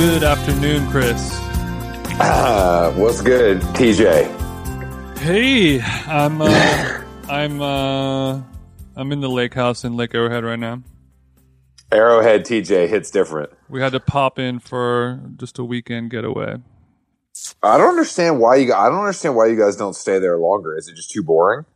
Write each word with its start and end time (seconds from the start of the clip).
Good 0.00 0.22
afternoon, 0.22 0.90
Chris. 0.90 1.30
Uh, 2.18 2.90
what's 2.96 3.20
good, 3.20 3.60
TJ? 3.60 5.18
Hey, 5.18 5.82
I'm 5.82 6.40
uh, 6.40 7.02
I'm 7.28 7.60
uh, 7.60 8.40
I'm 8.96 9.12
in 9.12 9.20
the 9.20 9.28
lake 9.28 9.52
house 9.52 9.84
in 9.84 9.98
Lake 9.98 10.14
Arrowhead 10.14 10.42
right 10.42 10.58
now. 10.58 10.82
Arrowhead 11.92 12.46
TJ 12.46 12.88
hits 12.88 13.10
different. 13.10 13.50
We 13.68 13.82
had 13.82 13.92
to 13.92 14.00
pop 14.00 14.38
in 14.38 14.58
for 14.58 15.20
just 15.36 15.58
a 15.58 15.64
weekend 15.64 16.10
getaway. 16.10 16.56
I 17.62 17.76
don't 17.76 17.90
understand 17.90 18.40
why 18.40 18.56
you. 18.56 18.72
I 18.72 18.88
don't 18.88 19.00
understand 19.00 19.36
why 19.36 19.48
you 19.48 19.56
guys 19.58 19.76
don't 19.76 19.94
stay 19.94 20.18
there 20.18 20.38
longer. 20.38 20.78
Is 20.78 20.88
it 20.88 20.96
just 20.96 21.10
too 21.10 21.22
boring? 21.22 21.66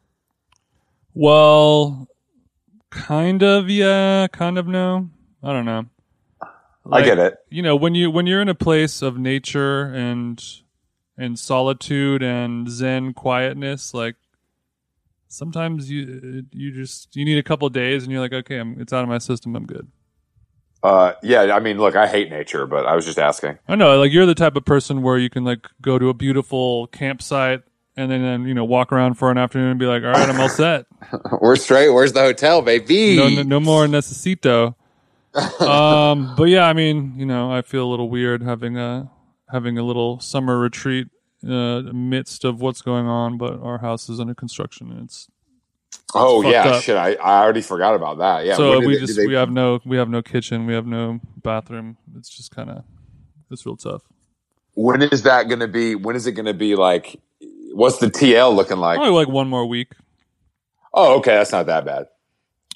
Well, 1.13 2.09
kind 2.89 3.43
of, 3.43 3.69
yeah, 3.69 4.29
kind 4.29 4.57
of 4.57 4.67
no. 4.67 5.11
I 5.43 5.53
don't 5.53 5.67
know. 5.67 5.85
I 6.91 7.03
get 7.03 7.19
it. 7.19 7.37
You 7.49 7.63
know, 7.63 7.77
when 7.77 7.95
you 7.95 8.11
when 8.11 8.27
you're 8.27 8.43
in 8.43 8.49
a 8.49 8.55
place 8.55 9.03
of 9.03 9.19
nature 9.19 9.85
and 9.85 10.43
and 11.17 11.39
solitude 11.39 12.23
and 12.23 12.69
zen 12.69 13.15
quietness, 13.15 13.95
like 13.95 14.17
sometimes 15.29 15.91
you 15.91 16.45
you 16.53 16.73
just 16.73 17.15
you 17.17 17.25
need 17.25 17.39
a 17.39 17.43
couple 17.43 17.69
days 17.69 18.03
and 18.03 18.13
you're 18.13 18.21
like, 18.21 18.33
okay, 18.33 18.59
I'm, 18.59 18.81
it's 18.81 18.93
out 18.93 19.03
of 19.03 19.09
my 19.09 19.19
system. 19.19 19.57
I'm 19.57 19.67
good. 19.67 19.89
Uh, 20.83 21.15
yeah, 21.23 21.55
I 21.55 21.61
mean, 21.61 21.79
look, 21.79 21.97
I 21.97 22.07
hate 22.07 22.29
nature, 22.29 22.67
but 22.67 22.85
I 22.85 22.95
was 22.95 23.07
just 23.07 23.19
asking. 23.19 23.59
I 23.67 23.75
know, 23.75 23.99
like 23.99 24.13
you're 24.13 24.27
the 24.27 24.35
type 24.35 24.55
of 24.55 24.67
person 24.67 25.03
where 25.03 25.17
you 25.17 25.31
can 25.31 25.43
like 25.43 25.67
go 25.81 25.99
to 25.99 26.11
a 26.11 26.15
beautiful 26.15 26.89
campsite 26.89 27.63
and 27.97 28.11
then, 28.11 28.23
then 28.23 28.47
you 28.47 28.53
know 28.53 28.65
walk 28.65 28.93
around 28.93 29.15
for 29.15 29.31
an 29.31 29.39
afternoon 29.39 29.71
and 29.71 29.81
be 29.81 29.87
like, 29.87 30.03
all 30.03 30.11
right, 30.11 30.29
I'm 30.29 30.39
all 30.39 30.49
set. 30.49 30.87
We're 31.41 31.57
straight. 31.57 31.89
Where's 31.89 32.13
the 32.13 32.21
hotel, 32.21 32.61
baby? 32.61 33.17
No, 33.17 33.29
no, 33.29 33.43
no 33.43 33.61
more 33.61 33.87
necesito. 33.87 34.75
Um, 35.61 36.35
but 36.37 36.45
yeah, 36.45 36.67
I 36.67 36.73
mean, 36.73 37.15
you 37.17 37.27
know, 37.27 37.53
I 37.53 37.63
feel 37.63 37.85
a 37.85 37.91
little 37.91 38.09
weird 38.09 38.43
having 38.43 38.77
a 38.77 39.11
having 39.51 39.79
a 39.79 39.83
little 39.83 40.21
summer 40.21 40.59
retreat 40.59 41.09
uh, 41.49 41.81
midst 41.93 42.45
of 42.45 42.61
what's 42.61 42.83
going 42.83 43.07
on. 43.07 43.39
But 43.39 43.61
our 43.61 43.79
house 43.79 44.09
is 44.09 44.21
under 44.21 44.35
construction, 44.35 44.91
and 44.91 45.05
it's 45.05 45.29
oh 46.15 46.43
fucked 46.43 46.53
yeah, 46.53 46.69
up. 46.69 46.83
shit. 46.83 46.97
I, 46.97 47.15
I 47.15 47.43
already 47.43 47.63
forgot 47.63 47.95
about 47.95 48.19
that. 48.19 48.47
Yeah. 48.47 48.55
so 48.57 48.79
we 48.81 48.95
they- 48.95 49.01
just 49.01 49.17
they- 49.17 49.27
we 49.27 49.35
have 49.35 49.51
no 49.51 49.81
we 49.85 49.97
have 49.97 50.09
no 50.09 50.23
kitchen, 50.23 50.67
we 50.67 50.75
have 50.75 50.87
no 50.87 51.21
bathroom. 51.43 51.97
It's 52.17 52.29
just 52.29 52.55
kind 52.55 52.71
of 52.71 52.85
it's 53.51 53.67
real 53.67 53.77
tough. 53.77 54.03
when 54.75 55.03
is 55.03 55.23
that 55.23 55.49
going 55.49 55.61
to 55.61 55.69
be? 55.69 55.95
When 55.95 56.17
is 56.17 56.27
it 56.27 56.33
going 56.33 56.47
to 56.47 56.55
be 56.55 56.77
like? 56.77 57.21
What's 57.73 57.99
the 57.99 58.07
TL 58.07 58.55
looking 58.55 58.77
like? 58.77 58.99
Probably 58.99 59.13
like 59.15 59.27
one 59.29 59.49
more 59.49 59.67
week. 59.67 59.95
Oh, 60.93 61.19
okay, 61.19 61.33
that's 61.33 61.51
not 61.51 61.67
that 61.67 61.85
bad. 61.85 62.07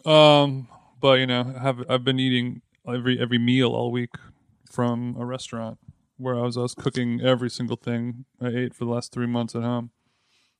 Um, 0.05 0.67
but 1.01 1.19
you 1.19 1.27
know, 1.27 1.45
have 1.45 1.85
I've 1.89 2.05
been 2.05 2.19
eating 2.19 2.63
every 2.87 3.21
every 3.21 3.39
meal 3.39 3.71
all 3.71 3.91
week 3.91 4.11
from 4.71 5.17
a 5.19 5.25
restaurant 5.25 5.79
where 6.17 6.35
I 6.35 6.43
was 6.43 6.57
I 6.57 6.63
was 6.63 6.75
cooking 6.75 7.21
every 7.21 7.51
single 7.51 7.77
thing 7.77 8.25
I 8.41 8.49
ate 8.49 8.75
for 8.75 8.85
the 8.85 8.91
last 8.91 9.13
three 9.13 9.27
months 9.27 9.55
at 9.55 9.63
home. 9.63 9.91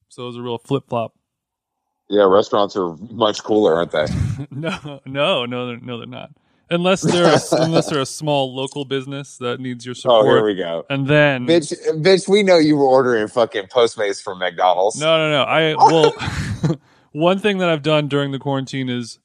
So 0.09 0.23
it 0.25 0.27
was 0.27 0.37
a 0.37 0.43
real 0.43 0.59
flip 0.59 0.85
flop. 0.89 1.15
Yeah, 2.09 2.25
restaurants 2.25 2.75
are 2.77 2.97
much 3.11 3.43
cooler, 3.43 3.75
aren't 3.75 3.91
they? 3.93 4.07
no, 4.51 5.01
no, 5.05 5.45
no, 5.45 5.67
they're, 5.67 5.81
no, 5.81 5.99
they're 5.99 6.07
not. 6.07 6.31
Unless 6.71 7.03
they're 7.03 7.35
a, 7.35 7.39
unless 7.63 7.91
they're 7.91 8.01
a 8.01 8.07
small 8.07 8.55
local 8.55 8.85
business 8.87 9.37
that 9.39 9.61
needs 9.61 9.85
your 9.85 9.95
support. 9.95 10.27
Oh, 10.27 10.29
here 10.29 10.45
we 10.45 10.55
go. 10.55 10.87
and 10.89 11.07
then 11.07 11.47
Bitch, 11.47 11.75
bitch, 12.03 12.29
we 12.29 12.43
know 12.43 12.57
you 12.57 12.77
were 12.77 12.87
ordering 12.87 13.29
fucking 13.29 13.67
Postmates 13.67 14.23
from 14.23 14.39
McDonald's. 14.39 14.99
No, 14.99 15.19
no, 15.19 15.31
no. 15.31 15.43
I 15.43 15.75
well, 15.75 16.79
one 17.13 17.39
thing 17.39 17.59
that 17.59 17.69
I've 17.69 17.83
done 17.83 18.09
during 18.09 18.33
the 18.33 18.39
quarantine 18.39 18.89
is 18.89 19.19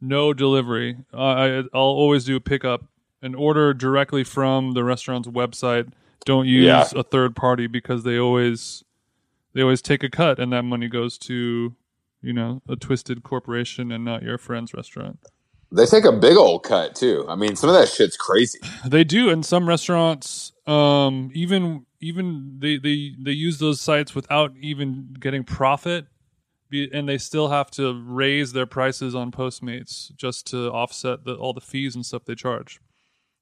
no 0.00 0.32
delivery. 0.32 0.96
Uh, 1.12 1.16
I, 1.18 1.46
I'll 1.74 1.80
always 1.82 2.24
do 2.24 2.36
a 2.36 2.40
pickup 2.40 2.84
and 3.22 3.36
order 3.36 3.74
directly 3.74 4.24
from 4.24 4.72
the 4.72 4.82
restaurant's 4.84 5.28
website. 5.28 5.92
Don't 6.24 6.46
use 6.46 6.64
Yeah. 6.66 6.88
a 6.94 7.02
third 7.02 7.34
party 7.36 7.66
because 7.66 8.02
they 8.04 8.18
always 8.18 8.82
they 9.52 9.62
always 9.62 9.82
take 9.82 10.02
a 10.02 10.10
cut, 10.10 10.38
and 10.38 10.52
that 10.52 10.62
money 10.62 10.88
goes 10.88 11.18
to 11.18 11.74
you 12.22 12.32
know 12.32 12.62
a 12.68 12.76
twisted 12.76 13.22
corporation 13.22 13.90
and 13.90 14.04
not 14.04 14.22
your 14.22 14.38
friend's 14.38 14.72
restaurant. 14.74 15.18
They 15.72 15.86
take 15.86 16.04
a 16.04 16.12
big 16.12 16.36
old 16.36 16.64
cut 16.64 16.94
too. 16.96 17.24
I 17.28 17.36
mean, 17.36 17.54
some 17.56 17.70
of 17.70 17.76
that 17.76 17.88
shit's 17.88 18.16
crazy. 18.16 18.58
They 18.86 19.04
do, 19.04 19.30
and 19.30 19.44
some 19.46 19.68
restaurants, 19.68 20.52
um, 20.66 21.30
even 21.34 21.86
even 22.00 22.56
they 22.58 22.76
they 22.78 23.12
they 23.22 23.32
use 23.32 23.58
those 23.58 23.80
sites 23.80 24.14
without 24.14 24.52
even 24.60 25.16
getting 25.20 25.44
profit, 25.44 26.06
be, 26.70 26.88
and 26.92 27.08
they 27.08 27.18
still 27.18 27.48
have 27.48 27.70
to 27.72 28.02
raise 28.06 28.52
their 28.52 28.66
prices 28.66 29.14
on 29.14 29.30
Postmates 29.32 30.14
just 30.16 30.46
to 30.48 30.70
offset 30.70 31.24
the, 31.24 31.34
all 31.34 31.52
the 31.52 31.60
fees 31.60 31.94
and 31.94 32.06
stuff 32.06 32.24
they 32.24 32.34
charge. 32.34 32.80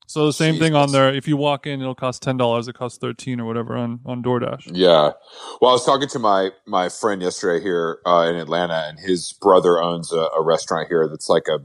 So 0.06 0.25
the 0.25 0.33
same 0.33 0.59
thing 0.59 0.75
on 0.75 0.91
there. 0.91 1.12
If 1.12 1.28
you 1.28 1.37
walk 1.37 1.67
in, 1.67 1.83
it'll 1.83 1.94
cost 1.94 2.22
ten 2.22 2.38
dollars. 2.38 2.67
It 2.67 2.75
costs 2.75 2.97
thirteen 2.97 3.41
or 3.41 3.44
whatever 3.44 3.77
on 3.77 4.00
on 4.06 4.22
DoorDash. 4.22 4.71
Yeah. 4.72 5.12
Well, 5.61 5.71
I 5.71 5.75
was 5.75 5.84
talking 5.84 6.09
to 6.09 6.19
my 6.19 6.50
my 6.67 6.88
friend 6.88 7.21
yesterday 7.21 7.62
here 7.62 7.99
uh, 8.06 8.27
in 8.27 8.37
Atlanta, 8.37 8.87
and 8.88 8.99
his 8.99 9.34
brother 9.34 9.83
owns 9.83 10.11
a, 10.11 10.28
a 10.34 10.43
restaurant 10.43 10.88
here 10.88 11.06
that's 11.06 11.28
like 11.28 11.47
a 11.49 11.59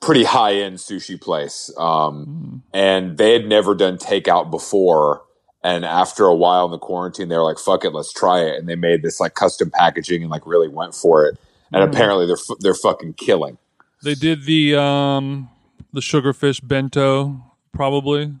pretty 0.00 0.22
high 0.22 0.54
end 0.54 0.76
sushi 0.76 1.20
place. 1.20 1.72
Um, 1.76 2.62
and 2.72 3.18
they 3.18 3.32
had 3.32 3.48
never 3.48 3.74
done 3.74 3.98
takeout 3.98 4.52
before. 4.52 5.22
And 5.64 5.84
after 5.86 6.26
a 6.26 6.34
while 6.34 6.66
in 6.66 6.70
the 6.72 6.78
quarantine, 6.78 7.28
they 7.30 7.36
were 7.36 7.42
like, 7.42 7.58
"Fuck 7.58 7.84
it, 7.86 7.90
let's 7.94 8.12
try 8.12 8.40
it." 8.40 8.58
And 8.58 8.68
they 8.68 8.76
made 8.76 9.02
this 9.02 9.18
like 9.18 9.34
custom 9.34 9.70
packaging 9.70 10.20
and 10.22 10.30
like 10.30 10.46
really 10.46 10.68
went 10.68 10.94
for 10.94 11.24
it. 11.26 11.38
And 11.72 11.82
apparently, 11.82 12.26
they're 12.26 12.36
they're 12.60 12.74
fucking 12.74 13.14
killing. 13.14 13.56
They 14.02 14.14
did 14.14 14.44
the 14.44 14.76
um 14.78 15.48
the 15.92 16.00
sugarfish 16.00 16.60
bento 16.62 17.42
probably. 17.72 18.34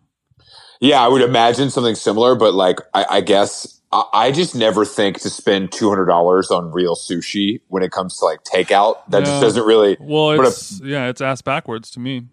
Yeah, 0.80 1.00
I 1.00 1.08
would 1.08 1.22
imagine 1.22 1.70
something 1.70 1.94
similar, 1.94 2.34
but 2.34 2.52
like 2.52 2.78
I, 2.92 3.06
I 3.08 3.20
guess 3.22 3.80
I, 3.90 4.04
I 4.12 4.30
just 4.32 4.54
never 4.54 4.84
think 4.84 5.20
to 5.20 5.30
spend 5.30 5.72
two 5.72 5.88
hundred 5.88 6.06
dollars 6.06 6.50
on 6.50 6.70
real 6.72 6.94
sushi 6.94 7.62
when 7.68 7.82
it 7.82 7.90
comes 7.90 8.18
to 8.18 8.26
like 8.26 8.44
takeout. 8.44 8.96
That 9.08 9.20
Yeah. 9.20 9.24
just 9.24 9.40
doesn't 9.40 9.64
really. 9.64 9.96
Well, 9.98 10.32
it's 10.42 10.78
yeah, 10.84 11.08
it's 11.08 11.22
ass 11.22 11.40
backwards 11.40 11.90
to 11.92 12.00
me. 12.00 12.26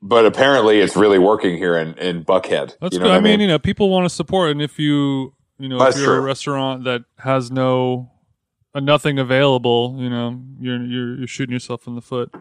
But 0.00 0.24
apparently, 0.26 0.80
it's 0.80 0.96
really 0.96 1.18
working 1.18 1.56
here 1.56 1.76
in, 1.76 1.94
in 1.98 2.24
Buckhead. 2.24 2.76
That's 2.80 2.94
you 2.94 3.00
know 3.00 3.06
good. 3.06 3.14
I 3.14 3.20
mean, 3.20 3.40
you 3.40 3.48
know, 3.48 3.58
people 3.58 3.90
want 3.90 4.04
to 4.04 4.08
support, 4.14 4.50
and 4.50 4.62
if 4.62 4.78
you, 4.78 5.34
you 5.58 5.68
know, 5.68 5.78
That's 5.78 5.96
if 5.96 6.02
you're 6.02 6.16
a 6.16 6.20
restaurant 6.20 6.84
that 6.84 7.04
has 7.18 7.50
no, 7.50 8.10
uh, 8.74 8.80
nothing 8.80 9.18
available, 9.18 9.96
you 9.98 10.08
know, 10.08 10.40
you're 10.60 10.84
you're 10.84 11.18
you're 11.18 11.26
shooting 11.26 11.52
yourself 11.52 11.86
in 11.86 11.96
the 11.96 12.02
foot. 12.02 12.32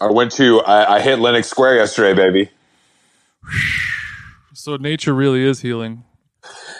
I 0.00 0.10
went 0.10 0.32
to 0.32 0.60
I, 0.60 0.96
I 0.96 1.00
hit 1.00 1.18
Lenox 1.20 1.48
Square 1.48 1.76
yesterday, 1.76 2.14
baby. 2.14 2.50
So 4.52 4.76
nature 4.76 5.14
really 5.14 5.44
is 5.44 5.60
healing. 5.60 6.02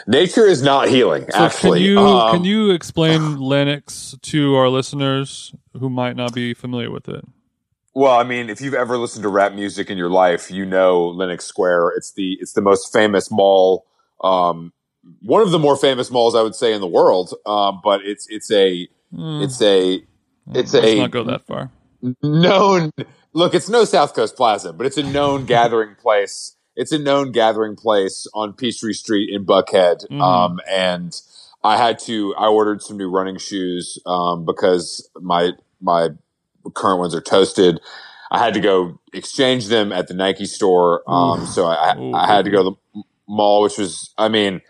Nature 0.07 0.45
is 0.45 0.61
not 0.61 0.89
healing. 0.89 1.25
So 1.29 1.37
actually, 1.37 1.79
can 1.79 1.87
you 1.87 1.99
Um, 1.99 2.35
can 2.35 2.43
you 2.43 2.71
explain 2.71 3.39
Lenox 3.39 4.15
to 4.23 4.55
our 4.55 4.67
listeners 4.67 5.53
who 5.79 5.89
might 5.89 6.15
not 6.15 6.33
be 6.33 6.53
familiar 6.53 6.89
with 6.89 7.07
it? 7.07 7.23
Well, 7.97 8.13
I 8.13 8.23
mean, 8.23 8.51
if 8.51 8.61
you've 8.61 8.75
ever 8.75 8.95
listened 8.95 9.23
to 9.23 9.29
rap 9.29 9.53
music 9.53 9.89
in 9.89 9.97
your 9.97 10.11
life, 10.11 10.51
you 10.51 10.67
know 10.67 11.07
Lenox 11.07 11.45
Square. 11.45 11.93
It's 11.97 12.11
the 12.13 12.37
it's 12.39 12.53
the 12.53 12.61
most 12.61 12.93
famous 12.93 13.31
mall, 13.31 13.87
um, 14.23 14.71
one 15.23 15.41
of 15.41 15.49
the 15.49 15.57
more 15.57 15.75
famous 15.75 16.11
malls 16.11 16.35
I 16.35 16.43
would 16.43 16.53
say 16.53 16.73
in 16.73 16.79
the 16.79 16.85
world. 16.87 17.33
Um, 17.47 17.81
but 17.83 18.01
it's 18.03 18.27
it's 18.29 18.51
a 18.51 18.87
Mm, 19.11 19.43
it's 19.43 19.61
a 19.63 20.03
it's 20.53 20.73
let's 20.73 20.85
a 20.85 20.99
not 20.99 21.11
go 21.11 21.23
that 21.23 21.47
far. 21.47 21.71
known 22.21 22.91
look. 23.33 23.55
It's 23.55 23.69
no 23.69 23.83
South 23.83 24.13
Coast 24.13 24.35
Plaza, 24.35 24.73
but 24.73 24.85
it's 24.85 24.97
a 24.97 25.03
known 25.03 25.45
gathering 25.55 25.95
place. 25.95 26.55
It's 26.75 26.91
a 26.91 26.99
known 26.99 27.31
gathering 27.31 27.75
place 27.77 28.27
on 28.35 28.53
Peachtree 28.53 28.93
Street 28.93 29.29
in 29.33 29.43
Buckhead. 29.43 30.05
Mhm. 30.11 30.21
Um, 30.21 30.59
and 30.69 31.19
I 31.63 31.77
had 31.77 31.97
to 31.99 32.35
I 32.35 32.47
ordered 32.47 32.83
some 32.83 32.97
new 32.97 33.09
running 33.09 33.37
shoes 33.39 33.97
um, 34.05 34.45
because 34.45 35.09
my 35.19 35.53
my 35.81 36.09
current 36.73 36.99
ones 36.99 37.15
are 37.15 37.21
toasted. 37.21 37.79
I 38.31 38.39
had 38.39 38.53
to 38.55 38.59
go 38.59 38.99
exchange 39.13 39.67
them 39.67 39.91
at 39.93 40.07
the 40.07 40.13
Nike 40.13 40.45
store. 40.45 41.01
Um, 41.07 41.45
so 41.45 41.65
I, 41.65 41.95
I 42.13 42.27
had 42.27 42.45
to 42.45 42.51
go 42.51 42.63
to 42.63 42.77
the 42.93 43.03
mall, 43.27 43.63
which 43.63 43.77
was, 43.77 44.13
I 44.17 44.27
mean, 44.27 44.61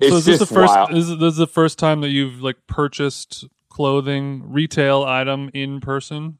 it's 0.00 0.10
so 0.10 0.16
is 0.16 0.24
this 0.24 0.38
just 0.38 0.48
the 0.48 0.54
first? 0.54 0.74
wild. 0.74 0.94
Is 0.94 1.18
this 1.18 1.36
the 1.36 1.46
first 1.46 1.78
time 1.78 2.00
that 2.00 2.08
you've 2.08 2.40
like 2.42 2.56
purchased 2.66 3.44
clothing 3.68 4.44
retail 4.52 5.04
item 5.04 5.50
in 5.52 5.80
person 5.80 6.38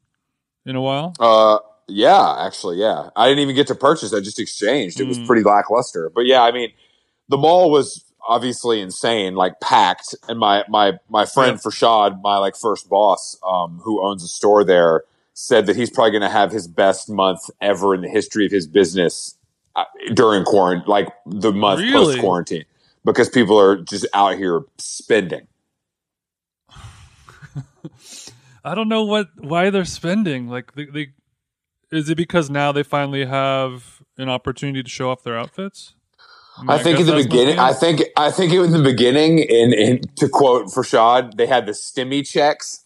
in 0.65 0.75
a 0.75 0.81
while? 0.81 1.13
Uh, 1.19 1.59
yeah, 1.87 2.45
actually, 2.45 2.77
yeah. 2.77 3.09
I 3.15 3.27
didn't 3.27 3.41
even 3.43 3.55
get 3.55 3.67
to 3.67 3.75
purchase. 3.75 4.13
I 4.13 4.19
just 4.19 4.39
exchanged. 4.39 4.99
It 4.99 5.07
was 5.07 5.19
Mm. 5.19 5.27
pretty 5.27 5.43
lackluster. 5.43 6.11
But 6.13 6.25
yeah, 6.25 6.41
I 6.41 6.51
mean, 6.51 6.71
the 7.29 7.37
mall 7.37 7.69
was 7.69 8.03
obviously 8.27 8.81
insane, 8.81 9.35
like 9.35 9.59
packed. 9.59 10.15
And 10.27 10.39
my 10.39 10.63
my 10.67 10.99
my 11.09 11.25
friend 11.25 11.57
Farshad, 11.57 12.21
my 12.21 12.37
like 12.37 12.55
first 12.55 12.89
boss, 12.89 13.37
um, 13.47 13.79
who 13.83 14.05
owns 14.05 14.23
a 14.23 14.27
store 14.27 14.63
there, 14.63 15.03
said 15.33 15.65
that 15.67 15.75
he's 15.75 15.89
probably 15.89 16.11
going 16.11 16.21
to 16.21 16.29
have 16.29 16.51
his 16.51 16.67
best 16.67 17.09
month 17.09 17.49
ever 17.61 17.93
in 17.93 18.01
the 18.01 18.09
history 18.09 18.45
of 18.45 18.51
his 18.51 18.67
business 18.67 19.37
uh, 19.75 19.83
during 20.13 20.43
quarantine, 20.43 20.87
like 20.87 21.09
the 21.25 21.51
month 21.51 21.81
Really? 21.81 21.93
post 21.93 22.19
quarantine, 22.19 22.65
because 23.03 23.29
people 23.29 23.59
are 23.59 23.77
just 23.77 24.05
out 24.13 24.37
here 24.37 24.61
spending. 24.77 25.47
I 28.63 28.73
don't 28.73 28.89
know 28.89 29.03
what 29.03 29.27
why 29.37 29.69
they're 29.69 29.85
spending. 29.85 30.47
Like 30.47 30.73
they, 30.73 30.85
they 30.85 31.07
is 31.91 32.09
it 32.09 32.15
because 32.15 32.49
now 32.49 32.71
they 32.71 32.83
finally 32.83 33.25
have 33.25 34.01
an 34.17 34.29
opportunity 34.29 34.81
to 34.81 34.89
show 34.89 35.11
off 35.11 35.23
their 35.23 35.37
outfits? 35.37 35.93
Mean, 36.61 36.69
I 36.69 36.77
think 36.81 36.99
in 36.99 37.05
the 37.05 37.15
beginning, 37.15 37.59
I 37.59 37.73
think 37.73 38.01
I 38.17 38.31
think 38.31 38.53
in 38.53 38.71
the 38.71 38.81
beginning, 38.81 39.39
in, 39.39 39.73
in 39.73 40.01
to 40.17 40.29
quote 40.29 40.67
Farshad, 40.67 41.35
they 41.35 41.47
had 41.47 41.65
the 41.65 41.73
stimmy 41.73 42.25
checks, 42.27 42.85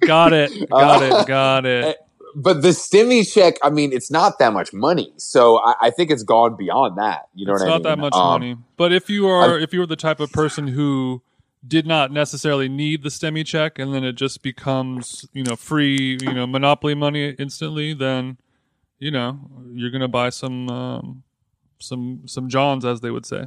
got 0.00 0.32
it, 0.32 0.50
got 0.70 1.02
it, 1.02 1.26
got 1.26 1.66
it. 1.66 1.98
but 2.34 2.62
the 2.62 2.68
stimmy 2.68 3.30
check, 3.30 3.56
I 3.62 3.68
mean, 3.70 3.92
it's 3.92 4.10
not 4.10 4.38
that 4.38 4.52
much 4.54 4.72
money, 4.72 5.12
so 5.18 5.58
I, 5.58 5.74
I 5.82 5.90
think 5.90 6.10
it's 6.10 6.22
gone 6.22 6.56
beyond 6.56 6.96
that. 6.98 7.28
You 7.34 7.46
know 7.46 7.52
it's 7.52 7.62
what 7.62 7.68
not 7.68 7.72
I 7.74 7.76
mean? 7.76 7.82
that 7.82 7.98
much 7.98 8.14
Um, 8.14 8.26
money. 8.40 8.56
But 8.78 8.92
if 8.92 9.10
you 9.10 9.26
are 9.26 9.58
if 9.58 9.72
you 9.74 9.80
were 9.80 9.86
the 9.86 9.96
type 9.96 10.18
of 10.20 10.32
person 10.32 10.68
who 10.68 11.22
did 11.66 11.86
not 11.86 12.10
necessarily 12.10 12.68
need 12.68 13.02
the 13.02 13.08
stimmy 13.08 13.44
check 13.46 13.78
and 13.78 13.94
then 13.94 14.02
it 14.04 14.14
just 14.14 14.42
becomes, 14.42 15.26
you 15.32 15.44
know, 15.44 15.54
free, 15.54 16.18
you 16.20 16.32
know, 16.32 16.46
monopoly 16.46 16.94
money 16.94 17.30
instantly, 17.38 17.92
then 17.94 18.38
you 18.98 19.10
know, 19.10 19.38
you're 19.72 19.90
going 19.90 20.00
to 20.00 20.08
buy 20.08 20.30
some 20.30 20.68
um 20.70 21.22
some 21.82 22.22
some 22.26 22.48
Johns 22.48 22.84
as 22.84 23.00
they 23.00 23.10
would 23.10 23.26
say. 23.26 23.46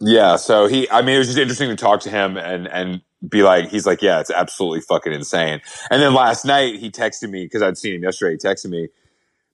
Yeah, 0.00 0.36
so 0.36 0.66
he, 0.66 0.90
I 0.90 1.00
mean, 1.00 1.14
it 1.14 1.18
was 1.18 1.28
just 1.28 1.38
interesting 1.38 1.70
to 1.70 1.76
talk 1.76 2.00
to 2.00 2.10
him 2.10 2.36
and 2.36 2.66
and 2.68 3.00
be 3.26 3.42
like, 3.42 3.68
he's 3.68 3.86
like, 3.86 4.02
yeah, 4.02 4.20
it's 4.20 4.30
absolutely 4.30 4.80
fucking 4.82 5.12
insane. 5.12 5.60
And 5.90 6.02
then 6.02 6.14
last 6.14 6.44
night 6.44 6.76
he 6.76 6.90
texted 6.90 7.30
me 7.30 7.44
because 7.44 7.62
I'd 7.62 7.78
seen 7.78 7.94
him 7.94 8.02
yesterday. 8.02 8.36
He 8.40 8.48
texted 8.48 8.70
me 8.70 8.88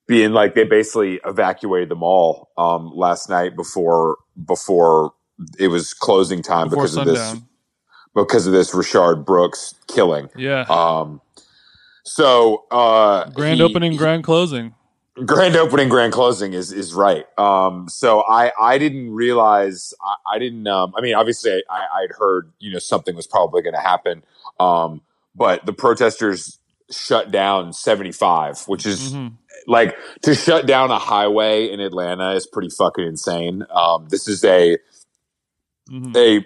being 0.09 0.33
like, 0.33 0.55
they 0.55 0.65
basically 0.65 1.21
evacuated 1.25 1.89
the 1.89 1.95
mall 1.95 2.51
um, 2.59 2.91
last 2.93 3.31
night 3.31 3.55
before 3.57 4.17
before 4.45 5.13
it 5.59 5.69
was 5.69 5.95
closing 5.95 6.43
time 6.43 6.69
Before 6.69 6.85
because 6.85 6.97
of 6.97 7.07
this 7.07 7.37
because 8.15 8.47
of 8.47 8.53
this 8.53 8.75
Richard 8.75 9.25
Brooks 9.25 9.75
killing. 9.87 10.29
Yeah. 10.37 10.67
Um, 10.69 11.21
so 12.05 12.65
uh, 12.71 13.31
grand 13.31 13.59
he- 13.59 13.63
opening, 13.63 13.97
grand 13.97 14.25
closing. 14.25 14.75
Grand 15.27 15.57
opening 15.57 15.89
grand 15.89 16.13
closing 16.13 16.55
is 16.55 16.73
is 16.73 16.95
right 16.95 17.27
um 17.39 17.89
so 17.89 18.23
i 18.29 18.53
i 18.61 18.79
didn't 18.79 19.11
realize 19.13 19.95
i, 20.05 20.37
I 20.37 20.39
didn't 20.39 20.67
um 20.69 20.95
i 20.97 21.01
mean 21.03 21.15
obviously 21.15 21.63
i 21.71 21.87
i'd 22.03 22.13
heard 22.19 22.53
you 22.61 22.73
know 22.73 22.79
something 22.81 23.17
was 23.17 23.27
probably 23.27 23.63
going 23.63 23.75
to 23.75 23.81
happen 23.81 24.25
um 24.61 25.03
but 25.35 25.67
the 25.67 25.73
protesters 25.75 26.59
shut 26.91 27.31
down 27.33 27.73
75 27.73 28.63
which 28.69 28.87
is 28.87 29.19
Mhm. 29.19 29.39
like 29.67 29.97
to 30.23 30.35
shut 30.35 30.67
down 30.67 30.91
a 30.91 30.99
highway 30.99 31.71
in 31.71 31.81
atlanta 31.81 32.33
is 32.33 32.47
pretty 32.47 32.71
fucking 32.71 33.07
insane 33.07 33.65
um 33.71 34.09
this 34.11 34.29
is 34.29 34.45
a 34.45 34.79
Mhm. 35.91 36.17
a 36.17 36.45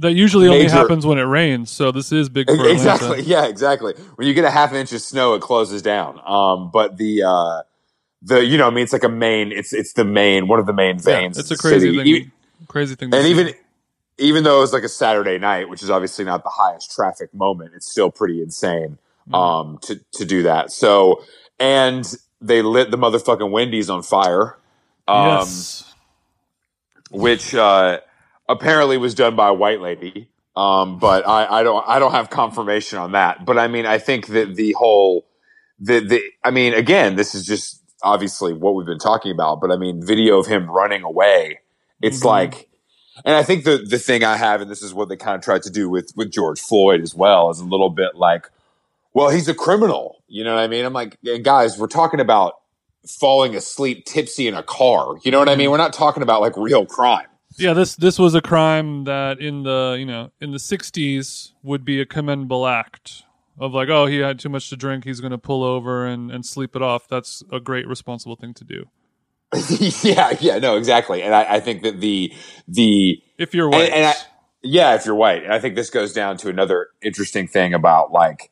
That 0.00 0.12
usually 0.14 0.48
only 0.48 0.68
happens 0.68 1.06
when 1.06 1.18
it 1.18 1.22
rains, 1.24 1.70
so 1.70 1.92
this 1.92 2.12
is 2.12 2.28
big 2.28 2.50
for 2.50 2.66
Atlanta. 2.66 3.16
exactly 3.16 3.22
yeah 3.22 3.46
exactly 3.46 3.94
when 4.16 4.28
you 4.28 4.34
get 4.34 4.44
a 4.44 4.50
half 4.50 4.72
inch 4.74 4.92
of 4.92 5.00
snow 5.02 5.34
it 5.34 5.42
closes 5.42 5.82
down 5.82 6.20
um 6.26 6.70
but 6.72 6.96
the 6.98 7.22
uh 7.24 7.62
the 8.24 8.44
you 8.44 8.58
know 8.58 8.66
i 8.66 8.70
mean 8.70 8.84
it's 8.84 8.92
like 8.92 9.04
a 9.04 9.08
main 9.08 9.52
it's 9.52 9.72
it's 9.72 9.94
the 9.94 10.04
main 10.04 10.48
one 10.48 10.58
of 10.58 10.66
the 10.66 10.72
main 10.72 10.98
Yeah, 10.98 11.20
veins 11.20 11.38
it's 11.38 11.50
a 11.50 11.56
crazy 11.56 11.92
city. 11.92 11.98
thing. 11.98 12.06
E- 12.06 12.30
crazy 12.68 12.94
thing. 12.94 13.12
And 13.12 13.24
see. 13.24 13.30
even 13.30 13.54
even 14.18 14.44
though 14.44 14.58
it 14.58 14.60
was 14.62 14.72
like 14.72 14.84
a 14.84 14.88
saturday 14.88 15.38
night 15.38 15.68
which 15.68 15.82
is 15.82 15.90
obviously 15.90 16.24
not 16.24 16.44
the 16.44 16.50
highest 16.50 16.92
traffic 16.94 17.32
moment 17.34 17.72
it's 17.74 17.90
still 17.90 18.10
pretty 18.10 18.42
insane 18.42 18.98
Mhm. 19.30 19.34
um 19.34 19.78
to 19.82 20.00
to 20.14 20.24
do 20.24 20.42
that 20.44 20.72
so 20.72 21.22
and 21.60 22.16
they 22.40 22.60
lit 22.62 22.90
the 22.90 22.98
motherfucking 22.98 23.50
wendy's 23.50 23.88
on 23.90 24.02
fire 24.02 24.56
um 25.08 25.24
yes. 25.26 25.94
which 27.10 27.54
uh 27.54 28.00
apparently 28.48 28.96
was 28.98 29.14
done 29.14 29.36
by 29.36 29.48
a 29.48 29.54
white 29.54 29.80
lady 29.80 30.28
um 30.56 30.98
but 30.98 31.26
i 31.26 31.60
i 31.60 31.62
don't 31.62 31.84
i 31.88 31.98
don't 31.98 32.12
have 32.12 32.30
confirmation 32.30 32.98
on 32.98 33.12
that 33.12 33.44
but 33.44 33.58
i 33.58 33.68
mean 33.68 33.86
i 33.86 33.98
think 33.98 34.26
that 34.28 34.54
the 34.56 34.72
whole 34.72 35.26
the 35.78 36.00
the 36.00 36.20
i 36.44 36.50
mean 36.50 36.74
again 36.74 37.16
this 37.16 37.34
is 37.34 37.46
just 37.46 37.81
obviously 38.02 38.52
what 38.52 38.74
we've 38.74 38.86
been 38.86 38.98
talking 38.98 39.30
about 39.32 39.60
but 39.60 39.70
i 39.70 39.76
mean 39.76 40.04
video 40.04 40.38
of 40.38 40.46
him 40.46 40.70
running 40.70 41.02
away 41.02 41.58
it's 42.00 42.20
Mhm. 42.20 42.24
like 42.26 42.68
and 43.24 43.34
i 43.34 43.42
think 43.42 43.64
the 43.64 43.78
the 43.78 43.98
thing 43.98 44.24
i 44.24 44.36
have 44.36 44.60
and 44.60 44.70
this 44.70 44.82
is 44.82 44.92
what 44.94 45.08
they 45.08 45.16
kind 45.16 45.36
of 45.36 45.42
tried 45.42 45.62
to 45.62 45.70
do 45.70 45.88
with 45.88 46.12
with 46.16 46.30
george 46.30 46.60
floyd 46.60 47.00
as 47.00 47.14
well 47.14 47.50
is 47.50 47.60
a 47.60 47.64
little 47.64 47.90
bit 47.90 48.14
like 48.16 48.50
well 49.14 49.28
he's 49.30 49.48
a 49.48 49.54
criminal 49.54 50.16
you 50.28 50.42
know 50.44 50.54
what 50.54 50.62
i 50.64 50.66
mean? 50.68 50.84
I'm 50.84 50.92
like 50.92 51.18
guys 51.42 51.78
we're 51.78 51.86
talking 51.86 52.20
about 52.20 52.54
falling 53.06 53.54
asleep 53.56 54.04
tipsy 54.04 54.46
in 54.48 54.54
a 54.54 54.62
car 54.62 55.16
you 55.22 55.30
know 55.30 55.38
what 55.38 55.48
i 55.48 55.56
mean? 55.56 55.70
We're 55.70 55.76
not 55.76 55.92
talking 55.92 56.22
about 56.22 56.40
like 56.40 56.56
real 56.56 56.86
crime. 56.86 57.26
Yeah, 57.58 57.74
this 57.74 57.96
this 57.96 58.18
was 58.18 58.34
a 58.34 58.40
crime 58.40 59.04
that 59.04 59.38
in 59.38 59.62
the 59.64 59.96
you 59.98 60.06
know 60.06 60.30
in 60.40 60.52
the 60.52 60.58
'60s 60.58 61.52
would 61.62 61.84
be 61.84 62.00
a 62.00 62.06
commendable 62.06 62.66
act 62.66 63.24
of 63.58 63.74
like, 63.74 63.88
oh, 63.88 64.06
he 64.06 64.18
had 64.18 64.38
too 64.38 64.48
much 64.48 64.70
to 64.70 64.76
drink, 64.76 65.04
he's 65.04 65.20
going 65.20 65.32
to 65.32 65.38
pull 65.38 65.62
over 65.62 66.06
and 66.06 66.30
and 66.30 66.44
sleep 66.44 66.74
it 66.76 66.82
off. 66.82 67.08
That's 67.08 67.42
a 67.52 67.60
great 67.60 67.86
responsible 67.86 68.36
thing 68.36 68.54
to 68.54 68.64
do 68.64 68.86
yeah, 70.02 70.34
yeah, 70.40 70.58
no, 70.58 70.76
exactly. 70.76 71.22
And 71.22 71.34
I, 71.34 71.56
I 71.56 71.60
think 71.60 71.82
that 71.82 72.00
the 72.00 72.32
the 72.66 73.22
if 73.38 73.54
you're 73.54 73.68
white. 73.68 73.84
and, 73.84 73.94
and 73.94 74.06
I, 74.06 74.14
yeah, 74.62 74.94
if 74.94 75.04
you're 75.04 75.14
white, 75.14 75.44
and 75.44 75.52
I 75.52 75.58
think 75.58 75.74
this 75.74 75.90
goes 75.90 76.12
down 76.12 76.38
to 76.38 76.48
another 76.48 76.88
interesting 77.02 77.46
thing 77.46 77.74
about 77.74 78.12
like 78.12 78.50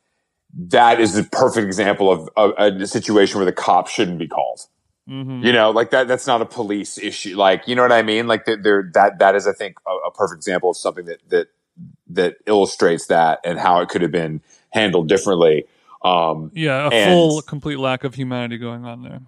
that 0.68 1.00
is 1.00 1.14
the 1.14 1.24
perfect 1.24 1.64
example 1.64 2.10
of, 2.10 2.28
of 2.36 2.52
a 2.80 2.86
situation 2.86 3.38
where 3.38 3.46
the 3.46 3.52
cop 3.52 3.88
shouldn't 3.88 4.18
be 4.18 4.28
called. 4.28 4.60
Mhm. 5.08 5.42
You 5.42 5.52
know, 5.52 5.70
like 5.70 5.90
that. 5.90 6.06
That's 6.06 6.26
not 6.26 6.42
a 6.42 6.46
police 6.46 6.98
issue. 6.98 7.34
Like, 7.34 7.66
you 7.66 7.74
know 7.74 7.82
what 7.82 7.92
I 7.92 8.02
mean? 8.02 8.26
Like 8.26 8.44
that. 8.44 8.62
There, 8.62 8.90
that 8.92 9.20
that 9.20 9.34
is, 9.34 9.46
I 9.46 9.52
think, 9.52 9.76
a, 9.86 10.08
a 10.08 10.12
perfect 10.12 10.38
example 10.38 10.70
of 10.70 10.76
something 10.76 11.06
that 11.06 11.20
that 11.30 11.48
that 12.08 12.36
illustrates 12.46 13.06
that 13.06 13.40
and 13.42 13.58
how 13.58 13.80
it 13.80 13.88
could 13.88 14.02
have 14.02 14.12
been 14.12 14.42
handled 14.70 15.08
differently. 15.08 15.64
Um, 16.04 16.50
Yeah, 16.54 16.86
a 16.86 16.90
and- 16.90 17.10
full 17.12 17.42
complete 17.42 17.78
lack 17.78 18.04
of 18.04 18.14
humanity 18.14 18.56
going 18.58 18.84
on 18.84 19.02
there. 19.02 19.20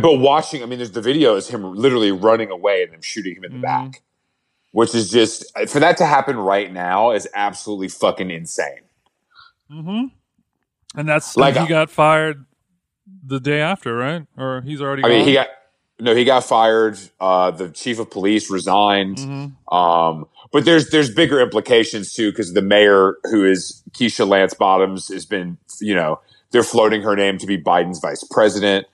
but 0.00 0.16
watching, 0.18 0.62
I 0.62 0.66
mean, 0.66 0.78
there's 0.78 0.90
the 0.92 1.02
video 1.02 1.36
is 1.36 1.48
him 1.48 1.74
literally 1.74 2.10
running 2.12 2.50
away 2.50 2.82
and 2.82 2.92
them 2.92 3.02
shooting 3.02 3.36
him 3.36 3.44
in 3.44 3.52
the 3.52 3.58
Mhm. 3.58 3.62
back, 3.62 4.02
which 4.72 4.94
is 4.94 5.10
just 5.10 5.44
for 5.68 5.78
that 5.80 5.96
to 5.98 6.06
happen 6.06 6.36
right 6.36 6.72
now 6.72 7.10
is 7.12 7.28
absolutely 7.34 7.88
fucking 7.88 8.30
insane. 8.30 8.80
Mm-hmm. 9.70 10.98
And 10.98 11.08
that's 11.08 11.36
Like, 11.36 11.54
he 11.54 11.60
uh, 11.60 11.66
got 11.66 11.90
fired 11.90 12.44
the 13.24 13.40
day 13.40 13.60
after, 13.60 13.94
right? 13.96 14.26
Or 14.36 14.62
he's 14.62 14.80
already. 14.82 15.04
I 15.04 15.08
mean, 15.08 15.24
he 15.26 15.32
got 15.34 15.48
no, 16.02 16.14
he 16.14 16.24
got 16.24 16.44
fired. 16.44 16.98
Uh, 17.20 17.50
the 17.52 17.68
chief 17.70 17.98
of 17.98 18.10
police 18.10 18.50
resigned. 18.50 19.18
Mhm. 19.18 19.52
Um, 19.74 20.26
but 20.52 20.64
there's 20.64 20.90
there's 20.90 21.10
bigger 21.14 21.40
implications 21.40 22.12
too 22.12 22.30
because 22.30 22.52
the 22.54 22.62
mayor, 22.62 23.16
who 23.30 23.44
is 23.44 23.82
Keisha 23.92 24.26
Lance 24.28 24.54
Bottoms, 24.54 25.08
has 25.08 25.24
been 25.24 25.56
you 25.80 25.94
know 25.94 26.20
they're 26.50 26.62
floating 26.62 27.02
her 27.02 27.16
name 27.16 27.38
to 27.38 27.46
be 27.46 27.56
Biden's 27.56 28.00
vice 28.00 28.24
president. 28.30 28.86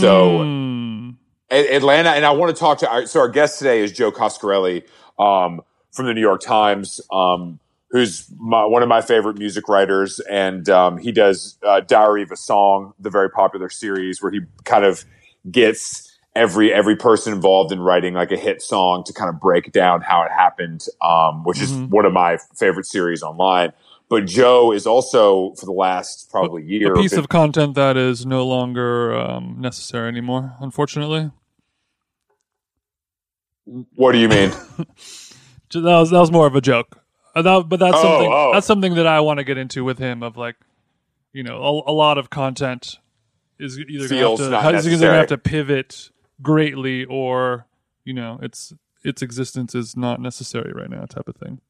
So- 0.00 0.38
Mm. 0.40 1.14
A- 1.50 1.76
Atlanta, 1.76 2.10
and 2.10 2.24
I 2.26 2.30
want 2.32 2.54
to 2.54 2.58
talk 2.58 2.78
to 2.78 2.90
our 2.90 3.06
so 3.06 3.20
our 3.20 3.28
guest 3.28 3.58
today 3.58 3.80
is 3.82 3.92
Joe 3.92 4.10
Coscarelli 4.10 4.82
um, 5.18 5.60
from 5.92 6.06
the 6.06 6.14
New 6.14 6.20
York 6.20 6.40
Times, 6.40 7.00
um, 7.12 7.60
who's 7.90 8.26
my, 8.38 8.64
one 8.64 8.82
of 8.82 8.88
my 8.88 9.00
favorite 9.00 9.38
music 9.38 9.68
writers, 9.68 10.18
and 10.28 10.68
um, 10.68 10.98
he 10.98 11.12
does 11.12 11.56
uh, 11.62 11.80
Diary 11.80 12.22
of 12.22 12.32
a 12.32 12.36
Song, 12.36 12.94
the 12.98 13.10
very 13.10 13.30
popular 13.30 13.68
series 13.70 14.20
where 14.22 14.32
he 14.32 14.40
kind 14.64 14.84
of 14.84 15.04
gets 15.50 16.05
every 16.36 16.72
every 16.72 16.94
person 16.96 17.32
involved 17.32 17.72
in 17.72 17.80
writing 17.80 18.14
like 18.14 18.30
a 18.30 18.36
hit 18.36 18.62
song 18.62 19.02
to 19.06 19.12
kind 19.12 19.28
of 19.28 19.40
break 19.40 19.72
down 19.72 20.02
how 20.02 20.22
it 20.22 20.30
happened, 20.30 20.84
um, 21.02 21.42
which 21.44 21.58
Mhm. 21.58 21.62
is 21.62 21.72
one 21.90 22.04
of 22.04 22.12
my 22.12 22.38
favorite 22.56 22.86
series 22.86 23.22
online. 23.22 23.72
But 24.08 24.26
Joe 24.26 24.70
is 24.72 24.86
also 24.86 25.54
for 25.58 25.66
the 25.66 25.72
last 25.72 26.30
probably 26.30 26.62
year 26.64 26.92
a 26.92 26.96
piece 26.96 27.10
been- 27.10 27.18
of 27.20 27.28
content 27.28 27.74
that 27.74 27.96
is 27.96 28.24
no 28.24 28.46
longer 28.46 29.16
um, 29.16 29.56
necessary 29.58 30.06
anymore, 30.08 30.54
unfortunately. 30.60 31.32
what 33.96 34.12
do 34.12 34.18
you 34.18 34.28
mean? 34.28 34.52
That 35.72 35.82
was 35.82 36.10
that 36.10 36.20
was 36.20 36.30
more 36.30 36.46
of 36.46 36.54
a 36.54 36.60
joke, 36.60 37.00
Uh, 37.34 37.42
that, 37.42 37.68
but 37.68 37.80
that's 37.80 37.96
Oh, 37.96 38.00
something 38.02 38.30
oh. 38.32 38.50
that's 38.54 38.66
something 38.66 38.94
that 38.94 39.06
I 39.06 39.18
want 39.20 39.38
to 39.38 39.44
get 39.44 39.58
into 39.58 39.82
with 39.84 39.98
him. 39.98 40.22
Of 40.22 40.36
like, 40.36 40.54
you 41.32 41.42
know, 41.42 41.56
a, 41.56 41.90
a 41.90 41.92
lot 41.92 42.16
of 42.18 42.30
content 42.30 42.98
is 43.58 43.76
either 43.78 44.06
Feels 44.06 44.38
gonna 44.40 44.52
not 44.52 44.62
have 44.62 44.72
to, 44.72 44.78
is 44.78 44.86
either 44.86 44.90
necessary. 44.92 45.08
gonna 45.10 45.18
have 45.18 45.28
to 45.28 45.38
pivot 45.38 46.10
greatly, 46.42 47.04
or 47.04 47.66
you 48.04 48.14
know, 48.14 48.38
its 48.42 48.72
its 49.04 49.22
existence 49.22 49.74
is 49.74 49.96
not 49.96 50.20
necessary 50.20 50.72
right 50.72 50.90
now, 50.90 51.04
type 51.04 51.28
of 51.28 51.36
thing. 51.36 51.60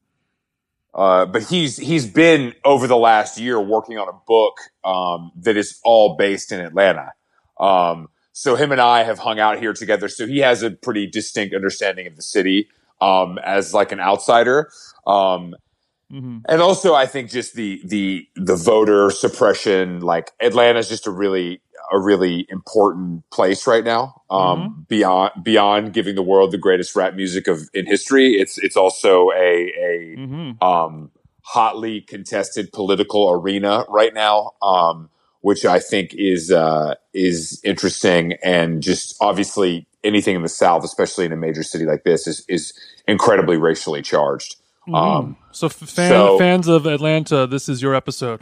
Uh, 0.93 1.25
but 1.25 1.43
he's 1.43 1.77
he's 1.77 2.07
been 2.07 2.53
over 2.65 2.87
the 2.87 2.97
last 2.97 3.39
year 3.39 3.61
working 3.61 3.97
on 3.97 4.09
a 4.09 4.19
book 4.25 4.57
um, 4.83 5.31
that 5.35 5.55
is 5.55 5.79
all 5.83 6.15
based 6.15 6.51
in 6.51 6.59
Atlanta. 6.59 7.13
Um, 7.59 8.09
so 8.31 8.55
him 8.55 8.71
and 8.71 8.81
I 8.81 9.03
have 9.03 9.19
hung 9.19 9.39
out 9.39 9.59
here 9.59 9.73
together. 9.73 10.07
So 10.07 10.25
he 10.25 10.39
has 10.39 10.63
a 10.63 10.71
pretty 10.71 11.07
distinct 11.07 11.53
understanding 11.53 12.07
of 12.07 12.15
the 12.15 12.21
city 12.21 12.69
um, 13.01 13.37
as 13.43 13.73
like 13.73 13.91
an 13.91 13.99
outsider. 13.99 14.71
Um, 15.05 15.55
hmm 16.09 16.37
and 16.47 16.61
also 16.61 16.95
I 16.95 17.05
think 17.05 17.29
just 17.29 17.53
the 17.53 17.81
the 17.83 18.27
the 18.35 18.55
voter 18.55 19.11
suppression, 19.11 19.99
like 19.99 20.31
Atlanta's 20.39 20.87
just 20.87 21.05
a 21.05 21.11
really 21.11 21.61
a 21.91 21.99
really 21.99 22.45
important 22.49 23.29
place 23.29 23.65
right 23.67 23.83
now. 23.83 24.21
Um, 24.29 24.85
Beyond 24.89 25.31
beyond 25.43 25.93
giving 25.93 26.15
the 26.15 26.21
world 26.21 26.51
the 26.51 26.57
greatest 26.57 26.95
rap 26.95 27.13
music 27.15 27.47
of 27.47 27.69
in 27.73 27.85
history, 27.85 28.33
it's 28.33 28.57
it's 28.57 28.75
also 28.77 29.31
a 29.31 29.71
a 29.77 30.15
hmm 30.17 30.51
um, 30.61 31.11
hotly 31.41 32.01
contested 32.01 32.73
political 32.73 33.29
arena 33.31 33.85
right 33.87 34.13
now, 34.13 34.51
um, 34.61 35.09
which 35.41 35.65
I 35.65 35.79
think 35.79 36.13
is 36.13 36.51
uh, 36.51 36.95
is 37.13 37.61
interesting 37.63 38.33
and 38.43 38.83
just 38.83 39.15
obviously 39.21 39.87
anything 40.03 40.35
in 40.35 40.41
the 40.41 40.49
South, 40.49 40.83
especially 40.83 41.25
in 41.25 41.31
a 41.31 41.37
major 41.37 41.63
city 41.63 41.85
like 41.85 42.03
this, 42.03 42.27
is 42.27 42.43
is 42.49 42.73
incredibly 43.07 43.57
racially 43.57 44.01
charged. 44.01 44.57
Um, 44.93 45.35
so, 45.51 45.67
f- 45.67 45.73
fan, 45.73 46.09
so- 46.09 46.37
fans 46.37 46.67
of 46.67 46.85
Atlanta, 46.85 47.45
this 47.47 47.67
is 47.67 47.81
your 47.81 47.93
episode. 47.95 48.41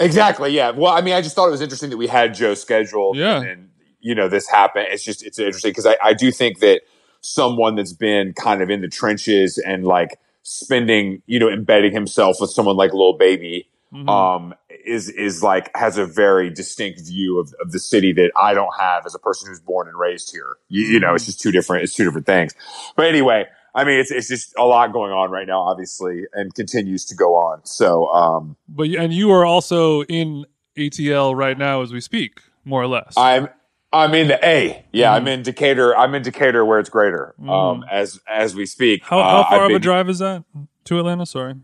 Exactly. 0.00 0.50
Yeah. 0.50 0.70
Well, 0.70 0.92
I 0.92 1.00
mean, 1.00 1.14
I 1.14 1.22
just 1.22 1.34
thought 1.34 1.48
it 1.48 1.52
was 1.52 1.60
interesting 1.60 1.90
that 1.90 1.96
we 1.96 2.06
had 2.06 2.34
Joe 2.34 2.54
scheduled. 2.54 3.16
Yeah. 3.16 3.42
And, 3.42 3.70
you 4.00 4.14
know, 4.14 4.28
this 4.28 4.48
happened. 4.48 4.86
It's 4.90 5.04
just, 5.04 5.24
it's 5.24 5.38
interesting 5.38 5.70
because 5.70 5.86
I, 5.86 5.96
I 6.02 6.12
do 6.12 6.30
think 6.30 6.60
that 6.60 6.82
someone 7.20 7.74
that's 7.74 7.92
been 7.92 8.32
kind 8.32 8.62
of 8.62 8.70
in 8.70 8.80
the 8.80 8.88
trenches 8.88 9.58
and 9.58 9.84
like 9.84 10.18
spending, 10.42 11.22
you 11.26 11.38
know, 11.40 11.48
embedding 11.50 11.92
himself 11.92 12.36
with 12.40 12.50
someone 12.50 12.76
like 12.76 12.92
Lil 12.94 13.14
Baby, 13.18 13.68
Mhm. 13.92 14.06
um, 14.06 14.54
is, 14.84 15.08
is 15.08 15.42
like, 15.42 15.70
has 15.74 15.96
a 15.96 16.04
very 16.04 16.50
distinct 16.50 17.00
view 17.06 17.38
of, 17.40 17.54
of 17.58 17.72
the 17.72 17.78
city 17.78 18.12
that 18.12 18.30
I 18.36 18.52
don't 18.52 18.74
have 18.78 19.06
as 19.06 19.14
a 19.14 19.18
person 19.18 19.48
who's 19.48 19.60
born 19.60 19.88
and 19.88 19.98
raised 19.98 20.30
here. 20.30 20.56
You, 20.68 20.84
you 20.84 21.00
know, 21.00 21.14
it's 21.14 21.24
just 21.24 21.40
two 21.40 21.50
different, 21.50 21.84
it's 21.84 21.94
two 21.94 22.04
different 22.04 22.26
things. 22.26 22.52
But 22.96 23.06
anyway, 23.06 23.46
I 23.78 23.84
mean, 23.84 24.00
it's, 24.00 24.10
it's 24.10 24.26
just 24.28 24.52
a 24.58 24.64
lot 24.64 24.92
going 24.92 25.12
on 25.12 25.30
right 25.30 25.46
now, 25.46 25.60
obviously, 25.60 26.24
and 26.32 26.52
continues 26.54 27.04
to 27.06 27.14
go 27.14 27.34
on. 27.36 27.60
So, 27.64 28.08
um, 28.08 28.56
But 28.68 28.88
and 28.88 29.12
you 29.12 29.30
are 29.30 29.44
also 29.44 30.02
in 30.04 30.46
ATL 30.76 31.36
right 31.36 31.56
now 31.56 31.82
as 31.82 31.92
we 31.92 32.00
speak, 32.00 32.40
more 32.64 32.82
or 32.82 32.88
less. 32.88 33.14
I'm 33.16 33.48
I'm 33.92 34.14
in 34.14 34.28
the 34.28 34.38
A. 34.46 34.84
Yeah, 34.92 35.12
Mhm. 35.12 35.16
I'm 35.16 35.28
in 35.28 35.42
Decatur. 35.42 35.96
I'm 35.96 36.14
in 36.14 36.22
Decatur 36.22 36.64
where 36.64 36.78
it's 36.80 36.90
greater. 36.90 37.34
Mm. 37.40 37.48
Um, 37.50 37.84
as 37.90 38.20
as 38.28 38.54
we 38.54 38.66
speak. 38.66 39.02
how 39.04 39.18
Uh, 39.20 39.30
how 39.44 39.48
far 39.50 39.64
I've 39.66 39.70
of 39.70 39.76
a 39.76 39.78
drive 39.78 40.08
is 40.10 40.18
that 40.18 40.44
to 40.84 40.98
Atlanta? 40.98 41.24
Sorry. 41.24 41.54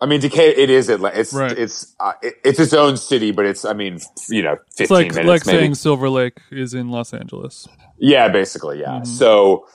I 0.00 0.06
mean, 0.06 0.20
Decatur. 0.20 0.60
It 0.60 0.70
is 0.70 0.88
Atlanta. 0.88 1.18
It's 1.20 1.32
Right. 1.32 1.56
it's 1.56 1.94
uh, 2.00 2.12
it, 2.22 2.34
it's 2.44 2.58
its 2.60 2.72
own 2.74 2.96
city, 2.96 3.30
but 3.30 3.46
it's 3.46 3.64
I 3.64 3.72
mean, 3.74 3.98
you 4.28 4.42
know, 4.42 4.56
fifteen 4.76 4.84
It's 4.84 4.90
like 4.90 5.10
minutes 5.14 5.26
like 5.28 5.46
maybe. 5.46 5.58
saying 5.58 5.74
Silver 5.76 6.10
Lake 6.10 6.38
is 6.50 6.74
in 6.74 6.90
Los 6.90 7.14
Angeles. 7.14 7.66
Yeah, 7.98 8.28
basically, 8.28 8.80
yeah. 8.80 9.00
Mhm. 9.00 9.06
So, 9.06 9.66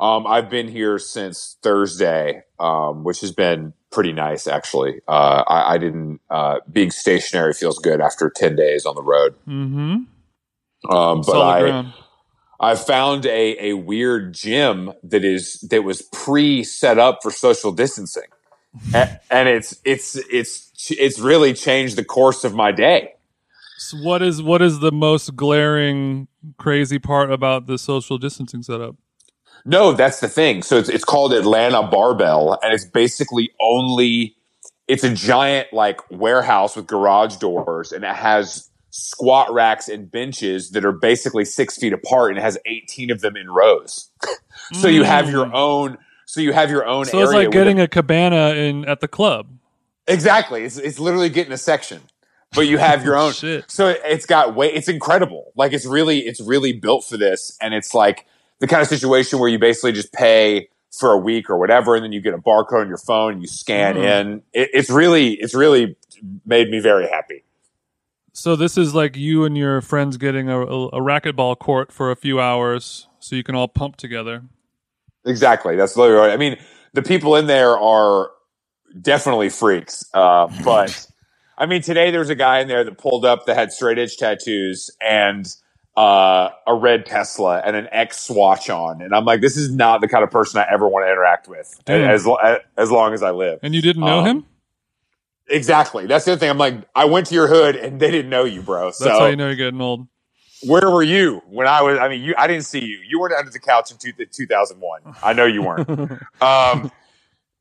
um, 0.00 0.26
I've 0.26 0.48
been 0.48 0.66
here 0.66 0.98
since 0.98 1.58
Thursday, 1.62 2.42
um, 2.58 3.04
which 3.04 3.20
has 3.20 3.32
been 3.32 3.74
pretty 3.92 4.12
nice 4.12 4.46
actually. 4.46 5.00
Uh, 5.06 5.44
I, 5.46 5.74
I 5.74 5.78
didn't. 5.78 6.20
Uh, 6.30 6.60
being 6.72 6.90
stationary 6.90 7.52
feels 7.52 7.78
good 7.78 8.00
after 8.00 8.30
ten 8.30 8.56
days 8.56 8.86
on 8.86 8.94
the 8.94 9.02
road. 9.02 9.34
Mm-hmm. 9.46 10.92
Um, 10.92 11.22
but 11.24 11.40
I. 11.40 11.60
ground. 11.60 11.92
I 12.62 12.74
found 12.74 13.24
a, 13.24 13.70
a 13.70 13.72
weird 13.72 14.34
gym 14.34 14.92
that 15.02 15.24
is 15.24 15.60
that 15.70 15.82
was 15.82 16.02
pre 16.02 16.62
set 16.62 16.98
up 16.98 17.20
for 17.22 17.30
social 17.30 17.72
distancing, 17.72 18.28
and, 18.94 19.18
and 19.30 19.48
it's 19.48 19.80
it's 19.82 20.16
it's 20.30 20.70
it's 20.90 21.18
really 21.18 21.54
changed 21.54 21.96
the 21.96 22.04
course 22.04 22.44
of 22.44 22.54
my 22.54 22.70
day. 22.70 23.14
So 23.78 23.96
what 23.98 24.20
is 24.20 24.42
what 24.42 24.60
is 24.60 24.80
the 24.80 24.92
most 24.92 25.34
glaring 25.36 26.28
crazy 26.58 26.98
part 26.98 27.32
about 27.32 27.66
the 27.66 27.78
social 27.78 28.18
distancing 28.18 28.62
setup? 28.62 28.96
No, 29.64 29.92
that's 29.92 30.20
the 30.20 30.28
thing. 30.28 30.62
So 30.62 30.76
it's 30.76 30.88
it's 30.88 31.04
called 31.04 31.32
Atlanta 31.32 31.82
Barbell, 31.82 32.58
and 32.62 32.72
it's 32.72 32.84
basically 32.84 33.50
only 33.60 34.36
it's 34.88 35.04
a 35.04 35.14
giant 35.14 35.72
like 35.72 36.00
warehouse 36.10 36.76
with 36.76 36.86
garage 36.86 37.36
doors, 37.36 37.92
and 37.92 38.04
it 38.04 38.14
has 38.14 38.68
squat 38.90 39.52
racks 39.52 39.88
and 39.88 40.10
benches 40.10 40.70
that 40.70 40.84
are 40.84 40.92
basically 40.92 41.44
six 41.44 41.76
feet 41.76 41.92
apart, 41.92 42.30
and 42.30 42.38
it 42.38 42.42
has 42.42 42.58
eighteen 42.66 43.10
of 43.10 43.20
them 43.20 43.36
in 43.36 43.50
rows. 43.50 44.10
so 44.72 44.88
you 44.88 45.04
have 45.04 45.30
your 45.30 45.54
own. 45.54 45.98
So 46.26 46.40
you 46.40 46.52
have 46.52 46.70
your 46.70 46.86
own. 46.86 47.06
Mm. 47.06 47.10
So 47.10 47.18
it's 47.20 47.32
like 47.32 47.48
with 47.48 47.56
a- 47.56 47.58
getting 47.58 47.80
a 47.80 47.88
cabana 47.88 48.54
in 48.54 48.84
at 48.86 49.00
the 49.00 49.08
club. 49.08 49.46
Exactly. 50.10 50.64
It's, 50.64 50.76
it's 50.76 50.98
literally 50.98 51.28
getting 51.28 51.52
a 51.52 51.58
section, 51.58 52.00
but 52.54 52.62
you 52.62 52.78
have 52.78 53.04
your 53.04 53.16
own. 53.18 53.32
Shit. 53.32 53.70
So 53.70 53.88
it's 53.88 54.26
got 54.26 54.54
way, 54.54 54.72
it's 54.72 54.88
incredible. 54.88 55.52
Like 55.54 55.72
it's 55.72 55.86
really, 55.86 56.20
it's 56.20 56.40
really 56.40 56.72
built 56.72 57.04
for 57.04 57.16
this. 57.16 57.56
And 57.60 57.72
it's 57.72 57.94
like 57.94 58.26
the 58.60 58.66
kind 58.66 58.80
of 58.82 58.88
situation 58.88 59.38
where 59.40 59.48
you 59.48 59.58
basically 59.58 59.92
just 59.92 60.12
pay 60.12 60.68
for 60.92 61.12
a 61.12 61.18
week 61.18 61.50
or 61.50 61.58
whatever. 61.58 61.94
And 61.96 62.04
then 62.04 62.12
you 62.12 62.20
get 62.20 62.34
a 62.34 62.38
barcode 62.38 62.80
on 62.82 62.88
your 62.88 62.98
phone 62.98 63.34
and 63.34 63.42
you 63.42 63.48
scan 63.48 63.96
Mhm. 63.96 64.02
in. 64.20 64.42
It, 64.52 64.70
it's 64.72 64.90
really, 64.90 65.34
it's 65.34 65.54
really 65.54 65.96
made 66.46 66.68
me 66.70 66.80
very 66.80 67.08
happy. 67.08 67.44
So 68.32 68.56
this 68.56 68.78
is 68.78 68.94
like 68.94 69.16
you 69.16 69.44
and 69.44 69.56
your 69.56 69.80
friends 69.80 70.16
getting 70.16 70.48
a, 70.48 70.60
a, 70.60 70.86
a 70.88 71.00
racquetball 71.00 71.58
court 71.58 71.90
for 71.92 72.10
a 72.10 72.16
few 72.16 72.40
hours, 72.40 73.08
so 73.18 73.34
you 73.36 73.42
can 73.42 73.54
all 73.54 73.68
pump 73.68 73.96
together. 73.96 74.42
Exactly. 75.26 75.76
That's 75.76 75.96
literally 75.96 76.20
right. 76.28 76.32
I 76.32 76.36
mean, 76.36 76.56
the 76.92 77.02
people 77.02 77.36
in 77.36 77.46
there 77.46 77.76
are 77.78 78.30
definitely 79.00 79.48
freaks. 79.48 80.04
Uh, 80.14 80.48
but 80.64 81.06
I 81.58 81.66
mean, 81.66 81.82
today 81.82 82.10
there 82.10 82.20
was 82.20 82.30
a 82.30 82.34
guy 82.36 82.60
in 82.60 82.68
there 82.68 82.84
that 82.84 82.98
pulled 82.98 83.24
up 83.24 83.46
that 83.46 83.56
had 83.56 83.72
straight 83.72 83.98
edge 83.98 84.16
tattoos 84.16 84.90
and 85.00 85.46
uh, 85.96 86.50
a 86.66 86.74
red 86.74 87.04
Tesla 87.06 87.58
and 87.64 87.76
an 87.76 87.88
X 87.90 88.22
swatch 88.22 88.70
on, 88.70 89.02
and 89.02 89.14
I'm 89.14 89.24
like, 89.24 89.40
this 89.40 89.56
is 89.56 89.70
not 89.74 90.00
the 90.00 90.08
kind 90.08 90.24
of 90.24 90.30
person 90.30 90.60
I 90.60 90.66
ever 90.72 90.88
want 90.88 91.04
to 91.06 91.10
interact 91.10 91.48
with 91.48 91.80
Damn. 91.84 92.08
as 92.10 92.26
as 92.76 92.90
long 92.90 93.12
as 93.12 93.22
I 93.22 93.30
live. 93.32 93.58
And 93.62 93.74
you 93.74 93.82
didn't 93.82 94.04
know 94.04 94.20
Um, 94.20 94.26
him? 94.26 94.46
Exactly. 95.48 96.06
That's 96.06 96.24
the 96.24 96.32
other 96.32 96.38
thing. 96.38 96.48
I'm 96.50 96.58
like, 96.58 96.76
I 96.94 97.06
went 97.06 97.26
to 97.26 97.34
your 97.34 97.48
hood 97.48 97.74
and 97.74 97.98
they 98.00 98.10
didn't 98.12 98.30
know 98.30 98.44
you, 98.44 98.62
bro. 98.62 98.86
That's 98.86 98.98
so 98.98 99.08
how 99.10 99.26
you 99.26 99.34
know 99.36 99.48
you're 99.48 99.56
getting 99.56 99.80
old. 99.80 100.06
where 100.62 100.88
were 100.90 101.02
you 101.02 101.42
when 101.48 101.66
I 101.66 101.82
was? 101.82 101.98
I 101.98 102.08
mean, 102.08 102.22
you. 102.22 102.34
I 102.38 102.46
didn't 102.46 102.66
see 102.66 102.84
you. 102.84 102.98
You 103.06 103.18
weren't 103.18 103.34
under 103.34 103.50
the 103.50 103.58
couch 103.58 103.90
in 103.90 103.96
two, 103.98 104.12
2001. 104.12 105.00
I 105.22 105.32
know 105.32 105.46
you 105.46 105.62
weren't. 105.62 105.88
um. 106.40 106.92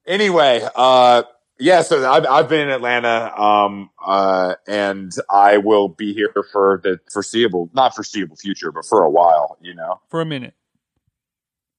Anyway, 0.05 0.61
uh, 0.75 1.23
yeah. 1.59 1.81
So 1.81 2.09
I've 2.09 2.25
I've 2.25 2.49
been 2.49 2.61
in 2.61 2.69
Atlanta, 2.69 3.33
um, 3.39 3.89
uh, 4.05 4.55
and 4.67 5.11
I 5.29 5.57
will 5.57 5.89
be 5.89 6.13
here 6.13 6.31
for 6.51 6.81
the 6.83 6.99
foreseeable, 7.11 7.69
not 7.73 7.95
foreseeable 7.95 8.35
future, 8.35 8.71
but 8.71 8.85
for 8.85 9.03
a 9.03 9.09
while. 9.09 9.57
You 9.61 9.75
know. 9.75 9.99
For 10.09 10.21
a 10.21 10.25
minute. 10.25 10.53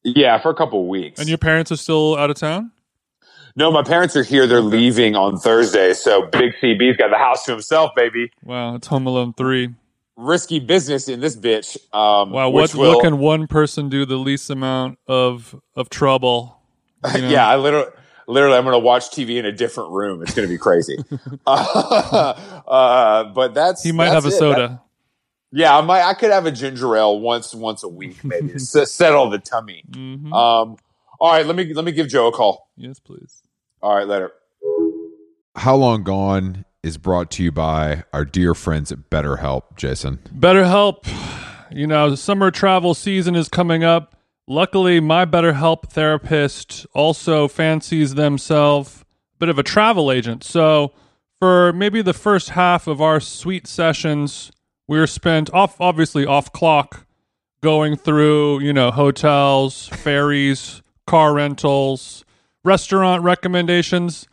Yeah, 0.02 0.38
for 0.38 0.50
a 0.50 0.54
couple 0.54 0.88
weeks. 0.88 1.20
And 1.20 1.28
your 1.28 1.38
parents 1.38 1.70
are 1.70 1.76
still 1.76 2.16
out 2.16 2.30
of 2.30 2.36
town? 2.36 2.72
no, 3.56 3.70
my 3.70 3.82
parents 3.82 4.16
are 4.16 4.22
here. 4.22 4.46
They're 4.46 4.60
leaving 4.60 5.16
on 5.16 5.36
Thursday, 5.38 5.92
so 5.92 6.26
Big 6.26 6.54
CB's 6.62 6.96
got 6.96 7.10
the 7.10 7.18
house 7.18 7.44
to 7.44 7.52
himself, 7.52 7.92
baby. 7.94 8.30
Wow, 8.42 8.76
it's 8.76 8.86
Home 8.86 9.06
Alone 9.06 9.34
3. 9.34 9.74
Risky 10.16 10.60
business 10.60 11.08
in 11.08 11.20
this 11.20 11.36
bitch. 11.36 11.76
Um, 11.94 12.30
Wow, 12.30 12.50
what, 12.50 12.74
will, 12.74 12.96
what 12.96 13.02
can 13.02 13.18
one 13.18 13.46
person 13.46 13.88
do 13.88 14.04
the 14.04 14.16
least 14.16 14.50
amount 14.50 14.98
of 15.06 15.54
of 15.74 15.90
trouble? 15.90 16.56
You 17.14 17.22
know? 17.22 17.28
yeah, 17.30 17.48
I 17.48 17.56
literally, 17.56 17.90
literally, 18.26 18.56
I'm 18.56 18.64
going 18.64 18.74
to 18.74 18.78
watch 18.78 19.10
TV 19.10 19.36
in 19.38 19.46
a 19.46 19.52
different 19.52 19.90
room. 19.92 20.22
It's 20.22 20.34
going 20.34 20.46
to 20.48 20.52
be 20.52 20.58
crazy. 20.58 20.96
uh, 21.46 22.34
uh, 22.66 23.24
but 23.32 23.54
that's 23.54 23.82
He 23.82 23.92
might 23.92 24.06
that's 24.10 24.24
have 24.24 24.32
a 24.32 24.36
it. 24.36 24.38
soda. 24.38 24.68
That- 24.68 24.80
yeah, 25.52 25.76
I 25.76 25.80
might. 25.80 26.02
I 26.02 26.14
could 26.14 26.30
have 26.30 26.46
a 26.46 26.52
ginger 26.52 26.96
ale 26.96 27.18
once, 27.18 27.52
once 27.54 27.82
a 27.82 27.88
week, 27.88 28.22
maybe 28.24 28.48
to 28.50 28.54
s- 28.54 28.92
settle 28.92 29.28
the 29.30 29.38
tummy. 29.40 29.82
Mhm. 29.90 30.26
Um, 30.26 30.76
all 31.18 31.32
right, 31.32 31.44
let 31.44 31.56
me 31.56 31.74
let 31.74 31.84
me 31.84 31.90
give 31.90 32.06
Joe 32.06 32.28
a 32.28 32.32
call. 32.32 32.68
yes, 32.76 33.00
please. 33.00 33.42
All 33.82 33.96
right, 33.96 34.06
later. 34.06 34.30
How 35.56 35.74
Long 35.74 36.04
Gone 36.04 36.64
is 36.84 36.98
brought 36.98 37.32
to 37.32 37.42
you 37.42 37.50
by 37.50 38.04
our 38.12 38.24
dear 38.24 38.54
friends 38.54 38.92
at 38.92 39.10
BetterHelp, 39.10 39.76
Jason. 39.76 40.20
BetterHelp, 40.38 41.04
you 41.72 41.86
know, 41.88 42.14
summer 42.14 42.52
travel 42.52 42.94
season 42.94 43.34
is 43.34 43.48
coming 43.48 43.82
up. 43.82 44.14
Luckily, 44.50 44.98
my 44.98 45.26
BetterHelp 45.26 45.90
therapist 45.90 46.84
also 46.92 47.46
fancies 47.46 48.16
themselves 48.16 49.02
a 49.02 49.38
bit 49.38 49.48
of 49.48 49.60
a 49.60 49.62
travel 49.62 50.10
agent. 50.10 50.42
So, 50.42 50.92
for 51.38 51.72
maybe 51.72 52.02
the 52.02 52.12
first 52.12 52.48
half 52.48 52.88
of 52.88 53.00
our 53.00 53.20
sweet 53.20 53.68
sessions, 53.68 54.50
we 54.88 54.98
were 54.98 55.06
spent 55.06 55.54
off, 55.54 55.80
obviously 55.80 56.26
off 56.26 56.52
clock, 56.52 57.06
going 57.60 57.94
through, 57.94 58.58
you 58.58 58.72
know, 58.72 58.90
hotels, 58.90 59.86
ferries, 59.92 60.82
car 61.06 61.32
rentals, 61.32 62.24
restaurant 62.64 63.22
recommendations. 63.22 64.26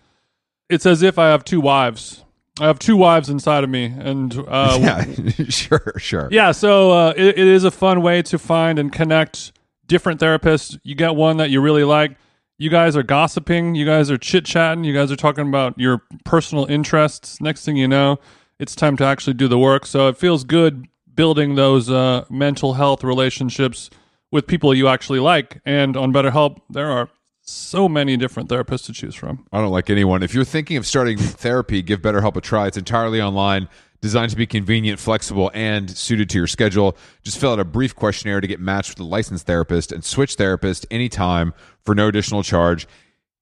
It's 0.67 0.87
as 0.87 1.03
if 1.03 1.19
I 1.19 1.27
have 1.27 1.43
two 1.43 1.61
wives. 1.61 2.25
I 2.59 2.65
have 2.65 2.79
two 2.79 2.97
wives 2.97 3.29
inside 3.29 3.63
of 3.63 3.69
me, 3.69 3.85
and 3.85 4.35
uh, 4.47 4.79
yeah, 4.81 5.05
sure, 5.49 5.93
sure. 5.97 6.27
yeah, 6.31 6.53
so 6.53 6.91
uh, 6.91 7.13
it, 7.15 7.37
it 7.37 7.47
is 7.47 7.63
a 7.63 7.69
fun 7.69 8.01
way 8.01 8.23
to 8.23 8.39
find 8.39 8.79
and 8.79 8.91
connect 8.91 9.51
different 9.87 10.19
therapists. 10.19 10.79
You 10.83 10.95
get 10.95 11.15
one 11.15 11.37
that 11.37 11.49
you 11.49 11.61
really 11.61 11.83
like. 11.83 12.17
You 12.57 12.69
guys 12.69 12.95
are 12.95 13.03
gossiping. 13.03 13.75
You 13.75 13.85
guys 13.85 14.09
are 14.09 14.17
chit 14.17 14.45
chatting. 14.45 14.83
You 14.83 14.93
guys 14.93 15.11
are 15.11 15.15
talking 15.15 15.47
about 15.47 15.77
your 15.77 16.01
personal 16.25 16.65
interests. 16.65 17.39
Next 17.39 17.65
thing 17.65 17.77
you 17.77 17.87
know, 17.87 18.17
it's 18.59 18.75
time 18.75 18.97
to 18.97 19.05
actually 19.05 19.35
do 19.35 19.47
the 19.47 19.59
work. 19.59 19.85
So 19.85 20.07
it 20.07 20.17
feels 20.17 20.43
good 20.43 20.87
building 21.13 21.55
those 21.55 21.89
uh, 21.89 22.25
mental 22.29 22.73
health 22.73 23.03
relationships 23.03 23.89
with 24.31 24.47
people 24.47 24.73
you 24.73 24.87
actually 24.87 25.19
like. 25.19 25.61
And 25.65 25.95
on 25.95 26.11
BetterHelp, 26.11 26.59
there 26.69 26.89
are 26.89 27.09
so 27.41 27.87
many 27.87 28.17
different 28.17 28.49
therapists 28.49 28.85
to 28.87 28.93
choose 28.93 29.15
from. 29.15 29.45
I 29.51 29.59
don't 29.61 29.71
like 29.71 29.89
anyone. 29.89 30.21
If 30.21 30.33
you're 30.33 30.43
thinking 30.43 30.77
of 30.77 30.85
starting 30.85 31.17
therapy, 31.17 31.81
give 31.81 32.01
BetterHelp 32.01 32.35
a 32.35 32.41
try. 32.41 32.67
It's 32.67 32.77
entirely 32.77 33.21
online, 33.21 33.69
designed 34.01 34.31
to 34.31 34.37
be 34.37 34.45
convenient, 34.45 34.99
flexible, 34.99 35.51
and 35.53 35.89
suited 35.89 36.29
to 36.29 36.37
your 36.37 36.47
schedule. 36.47 36.97
Just 37.23 37.39
fill 37.39 37.53
out 37.53 37.59
a 37.59 37.65
brief 37.65 37.95
questionnaire 37.95 38.41
to 38.41 38.47
get 38.47 38.59
matched 38.59 38.91
with 38.91 38.99
a 38.99 39.03
licensed 39.03 39.45
therapist 39.45 39.91
and 39.91 40.03
switch 40.03 40.35
therapist 40.35 40.85
anytime 40.91 41.53
for 41.83 41.95
no 41.95 42.07
additional 42.07 42.43
charge. 42.43 42.87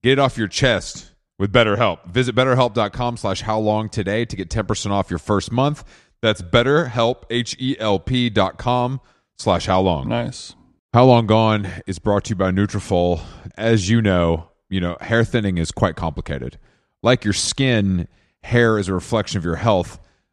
Get 0.03 0.13
it 0.13 0.19
off 0.19 0.37
your 0.37 0.47
chest 0.47 1.11
with 1.37 1.51
BetterHelp. 1.51 2.05
Visit 2.05 2.35
betterhelp.com 2.35 3.17
slash 3.17 3.41
how 3.41 3.59
long 3.59 3.89
today 3.89 4.25
to 4.25 4.35
get 4.35 4.49
10% 4.49 4.91
off 4.91 5.09
your 5.09 5.19
first 5.19 5.51
month. 5.51 5.83
That's 6.21 6.41
betterhelp, 6.41 7.23
H-E-L-P 7.29 8.29
dot 8.29 8.57
com 8.57 9.01
slash 9.37 9.65
how 9.65 9.81
long. 9.81 10.07
Nice. 10.07 10.55
How 10.93 11.03
Long 11.03 11.27
Gone 11.27 11.67
is 11.87 11.99
brought 11.99 12.23
to 12.23 12.29
you 12.29 12.35
by 12.37 12.51
Nutrafol. 12.51 13.19
As 13.57 13.89
you 13.89 14.01
know, 14.01 14.49
you 14.69 14.79
know, 14.79 14.95
hair 15.01 15.25
thinning 15.25 15.57
is 15.57 15.69
quite 15.71 15.97
complicated. 15.97 16.57
Like 17.03 17.25
your 17.25 17.33
skin, 17.33 18.07
hair 18.43 18.77
is 18.77 18.87
a 18.87 18.93
reflection 18.93 19.37
of 19.37 19.43
your 19.43 19.57
health. 19.57 19.99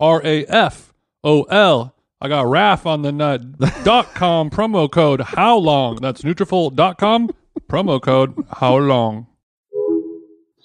N-U-T-R-A-F-O-L. 0.00 1.94
I 2.20 2.28
got 2.28 2.46
RAF 2.46 2.86
on 2.86 3.02
the 3.02 3.12
nut. 3.12 3.58
dot 3.84 4.14
com 4.14 4.48
promo 4.50 4.90
code 4.90 5.20
How 5.20 5.56
Long. 5.56 5.96
That's 5.96 6.22
Nutrafol.com 6.22 7.30
promo 7.68 8.00
code 8.00 8.34
How 8.50 8.76
Long. 8.78 9.26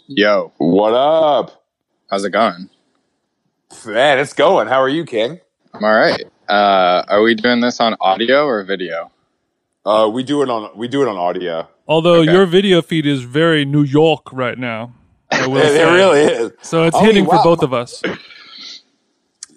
Yo, 0.07 0.51
What 0.57 0.93
up? 0.93 1.63
how's 2.09 2.23
it 2.25 2.31
going? 2.31 2.69
Man, 3.85 4.17
it's 4.19 4.33
going. 4.33 4.67
How 4.67 4.81
are 4.81 4.89
you, 4.89 5.05
King? 5.05 5.39
I'm 5.73 5.83
all 5.83 5.93
right. 5.93 6.23
Uh, 6.47 7.03
are 7.07 7.21
we 7.21 7.35
doing 7.35 7.59
this 7.61 7.79
on 7.79 7.95
audio 8.01 8.45
or 8.45 8.63
video? 8.63 9.11
Uh, 9.85 10.09
we 10.11 10.23
do 10.23 10.41
it 10.41 10.49
on 10.49 10.75
we 10.77 10.87
do 10.87 11.03
it 11.03 11.07
on 11.07 11.15
audio. 11.17 11.67
Although 11.87 12.21
Okay. 12.21 12.31
your 12.31 12.45
video 12.47 12.81
feed 12.81 13.05
is 13.05 13.21
very 13.23 13.65
New 13.65 13.83
York 13.83 14.31
right 14.33 14.57
now. 14.57 14.93
I 15.31 15.45
will 15.47 15.57
It, 15.57 15.75
it 15.75 15.83
really 15.85 16.21
is. 16.21 16.51
So 16.61 16.85
it's 16.85 16.95
Oh, 16.95 17.03
hitting 17.03 17.25
wow. 17.25 17.37
for 17.37 17.43
both 17.43 17.61
of 17.63 17.73
us. 17.73 18.01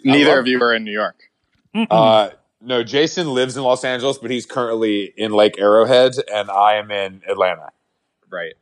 Neither 0.05 0.31
love- 0.31 0.39
of 0.41 0.47
you 0.49 0.61
are 0.63 0.75
in 0.75 0.85
New 0.85 0.93
York. 0.93 1.17
Uh, 1.75 2.31
no, 2.61 2.83
Jason 2.85 3.33
lives 3.33 3.57
in 3.57 3.63
Los 3.63 3.83
Angeles, 3.85 4.19
but 4.19 4.31
he's 4.31 4.47
currently 4.47 5.13
in 5.17 5.33
Lake 5.33 5.59
Arrowhead, 5.59 6.13
and 6.33 6.51
I 6.51 6.75
am 6.75 6.91
in 6.91 7.23
Atlanta. 7.29 7.71
Right. 8.31 8.55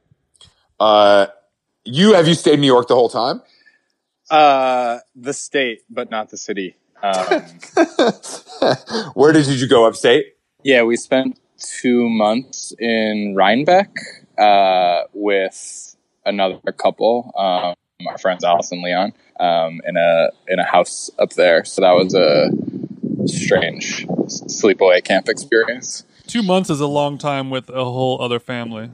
Uh, 0.78 1.26
you 1.84 2.14
have 2.14 2.26
you 2.28 2.34
stayed 2.34 2.54
in 2.54 2.60
New 2.60 2.66
York 2.66 2.88
the 2.88 2.94
whole 2.94 3.08
time? 3.08 3.42
Uh, 4.30 4.98
the 5.16 5.32
state, 5.32 5.80
but 5.90 6.10
not 6.10 6.30
the 6.30 6.36
city. 6.38 6.76
Um, 7.02 7.42
Where 9.14 9.32
did 9.32 9.46
you 9.46 9.66
go 9.66 9.86
upstate? 9.86 10.34
yeah, 10.62 10.82
we 10.82 10.96
spent 10.96 11.40
two 11.58 12.08
months 12.10 12.74
in 12.78 13.34
Rhinebeck 13.34 13.88
uh, 14.38 15.04
with 15.14 15.96
another 16.26 16.58
couple, 16.72 17.32
um, 17.38 17.74
our 18.06 18.18
friends 18.18 18.44
Alice 18.44 18.70
and 18.72 18.82
Leon, 18.82 19.12
um, 19.40 19.80
in 19.86 19.96
a 19.96 20.28
in 20.46 20.58
a 20.58 20.64
house 20.64 21.10
up 21.18 21.30
there. 21.30 21.64
So 21.64 21.82
that 21.82 21.92
was 21.92 22.14
a 22.14 22.50
strange 23.26 24.06
sleepaway 24.06 25.02
camp 25.02 25.28
experience. 25.28 26.04
Two 26.26 26.42
months 26.42 26.70
is 26.70 26.80
a 26.80 26.86
long 26.86 27.18
time 27.18 27.50
with 27.50 27.68
a 27.70 27.84
whole 27.84 28.20
other 28.22 28.38
family. 28.38 28.90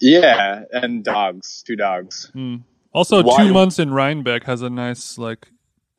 Yeah, 0.00 0.64
and 0.72 1.02
dogs, 1.02 1.62
two 1.66 1.76
dogs. 1.76 2.30
Also, 2.92 3.22
Why- 3.22 3.44
two 3.44 3.52
months 3.52 3.78
in 3.78 3.92
Rhinebeck 3.92 4.44
has 4.44 4.60
a 4.60 4.68
nice 4.68 5.16
like 5.16 5.48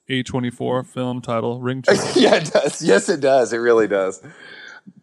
A24 0.10 0.86
film 0.86 1.22
title. 1.22 1.60
Ring. 1.62 1.84
yeah, 2.15 2.36
it 2.36 2.52
does. 2.52 2.84
Yes, 2.84 3.10
it 3.10 3.22
does. 3.22 3.54
It 3.54 3.58
really 3.58 3.88
does. 3.88 4.22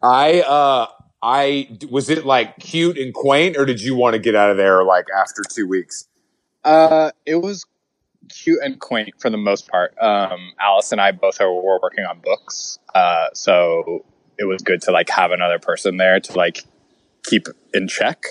I 0.01 0.43
uh 0.43 0.87
I 1.23 1.79
was 1.91 2.11
it 2.11 2.25
like 2.25 2.59
cute 2.59 2.99
and 2.99 3.12
quaint, 3.15 3.57
or 3.57 3.65
did 3.65 3.81
you 3.81 3.97
want 3.97 4.15
to 4.15 4.19
get 4.19 4.35
out 4.35 4.51
of 4.51 4.57
there 4.57 4.85
like 4.85 5.07
after 5.17 5.43
two 5.49 5.67
weeks? 5.67 6.07
Uh, 6.65 7.11
it 7.27 7.37
was 7.37 7.67
cute 8.29 8.61
and 8.63 8.79
quaint 8.81 9.11
for 9.19 9.31
the 9.31 9.37
most 9.37 9.69
part. 9.69 9.95
Um, 10.01 10.53
Alice 10.61 10.93
and 10.93 11.01
I 11.01 11.13
both 11.13 11.41
are 11.41 11.53
were 11.53 11.79
working 11.83 12.05
on 12.05 12.21
books, 12.21 12.79
uh, 12.95 13.29
so 13.35 14.05
it 14.39 14.45
was 14.45 14.63
good 14.63 14.83
to 14.83 14.91
like 14.93 15.09
have 15.11 15.31
another 15.31 15.59
person 15.59 15.97
there 15.97 16.19
to 16.21 16.33
like 16.37 16.65
keep 17.25 17.47
in 17.75 17.87
check 17.89 18.25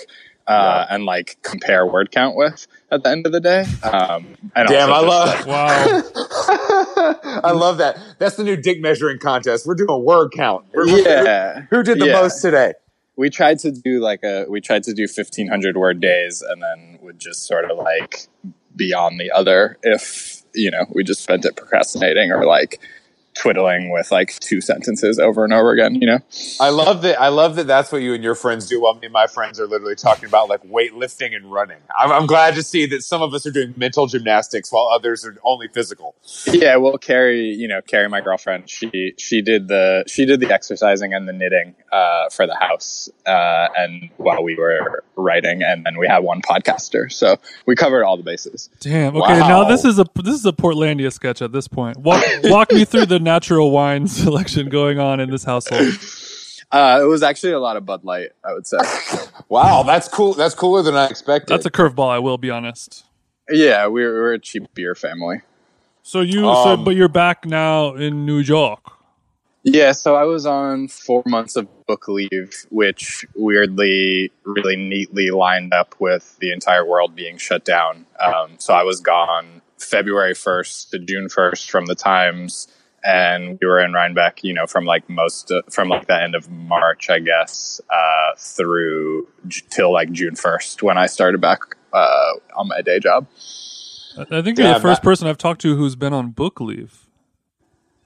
uh, 0.46 0.84
and 0.90 1.04
like 1.04 1.38
compare 1.42 1.86
word 1.86 2.10
count 2.10 2.36
with 2.36 2.66
at 2.90 3.02
the 3.04 3.08
end 3.10 3.24
of 3.26 3.32
the 3.32 3.40
day. 3.40 3.64
Um, 3.82 4.26
and 4.54 4.68
Damn, 4.68 4.90
I 4.90 4.96
also 4.96 5.32
just, 5.36 5.46
love. 5.46 5.46
like, 5.46 5.46
Wow. 5.46 7.20
I 7.44 7.52
love 7.52 7.78
that. 7.78 7.98
That's 8.18 8.36
the 8.36 8.44
new 8.44 8.56
dick 8.56 8.80
measuring 8.80 9.18
contest. 9.18 9.66
We're 9.66 9.74
doing 9.74 9.90
a 9.90 9.98
word 9.98 10.32
count. 10.34 10.66
We're- 10.74 11.02
yeah. 11.02 11.62
Who 11.70 11.82
did 11.82 12.00
the 12.00 12.06
Yeah. 12.06 12.20
most 12.20 12.40
today? 12.42 12.74
we 13.14 13.28
tried 13.28 13.58
to 13.58 13.70
do 13.70 14.00
like 14.00 14.22
a 14.24 14.46
we 14.48 14.58
tried 14.60 14.82
to 14.82 14.94
do 14.94 15.02
1500 15.02 15.76
word 15.76 16.00
days 16.00 16.40
and 16.40 16.62
then 16.62 16.98
would 17.02 17.18
just 17.18 17.46
sort 17.46 17.70
of 17.70 17.76
like 17.76 18.26
be 18.76 18.92
on 18.92 19.16
the 19.18 19.30
other 19.30 19.78
if 19.82 20.42
you 20.54 20.70
know 20.70 20.86
we 20.94 21.04
just 21.04 21.22
spent 21.22 21.44
it 21.44 21.56
procrastinating 21.56 22.30
or 22.30 22.44
like 22.44 22.80
twiddling 23.34 23.90
with 23.90 24.10
like 24.10 24.38
two 24.40 24.60
sentences 24.60 25.18
over 25.18 25.44
and 25.44 25.52
over 25.52 25.72
again. 25.72 25.94
You 25.96 26.06
know. 26.06 26.18
I 26.60 26.70
love 26.70 27.02
that. 27.02 27.20
I 27.20 27.28
love 27.28 27.56
that. 27.56 27.66
That's 27.66 27.90
what 27.92 28.02
you 28.02 28.14
and 28.14 28.22
your 28.22 28.34
friends 28.34 28.66
do. 28.68 28.80
While 28.82 28.94
me 28.94 29.00
and 29.04 29.12
my 29.12 29.26
friends 29.26 29.58
are 29.60 29.66
literally 29.66 29.94
talking 29.96 30.26
about 30.26 30.48
like 30.48 30.62
weightlifting 30.64 31.34
and 31.34 31.50
running. 31.50 31.78
I'm, 31.98 32.12
I'm 32.12 32.26
glad 32.26 32.54
to 32.54 32.62
see 32.62 32.86
that 32.86 33.02
some 33.02 33.22
of 33.22 33.32
us 33.34 33.46
are 33.46 33.50
doing 33.50 33.74
mental 33.76 34.06
gymnastics 34.06 34.70
while 34.72 34.88
others 34.92 35.24
are 35.24 35.36
only 35.44 35.68
physical. 35.68 36.14
Yeah, 36.46 36.76
well, 36.76 36.98
Carrie, 36.98 37.50
you 37.50 37.68
know, 37.68 37.80
Carrie, 37.82 38.08
my 38.08 38.20
girlfriend, 38.20 38.68
she 38.68 39.14
she 39.18 39.40
did 39.42 39.68
the 39.68 40.04
she 40.06 40.24
did 40.26 40.40
the 40.40 40.52
exercising 40.52 41.14
and 41.14 41.28
the 41.28 41.32
knitting 41.32 41.74
uh, 41.92 42.28
for 42.30 42.46
the 42.46 42.54
house, 42.56 43.08
uh, 43.26 43.68
and 43.76 44.10
while 44.16 44.42
we 44.42 44.54
were 44.56 45.04
writing, 45.16 45.62
and 45.62 45.84
then 45.84 45.98
we 45.98 46.06
had 46.06 46.18
one 46.20 46.40
podcaster, 46.42 47.10
so 47.10 47.36
we 47.66 47.74
covered 47.76 48.04
all 48.04 48.16
the 48.16 48.22
bases. 48.22 48.70
Damn. 48.80 49.16
Okay, 49.16 49.40
Wow. 49.40 49.48
now 49.48 49.64
this 49.64 49.84
is 49.84 49.98
a 49.98 50.04
this 50.16 50.34
is 50.34 50.44
a 50.46 50.52
Portlandia 50.52 51.12
sketch 51.12 51.42
at 51.42 51.52
this 51.52 51.68
point. 51.68 51.96
Walk 51.98 52.24
walk 52.44 52.72
me 52.72 52.84
through 52.84 53.06
the 53.06 53.18
natural 53.22 53.70
wine 53.70 54.06
selection 54.08 54.68
going 54.68 54.98
on 54.98 55.20
in 55.20 55.30
this 55.30 55.44
household. 55.44 55.98
Uh, 56.70 57.00
it 57.02 57.06
was 57.06 57.22
actually 57.22 57.52
a 57.52 57.60
lot 57.60 57.76
of 57.76 57.84
Bud 57.84 58.04
Light, 58.04 58.30
I 58.44 58.52
would 58.54 58.66
say. 58.66 58.78
Wow, 59.48 59.82
that's 59.82 60.08
cool. 60.08 60.32
That's 60.32 60.54
cooler 60.54 60.82
than 60.82 60.94
I 60.94 61.08
expected. 61.08 61.52
That's 61.52 61.66
a 61.66 61.70
curveball. 61.70 62.08
I 62.08 62.18
will 62.20 62.38
be 62.38 62.48
honest. 62.48 63.04
yeah, 63.50 63.86
we're, 63.86 64.14
we 64.14 64.18
were 64.18 64.32
a 64.32 64.38
cheap 64.38 64.72
beer 64.72 64.94
family. 64.94 65.42
So 66.02 66.20
you, 66.20 66.40
so 66.40 66.48
Um, 66.48 66.84
but 66.84 66.96
you're 66.96 67.08
back 67.08 67.44
now 67.44 67.94
in 67.94 68.24
New 68.24 68.38
York. 68.38 68.80
Yeah, 69.64 69.92
so 69.92 70.16
I 70.16 70.24
was 70.24 70.44
on 70.46 70.88
four 70.88 71.22
months 71.26 71.54
of 71.54 71.68
book 71.86 72.08
leave, 72.08 72.66
which 72.70 73.24
weirdly, 73.36 74.32
really 74.44 74.76
neatly 74.76 75.30
lined 75.30 75.72
up 75.72 75.94
with 76.00 76.36
the 76.38 76.50
entire 76.50 76.84
world 76.84 77.14
being 77.14 77.36
shut 77.36 77.64
down. 77.64 78.06
Um, 78.20 78.52
so 78.58 78.74
I 78.74 78.82
was 78.82 79.00
gone 79.00 79.60
February 79.78 80.34
1st 80.34 80.90
to 80.90 80.98
June 80.98 81.28
1st 81.28 81.70
from 81.70 81.86
the 81.86 81.94
Times, 81.94 82.66
and 83.04 83.58
we 83.60 83.66
were 83.66 83.80
in 83.80 83.92
Rhinebeck, 83.92 84.42
you 84.44 84.52
know, 84.54 84.66
from 84.66 84.84
like 84.84 85.08
most, 85.08 85.50
uh, 85.50 85.62
from 85.70 85.88
like 85.88 86.06
the 86.06 86.20
end 86.20 86.34
of 86.34 86.50
March, 86.50 87.10
I 87.10 87.18
guess, 87.18 87.80
uh, 87.90 88.34
through 88.38 89.28
j- 89.48 89.62
till 89.70 89.92
like 89.92 90.12
June 90.12 90.34
1st 90.34 90.82
when 90.82 90.98
I 90.98 91.06
started 91.06 91.40
back 91.40 91.60
uh, 91.92 92.32
on 92.56 92.68
my 92.68 92.80
day 92.80 92.98
job. 93.00 93.26
I 94.16 94.22
I 94.38 94.42
think 94.42 94.58
you're 94.58 94.66
Yeah, 94.66 94.74
the 94.74 94.80
first 94.80 95.00
that- 95.00 95.04
person 95.04 95.26
I've 95.28 95.38
talked 95.38 95.60
to 95.62 95.76
who's 95.76 95.96
been 95.96 96.12
on 96.12 96.30
book 96.30 96.60
leave. 96.60 97.06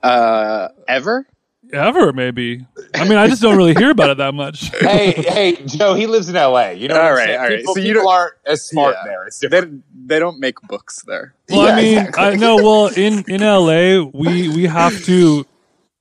Uh, 0.02 0.68
ever? 0.86 1.26
Ever, 1.72 2.12
maybe. 2.12 2.64
I 2.94 3.08
mean, 3.08 3.18
I 3.18 3.26
just 3.28 3.42
don't 3.42 3.56
really 3.56 3.74
hear 3.74 3.90
about 3.90 4.10
it 4.10 4.16
that 4.18 4.34
much. 4.34 4.70
hey, 4.80 5.10
hey, 5.12 5.56
Joe. 5.66 5.94
He 5.94 6.06
lives 6.06 6.28
in 6.28 6.36
L.A. 6.36 6.74
You 6.74 6.88
know, 6.88 6.94
what 6.94 7.02
All 7.04 7.08
I'm 7.10 7.14
right, 7.16 7.26
saying? 7.26 7.38
all 7.40 7.44
right. 7.48 7.58
People, 7.58 7.74
So 7.74 7.80
you 7.80 7.94
people 7.94 8.08
aren't 8.08 8.34
as 8.46 8.64
smart 8.68 8.96
Yeah. 9.00 9.04
there. 9.10 9.26
It's 9.26 9.38
They, 9.40 9.48
different. 9.48 9.84
they 10.06 10.18
don't 10.18 10.38
make 10.38 10.60
books 10.62 11.02
there. 11.06 11.34
Well, 11.50 11.66
Yeah, 11.66 11.72
I 11.72 11.76
mean, 11.76 11.98
exactly. 11.98 12.24
I 12.24 12.34
know. 12.36 12.56
Well, 12.56 12.86
in 12.96 13.24
in 13.28 13.40
LA, 13.40 14.04
we 14.14 14.48
we 14.48 14.64
have 14.66 15.02
to 15.04 15.44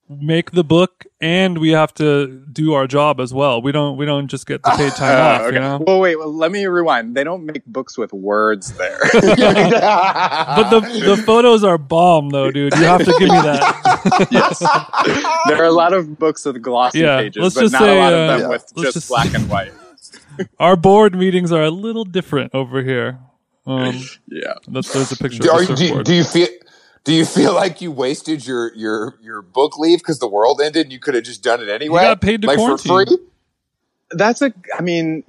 make 0.08 0.52
the 0.52 0.64
book 0.64 1.06
and 1.20 1.58
we 1.58 1.72
have 1.72 1.92
to 1.96 2.28
do 2.54 2.74
our 2.74 2.86
job 2.86 3.20
as 3.20 3.34
well. 3.34 3.60
We 3.60 3.72
don't 3.72 3.98
we 3.98 4.06
don't 4.06 4.28
just 4.28 4.46
get 4.46 4.62
the 4.62 4.70
paid 4.78 4.92
time 4.96 5.18
Uh, 5.18 5.22
off. 5.22 5.42
okay. 5.42 5.56
You 5.56 5.62
know. 5.62 5.84
Well, 5.86 6.00
wait. 6.00 6.16
Well, 6.18 6.32
let 6.32 6.52
me 6.52 6.64
rewind. 6.68 7.16
They 7.16 7.24
don't 7.24 7.44
make 7.44 7.66
books 7.66 7.98
with 7.98 8.14
words 8.14 8.72
there. 8.78 9.00
But 9.12 10.70
the 10.70 10.80
the 11.06 11.18
photos 11.26 11.64
are 11.64 11.78
bomb 11.80 12.30
though, 12.30 12.52
dude. 12.52 12.76
You 12.76 12.84
have 12.84 13.00
to 13.04 13.12
give 13.18 13.30
me 13.30 13.42
that. 13.42 13.95
yes, 14.32 14.60
there 15.48 15.62
are 15.62 15.66
a 15.66 15.72
lot 15.72 15.94
of 15.94 16.18
books 16.20 16.46
with 16.46 16.62
glossy 16.62 17.00
Yeah, 17.00 17.22
pages, 17.22 17.42
let's 17.42 17.56
but 17.56 17.62
just 17.62 17.74
not 17.74 17.82
say, 17.82 17.98
a 17.98 18.00
lot 18.00 18.14
of 18.14 18.20
uh, 18.20 18.28
them 18.28 18.40
yeah. 18.42 18.48
with 18.48 18.74
just, 18.78 18.94
just- 18.94 19.08
black 19.10 19.34
and 19.34 19.50
white. 19.50 19.74
Our 20.60 20.76
board 20.76 21.16
meetings 21.16 21.52
are 21.52 21.64
a 21.64 21.72
little 21.72 22.04
different 22.06 22.54
over 22.54 22.84
here. 22.84 23.20
Um, 23.66 24.02
Yeah. 24.28 24.54
that's, 24.68 24.92
there's 24.94 25.12
a 25.12 25.18
picture 25.18 25.42
do, 25.44 25.50
of 25.50 25.56
are 25.56 25.66
the 25.66 25.72
you, 25.72 25.78
do, 25.78 25.86
you- 25.86 26.04
do 26.04 26.14
you 26.14 26.24
feel? 26.24 26.48
Do 27.06 27.14
you 27.14 27.24
feel 27.24 27.54
like 27.54 27.82
you 27.82 27.92
wasted 27.92 28.48
your 28.48 28.74
your 28.74 29.20
your 29.22 29.44
book 29.44 29.78
leave 29.78 30.00
because 30.00 30.18
the 30.18 30.28
world 30.28 30.60
ended 30.60 30.88
and 30.88 30.92
you 30.92 31.00
could 31.00 31.14
have 31.14 31.24
just 31.24 31.44
done 31.44 31.62
it 31.62 31.70
anyway? 31.70 32.02
got 32.02 32.20
paid 32.20 32.42
to 32.42 32.48
like 32.48 32.58
for 32.58 32.80
free? 32.80 33.06
That's 34.10 34.42
a. 34.42 34.52
I 34.76 34.82
mean, 34.82 35.24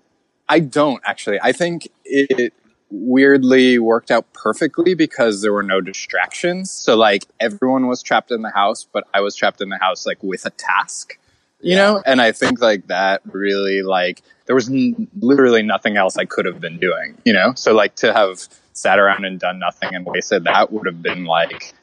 I 0.48 0.60
don't 0.60 1.02
actually. 1.04 1.38
I 1.42 1.52
think 1.52 1.88
it 2.06 2.54
weirdly 2.90 3.78
worked 3.78 4.10
out 4.10 4.32
perfectly 4.32 4.94
because 4.94 5.42
there 5.42 5.52
were 5.52 5.62
no 5.62 5.80
distractions. 5.80 6.70
So 6.70 6.96
like 6.96 7.24
everyone 7.40 7.86
was 7.86 8.02
trapped 8.02 8.30
in 8.30 8.42
the 8.42 8.50
house, 8.50 8.86
but 8.90 9.06
I 9.12 9.20
was 9.20 9.34
trapped 9.34 9.60
in 9.60 9.68
the 9.68 9.78
house 9.78 10.06
like 10.06 10.22
with 10.22 10.46
a 10.46 10.50
task, 10.50 11.18
you 11.60 11.74
know. 11.74 12.02
And 12.06 12.20
I 12.20 12.32
think 12.32 12.60
like 12.60 12.86
that 12.88 13.22
really 13.26 13.82
like 13.82 14.22
there 14.46 14.54
was 14.54 14.68
n- 14.68 15.08
literally 15.18 15.62
nothing 15.62 15.96
else 15.96 16.16
I 16.16 16.24
could 16.24 16.46
have 16.46 16.60
been 16.60 16.78
doing, 16.78 17.16
you 17.24 17.32
know. 17.32 17.52
So 17.56 17.74
like 17.74 17.96
to 17.96 18.12
have 18.12 18.46
sat 18.72 18.98
around 18.98 19.24
and 19.24 19.40
done 19.40 19.58
nothing 19.58 19.94
and 19.94 20.04
wasted 20.04 20.44
that 20.44 20.70
would 20.70 20.86
have 20.86 21.02
been 21.02 21.24
like 21.24 21.74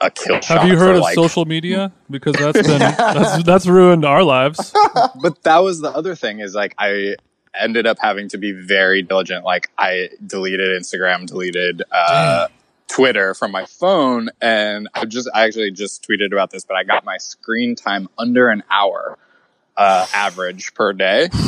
a 0.00 0.10
kill 0.10 0.40
shot. 0.40 0.60
Have 0.60 0.68
you 0.68 0.76
heard 0.76 0.92
for, 0.92 0.94
of 0.94 1.00
like, 1.02 1.14
social 1.14 1.44
media? 1.44 1.92
Because 2.10 2.34
that's 2.34 2.62
been 2.66 2.78
that's, 2.78 3.42
that's 3.44 3.66
ruined 3.66 4.04
our 4.04 4.24
lives. 4.24 4.72
but 5.20 5.42
that 5.42 5.58
was 5.58 5.80
the 5.80 5.90
other 5.90 6.14
thing 6.14 6.40
is 6.40 6.54
like 6.54 6.74
I 6.78 7.16
ended 7.58 7.86
up 7.86 7.98
having 8.00 8.28
to 8.30 8.38
be 8.38 8.52
very 8.52 9.02
diligent. 9.02 9.44
Like 9.44 9.70
I 9.78 10.10
deleted 10.26 10.70
Instagram, 10.80 11.26
deleted 11.26 11.82
uh, 11.90 12.48
Twitter 12.88 13.34
from 13.34 13.50
my 13.52 13.64
phone, 13.66 14.30
and 14.40 14.88
I 14.94 15.04
just 15.04 15.28
I 15.34 15.44
actually 15.44 15.70
just 15.72 16.06
tweeted 16.08 16.32
about 16.32 16.50
this, 16.50 16.64
but 16.64 16.76
I 16.76 16.84
got 16.84 17.04
my 17.04 17.18
screen 17.18 17.74
time 17.74 18.08
under 18.18 18.48
an 18.48 18.62
hour 18.70 19.18
uh, 19.76 20.06
average 20.14 20.74
per 20.74 20.92
day. 20.92 21.28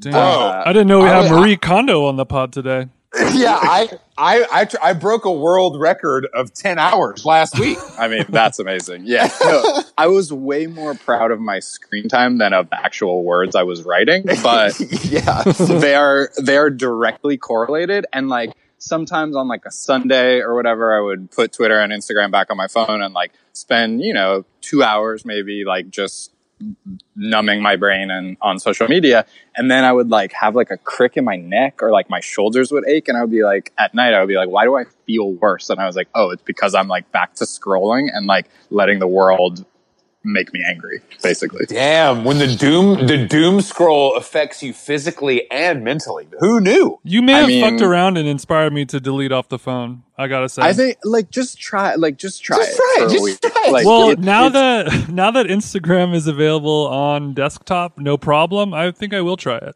Damn. 0.00 0.12
Bro, 0.12 0.62
I 0.66 0.72
didn't 0.72 0.88
know 0.88 1.00
we 1.00 1.08
I 1.08 1.22
had 1.22 1.30
would- 1.30 1.40
Marie 1.40 1.56
Kondo 1.56 2.06
on 2.06 2.16
the 2.16 2.26
pod 2.26 2.52
today. 2.52 2.88
yeah, 3.34 3.58
I, 3.60 3.90
I, 4.22 4.46
I, 4.52 4.64
tr- 4.66 4.76
I 4.80 4.92
broke 4.92 5.24
a 5.24 5.32
world 5.32 5.80
record 5.80 6.28
of 6.32 6.54
10 6.54 6.78
hours 6.78 7.24
last 7.24 7.58
week. 7.58 7.76
I 7.98 8.06
mean, 8.06 8.24
that's 8.28 8.60
amazing. 8.60 9.02
Yeah, 9.04 9.28
no, 9.44 9.82
I 9.98 10.06
was 10.06 10.32
way 10.32 10.68
more 10.68 10.94
proud 10.94 11.32
of 11.32 11.40
my 11.40 11.58
screen 11.58 12.08
time 12.08 12.38
than 12.38 12.52
of 12.52 12.70
the 12.70 12.80
actual 12.80 13.24
words 13.24 13.56
I 13.56 13.64
was 13.64 13.82
writing, 13.82 14.22
but. 14.42 14.78
yeah. 15.04 15.42
they 15.42 15.96
are 15.96 16.30
they 16.40 16.56
are 16.56 16.70
directly 16.70 17.36
correlated 17.36 18.06
and 18.12 18.28
like 18.28 18.52
sometimes 18.78 19.34
on 19.34 19.48
like 19.48 19.64
a 19.64 19.70
sunday 19.70 20.40
or 20.40 20.54
whatever 20.54 20.96
i 20.96 21.00
would 21.00 21.30
put 21.30 21.52
twitter 21.52 21.78
and 21.78 21.92
instagram 21.92 22.30
back 22.30 22.50
on 22.50 22.56
my 22.56 22.66
phone 22.66 23.02
and 23.02 23.14
like 23.14 23.32
spend 23.52 24.00
you 24.00 24.12
know 24.12 24.44
two 24.60 24.82
hours 24.82 25.24
maybe 25.24 25.64
like 25.64 25.88
just 25.88 26.32
numbing 27.16 27.62
my 27.62 27.76
brain 27.76 28.10
and 28.10 28.36
on 28.40 28.58
social 28.58 28.88
media. 28.88 29.26
And 29.56 29.70
then 29.70 29.84
i 29.84 29.92
would 29.92 30.08
like 30.08 30.32
have 30.32 30.54
like 30.54 30.70
a 30.70 30.76
crick 30.76 31.16
in 31.16 31.24
my 31.24 31.36
neck 31.36 31.82
or 31.82 31.90
like 31.90 32.08
my 32.08 32.20
shoulders 32.20 32.72
would 32.72 32.86
ache 32.88 33.08
and 33.08 33.16
i 33.16 33.20
would 33.20 33.30
be 33.30 33.44
like 33.44 33.72
at 33.78 33.94
night 33.94 34.14
i 34.14 34.20
would 34.20 34.28
be 34.28 34.36
like 34.36 34.48
why 34.48 34.64
do 34.64 34.76
i 34.76 34.84
feel 35.06 35.32
worse? 35.32 35.70
And 35.70 35.80
i 35.80 35.86
was 35.86 35.96
like 35.96 36.08
oh 36.14 36.30
it's 36.30 36.42
because 36.42 36.74
i'm 36.74 36.88
like 36.88 37.10
back 37.12 37.34
to 37.34 37.44
scrolling 37.44 38.08
and 38.12 38.26
like 38.26 38.48
letting 38.70 38.98
the 38.98 39.06
world 39.06 39.64
make 40.24 40.52
me 40.52 40.62
angry 40.68 41.00
basically 41.22 41.66
Damn, 41.66 42.24
when 42.24 42.38
the 42.38 42.46
doom 42.46 43.06
the 43.06 43.26
doom 43.26 43.60
scroll 43.60 44.16
affects 44.16 44.62
you 44.62 44.72
physically 44.72 45.50
and 45.50 45.82
mentally. 45.84 46.26
Who 46.40 46.60
knew? 46.60 46.98
You 47.04 47.22
may 47.22 47.34
I 47.34 47.38
have 47.38 47.48
mean- 47.48 47.62
fucked 47.64 47.82
around 47.82 48.16
and 48.18 48.28
inspired 48.28 48.72
me 48.72 48.84
to 48.86 49.00
delete 49.00 49.32
off 49.32 49.48
the 49.48 49.58
phone. 49.58 50.02
I 50.18 50.28
gotta 50.28 50.48
say. 50.48 50.62
I 50.62 50.72
think 50.72 50.98
like 51.04 51.30
just 51.30 51.58
try 51.58 51.94
like 51.96 52.16
just 52.18 52.42
try 52.44 52.56
Just 52.58 52.70
it 52.72 52.76
try 52.76 52.96
it, 52.98 53.10
just 53.10 53.42
try 53.42 53.62
it. 53.66 53.72
Like, 53.72 53.86
well, 53.86 54.10
it- 54.10 54.18
now 54.18 54.48
that 54.48 55.08
now 55.12 55.30
that 55.32 55.46
Instagram 55.46 56.14
is 56.14 56.26
available 56.26 56.86
on 56.88 57.34
desktop, 57.34 57.98
no 57.98 58.16
problem. 58.16 58.72
I 58.74 58.90
think 58.92 59.12
I 59.14 59.20
will 59.20 59.36
try 59.36 59.56
it. 59.56 59.74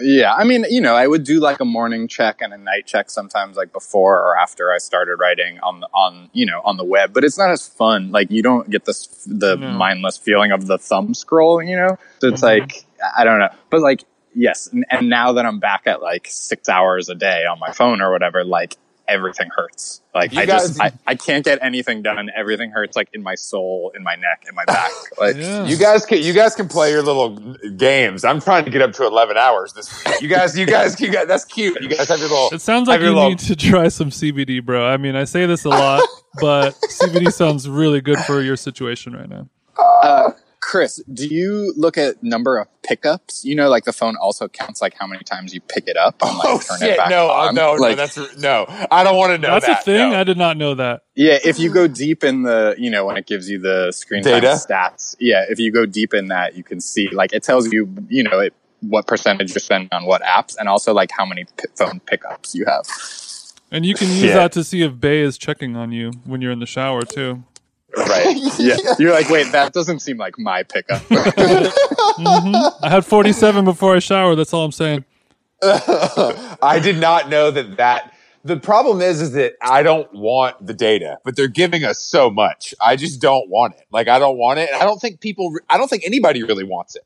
Yeah, 0.00 0.34
I 0.34 0.44
mean, 0.44 0.64
you 0.70 0.80
know, 0.80 0.94
I 0.94 1.06
would 1.06 1.24
do 1.24 1.40
like 1.40 1.60
a 1.60 1.64
morning 1.64 2.08
check 2.08 2.40
and 2.40 2.52
a 2.52 2.58
night 2.58 2.86
check 2.86 3.10
sometimes, 3.10 3.56
like 3.56 3.72
before 3.72 4.18
or 4.20 4.36
after 4.36 4.72
I 4.72 4.78
started 4.78 5.16
writing 5.16 5.58
on 5.60 5.80
the 5.80 5.88
on 5.94 6.30
you 6.32 6.46
know 6.46 6.60
on 6.64 6.76
the 6.76 6.84
web. 6.84 7.12
But 7.12 7.24
it's 7.24 7.38
not 7.38 7.50
as 7.50 7.66
fun. 7.68 8.10
Like 8.12 8.30
you 8.30 8.42
don't 8.42 8.68
get 8.70 8.84
this 8.84 9.06
the 9.26 9.56
No. 9.56 9.68
mindless 9.68 10.16
feeling 10.16 10.52
of 10.52 10.66
the 10.66 10.78
thumb 10.78 11.14
scroll. 11.14 11.62
You 11.62 11.76
know, 11.76 11.98
so 12.20 12.28
it's 12.28 12.40
Mhm. 12.42 12.44
like 12.60 12.84
I 13.16 13.24
don't 13.24 13.38
know, 13.38 13.50
but 13.70 13.80
like 13.80 14.04
yes, 14.34 14.68
and, 14.72 14.84
and 14.90 15.08
now 15.08 15.32
that 15.32 15.44
I'm 15.46 15.58
back 15.58 15.82
at 15.86 16.00
like 16.02 16.26
six 16.30 16.68
hours 16.68 17.08
a 17.08 17.14
day 17.14 17.44
on 17.44 17.58
my 17.58 17.72
phone 17.72 18.00
or 18.00 18.10
whatever, 18.10 18.44
like 18.44 18.76
everything 19.10 19.48
hurts. 19.54 20.00
Like 20.14 20.32
You 20.32 20.40
I 20.40 20.46
guys- 20.46 20.68
just 20.68 20.80
I, 20.80 20.92
I 21.06 21.14
can't 21.16 21.44
get 21.44 21.58
anything 21.62 22.00
done. 22.02 22.30
Everything 22.34 22.70
hurts 22.70 22.96
like 22.96 23.08
in 23.12 23.22
my 23.22 23.34
soul, 23.34 23.92
in 23.94 24.02
my 24.02 24.14
neck, 24.14 24.44
in 24.48 24.54
my 24.54 24.64
back. 24.64 24.90
Like 25.18 25.36
Yeah. 25.36 25.66
You 25.66 25.76
guys 25.76 26.06
can 26.06 26.22
you 26.22 26.32
guys 26.32 26.54
can 26.54 26.68
play 26.68 26.90
your 26.92 27.02
little 27.02 27.30
games. 27.76 28.24
I'm 28.24 28.40
trying 28.40 28.64
to 28.64 28.70
get 28.70 28.80
up 28.82 28.92
to 28.94 29.06
11 29.06 29.36
hours 29.36 29.72
this 29.74 30.04
week. 30.04 30.22
You 30.22 30.28
guys, 30.28 30.56
you 30.58 30.64
guys, 30.66 30.98
you 31.00 31.10
guys. 31.10 31.26
That's 31.26 31.44
cute. 31.44 31.80
You 31.82 31.88
guys 31.88 32.08
have 32.08 32.18
your 32.20 32.28
little. 32.28 32.48
It 32.52 32.60
sounds 32.60 32.88
like 32.88 33.00
you 33.00 33.08
little- 33.08 33.28
need 33.30 33.38
to 33.40 33.56
try 33.56 33.88
some 33.88 34.10
CBD, 34.10 34.64
bro. 34.64 34.86
I 34.86 34.96
mean, 34.96 35.16
I 35.16 35.24
say 35.24 35.44
this 35.46 35.64
a 35.64 35.68
lot, 35.68 36.02
but 36.40 36.74
CBD 36.82 37.32
sounds 37.32 37.68
really 37.68 38.00
good 38.00 38.18
for 38.20 38.40
your 38.40 38.56
situation 38.56 39.14
right 39.14 39.28
now. 39.28 39.48
Uh, 39.78 40.30
Chris, 40.60 41.02
do 41.12 41.26
you 41.26 41.72
look 41.76 41.96
at 41.96 42.22
number 42.22 42.58
of 42.58 42.68
pickups? 42.82 43.44
You 43.44 43.54
know, 43.54 43.68
like 43.70 43.84
the 43.84 43.92
phone 43.94 44.14
also 44.16 44.46
counts 44.46 44.82
like 44.82 44.94
how 44.98 45.06
many 45.06 45.22
times 45.24 45.54
you 45.54 45.60
pick 45.60 45.88
it 45.88 45.96
up 45.96 46.20
and 46.22 46.36
like 46.36 46.48
Oh 46.48 46.58
turn 46.58 46.78
shit! 46.80 46.90
it 46.90 46.96
back 46.98 47.08
No, 47.10 47.30
on. 47.30 47.54
no, 47.54 47.76
no. 47.76 47.80
Like, 47.80 47.96
That's 47.96 48.18
no. 48.38 48.66
I 48.90 49.02
don't 49.02 49.16
want 49.16 49.32
to 49.32 49.38
know 49.38 49.54
That's 49.54 49.66
that. 49.66 49.80
a 49.80 49.84
thing. 49.84 50.10
no. 50.10 50.16
I 50.18 50.24
did 50.24 50.36
not 50.36 50.56
know 50.58 50.74
that. 50.74 51.02
yeah, 51.14 51.38
if 51.44 51.58
you 51.58 51.72
go 51.72 51.88
deep 51.88 52.22
in 52.24 52.42
the, 52.42 52.74
you 52.78 52.90
know, 52.90 53.06
when 53.06 53.16
it 53.16 53.26
gives 53.26 53.48
you 53.48 53.58
the 53.58 53.90
screen 53.92 54.22
time 54.22 54.34
Data? 54.42 54.48
stats, 54.56 55.16
yeah, 55.18 55.44
if 55.48 55.58
you 55.58 55.72
go 55.72 55.86
deep 55.86 56.12
in 56.12 56.28
that, 56.28 56.54
you 56.56 56.62
can 56.62 56.80
see 56.80 57.08
like 57.10 57.32
it 57.32 57.42
tells 57.42 57.72
you, 57.72 57.88
you 58.08 58.22
know, 58.22 58.38
it, 58.40 58.52
what 58.80 59.06
percentage 59.06 59.50
you're 59.50 59.60
spending 59.60 59.88
on 59.92 60.04
what 60.04 60.22
apps, 60.22 60.56
and 60.58 60.68
also 60.68 60.92
like 60.92 61.10
how 61.10 61.24
many 61.26 61.44
p- 61.44 61.64
phone 61.76 62.00
pickups 62.00 62.54
you 62.54 62.64
have. 62.66 62.84
And 63.72 63.86
you 63.86 63.94
can 63.94 64.08
use 64.08 64.20
Shit. 64.20 64.34
that 64.34 64.52
to 64.52 64.64
see 64.64 64.82
if 64.82 64.98
Bay 64.98 65.20
is 65.20 65.38
checking 65.38 65.76
on 65.76 65.92
you 65.92 66.10
when 66.24 66.40
you're 66.42 66.50
in 66.52 66.58
the 66.58 66.66
shower 66.66 67.02
too. 67.02 67.44
Right. 67.96 68.36
Yeah. 68.58 68.76
You're 68.98 69.12
like, 69.12 69.30
wait, 69.30 69.52
that 69.52 69.72
doesn't 69.72 70.00
seem 70.00 70.18
like 70.18 70.38
my 70.38 70.62
pickup. 70.62 71.02
I 71.10 72.88
had 72.88 73.06
47 73.06 73.64
before 73.64 73.96
I 73.96 73.98
showered. 74.00 74.36
That's 74.36 74.52
all 74.52 74.64
I'm 74.64 74.72
saying. 74.72 75.04
I 75.62 76.78
did 76.82 76.98
not 76.98 77.28
know 77.28 77.50
that 77.50 77.76
that. 77.78 78.14
The 78.42 78.58
problem 78.58 79.02
is, 79.02 79.20
is 79.20 79.32
that 79.32 79.54
I 79.62 79.82
don't 79.82 80.12
want 80.14 80.66
the 80.66 80.72
data, 80.72 81.18
but 81.24 81.36
they're 81.36 81.48
giving 81.48 81.84
us 81.84 81.98
so 81.98 82.30
much. 82.30 82.74
I 82.80 82.96
just 82.96 83.20
don't 83.20 83.48
want 83.50 83.74
it. 83.74 83.86
Like 83.90 84.08
I 84.08 84.18
don't 84.18 84.38
want 84.38 84.58
it. 84.58 84.70
I 84.74 84.84
don't 84.84 84.98
think 84.98 85.20
people. 85.20 85.54
I 85.68 85.76
don't 85.76 85.88
think 85.88 86.04
anybody 86.06 86.42
really 86.42 86.64
wants 86.64 86.96
it. 86.96 87.04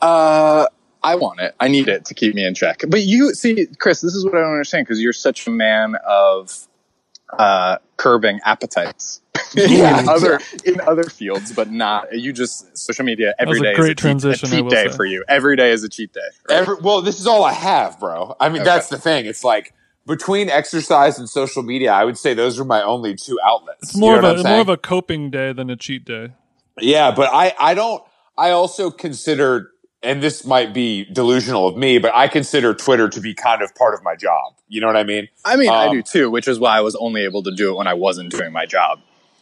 Uh, 0.00 0.66
I 1.02 1.16
want 1.16 1.40
it. 1.40 1.54
I 1.60 1.68
need 1.68 1.88
it 1.88 2.06
to 2.06 2.14
keep 2.14 2.34
me 2.34 2.44
in 2.44 2.54
check. 2.54 2.82
But 2.88 3.02
you 3.02 3.34
see, 3.34 3.66
Chris, 3.78 4.00
this 4.00 4.14
is 4.14 4.24
what 4.24 4.34
I 4.34 4.40
don't 4.40 4.52
understand 4.52 4.86
because 4.86 5.00
you're 5.00 5.12
such 5.12 5.46
a 5.46 5.50
man 5.50 5.96
of 6.06 6.66
uh, 7.38 7.78
curbing 7.96 8.40
appetites. 8.44 9.20
Yeah. 9.56 10.00
in 10.00 10.08
other 10.08 10.40
in 10.64 10.80
other 10.80 11.04
fields, 11.04 11.52
but 11.52 11.70
not 11.70 12.12
you. 12.12 12.32
Just 12.32 12.76
social 12.76 13.04
media 13.04 13.34
every 13.38 13.60
day. 13.60 13.72
a 13.72 13.76
great 13.76 13.90
is 13.90 13.90
a 13.90 13.94
cheat, 13.94 13.98
transition, 13.98 14.48
cheat 14.50 14.68
day 14.68 14.88
say. 14.88 14.96
for 14.96 15.04
you. 15.04 15.24
Every 15.28 15.54
day 15.56 15.70
is 15.70 15.84
a 15.84 15.88
cheat 15.88 16.12
day. 16.12 16.20
right? 16.48 16.56
Every, 16.58 16.76
well, 16.76 17.02
this 17.02 17.20
is 17.20 17.26
all 17.28 17.44
I 17.44 17.52
have, 17.52 18.00
bro. 18.00 18.34
I 18.40 18.48
mean, 18.48 18.62
Okay. 18.62 18.64
that's 18.64 18.88
the 18.88 18.98
thing. 18.98 19.26
It's 19.26 19.44
like 19.44 19.72
between 20.06 20.48
exercise 20.50 21.18
and 21.20 21.28
social 21.28 21.62
media, 21.62 21.92
I 21.92 22.04
would 22.04 22.18
say 22.18 22.34
those 22.34 22.58
are 22.58 22.64
my 22.64 22.82
only 22.82 23.14
two 23.14 23.38
outlets. 23.44 23.90
It's 23.90 23.96
more 23.96 24.16
You 24.16 24.22
know 24.22 24.28
of 24.30 24.36
what 24.38 24.46
a 24.46 24.48
I'm 24.48 24.52
more 24.54 24.60
of 24.62 24.68
a 24.68 24.76
coping 24.76 25.30
day 25.30 25.52
than 25.52 25.70
a 25.70 25.76
cheat 25.76 26.04
day. 26.04 26.32
Yeah, 26.80 27.12
but 27.12 27.30
I, 27.32 27.54
I 27.58 27.74
don't, 27.74 28.02
I 28.36 28.50
also 28.50 28.90
consider, 28.90 29.70
and 30.04 30.22
this 30.22 30.44
might 30.44 30.72
be 30.72 31.04
delusional 31.06 31.66
of 31.66 31.76
me, 31.76 31.98
but 31.98 32.14
I 32.14 32.28
consider 32.28 32.74
Twitter 32.74 33.08
to 33.08 33.20
be 33.20 33.34
kind 33.34 33.62
of 33.62 33.74
part 33.74 33.94
of 33.94 34.02
my 34.02 34.14
job. 34.14 34.54
You 34.68 34.80
know 34.80 34.86
what 34.86 34.96
I 34.96 35.04
mean? 35.04 35.28
I 35.44 35.56
mean, 35.56 35.70
I 35.70 35.86
Um, 35.86 35.92
do 35.96 36.02
too, 36.02 36.30
which 36.30 36.46
is 36.48 36.58
why 36.58 36.76
I 36.76 36.80
was 36.80 36.94
only 36.96 37.22
able 37.24 37.42
to 37.44 37.54
do 37.54 37.70
it 37.70 37.76
when 37.76 37.86
I 37.86 37.94
wasn't 37.94 38.30
doing 38.30 38.52
my 38.52 38.66
job. 38.66 39.00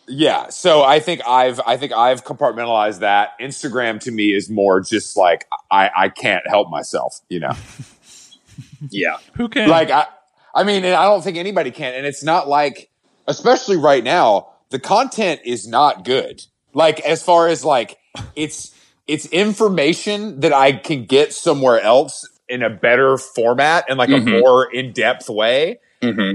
Yeah. 0.09 0.49
So 0.49 0.83
I 0.83 1.01
think 1.01 1.21
I've, 1.27 1.61
I 1.67 1.77
think 1.77 1.93
I've 1.93 2.25
compartmentalized 2.25 3.01
that. 3.01 3.39
Instagram 3.41 4.01
to 4.01 4.11
me 4.11 4.35
is 4.35 4.51
more 4.51 4.81
just 4.81 5.17
like, 5.17 5.47
I, 5.71 5.91
I 5.97 6.09
can't 6.09 6.47
help 6.49 6.71
myself, 6.71 7.21
you 7.29 7.41
know? 7.41 7.53
Yeah. 8.91 9.19
Who 9.35 9.49
can? 9.49 9.69
like 9.69 9.91
I, 9.91 10.07
I 10.55 10.65
mean, 10.65 10.85
and 10.85 10.95
I 10.95 11.05
don't 11.05 11.23
think 11.23 11.37
anybody 11.37 11.71
can. 11.71 11.95
And 11.95 12.05
it's 12.05 12.25
not 12.25 12.49
like, 12.49 12.91
especially 13.27 13.77
right 13.77 14.03
now, 14.03 14.49
the 14.71 14.79
content 14.79 15.41
is 15.45 15.67
not 15.67 16.05
good. 16.05 16.43
Like 16.75 17.01
as 17.01 17.23
far 17.23 17.49
as 17.49 17.65
like 17.65 17.99
it's 18.35 18.75
it's 19.07 19.27
information 19.27 20.41
that 20.41 20.53
I 20.53 20.73
can 20.73 21.05
get 21.05 21.33
somewhere 21.33 21.81
else 21.81 22.29
in 22.49 22.63
a 22.63 22.71
better 22.71 23.17
format 23.19 23.85
and 23.89 23.99
like 23.99 24.11
a 24.11 24.13
Mhm. 24.15 24.41
more 24.41 24.73
in 24.73 24.93
depth 24.93 25.29
way. 25.29 25.79
hmm 26.03 26.33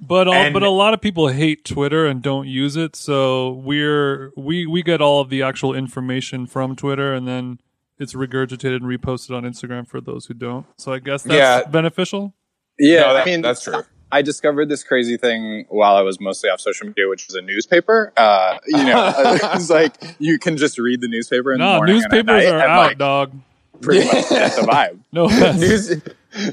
But 0.00 0.28
all, 0.28 0.34
And- 0.34 0.52
but 0.54 0.62
a 0.62 0.70
lot 0.70 0.94
of 0.94 1.00
people 1.00 1.28
hate 1.28 1.64
Twitter 1.64 2.06
and 2.06 2.22
don't 2.22 2.46
use 2.46 2.76
it. 2.76 2.94
So 2.94 3.52
we're 3.64 4.30
we 4.36 4.64
we 4.66 4.82
get 4.82 5.00
all 5.00 5.20
of 5.20 5.28
the 5.30 5.42
actual 5.42 5.74
information 5.74 6.46
from 6.46 6.76
Twitter, 6.76 7.12
and 7.14 7.26
then 7.26 7.58
it's 7.98 8.14
regurgitated 8.14 8.76
and 8.76 8.84
reposted 8.84 9.36
on 9.36 9.42
Instagram 9.42 9.88
for 9.88 10.00
those 10.00 10.26
who 10.26 10.34
don't. 10.34 10.66
So 10.76 10.92
I 10.92 11.00
guess 11.00 11.24
that's 11.24 11.34
Yeah. 11.34 11.68
beneficial. 11.70 12.34
Yeah. 12.78 13.00
No, 13.00 13.14
that- 13.14 13.22
I 13.26 13.30
mean, 13.30 13.42
that's 13.42 13.62
true. 13.64 13.82
I 14.10 14.22
discovered 14.22 14.68
this 14.68 14.82
crazy 14.84 15.16
thing 15.16 15.66
while 15.68 15.96
I 15.96 16.00
was 16.02 16.18
mostly 16.20 16.48
off 16.50 16.60
social 16.60 16.86
media, 16.86 17.08
which 17.08 17.26
was 17.26 17.34
a 17.34 17.42
newspaper. 17.42 18.12
Uh, 18.16 18.58
you 18.66 18.84
know, 18.84 19.12
it's 19.54 19.68
like 19.70 19.94
you 20.18 20.38
can 20.38 20.56
just 20.56 20.78
read 20.78 21.00
the 21.00 21.08
newspaper 21.08 21.52
in 21.52 21.58
the 21.58 21.64
No, 21.64 21.76
morning 21.76 21.96
and 21.96 22.04
at 22.04 22.10
newspapers 22.12 22.44
night, 22.44 22.52
are 22.52 22.58
and, 22.58 22.70
out, 22.72 22.86
like, 22.88 22.98
dog. 22.98 23.32
Pretty 23.80 24.06
much 24.06 24.28
that's 24.30 24.56
the 24.56 24.62
vibe. 24.62 24.98
No. 25.12 25.26
News, 25.26 26.00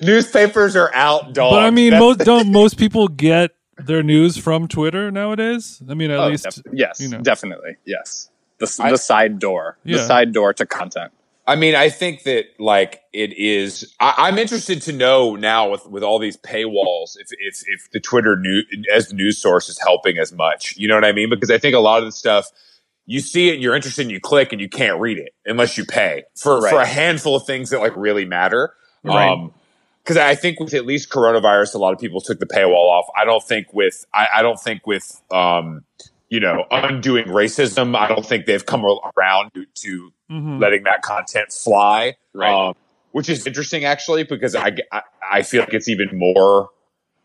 newspapers 0.03 0.75
are 0.75 0.93
out, 0.93 1.33
dog. 1.33 1.51
but 1.53 1.63
I 1.63 1.69
mean, 1.71 1.91
That's- 1.91 1.99
most 2.17 2.19
don't 2.25 2.51
most 2.51 2.77
people 2.77 3.07
get 3.07 3.51
their 3.77 4.03
news 4.03 4.37
from 4.37 4.67
Twitter 4.67 5.09
nowadays? 5.11 5.81
I 5.89 5.93
mean, 5.95 6.11
at 6.11 6.19
Oh, 6.19 6.27
least 6.27 6.43
def- 6.45 6.61
yes, 6.73 6.99
you 7.01 7.09
know. 7.09 7.21
definitely, 7.21 7.77
yes. 7.85 8.29
The, 8.59 8.65
s- 8.65 8.79
I- 8.79 8.91
the 8.91 8.97
side 8.97 9.39
door, 9.39 9.77
Yeah. 9.83 9.97
the 9.97 10.03
side 10.07 10.33
door 10.33 10.53
to 10.53 10.65
content. 10.65 11.11
I 11.47 11.55
mean, 11.55 11.75
I 11.75 11.89
think 11.89 12.23
that 12.23 12.45
like 12.59 13.01
it 13.13 13.37
is. 13.37 13.93
I, 13.99 14.15
I'm 14.17 14.37
interested 14.37 14.81
to 14.83 14.93
know 14.93 15.35
now 15.35 15.69
with 15.69 15.85
with 15.87 16.03
all 16.03 16.17
these 16.17 16.37
paywalls 16.37 17.17
if 17.19 17.27
if 17.39 17.63
if 17.67 17.91
the 17.91 17.99
Twitter 17.99 18.35
news 18.35 18.65
as 18.93 19.09
the 19.09 19.15
news 19.15 19.37
source 19.37 19.69
is 19.69 19.79
helping 19.79 20.17
as 20.17 20.33
much. 20.33 20.75
You 20.77 20.87
know 20.87 20.95
what 20.95 21.05
I 21.05 21.11
mean? 21.11 21.29
Because 21.29 21.51
I 21.51 21.57
think 21.57 21.75
a 21.75 21.79
lot 21.79 21.99
of 21.99 22.05
the 22.05 22.11
stuff 22.11 22.49
you 23.05 23.19
see 23.19 23.49
it, 23.49 23.55
and 23.55 23.63
you're 23.63 23.75
interested, 23.75 24.01
and 24.01 24.11
you 24.11 24.19
click, 24.19 24.51
and 24.51 24.59
you 24.59 24.69
can't 24.69 24.99
read 24.99 25.19
it 25.19 25.35
unless 25.45 25.77
you 25.77 25.85
pay 25.85 26.23
for 26.35 26.67
for 26.67 26.79
a 26.79 26.85
handful 26.85 27.35
of 27.35 27.45
things 27.45 27.69
that 27.69 27.79
like 27.79 27.95
really 27.95 28.25
matter. 28.25 28.73
Right. 29.03 29.29
Um, 29.29 29.53
because 30.03 30.17
I 30.17 30.35
think 30.35 30.59
with 30.59 30.75
at 30.75 30.85
least 30.85 31.09
coronavirus, 31.09 31.73
a 31.73 31.77
lot 31.79 31.91
of 31.91 31.99
people 31.99 32.21
took 32.21 32.39
the 32.39 32.45
paywall 32.45 32.91
off. 32.91 33.07
I 33.17 33.25
don't 33.25 33.43
think 33.43 33.73
with 33.73 34.05
I, 34.13 34.27
I 34.35 34.41
don't 34.43 34.59
think 34.59 34.85
with 34.85 35.19
um, 35.31 35.83
you 36.29 36.39
know 36.39 36.65
undoing 36.71 37.25
racism. 37.25 37.95
I 37.97 38.07
don't 38.07 38.25
think 38.25 38.45
they've 38.45 38.65
come 38.65 38.83
around 38.85 39.51
to, 39.53 39.65
to 39.83 40.11
Mhm. 40.31 40.59
letting 40.59 40.83
that 40.85 41.01
content 41.03 41.51
fly, 41.53 42.15
Right. 42.33 42.51
um, 42.69 42.73
which 43.11 43.29
is 43.29 43.45
interesting 43.45 43.85
actually 43.85 44.23
because 44.23 44.55
I, 44.55 44.71
I 44.91 45.01
I 45.31 45.41
feel 45.43 45.61
like 45.61 45.73
it's 45.73 45.87
even 45.87 46.09
more 46.13 46.69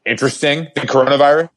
interesting 0.04 0.68
than 0.74 0.86
coronavirus. 0.86 1.48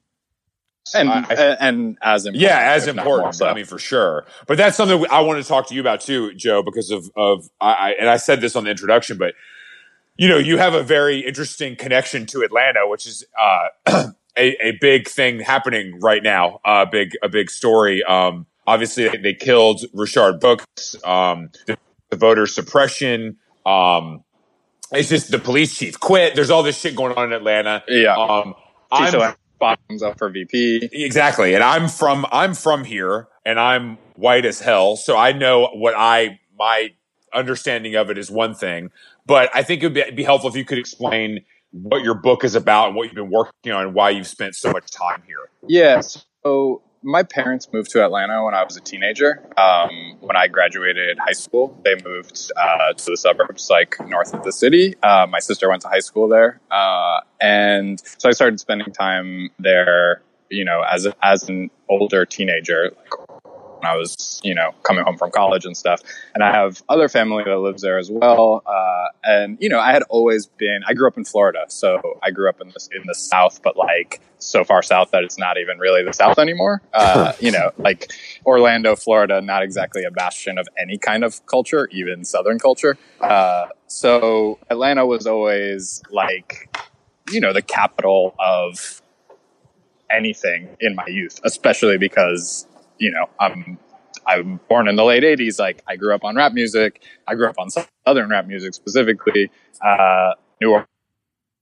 And 0.95 1.09
I- 1.09 1.13
I- 1.29 1.33
and, 1.33 1.57
and 1.59 1.97
as 2.01 2.25
important, 2.25 2.41
yeah, 2.41 2.59
as 2.73 2.87
important. 2.87 3.23
more 3.25 3.33
so. 3.33 3.47
I 3.47 3.53
mean, 3.53 3.65
for 3.65 3.79
sure. 3.79 4.25
But 4.47 4.57
that's 4.57 4.75
something 4.75 5.05
I 5.09 5.21
want 5.21 5.41
to 5.41 5.47
talk 5.47 5.67
to 5.67 5.75
you 5.75 5.79
about 5.81 6.01
too, 6.01 6.33
Joe, 6.33 6.61
because 6.63 6.91
of 6.91 7.09
of 7.15 7.49
I, 7.61 7.73
I 7.73 7.89
and 7.99 8.09
I 8.09 8.17
said 8.17 8.41
this 8.41 8.55
on 8.55 8.63
the 8.65 8.69
introduction, 8.71 9.17
but 9.17 9.33
you 10.17 10.27
know, 10.29 10.37
you 10.37 10.57
have 10.57 10.73
a 10.75 10.83
very 10.83 11.19
interesting 11.19 11.75
connection 11.75 12.25
to 12.27 12.41
Atlanta, 12.41 12.87
which 12.87 13.07
is 13.07 13.25
uh, 13.39 14.11
a 14.37 14.55
a 14.67 14.77
big 14.79 15.07
thing 15.07 15.39
happening 15.39 15.99
right 15.99 16.23
now. 16.23 16.59
A 16.65 16.85
big 16.85 17.13
a 17.21 17.29
big 17.29 17.49
story. 17.51 18.03
Um, 18.03 18.45
obviously, 18.67 19.07
they, 19.09 19.17
they 19.17 19.33
killed 19.33 19.81
Richard 19.93 20.39
Brooks. 20.39 20.95
Um, 21.03 21.49
the, 21.67 21.77
the 22.09 22.17
voter 22.17 22.47
suppression. 22.47 23.37
Um, 23.65 24.23
it's 24.91 25.09
just 25.09 25.31
the 25.31 25.39
police 25.39 25.75
chief 25.77 25.99
quit. 25.99 26.35
There's 26.35 26.49
all 26.51 26.61
this 26.63 26.79
shit 26.79 26.95
going 26.95 27.13
on 27.15 27.25
in 27.25 27.33
Atlanta. 27.33 27.83
yeah, 27.87 28.15
Um, 28.15 28.53
I'm- 28.91 29.35
bottoms 29.59 30.03
up 30.03 30.17
for 30.17 30.29
VP. 30.29 30.89
Exactly. 30.91 31.55
And 31.55 31.63
I'm 31.63 31.87
from 31.87 32.25
I'm 32.33 32.53
from 32.53 32.83
here 32.83 33.29
and 33.45 33.57
I'm 33.57 33.97
white 34.15 34.45
as 34.45 34.59
hell. 34.59 34.97
So 34.97 35.15
I 35.17 35.31
know 35.31 35.69
what 35.73 35.93
I 35.97 36.39
my 36.59 36.89
understanding 37.33 37.95
of 37.95 38.09
it 38.09 38.17
is 38.17 38.29
one 38.29 38.53
thing. 38.55 38.91
But 39.25 39.49
I 39.55 39.63
think 39.63 39.81
it 39.81 39.85
would 39.85 39.93
be, 39.93 40.11
be 40.11 40.23
helpful 40.23 40.49
if 40.49 40.55
you 40.57 40.65
could 40.65 40.77
explain 40.77 41.45
what 41.73 42.03
your 42.03 42.13
book 42.13 42.43
is 42.43 42.55
about 42.55 42.87
and 42.87 42.95
what 42.95 43.05
you've 43.05 43.15
been 43.15 43.31
working 43.31 43.73
on 43.73 43.85
and 43.87 43.93
why 43.93 44.11
you've 44.11 44.27
spent 44.27 44.55
so 44.55 44.71
much 44.71 44.89
time 44.91 45.21
here. 45.25 45.49
Yeah. 45.67 46.01
So 46.45 46.81
my 47.03 47.23
parents 47.23 47.67
moved 47.73 47.91
to 47.91 48.03
Atlanta 48.03 48.43
when 48.45 48.53
I 48.53 48.63
was 48.63 48.77
a 48.77 48.81
teenager. 48.81 49.43
Um, 49.57 50.17
when 50.21 50.35
I 50.35 50.47
graduated 50.47 51.17
high 51.19 51.33
school, 51.33 51.79
they 51.83 51.95
moved 52.03 52.51
uh, 52.55 52.93
to 52.93 53.11
the 53.11 53.17
suburbs, 53.17 53.69
like 53.69 53.97
north 54.07 54.33
of 54.33 54.43
the 54.43 54.51
city. 54.51 54.95
Uh, 55.03 55.27
my 55.29 55.39
sister 55.39 55.69
went 55.69 55.81
to 55.81 55.89
high 55.89 55.99
school 55.99 56.27
there, 56.27 56.61
uh, 56.71 57.19
and 57.41 58.01
so 58.17 58.29
I 58.29 58.31
started 58.31 58.59
spending 58.59 58.93
time 58.93 59.49
there. 59.59 60.21
You 60.49 60.65
know, 60.65 60.81
as 60.81 61.07
as 61.21 61.49
an 61.49 61.71
older 61.89 62.25
teenager, 62.25 62.91
like 62.95 63.22
when 63.83 63.91
I 63.91 63.97
was, 63.97 64.39
you 64.43 64.55
know, 64.55 64.71
coming 64.83 65.03
home 65.03 65.17
from 65.17 65.31
college 65.31 65.65
and 65.65 65.75
stuff. 65.75 66.01
And 66.33 66.43
I 66.43 66.51
have 66.51 66.81
other 66.89 67.09
family 67.09 67.43
that 67.43 67.57
lives 67.57 67.81
there 67.81 67.97
as 67.97 68.09
well. 68.09 68.63
Uh, 68.65 69.07
and 69.23 69.57
you 69.59 69.69
know, 69.69 69.79
I 69.79 69.91
had 69.91 70.03
always 70.03 70.45
been. 70.45 70.81
I 70.87 70.93
grew 70.93 71.07
up 71.07 71.17
in 71.17 71.25
Florida, 71.25 71.65
so 71.67 72.19
I 72.23 72.31
grew 72.31 72.49
up 72.49 72.61
in 72.61 72.69
the 72.69 72.89
in 72.95 73.03
the 73.05 73.15
South, 73.15 73.61
but 73.61 73.75
like 73.75 74.21
so 74.37 74.63
far 74.63 74.81
south 74.81 75.11
that 75.11 75.23
it's 75.23 75.37
not 75.37 75.57
even 75.57 75.79
really 75.79 76.03
the 76.03 76.13
South 76.13 76.37
anymore. 76.37 76.81
Uh, 76.93 77.33
you 77.39 77.51
know, 77.51 77.71
like 77.77 78.11
Orlando, 78.45 78.95
Florida, 78.95 79.41
not 79.41 79.63
exactly 79.63 80.03
a 80.03 80.11
bastion 80.11 80.57
of 80.57 80.67
any 80.77 80.97
kind 80.97 81.23
of 81.23 81.45
culture, 81.45 81.87
even 81.91 82.25
Southern 82.25 82.59
culture. 82.59 82.97
Uh, 83.21 83.67
so 83.87 84.59
Atlanta 84.69 85.05
was 85.05 85.27
always 85.27 86.01
like, 86.09 86.77
you 87.31 87.39
know, 87.39 87.53
the 87.53 87.61
capital 87.61 88.35
of 88.37 89.01
anything 90.09 90.69
in 90.79 90.95
my 90.95 91.05
youth, 91.07 91.39
especially 91.43 91.97
because 91.97 92.67
you 93.03 93.11
know 93.11 93.25
I'm 93.39 93.77
I'm 94.25 94.59
born 94.69 94.87
in 94.87 94.95
the 94.95 95.03
late 95.03 95.23
'80s. 95.23 95.59
Like 95.59 95.83
I 95.87 95.95
grew 95.97 96.15
up 96.15 96.23
on 96.23 96.35
rap 96.35 96.53
music. 96.53 97.03
I 97.27 97.35
grew 97.35 97.47
up 97.47 97.55
on 97.59 97.69
southern 97.69 98.29
rap 98.29 98.47
music 98.47 98.73
specifically. 98.73 99.51
Uh, 99.81 100.31
New 100.61 100.81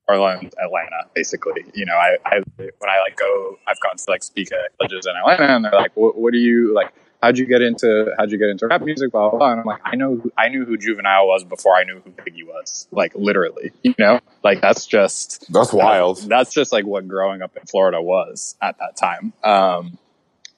Orleans, 0.07 0.53
Atlanta, 0.63 1.07
basically. 1.15 1.65
You 1.73 1.85
know, 1.85 1.95
I, 1.95 2.17
I 2.25 2.41
when 2.57 2.89
I 2.89 2.99
like 2.99 3.15
go, 3.17 3.57
I've 3.67 3.79
gone 3.79 3.97
to 3.97 4.03
like 4.07 4.23
speak 4.23 4.51
at 4.51 4.77
colleges 4.77 5.07
in 5.07 5.15
Atlanta, 5.15 5.55
and 5.55 5.65
they're 5.65 5.71
like, 5.71 5.95
"What, 5.95 6.17
what 6.17 6.33
do 6.33 6.37
you 6.39 6.73
like? 6.75 6.93
How'd 7.23 7.37
you 7.37 7.45
get 7.45 7.61
into 7.61 8.13
How'd 8.19 8.31
you 8.31 8.37
get 8.37 8.49
into 8.49 8.67
rap 8.67 8.81
music?" 8.81 9.11
Blah 9.11 9.29
blah 9.29 9.39
blah. 9.39 9.51
And 9.51 9.59
I'm 9.61 9.65
like, 9.65 9.81
I 9.83 9.95
know 9.95 10.15
who, 10.17 10.31
I 10.37 10.49
knew 10.49 10.65
who 10.65 10.77
Juvenile 10.77 11.27
was 11.27 11.43
before 11.43 11.75
I 11.75 11.83
knew 11.83 12.01
who 12.03 12.11
Biggie 12.11 12.45
was. 12.45 12.87
Like 12.91 13.13
literally, 13.15 13.71
you 13.83 13.95
know, 13.97 14.19
like 14.43 14.61
that's 14.61 14.85
just 14.85 15.51
That's 15.51 15.73
wild. 15.73 16.17
that's 16.27 16.53
just 16.53 16.71
like 16.71 16.85
what 16.85 17.07
growing 17.07 17.41
up 17.41 17.55
in 17.57 17.65
Florida 17.65 18.01
was 18.01 18.55
at 18.61 18.77
that 18.79 18.97
time. 18.97 19.33
Um, 19.43 19.97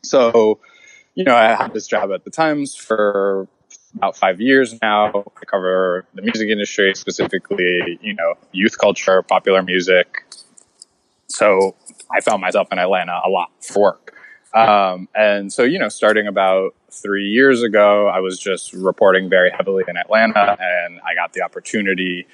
so, 0.03 0.59
you 1.15 1.23
know, 1.23 1.35
I 1.35 1.55
had 1.55 1.73
this 1.73 1.87
job 1.87 2.11
at 2.11 2.23
the 2.23 2.29
Times 2.29 2.75
for 2.75 3.47
about 3.95 4.17
five 4.17 4.41
years 4.41 4.79
now. 4.81 5.07
I 5.07 5.45
cover 5.45 6.05
the 6.13 6.21
music 6.21 6.49
industry, 6.49 6.93
specifically, 6.95 7.99
you 8.01 8.13
know, 8.13 8.35
youth 8.51 8.77
culture, 8.77 9.21
popular 9.21 9.61
music. 9.61 10.25
So 11.27 11.75
I 12.11 12.21
found 12.21 12.41
myself 12.41 12.67
in 12.71 12.79
Atlanta 12.79 13.19
a 13.23 13.29
lot 13.29 13.51
for 13.61 13.81
work. 13.81 14.15
Um, 14.53 15.07
and 15.15 15.51
so, 15.51 15.63
you 15.63 15.79
know, 15.79 15.89
starting 15.89 16.27
about 16.27 16.75
three 16.91 17.27
years 17.27 17.63
ago, 17.63 18.07
I 18.07 18.19
was 18.19 18.37
just 18.37 18.73
reporting 18.73 19.29
very 19.29 19.49
heavily 19.49 19.83
in 19.87 19.97
Atlanta, 19.97 20.55
and 20.59 20.99
I 21.01 21.15
got 21.15 21.33
the 21.33 21.41
opportunity, 21.41 22.27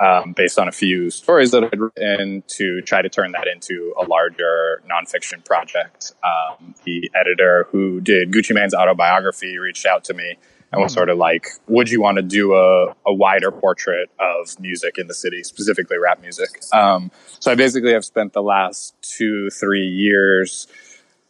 um, 0.00 0.32
based 0.32 0.58
on 0.58 0.68
a 0.68 0.72
few 0.72 1.10
stories 1.10 1.50
that 1.52 1.64
I'd 1.64 1.78
written, 1.78 2.42
to 2.46 2.80
try 2.82 3.02
to 3.02 3.08
turn 3.08 3.32
that 3.32 3.46
into 3.46 3.94
a 4.00 4.04
larger 4.04 4.82
nonfiction 4.90 5.44
project. 5.44 6.12
Um, 6.24 6.74
the 6.84 7.10
editor 7.14 7.68
who 7.70 8.00
did 8.00 8.32
Gucci 8.32 8.54
Mane's 8.54 8.74
autobiography 8.74 9.58
reached 9.58 9.86
out 9.86 10.04
to 10.04 10.14
me 10.14 10.36
and 10.72 10.80
was 10.80 10.92
sort 10.92 11.10
of 11.10 11.18
like, 11.18 11.48
would 11.68 11.90
you 11.90 12.00
want 12.00 12.16
to 12.16 12.22
do 12.22 12.54
a, 12.54 12.94
a 13.06 13.12
wider 13.12 13.50
portrait 13.50 14.08
of 14.18 14.58
music 14.58 14.96
in 14.96 15.06
the 15.06 15.14
city, 15.14 15.42
specifically 15.42 15.98
rap 15.98 16.20
music? 16.22 16.62
Um, 16.72 17.10
so 17.40 17.52
I 17.52 17.54
basically 17.54 17.92
have 17.92 18.04
spent 18.04 18.32
the 18.32 18.42
last 18.42 18.94
two, 19.02 19.50
three 19.50 19.86
years 19.86 20.66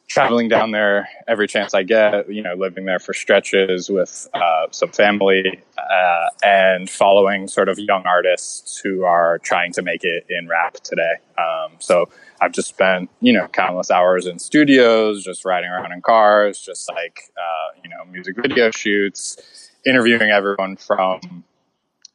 traveling 0.09 0.49
down 0.49 0.73
there 0.73 1.09
every 1.27 1.49
chance 1.49 1.73
I 1.73 1.85
get, 1.85 2.31
you 2.31 2.43
know, 2.43 2.55
living 2.55 2.85
there 2.85 2.99
for 2.99 3.15
stretches 3.15 3.89
with 3.89 4.29
uh, 4.35 4.67
some 4.71 4.91
family 4.91 5.63
uh, 5.79 6.27
and 6.43 6.91
following 6.91 7.49
sort 7.49 7.71
of 7.71 7.79
young 7.79 8.03
artists 8.05 8.79
who 8.79 9.05
are 9.05 9.39
trying 9.39 9.73
to 9.73 9.83
make 9.83 10.05
it 10.05 10.27
in 10.29 10.49
rap 10.49 10.75
today. 10.75 11.15
Um, 11.39 11.77
so 11.79 12.11
I've 12.43 12.53
just 12.53 12.69
spent, 12.69 13.09
you 13.21 13.33
know, 13.33 13.49
countless 13.49 13.91
hours 13.91 14.27
in 14.27 14.39
studios, 14.39 15.25
just 15.25 15.47
riding 15.47 15.71
around 15.71 15.93
in 15.93 16.03
cars, 16.03 16.61
just 16.61 16.91
like, 16.91 17.21
uh, 17.37 17.79
you 17.83 17.89
know, 17.89 18.05
music 18.11 18.37
video 18.37 18.71
shoots, 18.71 19.71
interviewing 19.87 20.31
everyone 20.31 20.77
from, 20.77 21.45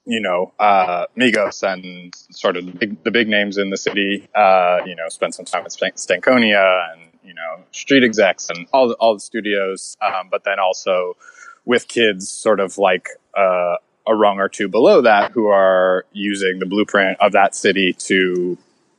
you 0.05 0.21
know, 0.21 0.53
uh, 0.59 1.07
Migos 1.17 1.63
and 1.63 2.13
sort 2.31 2.57
of 2.57 2.67
the 2.67 2.71
big, 2.73 3.03
the 3.03 3.11
big 3.11 3.27
names 3.27 3.57
in 3.57 3.71
the 3.71 3.77
city, 3.77 4.27
uh, 4.35 4.81
you 4.85 4.95
know, 4.95 5.09
spent 5.09 5.33
some 5.33 5.45
time 5.45 5.65
at 5.65 5.71
Stankonia 5.71 6.93
and, 6.93 7.06
you 7.27 7.33
know, 7.33 7.63
street 7.71 8.03
execs 8.03 8.49
and 8.49 8.67
all 8.73 8.87
the, 8.87 8.95
all 8.95 9.13
the 9.13 9.19
studios. 9.19 9.97
Um, 10.01 10.29
but 10.31 10.43
then 10.43 10.59
also 10.59 11.17
with 11.65 11.87
kids 11.87 12.29
sort 12.29 12.59
of 12.59 12.77
like, 12.77 13.09
uh, 13.35 13.75
a 14.07 14.15
rung 14.15 14.39
or 14.39 14.47
two 14.47 14.69
below 14.69 15.01
that 15.01 15.31
who 15.33 15.47
are 15.47 16.05
using 16.13 16.59
the 16.59 16.65
blueprint 16.65 17.17
of 17.19 17.33
that 17.33 17.53
city 17.53 17.93
to 17.93 18.57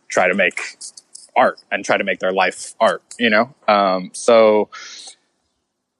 try 0.08 0.28
to 0.28 0.34
make 0.34 0.60
art 1.34 1.60
and 1.72 1.84
try 1.84 1.96
to 1.96 2.04
make 2.04 2.18
their 2.18 2.32
life 2.32 2.74
art, 2.78 3.02
you 3.18 3.30
know? 3.30 3.54
Um, 3.66 4.10
so, 4.12 4.68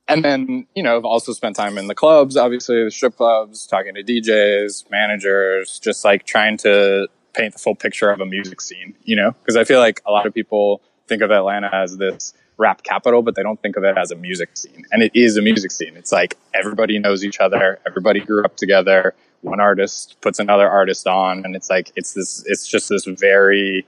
and 0.07 0.25
then, 0.25 0.67
you 0.75 0.83
know, 0.83 0.97
I've 0.97 1.05
also 1.05 1.33
spent 1.33 1.57
time 1.57 1.79
in 1.79 1.87
the 1.87 1.95
clubs, 1.95 2.37
obviously 2.37 2.85
the 2.85 2.91
strip 2.91 3.17
clubs, 3.17 3.67
talking 3.67 3.95
to 3.95 4.03
DJs, 4.03 4.91
managers, 4.91 5.79
just 5.79 6.05
like 6.05 6.27
trying 6.27 6.59
to 6.59 7.09
paint 7.35 7.55
the 7.55 7.59
full 7.59 7.75
picture 7.75 8.11
of 8.11 8.21
a 8.21 8.27
music 8.27 8.61
scene, 8.61 8.95
you 9.05 9.17
know? 9.17 9.35
Cause 9.47 9.57
I 9.57 9.65
feel 9.65 9.81
like 9.81 10.03
a 10.07 10.11
lot 10.11 10.27
of 10.27 10.35
people 10.35 10.83
think 11.09 11.23
of 11.23 11.31
Atlanta 11.31 11.71
as 11.73 11.97
this 11.97 12.35
rap 12.57 12.83
capital, 12.83 13.23
but 13.23 13.35
they 13.35 13.43
don't 13.43 13.61
think 13.61 13.77
of 13.77 13.85
it 13.85 13.97
as 13.97 14.11
a 14.11 14.17
music 14.17 14.57
scene. 14.57 14.85
And 14.91 15.03
it 15.03 15.13
is 15.15 15.37
a 15.37 15.43
music 15.43 15.71
scene. 15.71 15.97
It's 15.97 16.13
like 16.13 16.37
everybody 16.55 16.99
knows 16.99 17.25
each 17.25 17.41
other. 17.41 17.79
Everybody 17.87 18.21
grew 18.21 18.45
up 18.45 18.57
together. 18.57 19.15
One 19.43 19.61
artist 19.61 20.17
puts 20.21 20.39
another 20.39 20.69
artist 20.69 21.07
on 21.07 21.45
and 21.45 21.55
it's 21.55 21.71
like, 21.71 21.93
it's 21.95 22.15
this, 22.15 22.45
it's 22.47 22.67
just 22.67 22.89
this 22.89 23.05
very, 23.05 23.87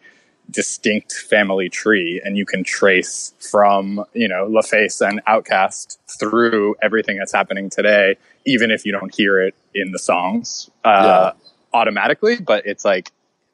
distinct 0.50 1.12
family 1.12 1.68
tree 1.68 2.20
and 2.24 2.36
you 2.36 2.44
can 2.44 2.64
trace 2.64 3.32
from, 3.38 4.04
you 4.14 4.28
know, 4.28 4.46
LaFace 4.48 5.06
and 5.06 5.24
OutKast 5.24 5.98
through 6.18 6.74
everything 6.82 7.18
that's 7.18 7.32
happening 7.32 7.70
today, 7.70 8.16
even 8.44 8.70
if 8.70 8.84
you 8.84 8.92
don't 8.92 9.14
hear 9.14 9.40
it 9.40 9.54
in 9.74 9.92
the 9.92 9.98
songs, 9.98 10.70
uh, 10.84 11.32
yeah. 11.34 11.78
automatically. 11.78 12.40
But 12.40 12.66
it's 12.66 12.84
like, 12.84 13.12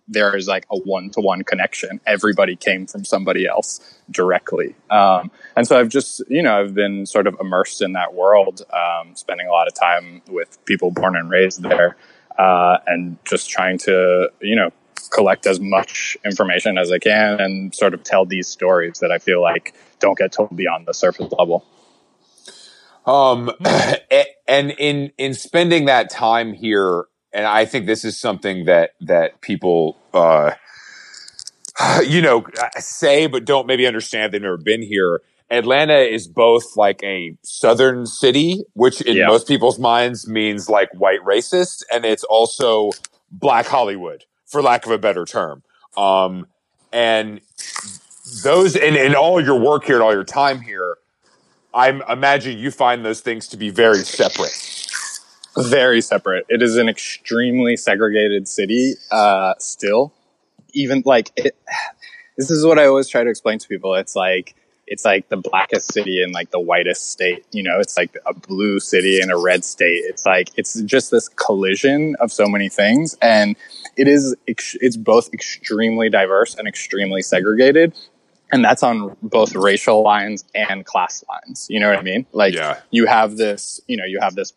there 0.09 0.37
is 0.37 0.47
like 0.47 0.66
a 0.71 0.79
one 0.79 1.11
to 1.11 1.21
one 1.21 1.42
connection. 1.42 2.01
Everybody 2.07 2.57
came 2.57 2.87
from 2.87 3.05
somebody 3.05 3.47
else 3.47 3.81
directly. 4.11 4.75
Um, 4.90 5.31
and 5.57 5.66
so 5.66 5.79
I've 5.79 5.88
just, 5.88 6.23
you 6.29 6.42
know, 6.42 6.61
I've 6.61 6.75
been 6.75 7.07
sort 7.07 7.27
of 7.27 7.37
immersed 7.40 7.83
in 7.83 7.92
that 7.92 8.14
world, 8.14 8.62
um, 8.73 9.14
spending 9.16 9.47
a 9.47 9.51
lot 9.51 9.66
of 9.66 9.75
time 9.75 10.23
with 10.29 10.64
people 10.64 10.90
born 10.90 11.16
and 11.16 11.29
raised 11.29 11.62
there, 11.62 11.97
uh, 12.38 12.79
and 12.87 13.19
just 13.25 13.51
trying 13.51 13.79
to, 13.79 14.31
you 14.40 14.55
know, 14.55 14.71
collect 15.11 15.47
as 15.47 15.61
much 15.61 16.16
information 16.25 16.79
as 16.79 16.90
I 16.90 16.99
can 16.99 17.40
and 17.40 17.75
sort 17.75 17.95
of 17.95 18.03
tell 18.03 18.25
these 18.25 18.49
stories 18.49 18.99
that 19.01 19.11
I 19.11 19.19
feel 19.19 19.40
like 19.40 19.75
don't 19.99 20.19
get 20.19 20.33
told 20.33 20.57
beyond 20.57 20.87
the 20.87 20.95
surface 20.95 21.33
level. 21.38 21.64
Um, 23.07 23.53
and 24.49 24.73
in 24.73 25.12
in 25.16 25.35
spending 25.35 25.87
that 25.87 26.11
time 26.11 26.53
here, 26.53 27.05
and 27.37 27.46
I 27.46 27.66
think 27.66 27.85
this 27.85 28.03
is 28.03 28.18
something 28.18 28.64
that 28.64 28.92
that 29.03 29.42
people, 29.42 29.99
uh, 30.14 30.53
you 32.05 32.22
know, 32.22 32.46
say 32.79 33.27
but 33.27 33.44
don't 33.44 33.66
maybe 33.66 33.87
understand. 33.87 34.33
They've 34.33 34.40
never 34.42 34.57
been 34.57 34.83
here. 34.83 35.20
Atlanta 35.51 35.99
is 35.99 36.27
both 36.27 36.77
like 36.77 37.01
a 37.05 37.37
southern 37.42 38.07
city, 38.07 38.64
which 38.72 39.03
in 39.03 39.18
yeah. 39.18 39.27
most 39.27 39.46
people's 39.46 39.79
minds 39.79 40.27
means 40.27 40.70
like 40.70 40.88
white 40.94 41.20
racist, 41.20 41.85
and 41.92 42.05
it's 42.07 42.25
also 42.25 42.90
black 43.31 43.66
Hollywood 43.66 44.25
for 44.46 44.62
lack 44.62 44.87
of 44.87 44.92
a 44.92 44.99
better 44.99 45.25
term. 45.25 45.62
Um, 45.96 46.46
and 46.92 47.42
those, 48.42 48.75
and, 48.75 48.96
and 48.96 49.14
all 49.14 49.40
your 49.40 49.61
work 49.61 49.85
here 49.85 49.96
and 49.96 50.03
all 50.03 50.12
your 50.12 50.25
time 50.25 50.62
here, 50.62 50.96
I 51.72 51.90
imagine 52.11 52.59
you 52.59 52.70
find 52.70 53.05
those 53.05 53.20
things 53.20 53.46
to 53.49 53.57
be 53.57 53.70
very 53.70 53.99
separate. 53.99 54.86
Very 55.57 56.01
separate. 56.01 56.47
It 56.49 56.62
is 56.62 56.77
an 56.77 56.88
extremely 56.88 57.77
segregated 57.77 58.47
city, 58.47 58.95
uh, 59.11 59.55
still. 59.59 60.12
Even 60.73 61.03
like 61.07 61.31
it, 61.37 61.57
this 62.37 62.51
is 62.51 62.64
what 62.66 62.79
I 62.79 62.87
always 62.87 63.09
try 63.09 63.25
to 63.25 63.31
explain 63.31 63.59
to 63.59 63.69
people. 63.69 63.95
It's 63.95 64.14
like, 64.14 64.55
it's 64.87 65.05
like 65.05 65.29
the 65.31 65.38
blackest 65.38 65.92
city 65.92 66.23
in 66.23 66.33
like 66.33 66.51
the 66.51 66.61
whitest 66.61 67.11
state. 67.11 67.45
You 67.53 67.62
know, 67.62 67.81
it's 67.81 67.97
like 67.97 68.16
a 68.27 68.35
blue 68.35 68.79
city 68.79 69.21
in 69.21 69.31
a 69.31 69.38
red 69.38 69.64
state. 69.64 70.05
It's 70.05 70.27
like, 70.27 70.51
it's 70.57 70.81
just 70.83 71.11
this 71.11 71.29
collision 71.29 72.14
of 72.21 72.31
so 72.31 72.47
many 72.47 72.69
things. 72.69 73.16
And 73.23 73.57
it 73.97 74.07
is, 74.07 74.37
it's 74.47 74.97
both 74.97 75.33
extremely 75.33 76.11
diverse 76.11 76.55
and 76.55 76.69
extremely 76.69 77.23
segregated. 77.23 77.95
And 78.57 78.64
that's 78.64 78.83
on 78.83 79.14
both 79.21 79.55
racial 79.55 80.03
lines 80.03 80.42
and 80.55 80.87
class 80.87 81.23
lines. 81.29 81.66
You 81.69 81.79
know 81.79 81.90
what 81.90 81.99
I 81.99 82.03
mean? 82.03 82.25
Like 82.33 82.55
yeah. 82.55 82.81
you 82.90 83.05
have 83.05 83.37
this, 83.37 83.83
you 83.87 83.99
know, 83.99 84.07
you 84.07 84.19
have 84.19 84.35
this 84.35 84.55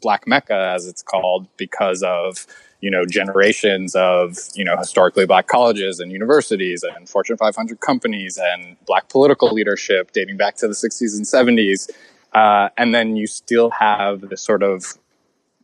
black 0.00 0.26
mecca 0.26 0.72
as 0.74 0.88
it's 0.88 1.00
called 1.00 1.46
because 1.56 2.02
of, 2.02 2.44
you 2.80 2.90
know, 2.90 3.04
generations 3.06 3.94
of, 3.94 4.36
you 4.56 4.64
know, 4.64 4.76
historically 4.76 5.26
black 5.26 5.46
colleges 5.46 6.00
and 6.00 6.10
universities 6.10 6.82
and 6.82 7.08
Fortune 7.08 7.36
500 7.36 7.78
companies 7.78 8.36
and 8.36 8.76
black 8.84 9.08
political 9.10 9.52
leadership 9.52 10.10
dating 10.10 10.36
back 10.36 10.56
to 10.56 10.66
the 10.66 10.74
60s 10.74 11.16
and 11.16 11.24
70s. 11.24 11.88
Uh, 12.32 12.70
and 12.76 12.92
then 12.92 13.14
you 13.14 13.28
still 13.28 13.70
have 13.70 14.22
this 14.22 14.42
sort 14.42 14.64
of 14.64 14.94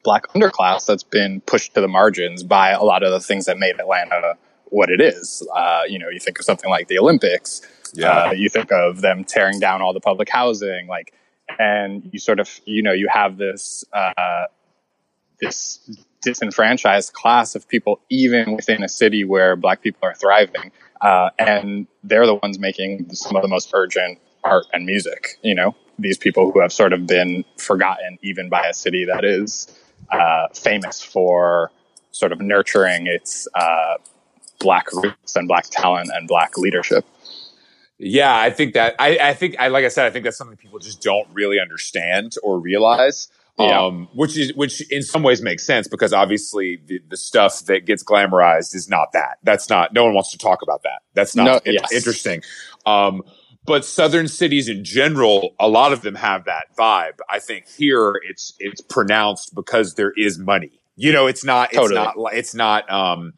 black 0.04 0.28
underclass 0.36 0.86
that's 0.86 1.02
been 1.02 1.40
pushed 1.40 1.74
to 1.74 1.80
the 1.80 1.88
margins 1.88 2.44
by 2.44 2.70
a 2.70 2.84
lot 2.84 3.02
of 3.02 3.10
the 3.10 3.18
things 3.18 3.46
that 3.46 3.58
made 3.58 3.74
Atlanta 3.80 4.36
what 4.72 4.90
it 4.90 5.00
is. 5.00 5.46
Uh, 5.54 5.82
you 5.86 5.98
know, 5.98 6.08
you 6.08 6.18
think 6.18 6.38
of 6.38 6.44
something 6.44 6.70
like 6.70 6.88
the 6.88 6.98
Olympics. 6.98 7.60
Yeah. 7.94 8.28
Uh, 8.28 8.32
you 8.32 8.48
think 8.48 8.72
of 8.72 9.02
them 9.02 9.22
tearing 9.22 9.60
down 9.60 9.82
all 9.82 9.92
the 9.92 10.00
public 10.00 10.28
housing, 10.30 10.86
like, 10.86 11.12
and 11.58 12.08
you 12.12 12.18
sort 12.18 12.40
of, 12.40 12.48
you 12.64 12.82
know, 12.82 12.92
you 12.92 13.08
have 13.12 13.36
this, 13.36 13.84
uh, 13.92 14.44
this 15.40 15.78
disenfranchised 16.22 17.12
class 17.12 17.54
of 17.54 17.68
people, 17.68 18.00
even 18.08 18.56
within 18.56 18.82
a 18.82 18.88
city 18.88 19.24
where 19.24 19.56
black 19.56 19.82
people 19.82 20.00
are 20.02 20.14
thriving. 20.14 20.72
Uh, 21.02 21.30
and 21.38 21.86
they're 22.02 22.26
the 22.26 22.36
ones 22.36 22.58
making 22.58 23.12
some 23.12 23.36
of 23.36 23.42
the 23.42 23.48
most 23.48 23.70
urgent 23.74 24.18
art 24.44 24.64
and 24.72 24.86
music, 24.86 25.38
you 25.42 25.54
know, 25.54 25.74
these 25.98 26.16
people 26.16 26.50
who 26.50 26.60
have 26.60 26.72
sort 26.72 26.92
of 26.92 27.06
been 27.06 27.44
forgotten 27.58 28.18
even 28.22 28.48
by 28.48 28.64
a 28.66 28.72
city 28.72 29.04
that 29.04 29.24
is 29.24 29.68
uh, 30.10 30.48
famous 30.54 31.02
for 31.02 31.70
sort 32.12 32.32
of 32.32 32.40
nurturing 32.40 33.06
its 33.06 33.48
uh, 33.54 33.96
black 34.62 34.92
roots 34.92 35.36
and 35.36 35.48
black 35.48 35.66
talent 35.70 36.10
and 36.14 36.28
black 36.28 36.56
leadership. 36.56 37.04
Yeah, 37.98 38.34
I 38.34 38.50
think 38.50 38.74
that 38.74 38.96
I, 38.98 39.18
I 39.18 39.34
think 39.34 39.56
I 39.58 39.68
like 39.68 39.84
I 39.84 39.88
said, 39.88 40.06
I 40.06 40.10
think 40.10 40.24
that's 40.24 40.36
something 40.36 40.56
people 40.56 40.78
just 40.78 41.02
don't 41.02 41.28
really 41.32 41.60
understand 41.60 42.34
or 42.42 42.58
realize. 42.58 43.28
Yeah. 43.58 43.80
Um, 43.82 44.08
which 44.14 44.36
is 44.36 44.54
which 44.54 44.80
in 44.90 45.02
some 45.02 45.22
ways 45.22 45.42
makes 45.42 45.64
sense 45.64 45.86
because 45.86 46.12
obviously 46.12 46.80
the, 46.86 47.00
the 47.10 47.18
stuff 47.18 47.60
that 47.66 47.84
gets 47.84 48.02
glamorized 48.02 48.74
is 48.74 48.88
not 48.88 49.12
that. 49.12 49.38
That's 49.42 49.68
not. 49.68 49.92
No 49.92 50.04
one 50.04 50.14
wants 50.14 50.32
to 50.32 50.38
talk 50.38 50.62
about 50.62 50.82
that. 50.84 51.02
That's 51.14 51.36
not 51.36 51.44
no, 51.44 51.72
yes. 51.72 51.92
interesting. 51.92 52.42
Um, 52.86 53.22
but 53.64 53.84
southern 53.84 54.26
cities 54.26 54.68
in 54.68 54.84
general, 54.84 55.54
a 55.60 55.68
lot 55.68 55.92
of 55.92 56.02
them 56.02 56.14
have 56.16 56.46
that 56.46 56.74
vibe. 56.76 57.18
I 57.28 57.38
think 57.38 57.68
here 57.68 58.20
it's 58.28 58.54
it's 58.58 58.80
pronounced 58.80 59.54
because 59.54 59.94
there 59.94 60.12
is 60.16 60.38
money. 60.38 60.80
You 60.96 61.12
know, 61.12 61.26
it's 61.26 61.44
not. 61.44 61.68
It's 61.70 61.78
totally. 61.78 61.94
not. 61.94 62.16
It's 62.34 62.54
not. 62.54 62.90
Um, 62.90 63.34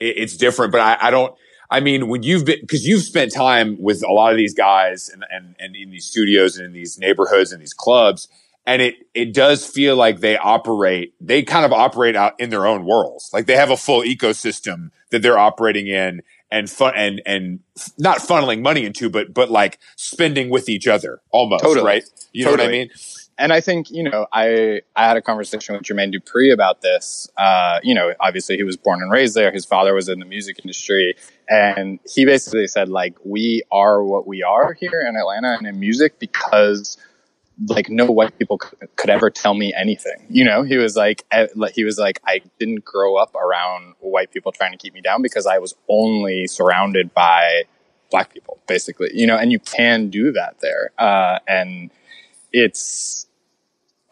it's 0.00 0.36
different. 0.36 0.72
But 0.72 0.80
I, 0.80 1.08
I 1.08 1.10
don't. 1.10 1.34
I 1.70 1.80
mean, 1.80 2.08
when 2.08 2.22
you've 2.22 2.46
been, 2.46 2.60
because 2.60 2.86
you've 2.86 3.02
spent 3.02 3.32
time 3.32 3.76
with 3.80 4.02
a 4.02 4.10
lot 4.10 4.30
of 4.32 4.38
these 4.38 4.54
guys 4.54 5.10
and, 5.10 5.22
and, 5.30 5.54
and 5.58 5.76
in 5.76 5.90
these 5.90 6.06
studios 6.06 6.56
and 6.56 6.64
in 6.64 6.72
these 6.72 6.98
neighborhoods 6.98 7.52
and 7.52 7.60
these 7.60 7.74
clubs, 7.74 8.28
and 8.64 8.80
it 8.80 8.94
it 9.14 9.34
does 9.34 9.66
feel 9.66 9.96
like 9.96 10.20
they 10.20 10.38
operate 10.38 11.14
they 11.20 11.42
kind 11.42 11.64
of 11.64 11.72
operate 11.72 12.16
out 12.16 12.38
in 12.38 12.50
their 12.50 12.66
own 12.66 12.84
worlds 12.84 13.30
like 13.32 13.46
they 13.46 13.56
have 13.56 13.70
a 13.70 13.76
full 13.76 14.02
ecosystem 14.02 14.90
that 15.10 15.22
they're 15.22 15.38
operating 15.38 15.86
in 15.86 16.22
and 16.50 16.70
fun 16.70 16.94
and 16.96 17.20
and 17.26 17.60
not 17.98 18.18
funneling 18.18 18.62
money 18.62 18.84
into, 18.84 19.10
but 19.10 19.34
but 19.34 19.50
like 19.50 19.78
spending 19.96 20.50
with 20.50 20.68
each 20.68 20.86
other 20.86 21.20
almost, 21.30 21.62
Totally. 21.62 21.86
right? 21.86 22.04
You 22.32 22.44
know 22.44 22.52
what 22.52 22.60
I 22.60 22.68
mean? 22.68 22.90
And 23.38 23.52
I 23.52 23.60
think 23.60 23.90
you 23.90 24.02
know 24.02 24.26
I 24.32 24.82
I 24.96 25.06
had 25.06 25.16
a 25.16 25.22
conversation 25.22 25.74
with 25.74 25.84
Jermaine 25.84 26.12
Dupri 26.12 26.52
about 26.52 26.82
this. 26.82 27.28
Uh, 27.36 27.78
you 27.82 27.94
know, 27.94 28.12
obviously 28.20 28.56
he 28.56 28.64
was 28.64 28.76
born 28.76 29.00
and 29.00 29.10
raised 29.10 29.34
there. 29.34 29.52
His 29.52 29.64
father 29.64 29.94
was 29.94 30.08
in 30.08 30.18
the 30.18 30.24
music 30.26 30.58
industry, 30.62 31.14
and 31.48 32.00
he 32.12 32.24
basically 32.24 32.66
said 32.66 32.88
like 32.88 33.16
we 33.24 33.62
are 33.70 34.02
what 34.02 34.26
we 34.26 34.42
are 34.42 34.72
here 34.74 35.04
in 35.08 35.16
Atlanta 35.16 35.56
and 35.56 35.66
in 35.66 35.78
music 35.78 36.18
because 36.18 36.98
like 37.66 37.88
no 37.88 38.04
white 38.06 38.38
people 38.38 38.58
could, 38.58 39.10
ever 39.10 39.30
tell 39.30 39.54
me 39.54 39.72
anything. 39.74 40.24
You 40.28 40.44
know, 40.44 40.62
he 40.62 40.76
was 40.76 40.96
eh, 40.96 41.14
like- 41.56 41.74
he 41.74 41.84
was 41.84 41.98
like 41.98 42.20
I 42.26 42.40
didn't 42.58 42.84
grow 42.84 43.16
up 43.16 43.34
around 43.34 43.94
white 44.00 44.30
people 44.32 44.52
trying 44.52 44.72
to 44.72 44.78
keep 44.78 44.94
me 44.94 45.00
down 45.00 45.22
because 45.22 45.46
I 45.46 45.58
was 45.58 45.74
only 45.88 46.46
surrounded 46.46 47.14
by 47.14 47.64
black 48.10 48.32
people 48.32 48.58
basically. 48.66 49.10
You 49.14 49.26
know, 49.26 49.36
and 49.36 49.52
you 49.52 49.60
can 49.60 50.08
do 50.10 50.32
that 50.32 50.56
there, 50.60 50.90
uh, 50.98 51.38
and 51.48 51.90
it's 52.52 53.27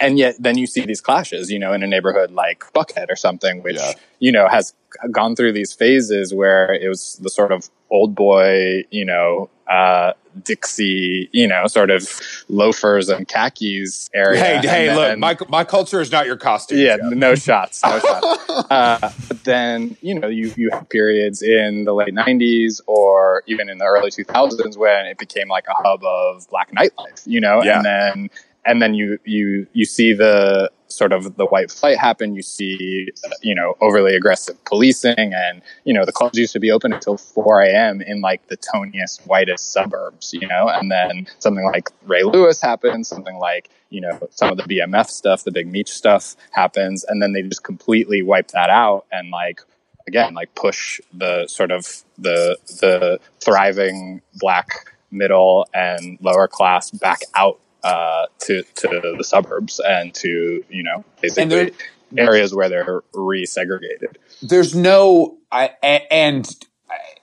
and 0.01 0.19
yet 0.19 0.37
then 0.39 0.59
you 0.59 0.67
see 0.67 0.85
these 0.85 1.01
clashes, 1.01 1.51
you 1.51 1.59
know, 1.59 1.73
in 1.73 1.83
a 1.83 1.87
neighborhood 1.87 2.31
like 2.31 2.65
Buckhead 2.75 3.07
or 3.11 3.17
something, 3.17 3.63
which, 3.63 3.77
Yeah. 3.77 3.93
you 4.19 4.33
know, 4.33 4.49
has 4.49 4.75
gone 5.11 5.37
through 5.37 5.53
these 5.53 5.73
phases 5.73 6.33
where 6.35 6.73
it 6.73 6.89
was 6.89 7.19
the 7.23 7.31
sort 7.31 7.53
of 7.53 7.69
old 7.91 8.15
boy, 8.15 8.85
you 8.91 9.05
know, 9.05 9.49
uh, 9.71 10.13
Dixie, 10.45 11.29
you 11.33 11.49
know, 11.49 11.67
sort 11.67 11.91
of 11.91 12.03
loafers 12.49 13.09
and 13.09 13.27
khakis 13.27 14.09
area. 14.15 14.39
Hey, 14.43 14.57
And 14.57 14.65
hey, 14.65 14.95
look, 14.95 15.19
my 15.19 15.37
my 15.49 15.65
culture 15.65 16.01
is 16.01 16.13
not 16.13 16.27
your 16.27 16.37
costume. 16.37 16.79
yeah, 16.79 16.99
Joe. 16.99 17.09
no 17.11 17.35
shots, 17.35 17.83
no 17.83 17.99
shots. 18.01 18.45
Uh, 18.71 19.11
but 19.29 19.45
then 19.45 19.97
you 20.03 20.15
know 20.19 20.29
you 20.29 20.53
you 20.57 20.71
have 20.71 20.89
periods 20.91 21.43
in 21.43 21.85
the 21.85 21.95
late 21.95 22.15
'90s 22.15 22.81
or 22.87 23.43
even 23.47 23.69
in 23.71 23.79
the 23.79 23.85
early 23.87 24.11
2000s 24.11 24.77
when 24.77 25.07
it 25.07 25.17
became 25.19 25.49
like 25.49 25.65
a 25.69 25.75
hub 25.83 26.05
of 26.05 26.49
black 26.51 26.71
nightlife, 26.73 27.23
you 27.27 27.41
know, 27.41 27.63
Yeah. 27.63 27.77
and 27.77 27.85
then 27.87 28.31
and 28.67 28.83
then 28.83 28.95
you 28.95 29.19
you 29.25 29.67
you 29.73 29.85
see 29.85 30.13
the 30.13 30.71
sort 30.89 31.13
of 31.13 31.37
the 31.37 31.47
white 31.47 31.71
flight 31.71 31.99
happen. 31.99 32.35
You 32.35 32.43
see 32.43 33.09
you 33.43 33.55
know 33.55 33.75
overly 33.81 34.15
aggressive 34.15 34.63
policing, 34.65 35.33
and 35.35 35.63
you 35.85 35.95
know 35.95 36.05
the 36.05 36.13
clubs 36.13 36.39
used 36.39 36.53
to 36.55 36.61
be 36.61 36.71
open 36.71 36.93
until 36.93 37.17
4 37.17 37.63
a.m. 37.63 38.03
in 38.03 38.21
like 38.21 38.47
the 38.49 38.57
toniest, 38.57 39.27
whitest 39.27 39.73
suburbs, 39.73 40.33
you 40.33 40.47
know, 40.47 40.69
and 40.69 40.91
then 40.91 41.27
something 41.39 41.65
like 41.65 41.91
Ray 42.05 42.25
Lewis 42.25 42.61
happens, 42.61 43.09
something 43.09 43.39
like 43.39 43.71
you 43.91 44.01
know 44.01 44.19
some 44.31 44.51
of 44.51 44.57
the 44.57 44.65
BMF 44.65 45.09
stuff, 45.09 45.45
the 45.45 45.53
Big 45.53 45.69
Meech 45.69 45.91
stuff 45.91 46.37
happens, 46.51 47.05
and 47.05 47.23
then 47.23 47.33
they 47.33 47.43
just 47.43 47.65
completely 47.65 48.23
wipe 48.23 48.49
that 48.49 48.71
out 48.71 49.07
and 49.13 49.31
like 49.31 49.61
again 50.09 50.35
like 50.35 50.55
push 50.55 51.01
the 51.13 51.47
sort 51.47 51.71
of 51.71 52.05
the 52.19 52.57
the 52.81 53.19
thriving 53.41 54.23
black 54.35 54.71
middle 55.11 55.67
and 55.73 56.19
lower 56.21 56.49
class 56.49 56.91
back 56.91 57.21
out 57.35 57.61
uh, 57.87 58.27
to 58.41 58.63
to 58.63 59.15
the 59.19 59.25
suburbs 59.25 59.81
and 59.87 60.13
to 60.15 60.65
you 60.69 60.83
know 60.83 61.05
And 61.39 61.51
there- 61.51 61.65
basically 61.67 61.87
areas 62.17 62.55
where 62.55 62.69
they're 62.69 63.03
resegregated. 63.15 64.17
there's 64.43 64.75
no 64.75 65.39
I, 65.51 65.71
and 66.11 66.49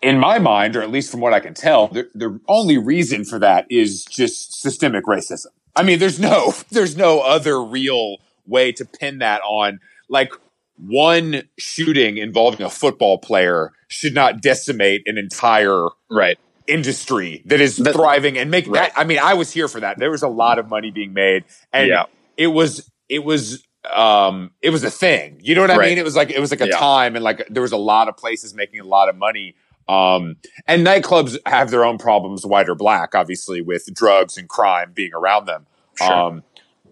in 0.01 0.19
my 0.19 0.39
mind 0.39 0.75
or 0.75 0.81
at 0.81 0.91
least 0.91 1.09
from 1.09 1.21
what 1.21 1.33
i 1.33 1.39
can 1.39 1.53
tell 1.53 1.87
the, 1.87 2.09
the 2.13 2.37
only 2.49 2.77
reason 2.77 3.23
for 3.23 3.39
that 3.39 3.65
is 3.69 4.03
just 4.05 4.61
systemic 4.61 5.05
racism 5.05 5.47
i 5.75 5.83
mean 5.83 5.99
there's 5.99 6.19
no 6.19 6.53
there's 6.71 6.97
no 6.97 7.21
other 7.21 7.63
real 7.63 8.17
way 8.45 8.71
to 8.73 8.83
pin 8.85 9.19
that 9.19 9.39
on 9.47 9.79
like 10.09 10.33
one 10.77 11.43
shooting 11.57 12.17
involving 12.17 12.65
a 12.65 12.69
football 12.69 13.17
player 13.17 13.71
should 13.87 14.13
not 14.13 14.41
decimate 14.41 15.01
an 15.05 15.17
entire 15.17 15.87
Right. 16.09 16.37
Industry 16.67 17.41
that 17.45 17.59
is 17.61 17.77
That- 17.77 17.93
thriving 17.93 18.37
and 18.37 18.49
making 18.51 18.71
Right. 18.73 18.93
that 18.93 18.99
i 18.99 19.03
mean 19.03 19.19
i 19.19 19.33
was 19.33 19.51
here 19.51 19.67
for 19.67 19.79
that 19.81 19.97
there 19.99 20.11
was 20.11 20.23
a 20.23 20.27
lot 20.27 20.59
of 20.59 20.69
money 20.69 20.91
being 20.91 21.13
made 21.13 21.43
and 21.71 21.89
Yeah. 21.89 22.05
it 22.37 22.47
was 22.47 22.89
it 23.09 23.23
was 23.23 23.63
um 23.93 24.51
it 24.61 24.69
was 24.69 24.83
a 24.83 24.89
thing 24.91 25.39
you 25.41 25.55
know 25.55 25.61
what 25.61 25.71
i 25.71 25.77
Right. 25.77 25.89
mean 25.89 25.97
it 25.97 26.05
was 26.05 26.15
like 26.15 26.31
it 26.31 26.39
was 26.39 26.51
like 26.51 26.61
a 26.61 26.67
Yeah. 26.67 26.77
time 26.77 27.15
and 27.15 27.23
like 27.23 27.45
there 27.49 27.61
was 27.61 27.73
a 27.73 27.77
lot 27.77 28.07
of 28.07 28.15
places 28.17 28.53
making 28.53 28.79
a 28.79 28.85
lot 28.85 29.09
of 29.09 29.15
money 29.17 29.55
um 29.89 30.37
and 30.67 30.85
nightclubs 30.87 31.37
have 31.45 31.69
their 31.69 31.83
own 31.83 31.97
problems 31.97 32.45
white 32.45 32.69
or 32.69 32.75
black 32.75 33.13
obviously 33.13 33.61
with 33.61 33.93
drugs 33.93 34.37
and 34.37 34.47
crime 34.47 34.91
being 34.93 35.13
around 35.13 35.45
them 35.45 35.65
Sure. 35.97 36.13
um 36.13 36.43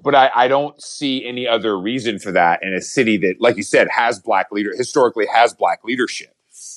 but 0.03 0.15
I, 0.15 0.31
I 0.35 0.47
don't 0.47 0.81
see 0.81 1.23
any 1.27 1.47
other 1.47 1.79
reason 1.79 2.17
for 2.17 2.31
that 2.31 2.63
in 2.63 2.73
a 2.73 2.81
city 2.81 3.17
that, 3.17 3.35
like 3.39 3.55
you 3.55 3.61
said, 3.61 3.87
has 3.91 4.19
black 4.19 4.51
leader 4.51 4.71
historically 4.75 5.27
has 5.31 5.53
black 5.53 5.83
leadership. 5.83 6.33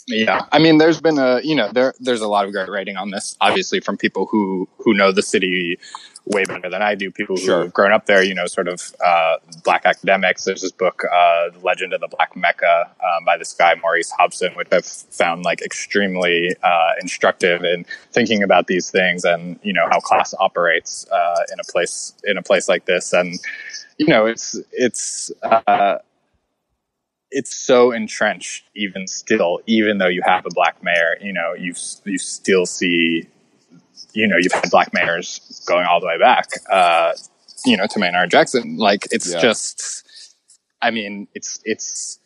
Yeah, 0.06 0.46
I 0.52 0.58
mean, 0.58 0.78
there's 0.78 1.00
been 1.00 1.18
a 1.18 1.40
you 1.42 1.54
know 1.54 1.70
there 1.72 1.94
there's 2.00 2.20
a 2.20 2.28
lot 2.28 2.44
of 2.44 2.52
great 2.52 2.68
writing 2.68 2.96
on 2.96 3.10
this, 3.10 3.36
obviously 3.40 3.80
from 3.80 3.96
people 3.96 4.26
who 4.26 4.68
who 4.78 4.94
know 4.94 5.12
the 5.12 5.22
city 5.22 5.78
way 6.26 6.44
better 6.44 6.70
than 6.70 6.82
I 6.82 6.94
do. 6.94 7.10
People 7.10 7.36
who 7.36 7.42
Sure. 7.42 7.62
have 7.64 7.72
grown 7.72 7.92
up 7.92 8.06
there, 8.06 8.22
you 8.22 8.34
know, 8.34 8.46
sort 8.46 8.68
of 8.68 8.94
uh, 9.04 9.36
black 9.62 9.84
academics. 9.84 10.44
There's 10.44 10.62
this 10.62 10.72
book, 10.72 11.02
uh, 11.04 11.50
"The 11.50 11.60
Legend 11.62 11.92
of 11.92 12.00
the 12.00 12.08
Black 12.08 12.34
Mecca," 12.36 12.90
um, 13.02 13.24
by 13.24 13.36
this 13.36 13.52
guy 13.52 13.74
Maurice 13.82 14.10
Hobson, 14.10 14.52
which 14.54 14.68
I've 14.72 14.86
found 14.86 15.44
like 15.44 15.62
extremely 15.62 16.54
uh, 16.62 16.92
instructive 17.00 17.64
in 17.64 17.84
thinking 18.12 18.42
about 18.42 18.66
these 18.66 18.90
things 18.90 19.24
and 19.24 19.58
you 19.62 19.72
know 19.72 19.86
how 19.90 20.00
class 20.00 20.34
operates 20.38 21.06
uh, 21.10 21.42
in 21.52 21.60
a 21.60 21.64
place 21.64 22.14
in 22.24 22.36
a 22.38 22.42
place 22.42 22.68
like 22.68 22.84
this. 22.86 23.12
And 23.12 23.38
you 23.98 24.06
know, 24.06 24.26
it's 24.26 24.56
it's. 24.72 25.30
It's 27.36 27.54
so 27.54 27.92
entrenched 27.92 28.64
even 28.74 29.06
still 29.06 29.60
even 29.66 29.98
though 29.98 30.08
you 30.08 30.22
have 30.24 30.46
a 30.46 30.50
black 30.50 30.82
mayor 30.82 31.16
you 31.20 31.32
know 31.32 31.52
you 31.54 31.74
you 32.04 32.18
still 32.18 32.64
see 32.64 33.28
you 34.12 34.26
know 34.28 34.36
you've 34.38 34.52
had 34.52 34.70
black 34.70 34.90
mayors 34.94 35.62
going 35.66 35.84
all 35.86 36.00
the 36.00 36.06
way 36.06 36.18
back 36.18 36.46
uh 36.70 37.12
you 37.66 37.76
know 37.76 37.86
to 37.86 37.98
Maynard 37.98 38.30
Jackson 38.30 38.76
like 38.76 39.06
it's 39.10 39.32
Yeah. 39.32 39.40
just 39.40 40.06
i 40.80 40.90
mean 40.90 41.28
it's 41.34 41.60
it's 41.64 42.18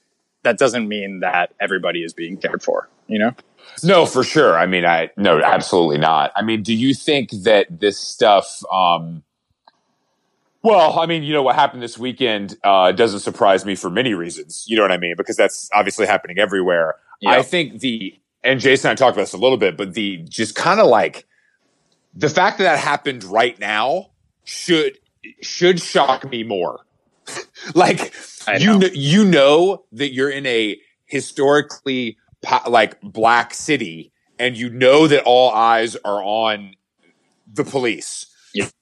that 0.43 0.59
doesn't 0.59 0.87
mean 0.89 1.21
that 1.21 1.55
everybody 1.61 2.03
is 2.05 2.13
being 2.13 2.37
cared 2.37 2.63
for 2.63 2.89
you 3.07 3.19
know 3.19 3.33
No, 3.83 4.07
for 4.07 4.25
sure. 4.25 4.59
I 4.59 4.67
mean, 4.67 4.85
I 4.85 5.11
no, 5.17 5.41
absolutely 5.41 5.99
not. 5.99 6.33
I 6.35 6.43
mean, 6.43 6.63
do 6.63 6.75
you 6.75 6.95
think 6.95 7.31
that 7.45 7.67
this 7.81 7.97
stuff? 7.99 8.61
Um, 8.73 9.23
well, 10.69 11.01
I 11.01 11.07
mean, 11.07 11.23
you 11.23 11.33
know 11.33 11.43
what 11.43 11.55
happened 11.55 11.83
this 11.83 11.99
weekend 11.99 12.59
uh, 12.63 12.93
doesn't 12.93 13.21
surprise 13.21 13.65
me 13.65 13.75
for 13.75 13.89
many 13.89 14.13
reasons. 14.13 14.67
You 14.69 14.77
know 14.77 14.83
what 14.83 14.93
I 14.93 14.99
mean? 14.99 15.15
Because 15.17 15.37
that's 15.37 15.71
obviously 15.73 16.07
happening 16.07 16.39
everywhere. 16.39 16.97
Yeah. 17.21 17.31
I 17.31 17.43
think 17.43 17.81
the 17.81 18.15
and 18.45 18.61
Jason 18.61 18.91
and 18.91 18.99
I 18.99 19.03
talked 19.03 19.17
about 19.17 19.23
this 19.23 19.33
a 19.33 19.39
little 19.39 19.57
bit, 19.57 19.79
but 19.79 19.95
the 19.95 20.19
just 20.29 20.55
kind 20.55 20.79
of 20.79 20.87
like 20.87 21.27
the 22.15 22.29
fact 22.29 22.59
that 22.59 22.65
that 22.65 22.79
happened 22.79 23.25
right 23.25 23.59
now 23.59 24.11
should 24.45 24.99
should 25.41 25.81
shock 25.81 26.29
me 26.29 26.43
more. 26.43 26.81
like 27.75 28.13
I 28.47 28.59
you 28.59 28.67
know. 28.67 28.79
know, 28.79 28.89
you 28.93 29.25
know 29.25 29.85
that 29.93 30.13
you're 30.13 30.31
in 30.31 30.45
a 30.45 30.79
historically 31.07 32.19
po- 32.43 32.71
like 32.71 33.01
black 33.01 33.55
city 33.55 34.13
and 34.39 34.55
you 34.57 34.69
know 34.69 35.07
that 35.07 35.25
all 35.25 35.51
eyes 35.51 35.97
are 35.97 36.23
on 36.23 36.75
the 37.51 37.65
police 37.65 38.27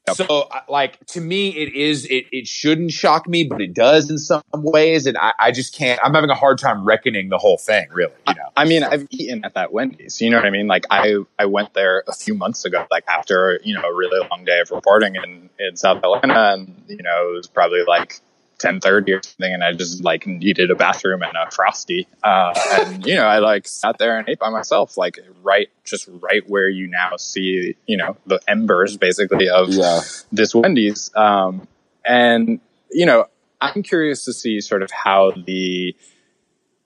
Yep. 0.09 0.17
so 0.17 0.49
like 0.69 1.05
to 1.07 1.21
me 1.21 1.49
it 1.51 1.75
is 1.75 2.05
it, 2.07 2.27
it 2.33 2.47
shouldn't 2.47 2.93
shock 2.93 3.29
me 3.29 3.45
but 3.45 3.61
it 3.61 3.75
does 3.75 4.11
in 4.11 4.19
some 4.19 4.43
ways 4.55 5.07
and 5.07 5.17
I, 5.19 5.33
I 5.39 5.51
just 5.51 5.75
can't 5.75 6.01
i'm 6.03 6.15
having 6.15 6.31
a 6.31 6.35
hard 6.35 6.59
time 6.59 6.85
reckoning 6.85 7.29
the 7.29 7.39
whole 7.39 7.59
thing 7.59 7.87
really 7.93 8.13
you 8.29 8.35
know 8.35 8.47
I 8.57 8.65
mean, 8.65 8.83
I've 8.83 9.07
eaten 9.11 9.45
at 9.45 9.55
that 9.55 9.73
Wendy's. 9.73 10.21
You 10.21 10.31
know 10.31 10.39
what 10.39 10.47
I 10.47 10.51
mean? 10.51 10.67
Like 10.67 10.87
I, 10.91 11.17
I 11.39 11.45
went 11.45 11.75
there 11.75 12.05
a 12.09 12.15
few 12.15 12.35
months 12.35 12.65
ago, 12.65 12.87
like 12.91 13.05
after 13.07 13.61
you 13.63 13.75
know 13.75 13.83
a 13.83 13.95
really 13.95 14.27
long 14.31 14.45
day 14.45 14.61
of 14.61 14.71
reporting 14.71 15.17
in 15.17 15.51
in 15.59 15.77
South 15.77 15.99
Atlanta, 15.99 16.55
and 16.55 16.85
you 16.89 17.03
know 17.03 17.31
it 17.31 17.37
was 17.37 17.47
probably 17.47 17.85
like 17.87 18.21
ten 18.59 18.81
thirty 18.81 19.13
or 19.13 19.23
something, 19.23 19.53
and 19.53 19.63
I 19.63 19.73
just 19.73 20.03
like 20.03 20.27
needed 20.27 20.71
a 20.71 20.75
bathroom 20.75 21.23
and 21.23 21.37
a 21.37 21.51
frosty, 21.51 22.07
uh, 22.23 22.53
and 22.73 23.07
you 23.07 23.15
know 23.15 23.27
I 23.27 23.39
like 23.39 23.67
sat 23.69 23.99
there 23.99 24.19
and 24.19 24.29
ate 24.29 24.39
by 24.39 24.51
myself, 24.51 24.97
like 24.97 25.19
right, 25.43 25.69
just 25.85 26.09
right 26.09 26.49
where 26.49 26.69
you 26.69 26.87
now 26.87 27.17
see 27.17 27.77
you 27.87 27.97
know 27.97 28.17
the 28.27 28.41
embers 28.49 28.97
basically 28.97 29.49
of 29.49 29.71
yeah 29.71 30.01
this 30.33 30.55
Wendy's. 30.55 31.11
Um, 31.15 31.67
and, 32.07 32.61
you 32.91 33.05
know, 33.05 33.27
I'm 33.61 33.83
curious 33.83 34.25
to 34.27 34.33
see 34.33 34.61
sort 34.61 34.83
of 34.83 34.91
how 34.91 35.33
the 35.33 35.95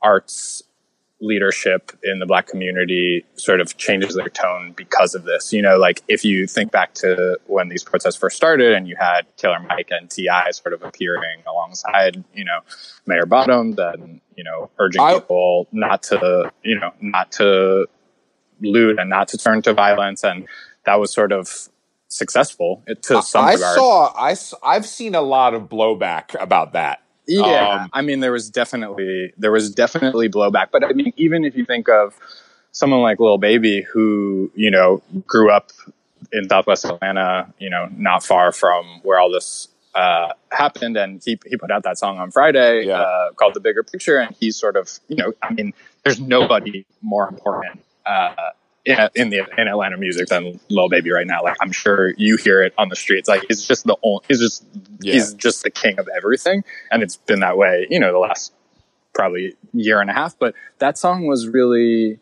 arts 0.02 0.62
leadership 1.20 1.92
in 2.02 2.18
the 2.18 2.26
black 2.26 2.46
community 2.46 3.24
sort 3.34 3.60
of 3.60 3.76
changes 3.76 4.14
their 4.14 4.28
tone 4.28 4.72
because 4.76 5.14
of 5.14 5.24
this. 5.24 5.52
You 5.52 5.62
know, 5.62 5.76
like 5.76 6.02
if 6.08 6.24
you 6.24 6.46
think 6.46 6.72
back 6.72 6.94
to 6.94 7.38
when 7.46 7.68
these 7.68 7.84
protests 7.84 8.16
first 8.16 8.36
started 8.36 8.72
and 8.72 8.88
you 8.88 8.96
had 8.98 9.26
Killer 9.36 9.60
Mike 9.60 9.88
and 9.90 10.10
T.I. 10.10 10.50
sort 10.52 10.72
of 10.72 10.82
appearing 10.82 11.42
alongside, 11.46 12.24
you 12.34 12.44
know, 12.44 12.60
Mayor 13.06 13.26
Bottoms 13.26 13.78
and, 13.78 14.20
you 14.36 14.44
know, 14.44 14.70
urging 14.78 15.02
I- 15.02 15.14
people 15.14 15.68
not 15.72 16.02
to, 16.04 16.50
you 16.62 16.78
know, 16.78 16.92
not 17.00 17.32
to 17.32 17.86
loot 18.60 18.98
and 18.98 19.10
not 19.10 19.28
to 19.28 19.38
turn 19.38 19.62
to 19.62 19.74
violence. 19.74 20.24
And 20.24 20.46
that 20.86 20.96
was 20.96 21.12
sort 21.12 21.32
of 21.32 21.68
successful 22.08 22.82
to 23.02 23.22
some 23.22 23.44
i 23.44 23.52
regard. 23.54 23.76
saw 23.76 24.12
I've 24.64 24.84
seen 24.84 25.14
a 25.14 25.20
lot 25.20 25.54
of 25.54 25.68
blowback 25.68 26.34
about 26.40 26.72
that 26.72 27.02
Yeah, 27.30 27.82
Um, 27.84 27.90
I 27.92 28.02
mean, 28.02 28.20
there 28.20 28.32
was 28.32 28.50
definitely 28.50 29.32
there 29.38 29.52
was 29.52 29.74
definitely 29.74 30.28
blowback, 30.28 30.68
but 30.72 30.84
I 30.84 30.92
mean, 30.92 31.12
even 31.16 31.44
if 31.44 31.56
you 31.56 31.64
think 31.64 31.88
of 31.88 32.14
someone 32.72 33.00
like 33.02 33.18
Lil 33.20 33.38
Baby 33.38 33.82
who, 33.82 34.50
you 34.54 34.70
know, 34.70 35.02
grew 35.26 35.50
up 35.50 35.70
in 36.32 36.48
Southwest 36.48 36.84
Atlanta, 36.84 37.52
you 37.58 37.70
know, 37.70 37.88
not 37.96 38.24
far 38.24 38.52
from 38.52 38.84
where 39.02 39.18
all 39.18 39.30
this 39.30 39.68
uh, 39.94 40.32
happened, 40.52 40.96
and 40.96 41.22
he 41.24 41.38
he 41.46 41.56
put 41.56 41.70
out 41.70 41.82
that 41.84 41.98
song 41.98 42.18
on 42.18 42.30
Friday 42.30 42.86
Yeah. 42.86 43.00
uh, 43.00 43.32
called 43.32 43.54
"The 43.54 43.60
Bigger 43.60 43.82
Picture," 43.82 44.18
and 44.18 44.34
he's 44.38 44.56
sort 44.56 44.76
of, 44.76 44.90
you 45.08 45.16
know, 45.16 45.32
I 45.42 45.52
mean, 45.52 45.72
there's 46.04 46.20
nobody 46.20 46.84
more 47.02 47.28
important 47.28 47.80
uh, 48.06 48.34
in, 48.84 48.98
in 49.14 49.30
the 49.30 49.42
in 49.58 49.68
Atlanta 49.68 49.96
music 49.96 50.28
than 50.28 50.58
Lil 50.68 50.88
Baby 50.88 51.10
right 51.10 51.26
now. 51.26 51.42
Like, 51.42 51.56
I'm 51.60 51.72
sure 51.72 52.14
you 52.16 52.36
hear 52.36 52.62
it 52.62 52.72
on 52.78 52.88
the 52.88 52.96
streets. 52.96 53.28
Like, 53.28 53.44
he's 53.48 53.66
just 53.66 53.84
the 53.86 53.96
only, 54.02 54.24
he's 54.28 54.40
just 54.40 54.64
Yeah. 55.00 55.14
he's 55.14 55.34
just 55.34 55.62
the 55.62 55.70
king 55.70 55.98
of 55.98 56.08
everything, 56.14 56.64
and 56.90 57.02
it's 57.02 57.16
been 57.16 57.40
that 57.40 57.56
way, 57.56 57.86
you 57.90 58.00
know, 58.00 58.12
the 58.12 58.18
last 58.18 58.52
probably 59.12 59.54
year 59.72 60.00
and 60.00 60.08
a 60.08 60.12
half. 60.12 60.38
But 60.38 60.54
that 60.78 60.96
song 60.96 61.26
was 61.26 61.48
really 61.48 62.18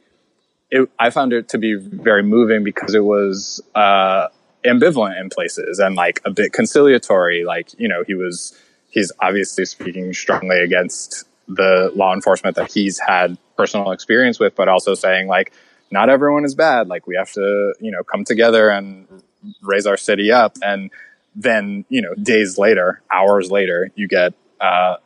it, 0.71 0.89
I 0.99 1.11
found 1.11 1.33
it 1.33 1.49
to 1.51 1.59
be 1.59 1.75
very 1.77 2.23
moving 2.23 2.63
because 2.65 2.95
it 2.95 3.05
was 3.05 3.63
uh, 3.75 4.29
ambivalent 4.65 5.21
in 5.21 5.31
places 5.31 5.79
and 5.79 5.95
like 5.95 6.21
a 6.25 6.31
bit 6.31 6.53
conciliatory. 6.53 7.45
Like 7.45 7.69
you 7.79 7.89
know, 7.89 8.05
he 8.07 8.15
was 8.15 8.59
he's 8.91 9.13
obviously 9.21 9.65
speaking 9.65 10.13
strongly 10.13 10.59
against 10.59 11.25
the 11.47 11.91
law 11.95 12.13
enforcement 12.13 12.57
that 12.57 12.71
he's 12.73 12.99
had 12.99 13.39
personal 13.57 13.93
experience 13.93 14.39
with, 14.39 14.55
but 14.55 14.69
also 14.69 14.95
saying 14.95 15.29
like 15.29 15.53
not 15.91 16.11
everyone 16.11 16.45
is 16.45 16.55
bad. 16.55 16.89
Like 16.89 17.07
we 17.07 17.17
have 17.17 17.33
to 17.33 17.75
you 17.81 17.91
know 17.91 18.03
come 18.05 18.25
together 18.25 18.69
and 18.71 19.07
raise 19.63 19.87
our 19.87 19.97
city 19.97 20.33
up. 20.33 20.57
And 20.63 20.91
then 21.35 21.85
you 21.89 22.03
know 22.03 22.15
days 22.15 22.59
later, 22.59 23.03
hours 23.11 23.51
later, 23.51 23.91
you 23.95 24.09
get. 24.09 24.35
Uh, 24.61 24.97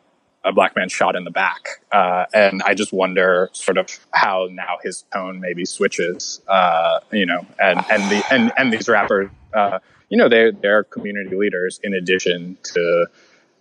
a 0.44 0.52
black 0.52 0.74
man 0.74 0.88
shot 0.88 1.14
in 1.14 1.24
the 1.24 1.30
back. 1.30 1.68
Uh, 1.90 2.26
and 2.34 2.62
I 2.64 2.74
just 2.74 2.92
wonder 2.92 3.48
sort 3.52 3.78
of 3.78 3.86
how 4.10 4.48
now 4.50 4.78
his 4.82 5.04
tone 5.12 5.40
maybe 5.40 5.64
switches, 5.64 6.40
uh, 6.48 7.00
you 7.12 7.26
know, 7.26 7.46
and, 7.60 7.84
and 7.90 8.10
the, 8.10 8.24
and, 8.30 8.52
and 8.56 8.72
these 8.72 8.88
rappers, 8.88 9.30
uh, 9.54 9.78
you 10.08 10.18
know, 10.18 10.28
they're, 10.28 10.52
they're 10.52 10.84
community 10.84 11.36
leaders 11.36 11.80
in 11.82 11.94
addition 11.94 12.58
to, 12.74 13.06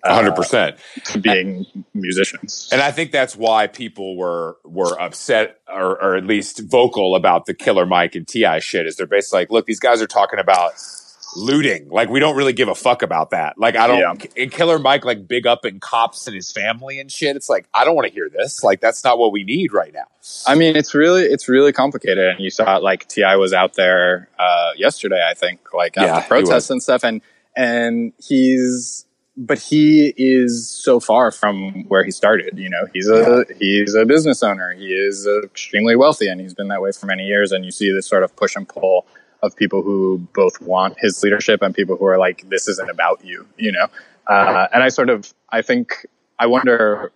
uh, 0.04 0.14
hundred 0.14 0.36
percent. 0.36 0.78
to 1.06 1.20
being 1.20 1.66
musicians. 1.94 2.70
And 2.72 2.82
I 2.82 2.92
think 2.92 3.12
that's 3.12 3.36
why 3.36 3.68
people 3.68 4.18
were 4.18 4.58
were 4.64 5.00
upset 5.00 5.60
or, 5.68 6.02
or 6.02 6.16
at 6.16 6.26
least 6.26 6.62
vocal 6.70 7.16
about 7.16 7.46
the 7.46 7.54
Killer 7.54 7.86
Mike 7.86 8.16
and 8.16 8.28
T.I. 8.28 8.60
shit. 8.60 8.88
Is 8.88 8.96
they're 8.96 9.08
basically 9.08 9.42
like, 9.42 9.52
look, 9.52 9.66
these 9.66 9.80
guys 9.80 10.02
are 10.02 10.08
talking 10.08 10.40
about 10.40 10.74
looting. 11.36 11.90
Like 11.90 12.10
we 12.10 12.20
don't 12.20 12.36
really 12.36 12.54
give 12.54 12.68
a 12.68 12.76
fuck 12.76 13.02
about 13.02 13.32
that. 13.32 13.58
Like 13.58 13.76
I 13.76 13.88
don't. 13.88 14.26
And 14.38 14.52
Killer 14.52 14.80
Mike 14.80 15.06
like 15.06 15.28
big 15.28 15.48
up 15.48 15.66
in 15.66 15.80
cops 15.80 16.28
and 16.28 16.36
his 16.36 16.52
family 16.52 17.00
and 17.00 17.12
shit. 17.12 17.36
It's 17.36 17.50
like 17.50 17.68
I 17.74 17.86
don't 17.86 17.96
want 17.96 18.08
to 18.08 18.14
hear 18.14 18.30
this. 18.30 18.64
Like 18.64 18.82
that's 18.82 19.04
not 19.04 19.18
what 19.18 19.32
we 19.32 19.44
need 19.44 19.74
right 19.74 19.94
now. 19.94 20.06
I 20.48 20.56
mean, 20.56 20.76
it's 20.76 20.94
really 20.94 21.24
it's 21.24 21.48
really 21.48 21.74
complicated, 21.74 22.30
and 22.30 22.40
you 22.40 22.50
saw 22.50 22.78
like 22.78 23.08
T.I. 23.08 23.36
was 23.38 23.54
out 23.54 23.74
there 23.74 24.30
uh, 24.38 24.72
yesterday, 24.78 25.22
I 25.28 25.34
think, 25.34 25.74
like 25.74 25.98
after 25.98 26.22
he 26.22 26.28
protests 26.28 26.70
and 26.70 26.82
stuff, 26.82 27.04
and 27.04 27.22
and 27.56 28.14
he's 28.18 29.06
but 29.38 29.60
he 29.60 30.14
is 30.18 30.70
so 30.70 31.00
far 31.00 31.32
from 31.32 31.86
where 31.88 32.04
he 32.04 32.12
started. 32.12 32.58
You 32.58 32.70
know, 32.70 32.88
he's 32.94 33.10
a 33.10 33.46
he's 33.60 33.96
a 33.96 34.06
business 34.06 34.44
owner. 34.44 34.74
He 34.74 34.88
is 34.88 35.28
extremely 35.44 35.96
wealthy, 35.96 36.28
and 36.28 36.42
he's 36.42 36.54
been 36.54 36.68
that 36.70 36.82
way 36.82 36.92
for 36.92 37.06
many 37.06 37.24
years. 37.24 37.52
And 37.52 37.66
you 37.66 37.72
see 37.72 37.92
this 37.92 38.08
sort 38.08 38.24
of 38.24 38.36
push 38.36 38.56
and 38.56 38.68
pull 38.68 39.06
of 39.42 39.56
people 39.56 39.82
who 39.82 40.28
both 40.36 40.62
want 40.62 40.98
his 41.00 41.24
leadership 41.24 41.62
and 41.62 41.74
people 41.74 41.98
who 41.98 42.06
are 42.06 42.20
like, 42.20 42.48
this 42.50 42.68
isn't 42.68 42.90
about 42.90 43.26
you. 43.26 43.48
You 43.58 43.72
know, 43.72 43.88
uh, 44.28 44.68
and 44.74 44.84
I 44.84 44.90
sort 44.90 45.10
of 45.10 45.34
I 45.50 45.62
think 45.62 46.06
I 46.38 46.48
wonder 46.48 47.12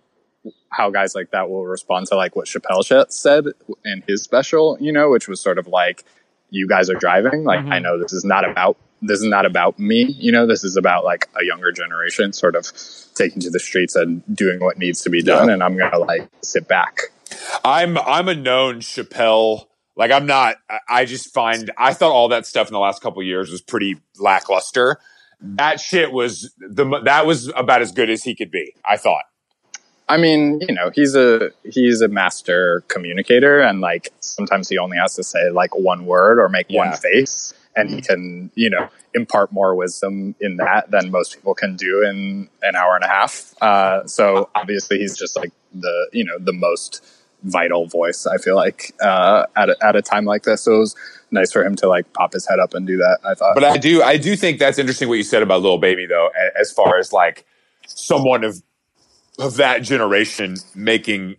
how 0.70 0.90
guys 0.90 1.14
like 1.14 1.30
that 1.30 1.48
will 1.48 1.64
respond 1.64 2.06
to 2.06 2.16
like 2.16 2.36
what 2.36 2.46
Chappelle 2.46 3.10
said 3.10 3.44
in 3.84 4.02
his 4.06 4.22
special, 4.22 4.76
you 4.80 4.92
know, 4.92 5.10
which 5.10 5.26
was 5.28 5.40
sort 5.40 5.58
of 5.58 5.66
like, 5.66 6.04
you 6.50 6.68
guys 6.68 6.90
are 6.90 6.94
driving. 6.94 7.44
Like, 7.44 7.64
I 7.72 7.78
know 7.78 8.00
this 8.00 8.12
is 8.12 8.24
not 8.24 8.48
about, 8.48 8.76
this 9.02 9.20
is 9.20 9.26
not 9.26 9.46
about 9.46 9.78
me, 9.78 10.04
you 10.18 10.32
know, 10.32 10.46
this 10.46 10.64
is 10.64 10.76
about 10.76 11.04
like 11.04 11.28
a 11.40 11.44
younger 11.44 11.70
generation 11.72 12.32
sort 12.32 12.56
of 12.56 12.70
taking 13.14 13.40
to 13.42 13.50
the 13.50 13.58
streets 13.60 13.94
and 13.94 14.22
doing 14.34 14.58
what 14.60 14.78
needs 14.78 15.02
to 15.02 15.10
be 15.10 15.22
done. 15.22 15.48
Yeah. 15.48 15.54
And 15.54 15.62
I'm 15.62 15.76
going 15.76 15.90
to 15.92 15.98
like 15.98 16.28
sit 16.42 16.66
back. 16.68 17.00
I'm 17.64 17.98
I'm 17.98 18.28
a 18.28 18.34
known 18.34 18.76
Chappelle. 18.80 19.66
Like 19.96 20.10
I'm 20.10 20.26
not. 20.26 20.56
I- 20.70 20.78
I 20.88 21.04
just 21.04 21.32
find 21.34 21.70
I 21.76 21.92
thought 21.92 22.12
all 22.12 22.28
that 22.28 22.46
stuff 22.46 22.68
in 22.68 22.72
the 22.72 22.78
last 22.78 23.02
couple 23.02 23.20
of 23.20 23.26
years 23.26 23.50
was 23.50 23.60
pretty 23.60 23.96
lackluster. 24.18 24.98
That 25.40 25.80
shit 25.80 26.12
was 26.12 26.52
the 26.58 27.00
that 27.04 27.26
was 27.26 27.48
about 27.56 27.82
as 27.82 27.92
good 27.92 28.08
as 28.10 28.22
he 28.22 28.34
could 28.34 28.50
be. 28.50 28.74
I 28.84 28.96
thought. 28.96 29.24
I 30.08 30.16
mean, 30.18 30.60
you 30.68 30.72
know, 30.74 30.90
he's 30.94 31.14
a 31.16 31.50
he's 31.64 32.00
a 32.00 32.08
master 32.08 32.84
communicator, 32.88 33.60
and 33.60 33.80
like 33.80 34.10
sometimes 34.20 34.68
he 34.68 34.78
only 34.78 34.96
has 34.98 35.16
to 35.16 35.24
say 35.24 35.50
like 35.50 35.74
one 35.76 36.06
word 36.06 36.38
or 36.38 36.48
make 36.48 36.66
Yeah. 36.68 36.78
one 36.88 36.96
face, 36.96 37.52
and 37.76 37.90
he 37.90 38.00
can 38.00 38.50
you 38.54 38.70
know 38.70 38.88
impart 39.14 39.52
more 39.52 39.74
wisdom 39.74 40.34
in 40.40 40.56
that 40.56 40.90
than 40.90 41.10
most 41.10 41.34
people 41.34 41.54
can 41.54 41.76
do 41.76 42.02
in 42.02 42.48
an 42.62 42.74
hour 42.74 42.94
and 42.96 43.04
a 43.04 43.08
half. 43.08 43.54
Uh, 43.60 44.06
so 44.06 44.48
obviously, 44.54 44.98
he's 44.98 45.16
just 45.16 45.36
like 45.36 45.52
the 45.74 46.08
you 46.12 46.24
know 46.24 46.38
the 46.38 46.52
most 46.52 47.04
vital 47.42 47.86
voice. 47.86 48.26
I 48.26 48.38
feel 48.38 48.56
like 48.56 48.94
uh, 49.00 49.46
at 49.56 49.70
a, 49.70 49.76
at 49.84 49.96
a 49.96 50.02
time 50.02 50.24
like 50.24 50.42
this, 50.42 50.62
so 50.62 50.76
it 50.76 50.78
was 50.78 50.96
nice 51.30 51.52
for 51.52 51.64
him 51.64 51.76
to 51.76 51.88
like 51.88 52.12
pop 52.12 52.32
his 52.32 52.46
head 52.48 52.58
up 52.58 52.74
and 52.74 52.86
do 52.86 52.96
that. 52.96 53.18
I 53.24 53.34
thought, 53.34 53.54
But 53.54 53.64
I 53.64 53.76
do 53.76 54.02
I 54.02 54.16
do 54.16 54.36
think 54.36 54.58
that's 54.58 54.78
interesting 54.78 55.08
what 55.08 55.14
you 55.14 55.24
said 55.24 55.42
about 55.42 55.62
Lil 55.62 55.78
Baby 55.78 56.06
though, 56.06 56.30
as 56.58 56.72
far 56.72 56.98
as 56.98 57.12
like 57.12 57.44
someone 57.86 58.44
of 58.44 58.62
of 59.38 59.56
that 59.56 59.82
generation 59.82 60.56
making 60.74 61.36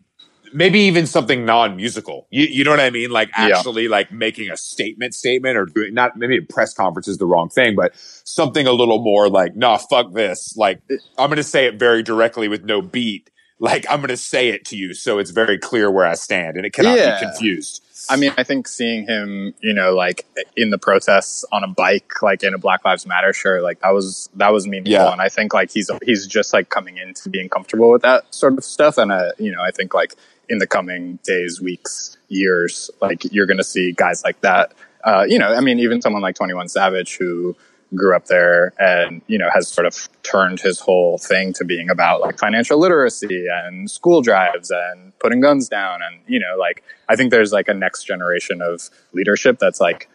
maybe 0.53 0.79
even 0.81 1.05
something 1.05 1.45
non-musical. 1.45 2.27
You, 2.29 2.45
you 2.45 2.63
know 2.63 2.71
what 2.71 2.79
I 2.79 2.89
mean? 2.89 3.09
Like 3.09 3.29
Yeah. 3.37 3.45
actually 3.57 3.87
like 3.87 4.11
making 4.11 4.49
a 4.49 4.57
statement 4.57 5.13
statement 5.15 5.57
or 5.57 5.65
doing 5.65 5.93
not 5.93 6.17
maybe 6.17 6.37
a 6.37 6.41
press 6.41 6.73
conference 6.73 7.07
is 7.07 7.17
the 7.17 7.25
wrong 7.25 7.49
thing, 7.49 7.75
but 7.75 7.93
something 8.23 8.67
a 8.67 8.71
little 8.71 9.01
more 9.01 9.29
like, 9.29 9.55
nah, 9.55 9.77
fuck 9.77 10.13
this. 10.13 10.55
Like 10.57 10.81
I'm 11.17 11.29
gonna 11.29 11.43
say 11.43 11.65
it 11.65 11.79
very 11.79 12.03
directly 12.03 12.47
with 12.47 12.63
no 12.65 12.81
beat. 12.81 13.29
Like 13.59 13.85
I'm 13.89 14.01
gonna 14.01 14.17
say 14.17 14.49
it 14.49 14.65
to 14.65 14.77
you 14.77 14.93
so 14.93 15.17
it's 15.17 15.31
very 15.31 15.57
clear 15.57 15.89
where 15.89 16.05
I 16.05 16.13
stand 16.13 16.57
and 16.57 16.65
it 16.65 16.73
cannot 16.73 16.97
Yeah. 16.97 17.19
be 17.19 17.25
confused. 17.25 17.83
I 18.09 18.15
mean, 18.15 18.31
I 18.37 18.43
think 18.43 18.67
seeing 18.67 19.05
him, 19.07 19.53
you 19.61 19.73
know, 19.73 19.93
like 19.95 20.25
in 20.55 20.69
the 20.69 20.77
protests 20.77 21.43
on 21.51 21.63
a 21.63 21.67
bike, 21.67 22.21
like 22.21 22.43
in 22.43 22.53
a 22.53 22.57
Black 22.57 22.85
Lives 22.85 23.05
Matter 23.07 23.33
shirt, 23.33 23.63
like 23.63 23.79
that 23.81 23.89
was 23.93 24.29
that 24.35 24.53
was 24.53 24.67
meaningful. 24.67 24.91
Yeah. 24.93 25.11
And 25.11 25.19
I 25.21 25.29
think 25.29 25.53
like 25.53 25.71
he's 25.71 25.89
he's 26.03 26.27
just 26.27 26.53
like 26.53 26.69
coming 26.69 26.97
into 26.97 27.29
being 27.29 27.49
comfortable 27.49 27.89
with 27.89 28.03
that 28.03 28.33
sort 28.33 28.53
of 28.57 28.63
stuff. 28.63 28.97
And 28.97 29.11
uh, 29.11 29.31
you 29.39 29.51
know, 29.51 29.61
I 29.61 29.71
think 29.71 29.93
like 29.93 30.13
in 30.47 30.59
the 30.59 30.67
coming 30.67 31.17
days, 31.23 31.59
weeks, 31.59 32.15
years, 32.29 32.89
like 33.01 33.25
you're 33.33 33.47
going 33.47 33.57
to 33.57 33.63
see 33.63 33.91
guys 33.91 34.23
like 34.23 34.39
that. 34.41 34.73
Uh, 35.03 35.25
you 35.27 35.39
know, 35.39 35.53
I 35.53 35.59
mean, 35.61 35.79
even 35.79 36.01
someone 36.01 36.21
like 36.21 36.35
Twenty 36.35 36.53
One 36.53 36.69
Savage 36.69 37.17
who 37.17 37.55
grew 37.95 38.15
up 38.15 38.25
there 38.25 38.73
and 38.79 39.21
you 39.27 39.37
know 39.37 39.49
has 39.53 39.67
sort 39.67 39.87
of 39.87 40.09
turned 40.23 40.59
his 40.59 40.79
whole 40.79 41.17
thing 41.17 41.53
to 41.53 41.63
being 41.63 41.89
about 41.89 42.19
like 42.19 42.37
financial 42.37 42.77
literacy 42.77 43.45
and 43.49 43.89
school 43.89 44.21
drives 44.21 44.71
and 44.71 45.17
putting 45.19 45.39
guns 45.39 45.69
down 45.69 45.99
and 46.01 46.19
you 46.27 46.37
know 46.37 46.57
like 46.59 46.83
i 47.07 47.15
think 47.15 47.31
there's 47.31 47.53
like 47.53 47.69
a 47.69 47.73
next 47.73 48.03
generation 48.03 48.61
of 48.61 48.89
leadership 49.13 49.57
that's 49.57 49.79
like 49.79 50.09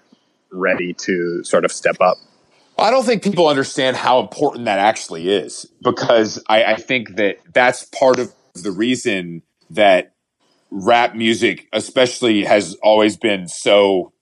ready 0.52 0.92
to 0.92 1.42
sort 1.44 1.64
of 1.64 1.72
step 1.72 1.96
up. 2.00 2.18
I 2.78 2.90
don't 2.90 3.04
think 3.04 3.22
people 3.22 3.48
understand 3.48 3.96
how 3.96 4.20
important 4.20 4.64
that 4.66 4.78
actually 4.78 5.28
is 5.28 5.66
because 5.82 6.42
I, 6.48 6.64
I 6.64 6.76
think 6.76 7.16
that 7.16 7.38
that's 7.52 7.84
part 7.84 8.18
of 8.18 8.32
the 8.54 8.70
reason 8.70 9.42
that 9.70 10.14
rap 10.70 11.14
music, 11.14 11.68
especially, 11.72 12.44
has 12.44 12.74
always 12.82 13.16
been 13.16 13.46
so, 13.46 14.12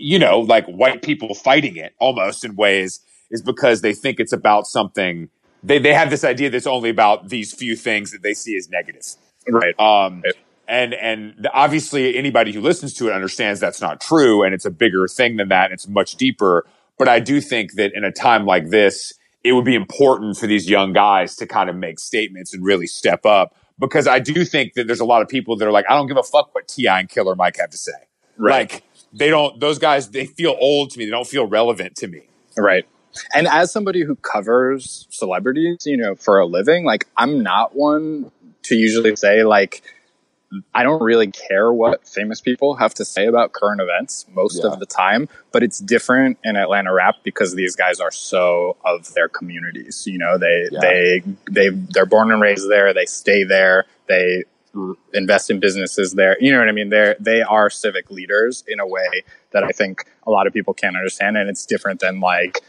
you 0.00 0.18
know, 0.18 0.40
like 0.40 0.66
white 0.66 1.02
people 1.02 1.34
fighting 1.34 1.76
it 1.76 1.94
almost 1.98 2.44
in 2.44 2.56
ways 2.56 3.00
is 3.30 3.42
because 3.42 3.80
they 3.82 3.92
think 3.92 4.18
it's 4.18 4.32
about 4.32 4.66
something. 4.66 5.28
They, 5.62 5.78
they 5.78 5.94
have 5.94 6.10
this 6.10 6.24
idea 6.24 6.50
that's 6.50 6.66
only 6.66 6.90
about 6.90 7.28
these 7.28 7.52
few 7.54 7.76
things 7.76 8.10
that 8.12 8.22
they 8.22 8.34
see 8.34 8.56
as 8.56 8.68
negative. 8.68 9.02
right 9.48 9.78
Um, 9.78 10.22
Right. 10.24 10.34
and 10.66 10.94
and 10.94 11.48
obviously 11.52 12.16
anybody 12.16 12.52
who 12.52 12.60
listens 12.60 12.94
to 12.94 13.08
it 13.08 13.12
understands 13.12 13.60
that's 13.60 13.80
not 13.80 14.00
true, 14.00 14.42
and 14.42 14.54
it's 14.54 14.64
a 14.64 14.70
bigger 14.70 15.06
thing 15.06 15.36
than 15.36 15.48
that. 15.48 15.70
It's 15.72 15.86
much 15.88 16.16
deeper. 16.16 16.66
But 16.98 17.08
I 17.08 17.18
do 17.20 17.40
think 17.40 17.74
that 17.74 17.92
in 17.94 18.04
a 18.04 18.12
time 18.12 18.44
like 18.46 18.68
this, 18.70 19.12
it 19.42 19.52
would 19.52 19.64
be 19.64 19.74
important 19.74 20.36
for 20.36 20.46
these 20.46 20.68
young 20.68 20.92
guys 20.92 21.34
to 21.36 21.46
kind 21.46 21.70
of 21.70 21.76
make 21.76 21.98
statements 21.98 22.52
and 22.52 22.62
really 22.64 22.86
step 22.86 23.24
up. 23.24 23.54
Because 23.78 24.06
I 24.06 24.18
do 24.18 24.44
think 24.44 24.74
that 24.74 24.86
there's 24.86 25.00
a 25.00 25.06
lot 25.06 25.22
of 25.22 25.28
people 25.28 25.56
that 25.56 25.66
are 25.66 25.72
like, 25.72 25.86
I 25.88 25.94
don't 25.94 26.06
give 26.08 26.18
a 26.18 26.22
fuck 26.22 26.54
what 26.54 26.68
T.I. 26.68 27.00
and 27.00 27.08
Killer 27.08 27.34
Mike 27.34 27.56
have 27.58 27.70
to 27.70 27.78
say. 27.78 27.92
Right. 28.36 28.70
Like 28.70 28.82
they 29.12 29.28
don't; 29.28 29.58
those 29.60 29.78
guys 29.78 30.10
they 30.10 30.26
feel 30.26 30.56
old 30.60 30.90
to 30.90 30.98
me. 30.98 31.04
They 31.04 31.10
don't 31.10 31.26
feel 31.26 31.46
relevant 31.46 31.96
to 31.96 32.08
me. 32.08 32.22
Right. 32.56 32.86
And 33.34 33.48
as 33.48 33.72
somebody 33.72 34.02
who 34.04 34.14
covers 34.16 35.06
celebrities, 35.10 35.78
you 35.84 35.96
know, 35.96 36.14
for 36.14 36.38
a 36.38 36.46
living, 36.46 36.84
like 36.84 37.08
I'm 37.16 37.42
not 37.42 37.74
one 37.74 38.30
to 38.64 38.74
usually 38.76 39.16
say 39.16 39.42
like 39.42 39.82
I 40.74 40.82
don't 40.82 41.00
really 41.02 41.30
care 41.30 41.72
what 41.72 42.06
famous 42.08 42.40
people 42.40 42.74
have 42.74 42.92
to 42.94 43.04
say 43.04 43.26
about 43.26 43.52
current 43.52 43.80
events 43.80 44.26
most 44.34 44.62
Yeah. 44.62 44.70
of 44.70 44.80
the 44.80 44.86
time, 44.86 45.28
but 45.52 45.62
it's 45.62 45.78
different 45.78 46.38
in 46.42 46.56
Atlanta 46.56 46.92
rap 46.92 47.16
because 47.22 47.54
these 47.54 47.76
guys 47.76 48.00
are 48.00 48.10
so 48.10 48.76
of 48.84 49.12
their 49.14 49.28
communities. 49.28 50.06
You 50.06 50.18
know, 50.18 50.38
they 50.38 50.68
Yeah. 50.70 50.80
they 50.80 51.22
they 51.50 51.68
they're 51.68 52.06
born 52.06 52.30
and 52.32 52.40
raised 52.40 52.68
there, 52.68 52.92
they 52.92 53.06
stay 53.06 53.44
there, 53.44 53.86
they 54.08 54.44
invest 55.12 55.50
in 55.50 55.60
businesses 55.60 56.12
there. 56.14 56.36
You 56.40 56.52
know 56.52 56.58
what 56.58 56.68
I 56.68 56.72
mean? 56.72 56.90
They're, 56.90 57.16
they 57.20 57.42
are 57.42 57.70
civic 57.70 58.10
leaders 58.10 58.62
in 58.68 58.80
a 58.80 58.86
way 58.86 59.24
that 59.52 59.64
I 59.64 59.68
think 59.68 60.04
a 60.26 60.30
lot 60.30 60.46
of 60.46 60.52
people 60.52 60.74
can't 60.74 60.96
understand. 60.96 61.36
And 61.36 61.48
it's 61.50 61.66
different 61.66 62.00
than 62.00 62.20
like, 62.20 62.60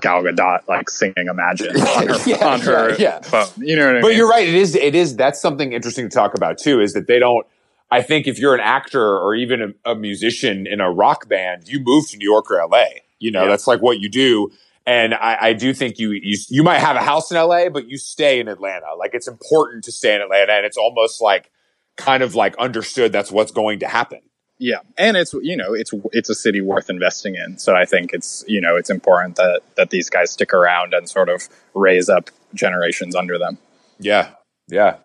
Gal 0.00 0.22
Gadot 0.22 0.68
like 0.68 0.90
singing 0.90 1.28
Imagine 1.28 1.74
on 1.80 2.08
her, 2.08 2.18
Yeah, 2.26 2.46
on 2.46 2.60
her 2.60 2.90
yeah, 2.90 2.96
yeah. 2.98 3.20
phone. 3.22 3.48
You 3.66 3.76
know 3.76 3.86
what 3.86 3.96
I 3.96 4.00
But 4.02 4.08
mean? 4.08 4.16
you're 4.18 4.28
right. 4.28 4.46
It 4.46 4.54
is. 4.54 4.74
It 4.74 4.94
is. 4.94 5.16
That's 5.16 5.40
something 5.40 5.72
interesting 5.72 6.08
to 6.08 6.14
talk 6.14 6.34
about 6.34 6.58
too. 6.58 6.80
Is 6.82 6.92
that 6.92 7.06
they 7.06 7.18
don't. 7.18 7.46
I 7.90 8.02
think 8.02 8.26
if 8.26 8.38
you're 8.38 8.54
an 8.54 8.60
actor 8.60 9.00
or 9.16 9.34
even 9.34 9.74
a, 9.86 9.92
a 9.92 9.94
musician 9.94 10.66
in 10.66 10.80
a 10.80 10.90
rock 10.90 11.28
band, 11.30 11.68
you 11.68 11.80
move 11.82 12.10
to 12.10 12.18
New 12.18 12.28
York 12.30 12.50
or 12.50 12.56
LA. 12.68 12.84
You 13.20 13.30
know, 13.30 13.48
that's 13.48 13.66
like 13.66 13.80
what 13.80 13.98
you 14.00 14.10
do. 14.10 14.50
And 14.86 15.14
I, 15.14 15.36
I 15.40 15.52
do 15.52 15.74
think 15.74 15.98
you, 15.98 16.12
you 16.12 16.38
you 16.48 16.62
might 16.62 16.78
have 16.78 16.94
a 16.94 17.02
house 17.02 17.32
in 17.32 17.36
LA, 17.36 17.68
but 17.68 17.88
you 17.88 17.98
stay 17.98 18.38
in 18.38 18.46
Atlanta. 18.46 18.94
Like 18.96 19.14
it's 19.14 19.26
important 19.26 19.82
to 19.84 19.92
stay 19.92 20.14
in 20.14 20.22
Atlanta, 20.22 20.52
and 20.52 20.64
it's 20.64 20.76
almost 20.76 21.20
like 21.20 21.50
kind 21.96 22.22
of 22.22 22.34
like 22.34 22.56
understood 22.56 23.10
that's 23.12 23.32
what's 23.32 23.50
going 23.50 23.80
to 23.80 23.88
happen. 23.88 24.20
Yeah, 24.58 24.78
and 24.96 25.16
it's 25.16 25.34
you 25.34 25.56
know 25.56 25.74
it's 25.74 25.92
it's 26.12 26.30
a 26.30 26.34
city 26.34 26.60
worth 26.60 26.88
investing 26.88 27.34
in. 27.34 27.58
So 27.58 27.74
I 27.74 27.84
think 27.84 28.12
it's 28.12 28.44
you 28.46 28.60
know 28.60 28.76
it's 28.76 28.88
important 28.88 29.36
that 29.36 29.62
that 29.76 29.90
these 29.90 30.08
guys 30.08 30.30
stick 30.30 30.54
around 30.54 30.94
and 30.94 31.08
sort 31.08 31.28
of 31.28 31.48
raise 31.74 32.08
up 32.08 32.30
generations 32.54 33.14
under 33.14 33.38
them. 33.38 33.58
Yeah, 33.98 34.30
yeah. 34.68 34.98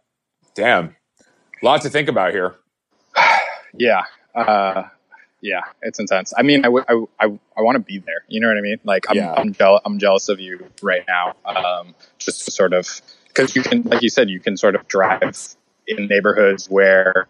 Damn, 0.53 0.95
a 1.61 1.65
lot 1.65 1.81
to 1.81 1.89
think 1.89 2.07
about 2.07 2.31
here. 2.31 2.55
Yeah, 3.73 4.03
uh, 4.35 4.89
yeah, 5.41 5.61
it's 5.81 5.99
intense. 5.99 6.33
I 6.37 6.43
mean, 6.43 6.59
I 6.59 6.67
w- 6.67 6.85
I, 6.87 7.25
I, 7.25 7.39
I 7.57 7.61
want 7.61 7.75
to 7.75 7.79
be 7.79 7.97
there. 7.99 8.23
You 8.27 8.39
know 8.39 8.47
what 8.47 8.57
I 8.57 8.61
mean? 8.61 8.79
Like 8.83 9.05
I'm 9.09 9.17
Yeah. 9.17 9.33
I'm, 9.33 9.53
jeal- 9.53 9.81
I'm 9.85 9.99
jealous 9.99 10.29
of 10.29 10.39
you 10.39 10.65
right 10.81 11.03
now. 11.07 11.35
Um, 11.45 11.95
just 12.19 12.45
to 12.45 12.51
sort 12.51 12.73
of 12.73 13.01
because 13.27 13.55
you 13.55 13.63
can, 13.63 13.83
like 13.83 14.01
you 14.01 14.09
said, 14.09 14.29
you 14.29 14.39
can 14.39 14.57
sort 14.57 14.75
of 14.75 14.87
drive 14.87 15.37
in 15.87 16.07
neighborhoods 16.07 16.69
where 16.69 17.27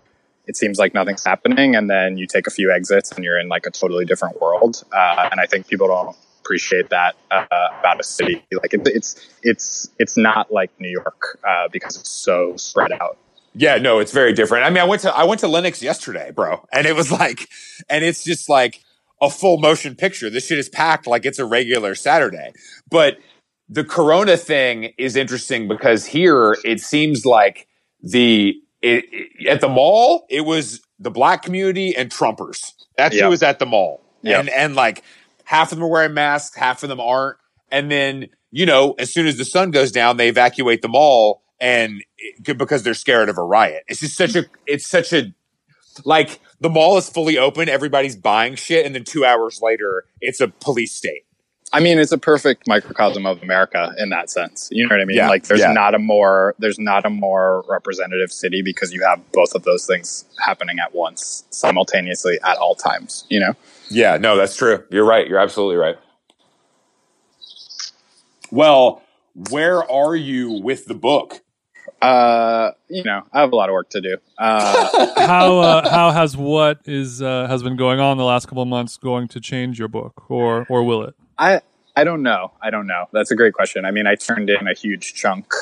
it 0.48 0.58
seems 0.58 0.80
like 0.80 0.94
nothing's 0.94 1.24
happening, 1.24 1.76
and 1.76 1.90
then 1.90 2.18
you 2.18 2.28
take 2.28 2.48
a 2.48 2.52
few 2.52 2.72
exits 2.72 3.12
and 3.12 3.24
you're 3.24 3.40
in 3.40 3.48
like 3.48 3.66
a 3.66 3.72
totally 3.72 4.06
different 4.06 4.42
world. 4.42 4.84
Uh, 4.92 5.30
and 5.32 5.40
I 5.40 5.46
think 5.46 5.68
people 5.68 5.88
don't 5.88 6.16
appreciate 6.42 6.90
that 6.90 7.16
uh, 7.30 7.46
about 7.80 8.00
a 8.00 8.04
city. 8.04 8.44
Like 8.52 8.74
it, 8.74 8.82
it's 8.88 9.30
it's 9.44 9.90
it's 10.00 10.18
not 10.18 10.52
like 10.52 10.72
New 10.80 10.90
York 10.90 11.40
uh, 11.48 11.68
because 11.72 11.96
it's 11.98 12.10
so 12.10 12.58
spread 12.58 12.92
out. 12.92 13.18
Yeah, 13.54 13.78
no, 13.78 14.00
it's 14.00 14.12
very 14.14 14.34
different. 14.34 14.66
I 14.66 14.70
mean, 14.70 14.78
I 14.80 14.86
went 14.86 15.02
to 15.02 15.14
I 15.14 15.24
went 15.26 15.42
to 15.42 15.48
Lenox 15.48 15.82
yesterday, 15.82 16.32
bro, 16.32 16.66
and 16.72 16.88
it 16.88 16.96
was 16.96 17.12
like, 17.12 17.50
and 17.90 18.04
it's 18.06 18.24
just 18.24 18.48
like 18.50 18.82
a 19.22 19.30
full 19.30 19.58
motion 19.58 19.96
picture. 19.96 20.30
This 20.30 20.48
shit 20.48 20.58
is 20.58 20.70
packed 20.70 21.06
like 21.08 21.26
it's 21.26 21.38
a 21.40 21.46
regular 21.46 21.94
Saturday. 21.96 22.54
But 22.90 23.18
the 23.70 23.84
Corona 23.84 24.38
thing 24.38 24.94
is 24.98 25.16
interesting 25.16 25.68
because 25.68 26.06
here 26.06 26.58
it 26.64 26.80
seems 26.80 27.26
like 27.26 27.68
the 28.02 28.56
it, 28.82 29.06
it- 29.12 29.48
at 29.48 29.62
the 29.62 29.70
mall 29.70 30.26
it 30.30 30.42
was 30.42 30.82
the 31.00 31.12
black 31.12 31.44
community 31.44 31.96
and 31.96 32.10
Trumpers. 32.10 32.74
That's 32.98 33.16
Yep. 33.16 33.24
who 33.26 33.30
was 33.30 33.44
at 33.44 33.60
the 33.60 33.66
mall, 33.66 34.02
Yep. 34.24 34.40
and 34.40 34.50
and 34.50 34.76
like 34.76 35.04
half 35.44 35.72
of 35.74 35.78
them 35.78 35.86
are 35.86 35.90
wearing 35.90 36.14
masks, 36.14 36.56
half 36.56 36.84
of 36.84 36.90
them 36.90 37.00
aren't, 37.02 37.38
and 37.70 37.92
then 37.92 38.28
you 38.52 38.66
know 38.66 38.96
as 38.98 39.12
soon 39.14 39.28
as 39.28 39.38
the 39.38 39.46
sun 39.46 39.72
goes 39.72 39.92
down, 39.92 40.16
they 40.18 40.30
evacuate 40.30 40.82
the 40.82 40.88
mall 40.90 41.42
and 41.62 42.04
it, 42.18 42.58
because 42.58 42.84
they're 42.84 42.94
scared 42.94 43.30
of 43.30 43.38
a 43.38 43.44
riot. 43.44 43.84
It's 43.88 44.02
just 44.02 44.18
such 44.18 44.36
a 44.36 44.46
it's 44.66 44.86
such 44.86 45.14
a 45.14 45.34
like 46.04 46.42
the 46.60 46.70
mall 46.70 46.98
is 46.98 47.08
fully 47.08 47.38
open, 47.38 47.70
everybody's 47.70 48.16
buying 48.16 48.56
shit, 48.56 48.86
and 48.86 48.94
then 48.94 49.04
two 49.04 49.24
hours 49.24 49.62
later, 49.62 50.06
it's 50.20 50.42
a 50.42 50.48
police 50.48 50.94
state. 50.94 51.24
I 51.74 51.80
mean, 51.80 52.00
it's 52.00 52.12
a 52.12 52.18
perfect 52.18 52.68
microcosm 52.68 53.26
of 53.26 53.42
America 53.42 53.94
in 53.98 54.10
that 54.10 54.30
sense. 54.30 54.68
You 54.74 54.84
know 54.86 54.94
what 54.94 55.02
I 55.02 55.06
mean? 55.06 55.16
Yeah, 55.16 55.30
like, 55.30 55.46
there's 55.46 55.62
yeah. 55.62 55.72
not 55.72 55.96
a 55.96 56.00
more 56.00 56.54
there's 56.60 56.80
not 56.80 57.06
a 57.06 57.10
more 57.10 57.64
representative 57.70 58.32
city 58.32 58.62
because 58.62 58.92
you 58.92 59.04
have 59.04 59.22
both 59.32 59.56
of 59.56 59.64
those 59.64 59.86
things 59.86 60.26
happening 60.46 60.80
at 60.80 60.94
once, 60.94 61.46
simultaneously 61.52 62.40
at 62.44 62.58
all 62.58 62.76
times. 62.76 63.26
You 63.30 63.40
know? 63.40 63.54
Yeah, 63.90 64.18
no, 64.18 64.36
that's 64.36 64.58
true. 64.58 64.84
You're 64.90 65.06
right. 65.06 65.28
You're 65.28 65.40
absolutely 65.40 65.78
right. 65.78 65.96
Well, 68.52 69.02
where 69.50 69.90
are 69.90 70.16
you 70.16 70.52
with 70.52 70.88
the 70.88 70.94
book? 70.94 71.42
Uh, 72.02 72.72
you 72.90 73.04
know, 73.04 73.24
I 73.32 73.42
have 73.42 73.52
a 73.52 73.56
lot 73.56 73.70
of 73.70 73.74
work 73.74 73.90
to 73.92 74.02
do. 74.02 74.18
Uh, 74.38 75.08
how 75.28 75.60
uh, 75.60 75.90
how 75.90 76.12
has 76.12 76.36
what 76.36 76.80
is 76.86 77.22
uh, 77.22 77.48
has 77.48 77.62
been 77.62 77.76
going 77.76 78.00
on 78.00 78.18
the 78.18 78.24
last 78.24 78.48
couple 78.48 78.64
of 78.64 78.70
months 78.70 78.98
going 78.98 79.28
to 79.30 79.40
change 79.40 79.78
your 79.78 79.88
book, 79.88 80.30
or 80.30 80.66
or 80.68 80.84
will 80.84 81.04
it? 81.04 81.16
I 81.38 81.62
I 81.96 82.04
don't 82.04 82.24
know. 82.24 82.54
I 82.62 82.72
don't 82.72 82.88
know. 82.88 83.06
That's 83.12 83.32
a 83.32 83.36
great 83.36 83.54
question. 83.54 83.86
I 83.86 83.92
mean, 83.92 84.08
I 84.08 84.16
turned 84.16 84.50
in 84.50 84.68
a 84.68 84.74
huge 84.74 85.14
chunk 85.14 85.54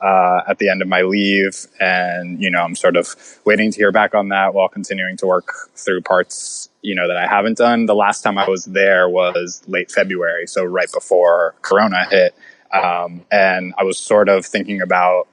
uh, 0.00 0.42
at 0.48 0.58
the 0.58 0.68
end 0.68 0.80
of 0.80 0.86
my 0.86 1.02
leave, 1.02 1.66
and 1.80 2.40
you 2.40 2.50
know, 2.50 2.60
I'm 2.60 2.76
sort 2.76 2.96
of 2.96 3.14
waiting 3.44 3.72
to 3.72 3.76
hear 3.76 3.90
back 3.90 4.14
on 4.14 4.28
that 4.28 4.54
while 4.54 4.68
continuing 4.68 5.16
to 5.18 5.26
work 5.26 5.52
through 5.74 6.02
parts 6.02 6.68
you 6.82 6.94
know 6.94 7.08
that 7.08 7.16
I 7.16 7.26
haven't 7.26 7.58
done. 7.58 7.86
The 7.86 7.94
last 7.94 8.22
time 8.22 8.38
I 8.38 8.48
was 8.48 8.64
there 8.64 9.08
was 9.08 9.62
late 9.66 9.90
February, 9.90 10.46
so 10.46 10.64
right 10.64 10.90
before 10.92 11.54
Corona 11.62 12.06
hit, 12.08 12.34
um, 12.72 13.24
and 13.30 13.74
I 13.76 13.84
was 13.84 13.98
sort 13.98 14.28
of 14.28 14.46
thinking 14.46 14.80
about 14.80 15.28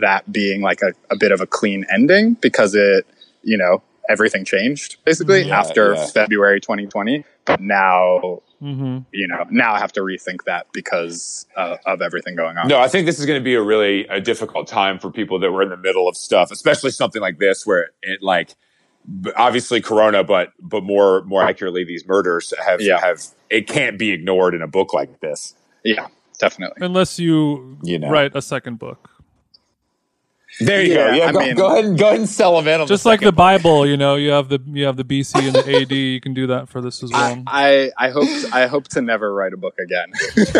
that 0.00 0.30
being 0.32 0.62
like 0.62 0.80
a, 0.82 0.92
a 1.10 1.16
bit 1.16 1.32
of 1.32 1.40
a 1.40 1.46
clean 1.46 1.84
ending 1.92 2.34
because 2.34 2.74
it, 2.74 3.06
you 3.42 3.56
know, 3.58 3.82
everything 4.08 4.44
changed 4.44 4.96
basically 5.04 5.42
Yeah, 5.42 5.60
after 5.60 5.94
yeah. 5.94 6.06
February 6.06 6.60
2020. 6.60 7.24
But 7.44 7.60
now 7.60 8.40
Mm-hmm. 8.62 8.98
you 9.12 9.26
know, 9.26 9.44
now 9.50 9.74
I 9.74 9.80
have 9.80 9.90
to 9.94 10.02
rethink 10.02 10.44
that 10.46 10.68
because 10.72 11.46
uh, 11.56 11.78
of 11.84 12.00
everything 12.00 12.36
going 12.36 12.56
on. 12.56 12.68
No, 12.68 12.78
I 12.78 12.86
think 12.86 13.06
this 13.06 13.18
is 13.18 13.26
going 13.26 13.40
to 13.40 13.44
be 13.44 13.54
a 13.54 13.60
really 13.62 14.06
a 14.06 14.20
difficult 14.20 14.68
time 14.68 15.00
for 15.00 15.10
people 15.10 15.40
that 15.40 15.50
were 15.50 15.62
in 15.62 15.68
the 15.68 15.76
middle 15.76 16.08
of 16.08 16.16
stuff, 16.16 16.52
especially 16.52 16.92
something 16.92 17.20
like 17.20 17.40
this 17.40 17.66
where 17.66 17.90
it 18.02 18.22
like 18.22 18.54
obviously 19.36 19.80
corona 19.80 20.22
but 20.22 20.52
but 20.60 20.84
more 20.84 21.24
more 21.24 21.42
accurately 21.42 21.82
these 21.82 22.06
murders 22.06 22.54
have 22.64 22.80
Yeah. 22.80 23.00
have 23.00 23.20
it 23.50 23.66
can't 23.66 23.98
be 23.98 24.12
ignored 24.12 24.54
in 24.54 24.62
a 24.62 24.68
book 24.68 24.94
like 24.94 25.18
this. 25.18 25.54
Yeah, 25.84 26.06
definitely. 26.38 26.86
Unless 26.86 27.18
you, 27.18 27.78
You 27.82 27.98
know. 27.98 28.10
write 28.10 28.36
a 28.36 28.42
second 28.42 28.78
book, 28.78 29.10
There 30.60 30.82
you 30.82 30.92
Yeah, 30.94 31.10
go. 31.10 31.14
Yeah, 31.16 31.24
I 31.28 31.32
go, 31.32 31.38
mean- 31.38 31.54
go 31.56 31.66
ahead 31.72 31.84
and 31.86 31.98
go 31.98 32.06
ahead 32.08 32.18
and 32.20 32.28
sell 32.28 32.56
them 32.56 32.68
in 32.68 32.80
on 32.80 32.86
just 32.86 33.04
the 33.04 33.08
like 33.08 33.20
the. 33.20 33.32
Bible. 33.32 33.86
You 33.86 33.96
know, 33.96 34.16
you 34.16 34.30
have 34.30 34.48
the 34.48 34.60
you 34.66 34.84
have 34.84 34.96
the 34.96 35.04
BC 35.04 35.46
and 35.46 35.54
the 35.54 35.80
AD. 35.80 35.90
You 35.92 36.20
can 36.20 36.34
do 36.34 36.46
that 36.48 36.68
for 36.68 36.80
this 36.80 37.02
as 37.02 37.10
well. 37.10 37.42
I, 37.46 37.90
I 37.96 38.06
I 38.08 38.10
hope 38.10 38.28
I 38.52 38.66
hope 38.66 38.88
to 38.88 39.00
never 39.02 39.32
write 39.32 39.52
a 39.54 39.56
book 39.56 39.78
again. 39.78 40.12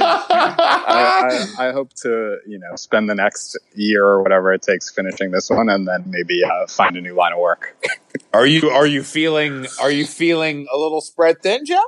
I, 0.00 1.48
I, 1.58 1.68
I 1.68 1.72
hope 1.72 1.92
to 2.02 2.38
you 2.46 2.58
know 2.58 2.74
spend 2.76 3.08
the 3.08 3.14
next 3.14 3.58
year 3.74 4.04
or 4.04 4.22
whatever 4.22 4.52
it 4.52 4.62
takes 4.62 4.90
finishing 4.90 5.30
this 5.30 5.50
one, 5.50 5.68
and 5.68 5.86
then 5.86 6.04
maybe 6.06 6.42
uh, 6.44 6.66
find 6.66 6.96
a 6.96 7.00
new 7.00 7.14
line 7.14 7.32
of 7.32 7.38
work. 7.38 7.76
Are 8.32 8.46
you 8.46 8.68
are 8.70 8.86
you 8.86 9.02
feeling 9.02 9.66
are 9.80 9.90
you 9.90 10.06
feeling 10.06 10.66
a 10.72 10.76
little 10.76 11.00
spread 11.00 11.40
thin, 11.42 11.64
Joe? 11.64 11.80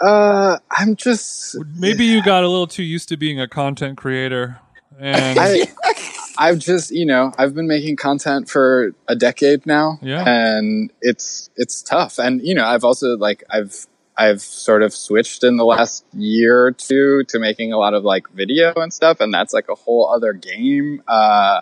Uh, 0.00 0.58
I'm 0.70 0.96
just 0.96 1.56
Maybe 1.76 2.04
you 2.04 2.22
got 2.22 2.42
a 2.44 2.48
little 2.48 2.66
too 2.66 2.82
used 2.82 3.08
to 3.10 3.16
being 3.16 3.40
a 3.40 3.46
content 3.48 3.96
creator, 3.96 4.58
and 4.98 5.38
I, 5.38 5.66
I've 6.38 6.58
just, 6.58 6.90
you 6.90 7.06
know, 7.06 7.32
I've 7.38 7.54
been 7.54 7.66
making 7.68 7.96
content 7.96 8.48
for 8.48 8.92
a 9.08 9.16
decade 9.16 9.66
now, 9.66 9.98
Yeah. 10.02 10.24
and 10.26 10.92
it's 11.00 11.50
it's 11.56 11.82
tough. 11.82 12.18
And 12.18 12.40
you 12.42 12.54
know, 12.54 12.64
I've 12.66 12.84
also 12.84 13.16
like 13.16 13.44
I've 13.50 13.86
I've 14.18 14.40
sort 14.40 14.82
of 14.82 14.94
switched 14.94 15.44
in 15.44 15.56
the 15.56 15.64
last 15.64 16.04
year 16.14 16.64
or 16.64 16.72
two 16.72 17.24
to 17.28 17.38
making 17.38 17.72
a 17.72 17.78
lot 17.78 17.92
of 17.94 18.02
like 18.04 18.28
video 18.30 18.72
and 18.74 18.92
stuff, 18.92 19.20
and 19.20 19.32
that's 19.32 19.52
like 19.52 19.68
a 19.68 19.74
whole 19.74 20.08
other 20.08 20.32
game. 20.32 21.02
Uh, 21.06 21.60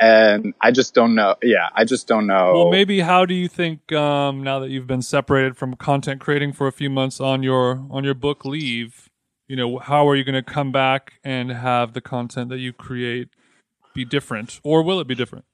and 0.00 0.54
I 0.60 0.70
just 0.72 0.92
don't 0.92 1.14
know. 1.14 1.36
Yeah, 1.42 1.68
I 1.74 1.84
just 1.84 2.08
don't 2.08 2.26
know. 2.26 2.52
well, 2.54 2.70
maybe 2.70 3.00
how 3.00 3.24
do 3.24 3.32
you 3.34 3.48
think 3.48 3.92
um, 3.92 4.42
now 4.42 4.58
that 4.58 4.68
you've 4.70 4.86
been 4.88 5.02
separated 5.02 5.56
from 5.56 5.76
content 5.76 6.20
creating 6.20 6.52
for 6.52 6.66
a 6.66 6.72
few 6.72 6.90
months 6.90 7.20
on 7.20 7.42
your 7.42 7.86
on 7.90 8.04
your 8.04 8.14
book 8.14 8.44
leave? 8.44 9.08
You 9.48 9.56
know, 9.56 9.78
how 9.78 10.08
are 10.08 10.16
you 10.16 10.24
going 10.24 10.34
to 10.34 10.42
come 10.42 10.72
back 10.72 11.14
and 11.22 11.50
have 11.52 11.92
the 11.92 12.00
content 12.00 12.48
that 12.48 12.58
you 12.58 12.72
create 12.72 13.28
be 13.94 14.04
different, 14.04 14.60
or 14.62 14.82
will 14.82 15.00
it 15.00 15.06
be 15.06 15.14
different? 15.14 15.44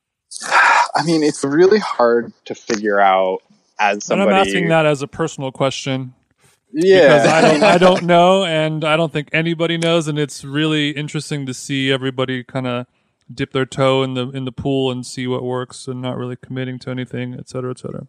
I 0.94 1.04
mean, 1.04 1.22
it's 1.22 1.44
really 1.44 1.78
hard 1.78 2.32
to 2.46 2.54
figure 2.54 3.00
out 3.00 3.42
as 3.78 4.04
somebody. 4.04 4.30
And. 4.30 4.38
I'm 4.38 4.46
asking 4.46 4.68
that 4.68 4.86
as 4.86 5.02
a 5.02 5.08
personal 5.08 5.52
question 5.52 6.14
Yeah, 6.72 7.18
because 7.18 7.26
I 7.26 7.40
don't 7.40 7.62
I 7.62 7.78
don't 7.78 8.02
know, 8.06 8.44
and 8.44 8.84
I 8.84 8.96
don't 8.96 9.12
think 9.12 9.28
anybody 9.32 9.76
knows, 9.76 10.08
and 10.08 10.18
it's 10.18 10.44
really 10.44 10.90
interesting 10.90 11.46
to 11.46 11.54
see 11.54 11.90
everybody 11.90 12.44
kind 12.44 12.66
of 12.66 12.86
dip 13.32 13.52
their 13.52 13.66
toe 13.66 14.02
in 14.02 14.14
the 14.14 14.28
in 14.30 14.44
the 14.44 14.52
pool 14.52 14.90
and 14.90 15.04
see 15.04 15.26
what 15.26 15.42
works, 15.42 15.88
and 15.88 16.00
not 16.00 16.16
really 16.16 16.36
committing 16.36 16.78
to 16.80 16.90
anything, 16.90 17.34
et 17.34 17.48
cetera, 17.48 17.70
et 17.70 17.78
cetera. 17.78 18.06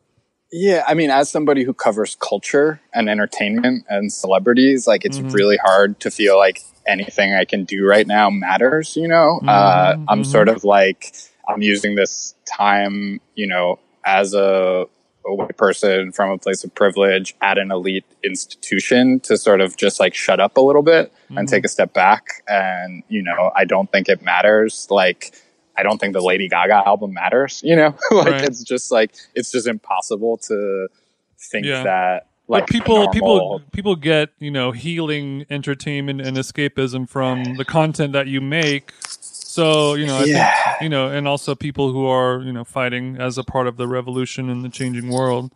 Yeah, 0.52 0.84
I 0.86 0.96
mean, 0.96 1.12
as 1.12 1.30
somebody 1.30 1.64
who 1.64 1.74
covers 1.74 2.18
culture 2.20 2.82
and 2.94 3.10
entertainment 3.10 3.86
and 3.88 4.12
celebrities, 4.12 4.86
like 4.86 5.06
it's 5.06 5.18
mm-hmm. 5.18 5.30
really 5.30 5.58
hard 5.58 6.00
to 6.02 6.12
feel 6.12 6.38
like 6.38 6.62
anything 6.88 7.34
I 7.34 7.46
can 7.46 7.64
do 7.66 7.86
right 7.86 8.08
now 8.08 8.30
matters. 8.30 8.96
You 8.96 9.08
know, 9.08 9.40
uh, 9.48 9.98
I'm 10.08 10.24
sort 10.24 10.50
of 10.50 10.64
like 10.64 11.14
I'm 11.48 11.62
using 11.62 11.96
this 11.96 12.36
time, 12.46 13.20
you 13.36 13.48
know, 13.48 13.80
as 14.06 14.34
a, 14.34 14.86
a 15.26 15.36
white 15.36 15.56
person 15.58 16.12
from 16.12 16.32
a 16.32 16.38
place 16.38 16.64
of 16.64 16.74
privilege 16.74 17.36
at 17.42 17.58
an 17.58 17.72
elite 17.72 18.06
institution 18.24 19.20
to 19.22 19.38
sort 19.38 19.62
of 19.62 19.78
just 19.78 20.00
like 20.00 20.16
shut 20.16 20.40
up 20.40 20.58
a 20.58 20.62
little 20.62 20.82
bit 20.82 21.14
and 21.30 21.48
take 21.48 21.64
a 21.64 21.68
step 21.68 21.94
back. 21.94 22.44
And 22.48 23.04
you 23.08 23.22
know, 23.22 23.52
I 23.56 23.66
don't 23.66 23.92
think 23.92 24.10
it 24.10 24.22
matters 24.22 24.88
like 24.90 25.34
I 25.78 25.84
don't 25.84 26.00
think 26.00 26.14
the 26.14 26.22
Lady 26.22 26.50
Gaga 26.50 26.84
album 26.86 27.14
matters. 27.14 27.62
You 27.64 27.76
know, 27.76 27.96
like 28.12 28.26
Right. 28.28 28.44
it's 28.44 28.64
just 28.64 28.92
like 28.92 29.12
it's 29.36 29.52
just 29.52 29.68
impossible 29.68 30.38
to 30.48 30.88
think 31.52 31.66
Yeah. 31.66 31.84
that 31.84 32.28
But 32.52 32.60
like 32.60 32.68
people, 32.68 32.95
normal- 32.97 33.12
people, 33.14 33.62
people 33.72 33.95
get 33.95 34.30
you 34.39 34.52
know 34.52 34.72
healing 34.72 35.45
entertainment 35.49 36.22
and 36.22 36.38
escapism 36.38 37.08
from 37.10 37.56
the 37.56 37.66
content 37.66 38.14
that 38.14 38.28
you 38.28 38.41
make. 38.41 38.91
So 39.02 39.93
you 39.95 40.06
know, 40.06 40.18
I 40.18 40.26
Yeah. 40.26 40.52
think, 40.74 40.82
you 40.82 40.89
know, 40.89 41.08
and 41.08 41.28
also 41.28 41.56
people 41.56 41.91
who 41.91 42.06
are 42.06 42.41
you 42.41 42.52
know 42.54 42.64
fighting 42.64 43.18
as 43.18 43.38
a 43.38 43.43
part 43.43 43.68
of 43.68 43.78
the 43.78 43.88
revolution 43.88 44.49
in 44.49 44.62
the 44.64 44.70
changing 44.70 45.10
world. 45.10 45.52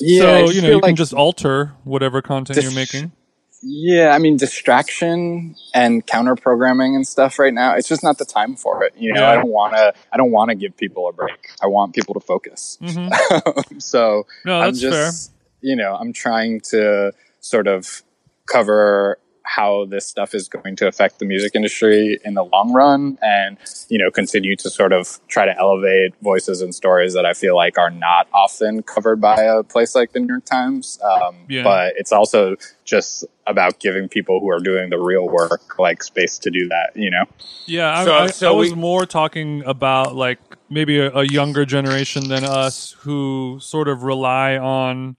Yeah, 0.00 0.20
so 0.20 0.50
you 0.50 0.60
know, 0.60 0.68
feel 0.68 0.76
you 0.76 0.82
can 0.82 0.96
just 0.96 1.12
alter 1.12 1.72
whatever 1.84 2.22
content 2.22 2.56
Dis- 2.56 2.64
you're 2.64 2.72
making. 2.72 3.12
Yeah, 3.60 4.10
I 4.14 4.18
mean 4.18 4.36
distraction 4.36 5.56
and 5.74 6.06
counter 6.06 6.36
programming 6.36 6.94
and 6.94 7.04
stuff 7.06 7.40
right 7.40 7.52
now. 7.52 7.74
It's 7.74 7.88
just 7.88 8.04
not 8.04 8.18
the 8.18 8.24
time 8.24 8.54
for 8.54 8.84
it. 8.84 8.94
You 8.96 9.12
know, 9.12 9.22
Yeah. 9.22 9.30
I 9.30 9.34
don't 9.36 9.48
want 9.48 9.74
to. 9.74 9.92
I 10.12 10.16
don't 10.16 10.30
want 10.30 10.50
to 10.50 10.54
give 10.54 10.76
people 10.76 11.08
a 11.08 11.12
break. 11.12 11.48
I 11.60 11.66
want 11.66 11.92
people 11.94 12.14
to 12.14 12.20
focus. 12.20 12.78
hmm 12.80 13.08
so 13.78 14.26
No, 14.44 14.60
I'm 14.60 14.66
that's 14.66 14.80
just, 14.80 15.32
you 15.60 15.76
know, 15.76 15.94
I'm 15.94 16.12
trying 16.12 16.60
to 16.70 17.12
sort 17.40 17.66
of 17.66 18.02
cover 18.46 19.18
how 19.44 19.86
this 19.86 20.04
stuff 20.04 20.34
is 20.34 20.46
going 20.46 20.76
to 20.76 20.86
affect 20.86 21.18
the 21.20 21.24
music 21.24 21.52
industry 21.54 22.18
in 22.22 22.34
the 22.34 22.44
long 22.44 22.70
run 22.74 23.16
and 23.22 23.56
you 23.88 23.96
know 23.96 24.10
continue 24.10 24.54
to 24.54 24.68
sort 24.68 24.92
of 24.92 25.18
try 25.28 25.46
to 25.46 25.56
elevate 25.58 26.12
voices 26.20 26.60
and 26.60 26.74
stories 26.74 27.14
that 27.14 27.24
i 27.24 27.32
feel 27.32 27.56
like 27.56 27.78
are 27.78 27.88
not 27.88 28.28
often 28.34 28.82
covered 28.82 29.22
by 29.22 29.40
a 29.42 29.62
place 29.62 29.94
like 29.94 30.12
the 30.12 30.20
new 30.20 30.26
york 30.34 30.44
times 30.44 30.98
um, 31.02 31.34
Yeah. 31.48 31.62
but 31.62 31.94
it's 31.96 32.12
also 32.12 32.56
just 32.84 33.24
about 33.46 33.80
giving 33.80 34.06
people 34.06 34.38
who 34.38 34.50
are 34.50 34.60
doing 34.60 34.90
the 34.90 34.98
real 34.98 35.26
work 35.26 35.78
like 35.78 36.02
space 36.02 36.36
to 36.40 36.50
do 36.50 36.68
that 36.68 36.90
you 36.94 37.10
know 37.10 37.24
Yeah, 37.64 38.00
I, 38.00 38.04
So- 38.04 38.14
I, 38.14 38.26
so 38.26 38.48
I 38.48 38.54
was 38.54 38.70
we- 38.74 38.76
more 38.76 39.06
talking 39.06 39.62
about 39.64 40.14
like 40.14 40.40
maybe 40.68 40.98
a, 40.98 41.10
a 41.10 41.24
younger 41.24 41.64
generation 41.64 42.28
than 42.28 42.44
us 42.44 42.94
who 43.00 43.56
sort 43.62 43.88
of 43.88 44.02
rely 44.02 44.58
on 44.58 45.16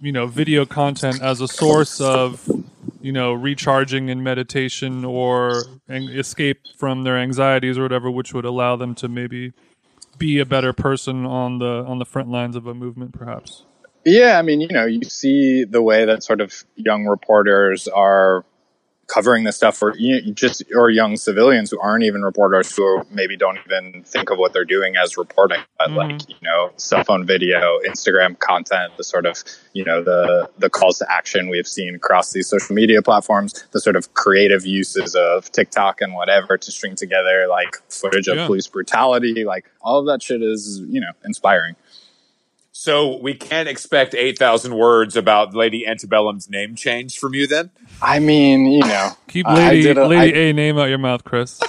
you 0.00 0.12
know 0.12 0.26
video 0.26 0.64
content 0.64 1.22
as 1.22 1.40
a 1.40 1.48
source 1.48 2.00
of 2.00 2.48
you 3.00 3.12
know 3.12 3.32
recharging 3.32 4.08
in 4.08 4.22
meditation 4.22 5.04
or 5.04 5.64
escape 5.88 6.60
from 6.76 7.04
their 7.04 7.18
anxieties 7.18 7.78
or 7.78 7.82
whatever, 7.82 8.10
which 8.10 8.32
would 8.32 8.44
allow 8.44 8.76
them 8.76 8.94
to 8.96 9.08
maybe 9.08 9.52
be 10.18 10.38
a 10.38 10.46
better 10.46 10.72
person 10.72 11.26
on 11.26 11.58
the 11.58 11.84
on 11.86 11.98
the 11.98 12.04
front 12.04 12.30
lines 12.30 12.56
of 12.56 12.66
a 12.66 12.74
movement, 12.74 13.12
perhaps. 13.12 13.64
Yeah, 14.04 14.38
I 14.38 14.42
mean, 14.42 14.60
you 14.60 14.68
know, 14.68 14.86
you 14.86 15.02
see 15.04 15.64
the 15.64 15.82
way 15.82 16.06
that 16.06 16.22
sort 16.22 16.40
of 16.40 16.64
young 16.74 17.04
reporters 17.04 17.86
are 17.86 18.44
covering 19.12 19.42
this 19.44 19.56
stuff 19.56 19.76
for 19.76 19.96
you 19.96 20.22
know, 20.22 20.32
just 20.32 20.62
or 20.74 20.88
young 20.88 21.16
civilians 21.16 21.70
who 21.70 21.80
aren't 21.80 22.04
even 22.04 22.22
reporters 22.22 22.74
who 22.76 23.02
maybe 23.10 23.36
don't 23.36 23.58
even 23.66 24.02
think 24.04 24.30
of 24.30 24.38
what 24.38 24.52
they're 24.52 24.64
doing 24.64 24.94
as 24.96 25.16
reporting 25.16 25.60
but 25.78 25.88
Mhm. 25.90 25.96
like 25.96 26.28
you 26.28 26.36
know 26.42 26.70
cell 26.76 27.02
phone 27.02 27.26
video 27.26 27.80
instagram 27.88 28.38
content 28.38 28.92
the 28.96 29.02
sort 29.04 29.26
of 29.26 29.42
you 29.72 29.84
know 29.84 30.02
the 30.02 30.48
the 30.58 30.70
calls 30.70 30.98
to 30.98 31.06
action 31.10 31.48
we've 31.48 31.66
seen 31.66 31.94
across 31.96 32.32
these 32.32 32.46
social 32.48 32.74
media 32.74 33.02
platforms 33.02 33.64
the 33.72 33.80
sort 33.80 33.96
of 33.96 34.14
creative 34.14 34.64
uses 34.64 35.16
of 35.16 35.50
tiktok 35.50 36.00
and 36.00 36.14
whatever 36.14 36.56
to 36.56 36.70
string 36.70 36.94
together 36.94 37.46
like 37.48 37.76
footage 37.90 38.28
of 38.28 38.36
Yeah. 38.36 38.46
police 38.46 38.68
brutality 38.68 39.44
like 39.44 39.64
all 39.82 39.98
of 39.98 40.06
that 40.06 40.22
shit 40.22 40.40
is 40.42 40.80
you 40.88 41.00
know 41.00 41.10
inspiring 41.24 41.74
So 42.80 43.18
we 43.18 43.34
can't 43.34 43.68
expect 43.68 44.14
8,000 44.14 44.74
words 44.74 45.14
about 45.14 45.52
Lady 45.54 45.84
Antebellum's 45.86 46.48
name 46.48 46.74
change 46.74 47.18
from 47.18 47.34
you 47.34 47.46
then? 47.46 47.68
i 48.00 48.18
mean 48.18 48.64
you 48.64 48.80
know 48.80 49.10
Keep 49.28 49.48
I- 49.48 49.50
I 49.50 49.54
Lady 49.68 49.82
did 49.82 49.98
a- 49.98 50.06
Lady 50.06 50.34
I- 50.34 50.42
A 50.44 50.52
name 50.54 50.78
out 50.78 50.88
your 50.88 50.96
mouth, 50.96 51.22
Chris. 51.22 51.60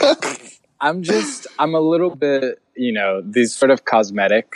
I'm 0.82 1.02
just, 1.02 1.46
I'm 1.58 1.74
a 1.74 1.80
little 1.80 2.14
bit, 2.14 2.60
you 2.76 2.92
know, 2.92 3.22
these 3.24 3.54
sort 3.54 3.70
of 3.70 3.86
cosmetic 3.86 4.52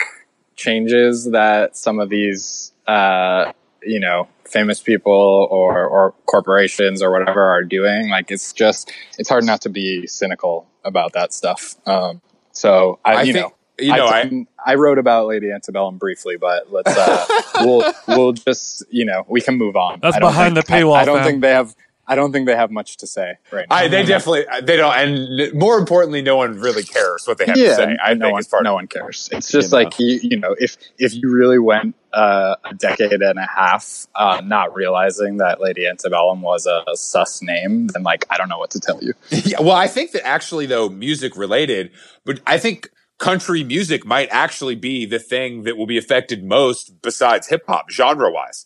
changes 0.55 1.31
that 1.31 1.75
some 1.75 1.99
of 1.99 2.09
these, 2.09 2.71
uh, 2.85 3.51
you 3.81 3.99
know, 3.99 4.27
famous 4.45 4.79
people 4.81 5.47
or, 5.49 5.87
or 5.87 6.11
corporations 6.27 7.01
or 7.01 7.09
whatever 7.09 7.41
are 7.41 7.63
doing. 7.63 8.09
Like, 8.11 8.29
it's 8.29 8.53
just, 8.53 8.91
it's 9.17 9.27
hard 9.27 9.43
not 9.43 9.61
to 9.61 9.69
be 9.69 10.05
cynical 10.05 10.67
about 10.85 11.13
that 11.13 11.33
stuff. 11.33 11.77
Um, 11.87 12.21
so 12.51 12.99
I, 13.03 13.13
I 13.15 13.21
you 13.23 13.33
think- 13.33 13.47
know, 13.47 13.53
You 13.81 13.95
know, 13.95 14.05
I, 14.05 14.19
I, 14.21 14.45
I 14.65 14.75
wrote 14.75 14.97
about 14.97 15.27
Lady 15.27 15.51
Antebellum 15.51 15.97
briefly, 15.97 16.37
but 16.37 16.71
let's, 16.71 16.95
uh, 16.95 17.25
we'll, 17.61 17.93
we'll 18.07 18.33
just, 18.33 18.83
you 18.89 19.05
know, 19.05 19.25
we 19.27 19.41
can 19.41 19.55
move 19.57 19.75
on. 19.75 19.99
That's 20.01 20.17
behind 20.19 20.55
think- 20.55 20.65
the 20.67 20.73
paywall, 20.73 20.95
I, 20.95 21.01
I 21.01 21.05
don't 21.05 21.17
fam. 21.19 21.25
think 21.27 21.41
they 21.41 21.51
have, 21.51 21.75
I 22.07 22.15
don't 22.15 22.31
think 22.31 22.47
they 22.47 22.55
have 22.55 22.71
much 22.71 22.97
to 22.97 23.07
say 23.07 23.35
right 23.51 23.67
now. 23.69 23.75
I, 23.75 23.87
they 23.87 24.03
definitely, 24.03 24.45
they 24.63 24.77
don't, 24.77 24.95
and 24.95 25.53
more 25.53 25.77
importantly, 25.77 26.23
no 26.23 26.37
one 26.37 26.59
really 26.59 26.81
cares 26.81 27.27
what 27.27 27.37
they 27.37 27.45
have 27.45 27.55
to 27.55 27.75
say. 27.75 27.97
I 28.03 28.15
no 28.15 28.25
think 28.25 28.33
one, 28.33 28.43
part 28.45 28.63
no 28.63 28.73
one 28.73 28.87
cares. 28.87 29.29
It's 29.31 29.51
just 29.51 29.71
You 29.71 29.77
know. 29.77 29.83
like 29.83 29.99
you, 29.99 30.19
you 30.23 30.37
know, 30.39 30.55
if 30.57 30.75
if 30.97 31.13
you 31.13 31.31
really 31.31 31.59
went 31.59 31.93
uh, 32.11 32.55
a 32.65 32.73
decade 32.73 33.21
and 33.21 33.37
a 33.37 33.45
half 33.45 34.07
uh, 34.15 34.41
not 34.43 34.73
realizing 34.73 35.37
that 35.37 35.61
Lady 35.61 35.85
Antebellum 35.85 36.41
was 36.41 36.65
a, 36.65 36.83
a 36.91 36.97
sus 36.97 37.43
name, 37.43 37.85
then 37.89 38.01
like 38.01 38.25
I 38.31 38.37
don't 38.37 38.49
know 38.49 38.57
what 38.57 38.71
to 38.71 38.79
tell 38.79 38.99
you. 39.03 39.13
Yeah, 39.45 39.61
well, 39.61 39.75
I 39.75 39.85
think 39.87 40.11
that 40.13 40.25
actually, 40.25 40.65
though, 40.65 40.89
music 40.89 41.37
related, 41.37 41.91
but 42.25 42.39
I 42.47 42.57
think 42.57 42.89
country 43.19 43.63
music 43.63 44.05
might 44.05 44.29
actually 44.31 44.75
be 44.75 45.05
the 45.05 45.19
thing 45.19 45.63
that 45.63 45.77
will 45.77 45.85
be 45.85 45.97
affected 45.97 46.43
most 46.43 47.01
besides 47.01 47.47
hip 47.47 47.63
hop, 47.67 47.91
genre 47.91 48.31
wise. 48.31 48.65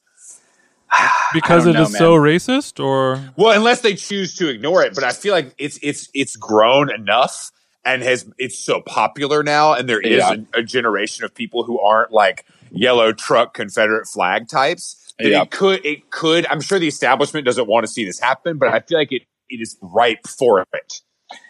Because 1.34 1.66
don't 1.66 1.76
it 1.76 1.80
know, 1.80 1.84
is 1.86 1.98
so 1.98 2.14
racist, 2.14 2.84
or 2.84 3.34
Well, 3.36 3.58
unless 3.58 3.82
they 3.82 3.96
choose 3.96 4.36
to 4.38 4.48
ignore 4.50 4.84
it, 4.84 4.94
but 4.96 5.04
I 5.04 5.12
feel 5.12 5.34
like 5.34 5.54
it's 5.58 5.80
it's 5.82 6.10
it's 6.14 6.36
grown 6.36 6.92
enough 6.92 7.52
and 7.84 8.04
has 8.04 8.30
it's 8.38 8.58
so 8.60 8.82
popular 8.82 9.42
now, 9.44 9.74
and 9.74 9.90
there 9.90 10.00
is 10.00 10.18
Yeah. 10.20 10.36
a, 10.54 10.60
a 10.60 10.64
generation 10.64 11.26
of 11.26 11.34
people 11.34 11.64
who 11.64 11.80
aren't 11.80 12.12
like 12.12 12.46
yellow 12.72 13.12
truck 13.12 13.54
Confederate 13.56 14.08
flag 14.08 14.48
types. 14.48 15.14
That 15.20 15.30
Yeah. 15.30 15.42
it 15.42 15.52
could 15.52 15.84
it 15.86 16.12
could. 16.12 16.46
I'm 16.48 16.62
sure 16.62 16.78
the 16.80 16.88
establishment 16.88 17.46
doesn't 17.46 17.68
want 17.68 17.86
to 17.86 17.92
see 17.92 18.06
this 18.06 18.20
happen, 18.20 18.58
but 18.60 18.70
I 18.70 18.80
feel 18.80 18.98
like 19.00 19.12
it 19.12 19.24
it 19.50 19.60
is 19.62 19.78
ripe 19.82 20.28
for 20.28 20.62
it. 20.74 21.02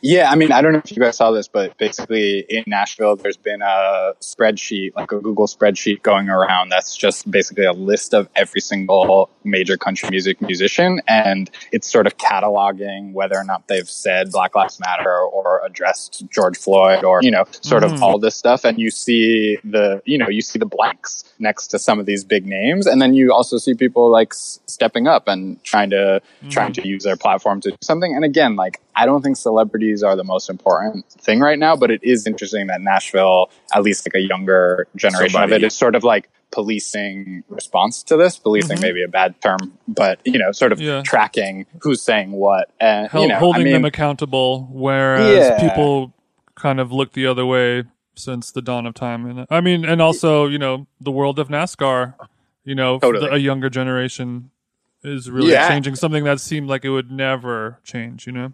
Yeah, 0.02 0.30
I 0.30 0.36
mean, 0.36 0.52
I 0.52 0.62
don't 0.62 0.74
know 0.74 0.82
if 0.84 0.92
you 0.92 1.02
guys 1.02 1.16
saw 1.18 1.32
this, 1.32 1.48
but 1.48 1.78
basically 1.78 2.40
in 2.50 2.64
Nashville, 2.68 3.16
there's 3.16 3.38
been 3.38 3.62
a 3.62 4.14
spreadsheet, 4.22 4.96
like 4.96 5.12
a 5.12 5.20
Google 5.20 5.48
spreadsheet 5.48 6.02
going 6.02 6.30
around 6.30 6.70
that's 6.70 6.96
just 6.96 7.30
basically 7.32 7.66
a 7.66 7.72
list 7.74 8.14
of 8.14 8.28
every 8.36 8.60
single 8.62 9.30
major 9.44 9.78
country 9.78 10.10
music 10.10 10.42
musician. 10.42 11.02
And 11.08 11.50
it's 11.72 11.90
sort 11.90 12.06
of 12.08 12.18
cataloging 12.18 13.14
whether 13.14 13.36
or 13.38 13.44
not 13.44 13.68
they've 13.68 13.90
said 13.90 14.32
Black 14.32 14.56
Lives 14.56 14.80
Matter 14.80 15.18
or 15.20 15.62
addressed 15.66 16.24
George 16.30 16.58
Floyd 16.58 17.04
or, 17.04 17.20
you 17.22 17.32
know, 17.32 17.46
sort 17.62 17.84
Mhm. 17.84 17.94
of 17.96 18.04
all 18.04 18.20
this 18.20 18.36
stuff. 18.36 18.66
And 18.66 18.78
you 18.80 18.92
see 18.92 19.58
the, 19.64 20.02
you 20.06 20.18
know, 20.18 20.28
you 20.30 20.42
see 20.42 20.60
the 20.60 20.66
blanks 20.66 21.24
next 21.40 21.68
to 21.68 21.80
some 21.80 22.00
of 22.00 22.06
these 22.06 22.24
big 22.24 22.46
names. 22.46 22.88
And 22.88 23.02
then 23.02 23.14
you 23.14 23.32
also 23.34 23.58
see 23.58 23.74
people 23.74 24.10
like 24.10 24.34
s- 24.34 24.60
stepping 24.68 25.08
up 25.08 25.28
and 25.28 25.64
trying 25.64 25.90
to, 25.92 26.22
trying 26.50 26.74
to 26.74 26.88
use 26.88 27.04
their 27.04 27.16
platform 27.18 27.62
to 27.62 27.72
do 27.72 27.78
something. 27.82 28.14
And 28.14 28.26
again, 28.26 28.56
like, 28.56 28.80
I 28.96 29.06
don't 29.06 29.22
think 29.22 29.38
celebrities 29.38 30.04
are 30.04 30.16
the 30.16 30.24
most 30.24 30.50
important 30.50 31.06
thing 31.10 31.39
right 31.39 31.58
now, 31.58 31.76
but 31.76 31.89
it 31.91 32.02
is 32.04 32.28
interesting 32.28 32.68
that 32.68 32.82
Nashville, 32.82 33.50
at 33.74 33.82
least 33.84 34.08
like 34.08 34.16
a 34.16 34.26
younger 34.28 34.88
generation 34.96 35.32
Somebody- 35.32 35.54
of 35.56 35.64
it, 35.64 35.66
is 35.68 35.74
sort 35.76 35.96
of 35.96 36.04
like 36.04 36.30
policing 36.52 37.44
response 37.50 38.04
to 38.04 38.16
this. 38.18 38.38
Policing 38.38 38.78
Mhm. 38.78 38.82
may 38.82 38.91
be 38.91 39.04
a 39.04 39.08
bad 39.08 39.39
term, 39.41 39.78
but 39.88 40.20
you 40.26 40.38
know, 40.39 40.52
sort 40.52 40.72
of 40.72 40.80
Yeah. 40.80 41.02
tracking 41.04 41.66
who's 41.82 42.02
saying 42.02 42.32
what, 42.32 42.70
and 42.80 43.10
you 43.14 43.28
know, 43.28 43.36
holding 43.39 43.62
I 43.62 43.66
mean, 43.66 43.74
them 43.74 43.86
accountable, 43.86 44.68
whereas 44.72 45.36
Yeah. 45.50 45.60
people 45.70 46.14
kind 46.56 46.80
of 46.80 46.91
look 46.91 47.14
the 47.14 47.26
other 47.28 47.46
way 47.46 47.84
since 48.16 48.52
the 48.52 48.62
dawn 48.62 48.86
of 48.86 48.94
time. 48.94 49.26
And 49.26 49.48
I 49.50 49.60
mean, 49.62 49.84
and 49.86 50.00
also, 50.02 50.46
you 50.46 50.60
know, 50.60 50.86
the 51.02 51.12
world 51.12 51.39
of 51.39 51.48
NASCAR, 51.50 52.14
you 52.64 52.76
know, 52.76 53.00
Totally. 53.00 53.26
the, 53.28 53.34
a 53.34 53.38
younger 53.39 53.70
generation 53.72 54.52
is 55.04 55.30
really 55.32 55.52
Yeah. 55.52 55.68
changing 55.68 55.96
something 55.96 56.24
that 56.24 56.39
seemed 56.39 56.68
like 56.70 56.86
it 56.86 56.89
would 56.91 57.12
never 57.12 57.80
change, 57.84 58.28
you 58.28 58.32
know? 58.34 58.54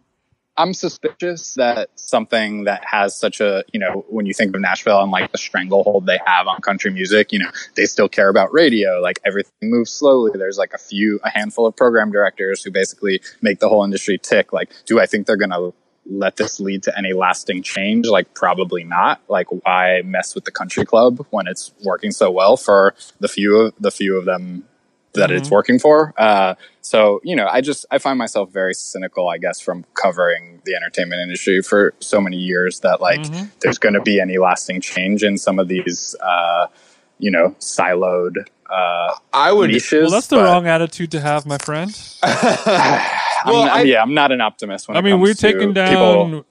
I'm 0.59 0.73
suspicious 0.73 1.53
that 1.53 1.89
something 1.95 2.65
that 2.65 2.83
has 2.83 3.15
such 3.15 3.39
a, 3.39 3.63
you 3.71 3.79
know, 3.79 4.05
when 4.09 4.25
you 4.25 4.33
think 4.33 4.53
of 4.53 4.61
Nashville 4.61 5.01
and 5.01 5.09
like 5.09 5.31
the 5.31 5.37
stranglehold 5.37 6.05
they 6.05 6.19
have 6.25 6.47
on 6.47 6.59
country 6.59 6.91
music, 6.91 7.31
you 7.31 7.39
know, 7.39 7.49
they 7.75 7.85
still 7.85 8.09
care 8.09 8.27
about 8.27 8.51
radio. 8.51 8.99
Like 8.99 9.21
everything 9.25 9.69
moves 9.69 9.89
slowly. 9.89 10.31
There's 10.37 10.57
like 10.57 10.73
a 10.73 10.77
few, 10.77 11.21
a 11.23 11.29
handful 11.29 11.65
of 11.65 11.77
program 11.77 12.11
directors 12.11 12.61
who 12.61 12.71
basically 12.71 13.21
make 13.41 13.59
the 13.59 13.69
whole 13.69 13.85
industry 13.85 14.17
tick. 14.17 14.51
Like, 14.51 14.69
do 14.85 14.99
I 14.99 15.05
think 15.05 15.27
they're 15.27 15.37
going 15.37 15.51
to 15.51 15.73
let 16.05 16.35
this 16.35 16.59
lead 16.59 16.83
to 16.83 16.97
any 16.97 17.13
lasting 17.13 17.63
change? 17.63 18.05
Like, 18.07 18.33
probably 18.33 18.83
not. 18.83 19.21
Like, 19.29 19.47
why 19.63 20.01
mess 20.03 20.35
with 20.35 20.43
the 20.43 20.51
country 20.51 20.83
club 20.83 21.25
when 21.29 21.47
it's 21.47 21.71
working 21.85 22.11
so 22.11 22.31
well 22.31 22.57
for 22.57 22.95
the 23.21 23.29
few 23.29 23.55
of 23.57 23.73
the 23.79 23.91
few 23.91 24.17
of 24.17 24.25
them 24.25 24.65
that 25.13 25.31
it's 25.31 25.49
working 25.49 25.79
for. 25.79 26.13
Uh, 26.17 26.55
so, 26.81 27.19
you 27.23 27.35
know, 27.35 27.47
I 27.47 27.61
just, 27.61 27.85
I 27.91 27.97
find 27.97 28.17
myself 28.17 28.51
very 28.51 28.73
cynical, 28.73 29.27
I 29.27 29.37
guess, 29.37 29.59
from 29.59 29.85
covering 29.95 30.61
the 30.65 30.75
entertainment 30.75 31.21
industry 31.21 31.61
for 31.61 31.93
so 31.99 32.21
many 32.21 32.37
years 32.37 32.79
that 32.81 33.01
like 33.01 33.21
Mhm. 33.21 33.49
there's 33.61 33.77
going 33.79 33.95
to 33.95 34.01
be 34.01 34.19
any 34.19 34.37
lasting 34.37 34.81
change 34.81 35.23
in 35.23 35.37
some 35.37 35.57
of 35.59 35.67
these, 35.67 36.15
uh, 36.21 36.67
you 37.17 37.31
know, 37.31 37.55
siloed, 37.59 38.35
uh, 38.69 39.13
I 39.33 39.51
would. 39.51 39.71
niches. 39.71 40.03
Well, 40.03 40.11
that's 40.11 40.27
the 40.27 40.37
but- 40.37 40.43
wrong 40.45 40.67
attitude 40.67 41.11
to 41.11 41.19
have, 41.19 41.45
my 41.45 41.57
friend. 41.57 41.91
I'm, 42.23 42.31
Well, 43.45 43.61
I'm- 43.63 43.69
I- 43.77 43.81
yeah, 43.83 44.01
I'm 44.01 44.13
not 44.13 44.31
an 44.31 44.41
optimist 44.41 44.87
when 44.87 44.95
I 44.97 44.99
it 44.99 45.03
mean, 45.03 45.13
comes 45.13 45.21
we're 45.21 45.33
to 45.33 45.41
taking 45.41 45.73
people- 45.73 46.29
down, 46.29 46.45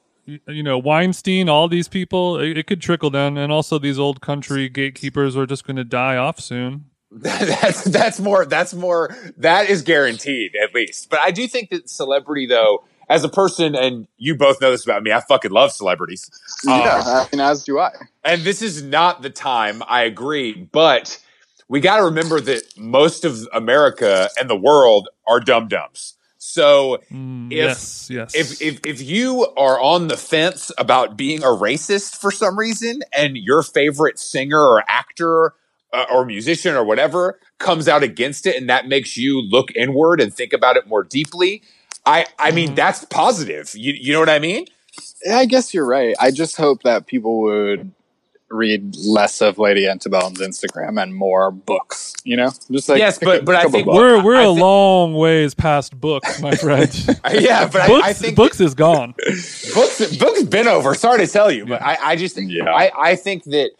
you 0.46 0.62
know 0.62 0.76
Weinstein, 0.78 1.48
all 1.48 1.68
these 1.68 1.88
people, 1.88 2.38
it, 2.38 2.58
it 2.58 2.66
could 2.66 2.82
trickle 2.82 3.08
down, 3.10 3.38
and 3.38 3.50
also 3.52 3.78
these 3.78 3.98
old 3.98 4.20
country 4.20 4.68
gatekeepers 4.68 5.36
are 5.36 5.46
just 5.46 5.66
going 5.66 5.76
to 5.76 5.84
die 5.84 6.16
off 6.16 6.38
soon. 6.40 6.86
that's 7.10 7.84
that's 7.84 8.20
more 8.20 8.44
that's 8.44 8.74
more 8.74 9.16
that 9.38 9.70
is 9.70 9.82
guaranteed 9.82 10.52
at 10.62 10.74
least. 10.74 11.08
But 11.08 11.20
I 11.20 11.30
do 11.30 11.48
think 11.48 11.70
that 11.70 11.88
celebrity 11.88 12.46
though, 12.46 12.84
as 13.08 13.24
a 13.24 13.28
person, 13.28 13.74
and 13.74 14.06
you 14.18 14.34
both 14.34 14.60
know 14.60 14.70
this 14.70 14.84
about 14.84 15.02
me, 15.02 15.10
I 15.12 15.20
fucking 15.20 15.50
love 15.50 15.72
celebrities. 15.72 16.30
Yeah, 16.64 17.02
I 17.04 17.26
mean, 17.32 17.40
as 17.40 17.64
do 17.64 17.78
I. 17.78 17.92
And 18.24 18.42
this 18.42 18.60
is 18.60 18.82
not 18.82 19.22
the 19.22 19.30
time. 19.30 19.82
I 19.88 20.02
agree, 20.02 20.52
but 20.52 21.18
we 21.68 21.80
got 21.80 21.96
to 21.96 22.04
remember 22.04 22.40
that 22.40 22.62
most 22.76 23.24
of 23.24 23.48
America 23.54 24.28
and 24.38 24.50
the 24.50 24.56
world 24.56 25.08
are 25.26 25.40
dum 25.40 25.68
dums. 25.68 26.14
So 26.36 26.98
Mm, 27.48 27.52
if 27.52 27.56
yes, 27.56 28.08
yes. 28.10 28.34
if 28.34 28.60
if 28.62 28.80
if 28.84 29.02
you 29.02 29.46
are 29.56 29.80
on 29.80 30.08
the 30.08 30.16
fence 30.16 30.70
about 30.76 31.16
being 31.16 31.42
a 31.42 31.46
racist 31.46 32.16
for 32.16 32.30
some 32.30 32.58
reason, 32.58 33.02
and 33.16 33.36
your 33.36 33.62
favorite 33.62 34.18
singer 34.18 34.60
or 34.60 34.84
actor 34.88 35.54
uh, 35.92 36.04
or 36.12 36.24
musician 36.24 36.74
or 36.74 36.84
whatever 36.84 37.38
comes 37.58 37.88
out 37.88 38.02
against 38.02 38.46
it, 38.46 38.56
and 38.56 38.68
that 38.68 38.86
makes 38.88 39.16
you 39.16 39.40
look 39.42 39.74
inward 39.74 40.20
and 40.20 40.32
think 40.34 40.52
about 40.52 40.76
it 40.76 40.86
more 40.86 41.02
deeply, 41.02 41.62
I 42.06 42.26
I 42.38 42.50
mean 42.50 42.70
Mhm. 42.70 42.76
that's 42.76 43.04
positive. 43.06 43.72
You 43.74 43.92
you 43.94 44.12
know 44.12 44.20
what 44.20 44.28
I 44.30 44.38
mean? 44.38 44.66
I 45.30 45.46
guess 45.46 45.72
you're 45.74 45.86
right. 45.86 46.14
I 46.20 46.30
just 46.30 46.56
hope 46.56 46.82
that 46.82 47.06
people 47.06 47.40
would 47.42 47.92
read 48.50 48.96
less 48.96 49.42
of 49.42 49.58
Lady 49.58 49.84
Antebellum's 49.86 50.40
Instagram 50.40 51.00
and 51.02 51.14
more 51.14 51.50
books. 51.50 52.14
You 52.24 52.36
know, 52.36 52.50
just 52.70 52.88
like 52.88 52.98
Yes, 52.98 53.18
but- 53.18 53.40
a 53.40 53.42
but 53.42 53.54
I 53.56 53.64
think- 53.64 53.84
books. 53.84 53.96
we're 53.96 54.22
we're 54.22 54.36
I 54.36 54.42
a 54.44 54.46
think- 54.46 54.60
long 54.60 55.14
ways 55.14 55.54
past 55.54 55.98
books, 56.00 56.40
my 56.40 56.54
friend. 56.54 56.90
yeah, 57.32 57.68
but 57.68 57.86
books, 57.86 58.06
I, 58.06 58.10
I 58.10 58.12
think 58.14 58.36
books 58.36 58.58
is 58.60 58.74
gone. 58.74 59.14
books 59.74 60.16
books 60.16 60.42
been 60.44 60.66
over. 60.68 60.94
Sorry 60.94 61.26
to 61.26 61.30
tell 61.32 61.50
you, 61.50 61.66
but 61.66 61.82
I, 61.82 61.98
I 62.02 62.16
just 62.16 62.38
Yeah. 62.40 62.70
I, 62.72 62.90
I 62.98 63.16
think 63.16 63.44
that 63.44 63.70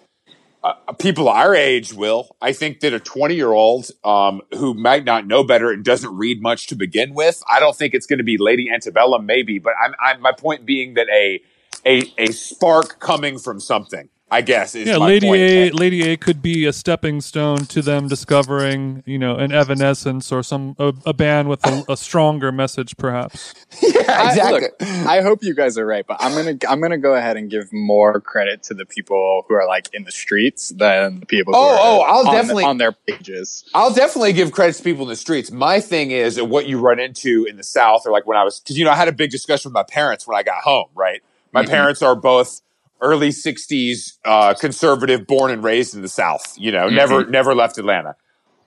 uh, 0.89 0.93
people 0.95 1.29
our 1.29 1.55
age 1.55 1.93
will. 1.93 2.37
I 2.41 2.53
think 2.53 2.81
that 2.81 2.93
a 2.93 3.01
twenty 3.01 3.35
year 3.35 3.53
old 3.53 3.91
um, 4.05 4.43
who 4.55 4.75
might 4.75 5.05
not 5.05 5.27
know 5.27 5.45
better 5.45 5.71
and 5.71 5.85
doesn't 5.85 6.17
read 6.17 6.43
much 6.43 6.67
to 6.69 6.77
begin 6.77 7.15
with, 7.15 7.43
I 7.51 7.61
don't 7.61 7.77
think 7.77 7.95
it's 7.95 8.07
going 8.07 8.19
to 8.19 8.25
be 8.25 8.39
Lady 8.39 8.71
Antebellum, 8.71 9.27
maybe. 9.27 9.59
But 9.59 9.75
I'm, 9.83 9.95
I'm 10.01 10.21
my 10.21 10.33
point 10.33 10.67
being 10.67 10.95
that 10.95 11.09
a 11.09 11.41
a 11.87 12.03
a 12.19 12.33
spark 12.33 13.01
coming 13.01 13.39
from 13.39 13.61
something. 13.61 14.09
I 14.31 14.43
guess 14.43 14.75
is 14.75 14.87
Yeah, 14.87 14.99
my 14.99 15.07
Lady 15.07 15.27
point. 15.27 15.41
A, 15.41 15.71
Lady 15.71 16.03
A 16.11 16.17
could 16.19 16.43
be 16.43 16.67
a 16.67 16.73
stepping 16.73 17.23
stone 17.23 17.59
to 17.67 17.81
them 17.81 18.09
discovering, 18.09 19.03
you 19.07 19.19
know, 19.19 19.37
an 19.37 19.53
Evanescence 19.53 20.31
or 20.31 20.43
some 20.43 20.77
a, 20.79 20.93
a 21.07 21.15
band 21.15 21.49
with 21.49 21.65
a, 21.67 21.85
a 21.93 21.97
stronger 21.97 22.53
message, 22.53 22.97
perhaps. 22.99 23.55
yeah, 23.83 23.91
I- 24.09 24.29
exactly. 24.29 24.61
look, 24.61 25.07
I 25.07 25.23
hope 25.23 25.43
you 25.43 25.55
guys 25.55 25.79
are 25.79 25.87
right, 25.87 26.07
but 26.07 26.19
I'm 26.21 26.35
gonna 26.35 26.59
I'm 26.69 26.81
gonna 26.83 26.99
go 26.99 27.15
ahead 27.15 27.37
and 27.39 27.51
give 27.51 27.73
more 27.73 28.21
credit 28.21 28.63
to 28.65 28.75
the 28.75 28.85
people 28.85 29.47
who 29.49 29.55
are 29.55 29.67
like 29.67 29.89
in 29.95 30.05
the 30.05 30.13
streets 30.13 30.69
than 30.71 31.21
the 31.21 31.27
people. 31.27 31.55
who 31.55 31.61
Oh, 31.61 31.63
are 31.63 31.79
oh, 31.81 32.01
I'll 32.03 32.29
on, 32.29 32.35
definitely- 32.35 32.65
on 32.65 32.77
their 32.79 32.93
pages. 32.93 33.65
I'll 33.75 33.95
definitely 33.95 34.35
give 34.35 34.53
credit 34.53 34.75
to 34.77 34.83
people 34.83 35.05
in 35.05 35.09
the 35.09 35.17
streets. 35.17 35.51
My 35.51 35.81
thing 35.81 36.11
is 36.11 36.41
what 36.41 36.67
you 36.67 36.79
run 36.79 36.99
into 37.01 37.47
in 37.49 37.57
the 37.57 37.63
South, 37.65 38.03
or 38.07 38.13
like 38.13 38.27
when 38.27 38.37
I 38.37 38.45
was, 38.45 38.61
because 38.61 38.77
you 38.79 38.85
know, 38.85 38.91
I 38.91 38.97
had 38.97 39.09
a 39.09 39.13
big 39.13 39.31
discussion 39.31 39.71
with 39.71 39.75
my 39.75 39.85
parents 39.85 40.27
when 40.27 40.37
I 40.37 40.43
got 40.43 40.63
home. 40.63 40.89
Right, 40.95 41.23
my 41.53 41.65
Mhm. 41.65 41.69
parents 41.69 42.03
are 42.03 42.15
both 42.15 42.61
early 43.01 43.31
'60s 43.31 44.19
uh, 44.25 44.55
conservative, 44.55 45.27
born 45.27 45.51
and 45.51 45.63
raised 45.63 45.95
in 45.95 46.03
the 46.03 46.09
South. 46.09 46.55
You 46.57 46.73
know, 46.73 46.89
never 46.89 47.27
never 47.27 47.55
left 47.55 47.79
Atlanta. 47.79 48.17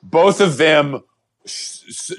Both 0.03 0.41
of 0.41 0.57
them, 0.57 1.01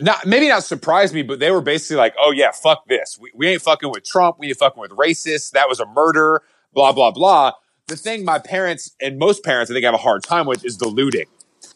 not 0.01 0.27
maybe 0.27 0.49
not 0.49 0.65
surprised 0.65 1.15
me, 1.15 1.23
but 1.23 1.39
they 1.39 1.51
were 1.51 1.61
basically 1.61 1.97
like, 1.97 2.15
"Oh 2.21 2.31
yeah, 2.31 2.51
fuck 2.53 2.87
this. 2.87 3.19
We, 3.21 3.31
we 3.35 3.49
ain't 3.49 3.63
fucking 3.63 3.91
with 3.91 4.05
Trump. 4.05 4.37
We 4.39 4.49
ain't 4.49 4.59
fucking 4.59 4.81
with 4.81 4.93
racists. 4.93 5.51
That 5.51 5.69
was 5.69 5.81
a 5.81 5.87
murder. 5.87 6.43
Blah 6.73 6.93
blah 6.93 7.11
blah." 7.11 7.53
The 7.89 7.97
thing 7.97 8.25
my 8.25 8.39
parents 8.39 8.95
and 9.01 9.19
most 9.19 9.45
parents 9.45 9.71
I 9.71 9.75
think 9.75 9.85
have 9.85 9.95
a 9.95 9.99
hard 9.99 10.23
time 10.23 10.47
with 10.47 10.65
is 10.65 10.79
the 10.79 10.89
looting 10.89 11.27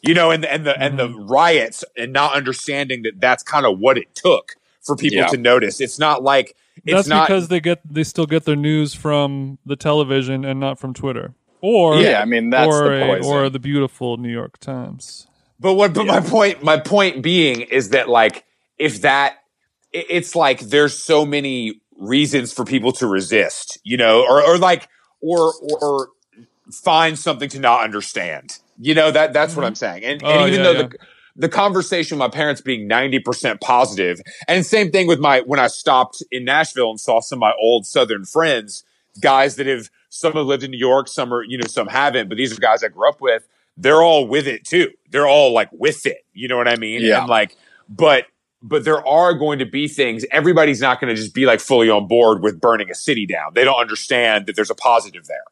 you 0.02 0.14
know, 0.14 0.30
and 0.30 0.44
and 0.44 0.66
the 0.66 0.78
and 0.80 0.98
the 0.98 1.08
riots 1.10 1.84
and 1.96 2.12
not 2.12 2.34
understanding 2.34 3.02
that 3.02 3.20
that's 3.20 3.42
kind 3.42 3.66
of 3.66 3.78
what 3.78 3.98
it 3.98 4.14
took 4.14 4.56
for 4.82 4.94
people 4.96 5.18
Yeah. 5.18 5.26
to 5.28 5.36
notice. 5.36 5.80
It's 5.80 5.98
not 5.98 6.22
like 6.22 6.54
That's 6.84 7.08
not 7.08 7.28
because 7.28 7.48
they 7.48 7.60
get 7.60 7.80
they 7.88 8.04
still 8.04 8.26
get 8.26 8.44
their 8.44 8.56
news 8.56 8.94
from 8.94 9.58
the 9.64 9.76
television 9.76 10.44
and 10.44 10.60
not 10.60 10.78
from 10.78 10.94
Twitter. 10.94 11.34
Or 11.60 11.96
Yeah, 11.96 12.20
I 12.20 12.24
mean 12.24 12.50
that's 12.50 12.68
or 12.68 12.84
the 12.84 13.14
a- 13.14 13.26
or 13.26 13.50
the 13.50 13.58
beautiful 13.58 14.16
New 14.16 14.30
York 14.32 14.58
Times. 14.58 15.26
But 15.58 15.74
what? 15.74 15.94
But 15.94 16.06
my 16.06 16.20
point, 16.20 16.62
my 16.62 16.78
point 16.78 17.22
being 17.22 17.62
is 17.62 17.90
that 17.90 18.08
like 18.08 18.44
if 18.78 19.02
that, 19.02 19.38
it- 19.92 20.06
it's 20.10 20.36
like 20.36 20.60
there's 20.60 20.96
so 20.96 21.24
many 21.24 21.80
reasons 21.98 22.52
for 22.52 22.64
people 22.64 22.92
to 22.92 23.06
resist, 23.06 23.78
you 23.82 23.96
know, 23.96 24.20
or 24.20 24.42
or 24.42 24.58
like 24.58 24.88
or 25.20 25.54
or 25.80 26.10
find 26.70 27.18
something 27.18 27.48
to 27.48 27.58
not 27.58 27.84
understand. 27.84 28.58
You 28.78 28.94
know 28.94 29.10
that 29.10 29.32
that's 29.32 29.56
what 29.56 29.62
mm-hmm. 29.62 29.68
I'm 29.68 29.74
saying. 29.74 30.04
And, 30.04 30.22
Oh, 30.22 30.28
and 30.28 30.52
even 30.52 30.58
yeah, 30.58 30.72
though 30.72 30.78
yeah. 30.78 30.86
the 30.88 30.98
the 31.36 31.48
conversation 31.48 32.18
with 32.18 32.30
my 32.30 32.34
parents 32.34 32.60
being 32.60 32.88
90% 32.88 33.60
positive. 33.60 34.20
And 34.48 34.64
same 34.64 34.90
thing 34.90 35.06
with 35.06 35.20
my 35.20 35.40
when 35.40 35.60
I 35.60 35.66
stopped 35.66 36.22
in 36.30 36.44
Nashville 36.44 36.90
and 36.90 37.00
saw 37.00 37.20
some 37.20 37.38
of 37.38 37.40
my 37.40 37.52
old 37.60 37.86
southern 37.86 38.24
friends 38.24 38.84
guys 39.20 39.56
that 39.56 39.66
have 39.66 39.90
some 40.08 40.34
have 40.34 40.46
lived 40.46 40.62
in 40.62 40.70
New 40.70 40.76
York 40.78 41.08
some 41.08 41.32
are 41.32 41.42
you 41.42 41.56
know 41.56 41.66
some 41.66 41.86
haven't 41.86 42.28
but 42.28 42.36
these 42.36 42.52
are 42.52 42.60
guys 42.60 42.82
I 42.82 42.88
grew 42.88 43.08
up 43.08 43.20
with. 43.20 43.46
They're 43.76 44.02
all 44.02 44.26
with 44.26 44.46
it 44.46 44.64
too. 44.64 44.90
They're 45.10 45.28
all 45.28 45.52
like 45.52 45.68
with 45.72 46.06
it. 46.06 46.24
You 46.32 46.48
know 46.48 46.56
what 46.56 46.68
I 46.68 46.76
mean? 46.76 47.02
Yeah. 47.02 47.20
and 47.20 47.28
like 47.28 47.56
but 47.88 48.26
but 48.62 48.84
there 48.84 49.06
are 49.06 49.34
going 49.34 49.58
to 49.58 49.66
be 49.66 49.86
things 49.86 50.24
everybody's 50.30 50.80
not 50.80 51.00
going 51.00 51.14
to 51.14 51.20
just 51.20 51.34
be 51.34 51.46
like 51.46 51.60
fully 51.60 51.90
on 51.90 52.08
board 52.08 52.42
with 52.42 52.60
burning 52.60 52.90
a 52.90 52.94
city 52.94 53.26
down. 53.26 53.52
They 53.54 53.64
don't 53.64 53.80
understand 53.80 54.46
that 54.46 54.56
there's 54.56 54.70
a 54.70 54.74
positive 54.74 55.26
there 55.26 55.44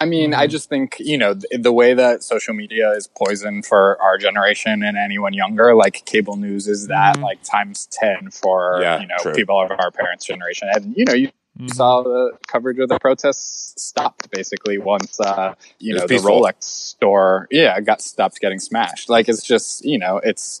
I 0.00 0.04
mean, 0.04 0.30
Mm-hmm. 0.30 0.40
I 0.40 0.46
just 0.46 0.68
think, 0.68 0.96
you 1.00 1.18
know, 1.18 1.34
the, 1.34 1.58
the 1.58 1.72
way 1.72 1.94
that 1.94 2.22
social 2.22 2.54
media 2.54 2.90
is 2.92 3.06
poison 3.08 3.62
for 3.62 4.00
our 4.00 4.16
generation 4.18 4.82
and 4.82 4.96
anyone 4.96 5.32
younger, 5.32 5.74
like 5.74 6.04
cable 6.06 6.36
news 6.36 6.68
is 6.68 6.86
that 6.88 7.16
Mhm. 7.16 7.22
like 7.22 7.42
times 7.42 7.88
10 7.92 8.30
for, 8.30 8.78
Yeah, 8.80 9.00
you 9.00 9.06
know, 9.06 9.16
true. 9.20 9.32
people 9.34 9.60
of 9.60 9.70
our 9.72 9.90
parents' 9.90 10.24
generation. 10.24 10.68
And, 10.72 10.94
you 10.96 11.04
know, 11.04 11.14
you 11.14 11.30
Mhm. 11.58 11.74
saw 11.74 12.02
the 12.02 12.32
coverage 12.46 12.78
of 12.78 12.88
the 12.88 12.98
protests 13.00 13.82
stopped 13.82 14.30
basically 14.30 14.78
once, 14.78 15.18
uh, 15.20 15.54
you 15.80 15.94
know, 15.94 16.06
the. 16.06 16.16
Rolex 16.18 16.62
store, 16.62 17.48
yeah, 17.50 17.80
got 17.80 18.00
stopped 18.00 18.38
getting 18.40 18.60
smashed. 18.60 19.08
Like, 19.08 19.28
it's 19.28 19.42
just, 19.42 19.84
you 19.84 19.98
know, 19.98 20.18
it's, 20.18 20.60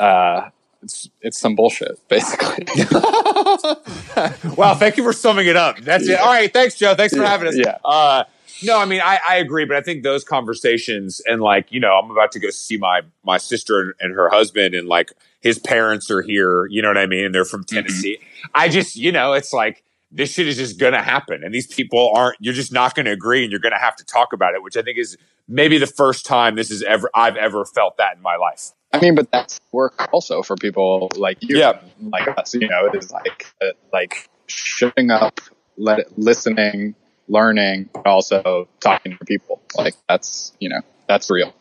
uh, 0.00 0.48
it's, 0.82 1.08
it's 1.20 1.38
some 1.38 1.54
bullshit, 1.54 1.98
basically. 2.08 2.64
wow, 4.56 4.74
thank 4.74 4.96
you 4.96 5.02
for 5.04 5.12
summing 5.12 5.46
it 5.46 5.56
up. 5.56 5.78
That's 5.78 6.08
it. 6.08 6.18
All 6.18 6.26
right, 6.26 6.52
thanks, 6.52 6.74
Joe. 6.76 6.94
Thanks 6.94 7.14
for 7.14 7.22
Yeah, 7.22 7.28
having 7.28 7.48
us. 7.48 7.56
yeah. 7.56 7.78
Uh, 7.84 8.24
no, 8.62 8.78
I 8.78 8.84
mean, 8.84 9.00
I, 9.02 9.18
I 9.28 9.36
agree, 9.36 9.64
but 9.64 9.76
I 9.76 9.80
think 9.80 10.02
those 10.02 10.24
conversations 10.24 11.20
and 11.26 11.40
like, 11.42 11.70
you 11.70 11.80
know, 11.80 11.92
I'm 11.98 12.10
about 12.10 12.32
to 12.32 12.38
go 12.38 12.50
see 12.50 12.76
my 12.76 13.02
my 13.24 13.36
sister 13.38 13.80
and, 13.80 13.94
and 14.00 14.14
her 14.14 14.28
husband, 14.28 14.74
and 14.74 14.88
like 14.88 15.12
his 15.40 15.58
parents 15.58 16.10
are 16.10 16.22
here. 16.22 16.66
You 16.66 16.82
know 16.82 16.88
what 16.88 16.98
I 16.98 17.06
mean? 17.06 17.26
And 17.26 17.34
they're 17.34 17.44
from 17.44 17.64
Tennessee. 17.64 18.18
I 18.54 18.68
just, 18.68 18.96
you 18.96 19.12
know, 19.12 19.32
it's 19.32 19.52
like 19.52 19.82
this 20.12 20.32
shit 20.32 20.46
is 20.46 20.56
just 20.56 20.78
gonna 20.78 21.02
happen, 21.02 21.42
and 21.44 21.54
these 21.54 21.66
people 21.66 22.12
aren't. 22.14 22.36
You're 22.40 22.54
just 22.54 22.72
not 22.72 22.94
gonna 22.94 23.10
agree, 23.12 23.42
and 23.42 23.50
you're 23.50 23.60
gonna 23.60 23.78
have 23.78 23.96
to 23.96 24.04
talk 24.04 24.32
about 24.32 24.54
it, 24.54 24.62
which 24.62 24.76
I 24.76 24.82
think 24.82 24.98
is 24.98 25.16
maybe 25.48 25.76
the 25.78 25.86
first 25.86 26.24
time 26.24 26.54
this 26.54 26.70
is 26.70 26.82
ever 26.82 27.10
I've 27.14 27.36
ever 27.36 27.64
felt 27.64 27.96
that 27.98 28.16
in 28.16 28.22
my 28.22 28.36
life. 28.36 28.70
I 28.92 29.00
mean, 29.00 29.16
but 29.16 29.30
that's 29.32 29.60
work 29.72 30.08
also 30.12 30.42
for 30.42 30.54
people 30.56 31.10
like 31.16 31.38
you, 31.42 31.58
Yeah. 31.58 31.80
like 32.12 32.28
us. 32.38 32.54
You 32.54 32.68
know, 32.68 32.86
it 32.86 32.94
is 32.94 33.10
like 33.10 33.46
uh, 33.60 33.70
like 33.92 34.28
shutting 34.46 35.10
up, 35.10 35.40
let 35.76 36.16
listening, 36.16 36.94
learning, 37.28 37.88
but 37.92 38.06
also 38.06 38.68
talking 38.80 39.16
to 39.18 39.24
people. 39.24 39.60
Like 39.76 39.94
that's 40.08 40.52
you 40.60 40.68
know 40.68 40.80
that's 41.08 41.30
real. 41.30 41.52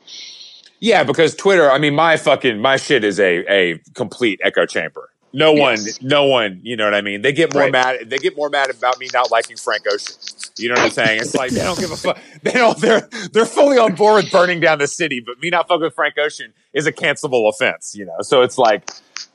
Yeah, 0.79 1.03
because 1.03 1.33
Twitter, 1.35 1.71
I 1.71 1.77
mean, 1.77 1.95
my 1.95 2.17
fucking 2.17 2.59
my 2.59 2.77
shit 2.77 3.03
is 3.03 3.19
a 3.19 3.45
a 3.51 3.79
complete 3.93 4.39
echo 4.43 4.65
chamber. 4.65 5.09
No 5.35 5.51
one, 5.51 5.77
Yes. 5.83 5.99
no 5.99 6.25
one, 6.27 6.59
you 6.61 6.75
know 6.77 6.83
what 6.83 6.93
I 6.93 7.01
mean. 7.01 7.23
They 7.23 7.31
get 7.33 7.53
more 7.55 7.63
Right. 7.63 7.71
mad. 7.71 8.07
They 8.07 8.19
get 8.19 8.37
more 8.37 8.49
mad 8.51 8.69
about 8.69 8.99
me 8.99 9.07
not 9.11 9.31
liking 9.31 9.57
Frank 9.57 9.81
Ocean. 9.91 10.13
You 10.59 10.69
know 10.69 10.75
what 10.75 10.83
I'm 10.83 10.89
saying? 10.91 11.21
It's 11.21 11.33
like 11.33 11.49
they 11.49 11.63
don't 11.63 11.79
give 11.79 11.89
a 11.91 11.97
fuck. 11.97 12.19
They 12.43 12.51
don't. 12.51 12.77
They're 12.77 13.09
they're 13.31 13.45
fully 13.47 13.79
on 13.79 13.95
board 13.95 14.25
with 14.25 14.31
burning 14.31 14.59
down 14.59 14.77
the 14.77 14.87
city, 14.87 15.21
but 15.25 15.39
me 15.39 15.49
not 15.49 15.67
fucking 15.67 15.81
with 15.81 15.95
Frank 15.95 16.19
Ocean 16.19 16.53
is 16.73 16.85
a 16.85 16.91
cancelable 16.91 17.49
offense. 17.49 17.95
You 17.95 18.05
know, 18.05 18.17
so 18.21 18.41
it's 18.43 18.57
like 18.59 18.87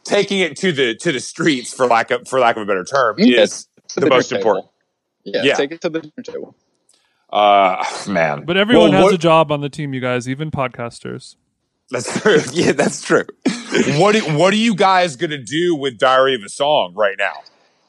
taking 0.05 0.39
it 0.39 0.57
to 0.59 0.71
the 0.71 0.95
to 0.97 1.11
the 1.11 1.19
streets 1.21 1.73
for 1.75 1.87
lack 1.89 2.11
of 2.13 2.29
for 2.29 2.39
lack 2.39 2.57
of 2.57 2.63
a 2.63 2.67
better 2.67 2.85
term 2.85 3.17
is 3.19 3.67
the 3.97 4.07
most 4.09 4.31
important. 4.31 4.67
Yeah, 5.35 5.43
Yeah. 5.45 5.55
take 5.55 5.73
it 5.73 5.81
to 5.83 5.89
the 5.89 6.01
dinner 6.01 6.23
table. 6.23 6.55
Uh, 7.31 7.85
man, 8.09 8.45
But 8.45 8.57
everyone 8.57 8.91
Well, 8.91 8.99
has 9.03 9.05
what- 9.05 9.15
a 9.15 9.19
job 9.19 9.53
on 9.53 9.61
the 9.61 9.69
team, 9.69 9.93
you 9.95 10.01
guys, 10.01 10.29
even 10.29 10.51
podcasters. 10.51 11.37
That's 11.91 12.21
true. 12.21 12.41
Yeah, 12.53 12.73
that's 12.73 13.03
true. 13.03 13.25
what 13.99 14.13
do, 14.13 14.21
What 14.37 14.53
are 14.53 14.57
you 14.59 14.75
guys 14.75 15.17
gonna 15.17 15.43
do 15.43 15.75
with 15.75 15.99
Diary 15.99 16.35
of 16.35 16.43
a 16.43 16.49
Song 16.49 16.93
right 16.95 17.17
now? 17.19 17.33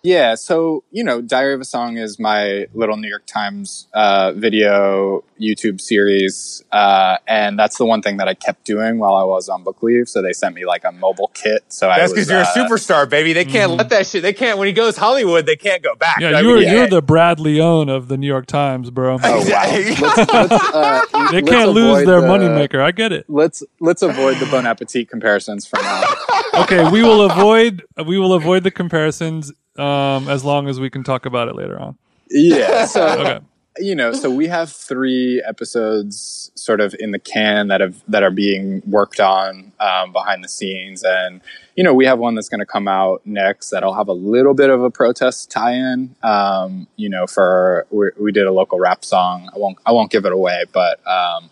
Yeah, 0.01 0.35
so 0.35 0.85
you 0.91 1.03
know, 1.03 1.21
Diary 1.21 1.53
of 1.53 1.59
a 1.59 1.65
Song 1.65 1.97
is 1.97 2.17
my 2.19 2.67
little 2.73 2.95
New 2.95 3.09
York 3.09 3.25
Times 3.25 3.87
uh, 3.93 4.31
video 4.33 5.25
YouTube 5.41 5.81
series, 5.81 6.63
uh, 6.71 7.17
and 7.27 7.59
that's 7.59 7.77
the 7.77 7.83
one 7.85 8.01
thing 8.01 8.15
that 8.17 8.27
I 8.29 8.33
kept 8.33 8.63
doing 8.63 8.97
while 8.97 9.15
I 9.15 9.23
was 9.25 9.49
on 9.49 9.63
book 9.63 9.83
leave. 9.83 10.07
So 10.07 10.21
they 10.21 10.31
sent 10.31 10.55
me 10.55 10.65
like 10.65 10.85
a 10.85 10.93
mobile 10.93 11.29
kit. 11.33 11.65
So 11.67 11.87
That's 11.87 12.13
because 12.13 12.29
you're 12.29 12.39
uh, 12.39 12.43
a 12.43 12.57
superstar, 12.57 13.09
baby. 13.09 13.33
They 13.33 13.43
can't 13.43 13.73
Mhm. 13.73 13.77
let 13.79 13.89
that 13.89 14.07
shit. 14.07 14.21
They 14.21 14.31
can't 14.31 14.57
when 14.57 14.67
he 14.67 14.73
goes 14.73 14.95
Hollywood. 14.95 15.45
They 15.45 15.57
can't 15.57 15.83
go 15.83 15.95
back. 15.95 16.19
Yeah, 16.21 16.39
you're 16.39 16.59
mean, 16.59 16.71
you're 16.71 16.87
the 16.87 17.01
Brad 17.01 17.41
Leone 17.41 17.89
of 17.89 18.07
the 18.07 18.15
New 18.15 18.27
York 18.27 18.45
Times, 18.45 18.91
bro. 18.91 19.17
Oh 19.21 19.39
wow! 19.49 19.63
Let's, 19.69 19.99
let's, 20.01 20.51
uh, 20.73 21.01
They 21.31 21.41
can't 21.41 21.71
lose 21.71 22.05
their 22.05 22.21
the- 22.21 22.27
moneymaker. 22.27 22.81
I 22.81 22.91
get 22.91 23.11
it. 23.11 23.25
Let's 23.27 23.63
let's 23.81 24.01
avoid 24.01 24.37
the 24.37 24.45
Bon 24.45 24.65
Appetit 24.65 25.09
comparisons 25.09 25.65
for 25.67 25.75
now. 25.81 26.03
Okay, 26.51 26.89
we 26.89 27.03
will 27.03 27.21
avoid 27.29 27.83
we 28.05 28.17
will 28.17 28.33
avoid 28.33 28.63
the 28.63 28.71
comparisons 28.71 29.53
um, 29.79 30.27
as 30.27 30.43
long 30.43 30.67
as 30.67 30.79
we 30.79 30.89
can 30.89 31.03
talk 31.03 31.25
about 31.25 31.47
it 31.47 31.55
later 31.55 31.79
on. 31.79 31.97
yeah. 32.29 32.85
So 32.87 33.05
Okay. 33.07 33.39
you 33.77 33.95
know, 33.95 34.11
so 34.11 34.29
we 34.29 34.47
have 34.47 34.69
three 34.71 35.41
episodes 35.47 36.51
sort 36.55 36.81
of 36.81 36.93
in 36.99 37.11
the 37.11 37.19
can 37.19 37.67
that 37.69 37.79
have 37.81 38.03
that 38.09 38.23
are 38.23 38.31
being 38.31 38.81
worked 38.85 39.19
on 39.21 39.71
um, 39.79 40.11
behind 40.11 40.43
the 40.43 40.49
scenes, 40.49 41.03
and 41.03 41.39
you 41.77 41.83
know, 41.83 41.93
we 41.93 42.05
have 42.05 42.19
one 42.19 42.35
that's 42.35 42.49
going 42.49 42.59
to 42.59 42.65
come 42.65 42.89
out 42.89 43.21
next 43.25 43.69
that'll 43.69 43.93
have 43.93 44.09
a 44.09 44.13
little 44.13 44.53
bit 44.53 44.69
of 44.69 44.83
a 44.83 44.89
protest 44.89 45.49
tie-in. 45.49 46.13
Um, 46.23 46.87
you 46.97 47.07
know, 47.07 47.25
for 47.25 47.85
we, 47.89 48.09
we 48.19 48.31
did 48.33 48.47
a 48.47 48.51
local 48.51 48.79
rap 48.79 49.05
song. 49.05 49.49
I 49.55 49.57
won't 49.57 49.77
I 49.85 49.91
won't 49.93 50.11
give 50.11 50.25
it 50.25 50.33
away, 50.33 50.65
but 50.73 50.99
um, 51.07 51.49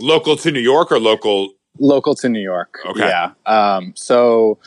local 0.00 0.36
to 0.36 0.50
New 0.50 0.60
York 0.60 0.92
or 0.92 0.98
local. 0.98 1.54
local 1.78 2.14
to 2.16 2.28
New 2.28 2.42
York. 2.42 2.78
Okay. 2.84 3.08
Yeah. 3.08 3.32
Um, 3.46 3.94
so, 3.96 4.58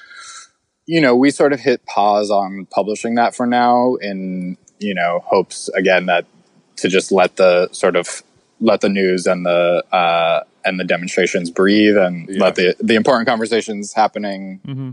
you 0.86 1.00
know, 1.02 1.16
we 1.16 1.32
sort 1.32 1.54
of 1.54 1.60
hit 1.60 1.86
pause 1.86 2.30
on 2.30 2.66
publishing 2.70 3.16
that 3.16 3.36
for 3.36 3.46
now 3.46 3.96
in, 3.96 4.58
you 4.80 4.94
know, 4.94 5.22
hopes 5.26 5.70
again 5.70 6.06
that 6.08 6.26
to 6.78 6.90
just 6.90 7.12
let 7.12 7.36
the 7.38 7.70
sort 7.72 7.96
of 7.96 8.24
let 8.60 8.82
the 8.82 8.90
news 8.90 9.26
and 9.28 9.46
the 9.46 9.84
uh, 9.92 10.44
and 10.66 10.80
the 10.80 10.84
demonstrations 10.84 11.50
breathe 11.50 11.98
and 11.98 12.28
Yeah. 12.30 12.44
let 12.44 12.56
the 12.56 12.76
the 12.80 12.96
important 12.96 13.28
conversations 13.28 13.94
happening 13.94 14.60
hmm 14.66 14.92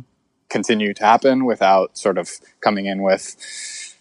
continue 0.48 0.92
to 0.92 1.04
happen 1.04 1.44
without 1.44 1.96
sort 1.96 2.18
of 2.18 2.28
coming 2.60 2.86
in 2.86 3.02
with 3.02 3.36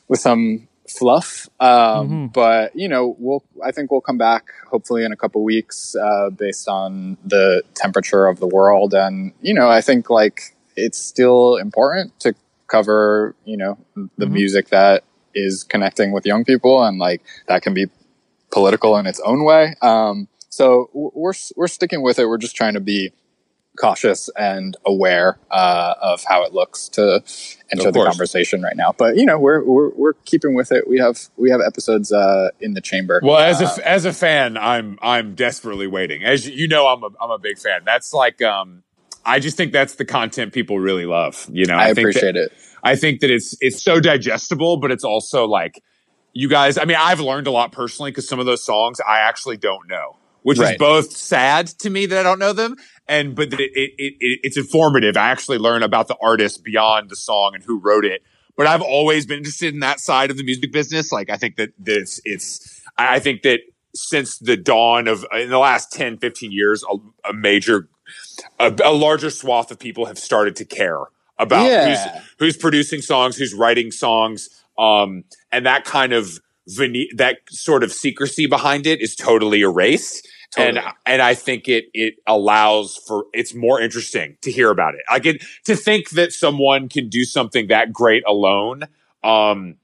with 0.08 0.20
some 0.20 0.68
fluff. 0.88 1.48
Um, 1.60 1.70
Mhm. 2.10 2.34
But 2.34 2.76
you 2.76 2.88
know, 2.88 3.16
we'll 3.20 3.44
I 3.64 3.72
think 3.72 3.92
we'll 3.92 4.02
come 4.02 4.18
back 4.18 4.46
hopefully 4.72 5.04
in 5.04 5.12
a 5.12 5.16
couple 5.16 5.44
weeks 5.44 5.96
uh, 5.96 6.32
based 6.32 6.68
on 6.68 7.18
the 7.24 7.62
temperature 7.76 8.26
of 8.26 8.40
the 8.40 8.48
world, 8.48 8.96
and 8.96 9.32
you 9.42 9.54
know, 9.54 9.70
I 9.70 9.82
think 9.82 10.10
like 10.10 10.56
it's 10.86 10.98
still 10.98 11.58
important 11.58 12.20
to 12.22 12.34
cover 12.68 13.36
you 13.46 13.58
know 13.58 13.78
the 14.18 14.26
Mhm. 14.26 14.32
music 14.32 14.70
that 14.70 15.04
is 15.36 15.64
connecting 15.64 16.12
with 16.12 16.26
young 16.26 16.44
people, 16.46 16.84
and 16.84 16.98
like 17.00 17.22
that 17.48 17.62
can 17.62 17.74
be 17.74 17.86
political 18.52 18.98
in 18.98 19.06
its 19.06 19.20
own 19.22 19.44
way. 19.44 19.76
Um, 19.82 20.28
so 20.50 20.90
we're 20.94 21.34
we're 21.56 21.68
sticking 21.68 22.02
with 22.02 22.18
it. 22.20 22.26
We're 22.28 22.38
just 22.40 22.56
trying 22.56 22.74
to 22.74 22.80
be 22.80 23.12
cautious 23.80 24.30
and 24.38 24.76
aware 24.86 25.38
uh, 25.52 25.94
of 26.02 26.24
how 26.28 26.44
it 26.44 26.54
looks 26.54 26.90
to 26.90 27.22
enter 27.72 27.92
the 27.92 28.04
conversation 28.04 28.62
right 28.62 28.76
now. 28.76 28.94
But 28.98 29.16
you 29.16 29.26
know, 29.26 29.40
we're 29.40 29.64
we're, 29.64 29.90
we're 29.92 30.14
keeping 30.26 30.54
with 30.56 30.72
it. 30.72 30.88
We 30.88 30.98
have 31.00 31.30
we 31.38 31.50
have 31.52 31.62
episodes 31.66 32.12
uh, 32.12 32.50
in 32.60 32.74
the 32.74 32.82
chamber. 32.82 33.22
Well, 33.24 33.38
as 33.38 33.62
Uh, 33.62 33.76
a 33.78 33.88
as 33.88 34.06
a 34.06 34.12
fan, 34.14 34.58
I'm 34.58 34.98
I'm 35.02 35.36
desperately 35.36 35.88
waiting. 35.88 36.24
As 36.24 36.48
you, 36.48 36.54
you 36.54 36.68
know, 36.68 36.88
I'm 36.88 37.04
a 37.04 37.10
I'm 37.22 37.32
a 37.32 37.40
big 37.40 37.58
fan. 37.60 37.82
That's 37.86 38.12
like 38.14 38.42
um, 38.42 38.84
I 39.30 39.40
just 39.40 39.58
think 39.58 39.72
that's 39.72 39.96
the 39.96 40.06
content 40.06 40.54
people 40.54 40.80
really 40.80 41.06
love. 41.06 41.48
You 41.52 41.66
know, 41.66 41.78
I, 41.78 41.94
think 41.94 41.96
that- 41.96 42.02
appreciate 42.02 42.36
it. 42.36 42.52
I 42.84 42.96
think 42.96 43.22
that 43.22 43.30
it's 43.30 43.56
it's 43.62 43.82
so 43.82 44.00
digestible, 44.00 44.78
but 44.78 44.92
it's 44.92 45.04
also 45.04 45.46
like 45.46 45.82
you 46.34 46.50
guys. 46.50 46.78
I 46.78 46.86
mean, 46.86 46.98
I've 47.00 47.20
learned 47.20 47.48
a 47.48 47.52
lot 47.52 47.72
personally 47.72 48.12
because 48.12 48.28
some 48.28 48.40
of 48.40 48.46
those 48.46 48.64
songs 48.64 49.00
I 49.06 49.20
actually 49.20 49.58
don't 49.58 49.88
know, 49.88 50.18
which 50.44 50.60
is 50.60 50.72
both 50.78 51.12
sad 51.12 51.68
to 51.80 51.90
me 51.90 52.06
that 52.08 52.20
I 52.20 52.24
don't 52.24 52.40
know 52.40 52.54
them, 52.54 52.76
and 53.08 53.36
but 53.36 53.50
that 53.52 53.60
it, 53.60 53.72
it, 53.76 53.92
it, 53.98 54.40
it's 54.44 54.58
informative. 54.58 55.18
I 55.18 55.30
actually 55.30 55.58
learn 55.58 55.84
about 55.84 56.08
the 56.08 56.18
artist 56.22 56.64
beyond 56.64 57.10
the 57.10 57.16
song 57.16 57.52
and 57.54 57.64
who 57.64 57.80
wrote 57.80 58.06
it. 58.06 58.22
But 58.56 58.68
I've 58.68 58.82
always 58.82 59.26
been 59.26 59.38
interested 59.38 59.74
in 59.74 59.80
that 59.82 60.00
side 60.00 60.32
of 60.32 60.38
the 60.38 60.44
music 60.44 60.72
business. 60.74 61.12
Like 61.12 61.30
I 61.30 61.38
think 61.38 61.58
that, 61.58 61.70
that 61.80 61.98
it's 61.98 62.22
it's 62.26 62.82
I 62.98 63.16
I 63.16 63.20
think 63.20 63.44
that 63.44 63.60
since 63.96 64.38
the 64.38 64.56
dawn 64.58 65.08
of 65.08 65.26
in 65.34 65.50
the 65.50 65.58
last 65.58 65.92
10, 65.92 66.18
15 66.18 66.52
years, 66.52 66.84
a, 66.84 67.30
a 67.30 67.34
major 67.34 67.90
a, 68.60 68.74
a 68.84 68.92
larger 68.94 69.30
swath 69.30 69.72
of 69.72 69.80
people 69.80 70.06
have 70.06 70.20
started 70.20 70.56
to 70.58 70.66
care 70.66 71.00
about 71.38 71.66
Yeah. 71.66 71.90
who's 71.90 72.24
who's 72.40 72.58
producing 72.58 73.02
songs, 73.02 73.38
who's 73.38 73.54
writing 73.54 73.92
songs, 73.92 74.50
um, 74.78 75.24
and 75.52 75.66
that 75.66 75.86
kind 75.86 76.14
of 76.14 76.40
vene- 76.68 77.10
that 77.16 77.38
sort 77.50 77.84
of 77.84 77.92
secrecy 77.92 78.46
behind 78.46 78.86
it 78.88 79.02
is 79.02 79.16
totally 79.16 79.62
erased. 79.62 80.28
Totally. 80.52 80.80
And 80.80 80.88
and 81.06 81.22
I 81.22 81.36
think 81.36 81.68
it 81.68 81.86
it 81.94 82.16
allows 82.26 82.98
for 83.08 83.26
it's 83.34 83.54
more 83.54 83.80
interesting 83.80 84.36
to 84.42 84.52
hear 84.52 84.72
about 84.72 84.96
it. 84.96 85.02
I 85.10 85.20
get 85.20 85.44
to 85.66 85.76
think 85.76 86.10
that 86.12 86.34
someone 86.34 86.90
can 86.90 87.08
do 87.08 87.24
something 87.24 87.68
that 87.68 87.94
great 87.94 88.24
alone. 88.28 88.84
Um, 89.24 89.76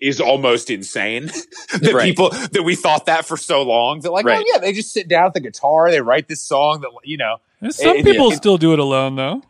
is 0.00 0.20
almost 0.20 0.68
insane 0.68 1.26
that 1.80 1.92
Right. 1.94 2.02
people 2.04 2.30
that 2.30 2.62
we 2.64 2.74
thought 2.74 3.06
that 3.06 3.24
for 3.24 3.36
so 3.36 3.62
long 3.62 4.00
that 4.00 4.10
like 4.10 4.26
oh 4.26 4.44
yeah 4.52 4.58
they 4.58 4.72
just 4.72 4.92
sit 4.92 5.06
down 5.06 5.26
with 5.26 5.34
the 5.34 5.40
guitar 5.40 5.92
they 5.92 6.00
write 6.00 6.26
this 6.26 6.40
song 6.40 6.80
that 6.80 6.90
you 7.04 7.16
know 7.16 7.36
some 7.70 7.96
It- 7.98 8.04
people 8.04 8.30
it- 8.32 8.36
still 8.36 8.58
do 8.58 8.72
it 8.72 8.78
alone, 8.78 9.16
though. 9.16 9.42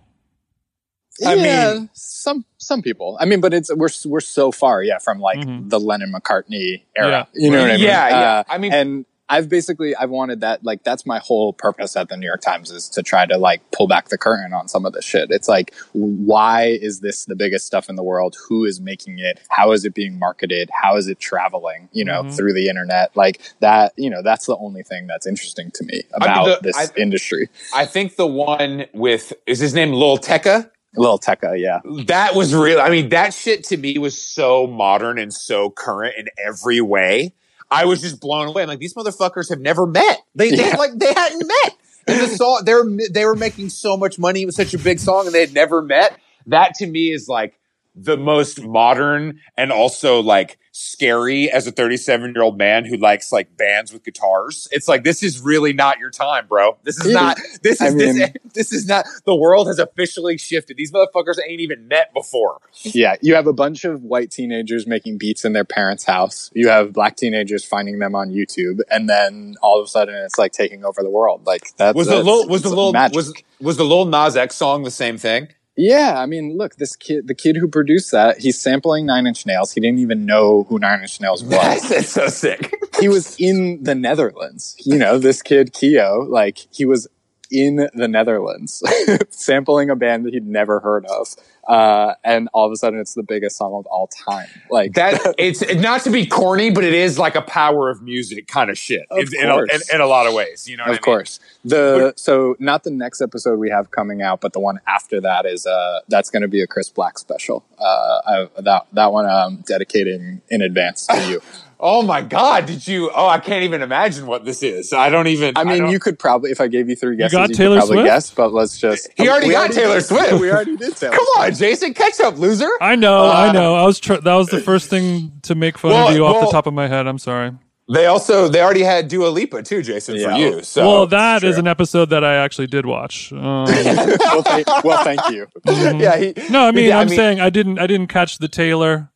I 1.24 1.34
yeah, 1.34 1.74
mean- 1.74 1.90
some 1.92 2.44
some 2.58 2.82
people. 2.82 3.16
I 3.20 3.26
mean, 3.26 3.40
but 3.40 3.52
it's 3.54 3.72
we're 3.74 3.88
we're 4.06 4.20
so 4.20 4.50
far, 4.50 4.82
yeah, 4.82 4.98
from 4.98 5.20
like 5.20 5.38
Mhm. 5.40 5.68
the 5.70 5.78
Lennon 5.78 6.12
McCartney 6.12 6.82
era. 6.96 7.28
Yeah. 7.34 7.40
You 7.44 7.50
know 7.50 7.60
what 7.62 7.70
I 7.70 7.76
mean? 7.76 7.84
Yeah, 7.84 8.08
yeah. 8.08 8.20
Uh, 8.40 8.44
I 8.48 8.58
mean- 8.58 8.72
and 8.72 9.04
I've 9.28 9.48
basically 9.48 9.94
I've 9.96 10.10
wanted 10.10 10.40
that 10.40 10.64
like 10.64 10.84
that's 10.84 11.06
my 11.06 11.18
whole 11.18 11.52
purpose 11.52 11.96
at 11.96 12.08
the 12.08 12.16
New 12.16 12.26
York 12.26 12.42
Times 12.42 12.70
is 12.70 12.88
to 12.90 13.02
try 13.02 13.24
to 13.24 13.38
like 13.38 13.62
pull 13.70 13.86
back 13.88 14.08
the 14.08 14.18
curtain 14.18 14.52
on 14.52 14.68
some 14.68 14.84
of 14.84 14.92
this 14.92 15.04
shit. 15.04 15.30
It's 15.30 15.48
like 15.48 15.72
why 15.92 16.64
is 16.80 17.00
this 17.00 17.24
the 17.24 17.36
biggest 17.36 17.66
stuff 17.66 17.88
in 17.88 17.96
the 17.96 18.02
world? 18.02 18.36
Who 18.48 18.64
is 18.64 18.80
making 18.80 19.18
it? 19.20 19.40
How 19.48 19.72
is 19.72 19.84
it 19.84 19.94
being 19.94 20.18
marketed? 20.18 20.68
How 20.82 20.96
is 20.96 21.06
it 21.08 21.18
traveling? 21.18 21.88
You 21.92 22.04
know, 22.04 22.24
Mhm. 22.24 22.36
through 22.36 22.52
the 22.52 22.68
internet 22.68 23.16
like 23.16 23.40
that. 23.60 23.92
You 23.96 24.10
know, 24.10 24.22
that's 24.22 24.46
the 24.46 24.56
only 24.56 24.82
thing 24.82 25.06
that's 25.06 25.26
interesting 25.26 25.70
to 25.74 25.84
me 25.84 26.02
I 26.14 26.24
mean, 26.24 26.30
about 26.30 26.62
the- 26.62 26.66
this 26.68 26.76
I- 26.76 27.00
industry. 27.00 27.48
I 27.74 27.86
think 27.86 28.16
the 28.16 28.26
one 28.26 28.86
with 28.92 29.32
is 29.46 29.60
his 29.60 29.72
name 29.72 29.92
Lil 29.92 30.18
Tecca. 30.18 30.70
Lil 30.94 31.18
Tecca, 31.18 31.58
yeah. 31.58 31.80
That 32.04 32.34
was 32.34 32.54
real. 32.54 32.78
I 32.78 32.90
mean, 32.90 33.08
that 33.10 33.32
shit 33.32 33.64
to 33.64 33.78
me 33.78 33.96
was 33.96 34.18
so 34.22 34.66
modern 34.66 35.18
and 35.18 35.32
so 35.32 35.70
current 35.70 36.14
in 36.18 36.26
every 36.44 36.82
way. 36.82 37.32
I 37.72 37.86
was 37.86 38.00
just 38.02 38.20
blown 38.20 38.48
away. 38.48 38.62
I'm 38.62 38.68
like, 38.68 38.78
these 38.78 38.94
motherfuckers 38.94 39.48
have 39.48 39.60
never 39.60 39.86
met. 39.86 40.20
They, 40.34 40.50
they 40.50 40.68
Yeah. 40.68 40.76
like 40.76 40.92
they 40.98 41.12
hadn't 41.12 41.46
met. 41.46 41.76
And 42.06 42.20
the 42.20 42.26
song 42.28 42.62
they 42.64 42.74
were 42.74 42.90
they 43.10 43.24
were 43.24 43.36
making 43.36 43.70
so 43.70 43.96
much 43.96 44.18
money. 44.18 44.42
It 44.42 44.46
was 44.46 44.56
such 44.56 44.74
a 44.74 44.78
big 44.78 44.98
song, 44.98 45.26
and 45.26 45.34
they 45.34 45.40
had 45.40 45.54
never 45.54 45.80
met. 45.82 46.18
That 46.46 46.74
to 46.76 46.86
me 46.86 47.12
is 47.12 47.28
like 47.28 47.58
the 47.94 48.16
most 48.16 48.62
modern 48.62 49.40
and 49.56 49.70
also 49.70 50.20
like 50.20 50.58
scary 50.82 51.50
as 51.50 51.66
a 51.66 51.70
37 51.72 52.32
year 52.34 52.42
old 52.42 52.58
man 52.58 52.84
who 52.84 52.96
likes 52.96 53.30
like 53.32 53.56
bands 53.56 53.92
with 53.92 54.04
guitars. 54.04 54.66
It's 54.72 54.88
like 54.88 55.04
this 55.04 55.22
is 55.22 55.40
really 55.40 55.72
not 55.72 55.98
your 55.98 56.10
time, 56.10 56.46
bro. 56.48 56.76
This 56.82 56.98
is 57.04 57.12
not. 57.12 57.38
This 57.62 57.80
is 57.80 57.94
this, 57.94 58.16
mean- 58.16 58.34
this 58.54 58.72
is 58.72 58.86
not. 58.88 59.06
The 59.24 59.34
world 59.36 59.68
has 59.68 59.78
officially 59.78 60.36
shifted. 60.36 60.76
These 60.76 60.90
motherfuckers 60.90 61.36
ain't 61.46 61.60
even 61.60 61.86
met 61.86 62.12
before. 62.12 62.58
Yeah, 62.82 63.14
you 63.20 63.34
have 63.36 63.46
a 63.46 63.52
bunch 63.52 63.84
of 63.84 64.02
white 64.02 64.30
teenagers 64.32 64.86
making 64.86 65.18
beats 65.18 65.44
in 65.44 65.52
their 65.52 65.64
parents' 65.64 66.04
house. 66.04 66.50
You 66.54 66.68
have 66.68 66.92
black 66.92 67.16
teenagers 67.16 67.64
finding 67.64 67.98
them 68.00 68.14
on 68.16 68.30
YouTube, 68.30 68.80
and 68.90 69.08
then 69.08 69.54
all 69.62 69.80
of 69.80 69.84
a 69.84 69.88
sudden 69.88 70.14
it's 70.14 70.38
like 70.38 70.52
taking 70.52 70.84
over 70.84 71.02
the 71.02 71.10
world. 71.10 71.46
Like 71.46 71.74
that's 71.76 71.94
Was 71.94 72.08
the 72.08 72.16
little 72.16 72.48
was 72.48 72.62
the 72.62 72.68
little 72.70 72.92
magic. 72.92 73.16
was 73.16 73.32
was 73.60 73.76
the 73.76 73.84
Lil 73.84 74.06
Nas 74.06 74.36
X 74.36 74.56
song 74.56 74.82
the 74.82 74.90
same 74.90 75.18
thing? 75.18 75.48
Yeah. 75.76 76.14
I 76.18 76.26
mean, 76.26 76.56
look, 76.56 76.76
this 76.76 76.96
kid, 76.96 77.28
the 77.28 77.34
kid 77.34 77.56
who 77.56 77.68
produced 77.68 78.10
that, 78.12 78.38
he's 78.38 78.60
sampling 78.60 79.06
Nine 79.06 79.26
Inch 79.26 79.46
Nails. 79.46 79.72
He 79.72 79.80
didn't 79.80 80.00
even 80.00 80.26
know 80.26 80.64
who 80.68 80.78
Nine 80.78 81.00
Inch 81.00 81.20
Nails 81.20 81.42
was. 81.44 81.88
That's 81.88 82.08
so 82.10 82.28
sick. 82.28 82.74
he 83.00 83.08
was 83.08 83.36
in 83.38 83.82
the 83.82 83.94
Netherlands. 83.94 84.76
You 84.84 84.98
know, 84.98 85.18
this 85.18 85.42
kid 85.42 85.72
Kio, 85.72 86.26
like 86.28 86.58
he 86.70 86.84
was 86.84 87.08
in 87.52 87.88
the 87.94 88.08
Netherlands, 88.08 88.82
sampling 89.30 89.90
a 89.90 89.96
band 89.96 90.24
that 90.24 90.32
he'd 90.34 90.46
never 90.46 90.80
heard 90.80 91.04
of, 91.06 91.28
uh, 91.68 92.14
and 92.24 92.48
all 92.52 92.66
of 92.66 92.72
a 92.72 92.76
sudden 92.76 92.98
it's 92.98 93.14
the 93.14 93.22
biggest 93.22 93.56
song 93.56 93.74
of 93.74 93.86
all 93.86 94.08
time. 94.08 94.48
Like 94.70 94.94
That 94.94 95.34
it's 95.38 95.62
not 95.76 96.02
to 96.02 96.10
be 96.10 96.26
corny, 96.26 96.70
but 96.70 96.82
it 96.84 96.94
is 96.94 97.18
like 97.18 97.34
a 97.36 97.42
power 97.42 97.90
of 97.90 98.02
music 98.02 98.48
kind 98.48 98.70
of 98.70 98.78
shit 98.78 99.06
Of 99.10 99.18
in, 99.34 99.42
in, 99.44 99.48
a, 99.48 99.58
in, 99.58 99.66
course. 99.68 99.88
in 99.94 100.00
a 100.00 100.06
lot 100.06 100.26
of 100.26 100.34
ways. 100.34 100.68
You 100.68 100.76
know, 100.76 100.84
what 100.84 100.88
I 100.88 100.92
of 100.92 100.96
mean? 100.96 101.02
course 101.02 101.40
the 101.64 102.12
so 102.16 102.56
not 102.58 102.82
the 102.82 102.90
next 102.90 103.20
episode 103.20 103.56
we 103.58 103.70
have 103.70 103.90
coming 103.92 104.20
out 104.20 104.40
but 104.40 104.52
the 104.52 104.58
one 104.58 104.80
after 104.88 105.20
that 105.20 105.46
is 105.46 105.64
uh 105.64 106.00
that's 106.08 106.28
going 106.28 106.42
to 106.42 106.48
be 106.48 106.60
a 106.60 106.66
chris 106.66 106.88
black 106.88 107.18
special 107.18 107.64
uh 107.78 108.20
I, 108.26 108.48
that 108.62 108.86
that 108.92 109.12
one 109.12 109.26
i'm 109.26 109.58
dedicating 109.58 110.42
in 110.50 110.60
advance 110.62 111.06
to 111.06 111.28
you 111.28 111.40
Oh 111.84 112.00
my 112.02 112.22
God! 112.22 112.66
Did 112.66 112.86
you? 112.86 113.10
Oh, 113.12 113.26
I 113.26 113.40
can't 113.40 113.64
even 113.64 113.82
imagine 113.82 114.26
what 114.28 114.44
this 114.44 114.62
is. 114.62 114.92
I 114.92 115.10
don't 115.10 115.26
even. 115.26 115.54
I 115.56 115.64
mean, 115.64 115.78
don't- 115.82 115.90
you 115.90 115.98
could 115.98 116.16
probably, 116.16 116.52
if 116.52 116.60
I 116.60 116.68
gave 116.68 116.88
you 116.88 116.94
three 116.94 117.16
guesses, 117.16 117.32
got 117.32 117.48
you, 117.48 117.56
Taylor 117.56 117.76
could 117.76 117.80
probably 117.80 117.96
Swift? 117.96 118.06
guess. 118.06 118.30
But 118.30 118.52
let's 118.54 118.78
just. 118.78 119.08
He 119.16 119.28
already 119.28 119.48
we 119.48 119.52
got 119.54 119.72
Taylor 119.72 119.94
did- 119.98 120.04
Swift. 120.04 120.32
we 120.40 120.48
already 120.50 120.76
did 120.76 120.94
Taylor. 120.96 121.16
Come 121.16 121.26
on, 121.38 121.52
Jason, 121.54 121.92
catch 121.92 122.20
up, 122.20 122.38
loser. 122.38 122.70
I 122.80 122.94
know, 122.94 123.24
I 123.26 123.48
Uh, 123.48 123.52
know. 123.52 123.74
I 123.74 123.84
was 123.84 123.98
tr- 123.98 124.14
that 124.14 124.34
was 124.34 124.46
the 124.48 124.60
first 124.60 124.90
thing 124.90 125.32
to 125.42 125.56
make 125.56 125.76
fun 125.76 125.90
Well, 125.90 126.08
of 126.10 126.14
you 126.14 126.24
off 126.24 126.36
well- 126.36 126.46
the 126.46 126.52
top 126.52 126.66
of 126.68 126.72
my 126.74 126.86
head. 126.86 127.08
I'm 127.08 127.18
sorry. 127.18 127.50
They 127.92 128.06
also 128.06 128.48
they 128.48 128.60
already 128.62 128.84
had 128.84 129.08
Dua 129.08 129.26
Lipa 129.26 129.64
too, 129.64 129.82
Jason, 129.82 130.14
for 130.14 130.30
you. 130.30 130.62
So 130.62 130.86
well, 130.86 131.06
that 131.08 131.42
is 131.42 131.54
sure. 131.56 131.58
an 131.58 131.66
episode 131.66 132.10
that 132.10 132.22
I 132.24 132.36
actually 132.36 132.68
did 132.68 132.86
watch. 132.86 133.32
Um, 133.32 133.64
well, 133.64 134.42
thank, 134.42 134.84
well, 134.84 135.02
thank 135.04 135.20
you. 135.30 135.48
yeah. 135.66 136.16
He, 136.16 136.32
no, 136.48 136.64
I 136.68 136.70
mean, 136.70 136.86
yeah, 136.88 136.98
I'm 137.00 137.08
saying 137.08 137.40
I 137.40 137.50
didn't. 137.50 137.80
I 137.80 137.88
didn't 137.88 138.06
catch 138.06 138.38
the 138.38 138.46
Taylor, 138.48 139.10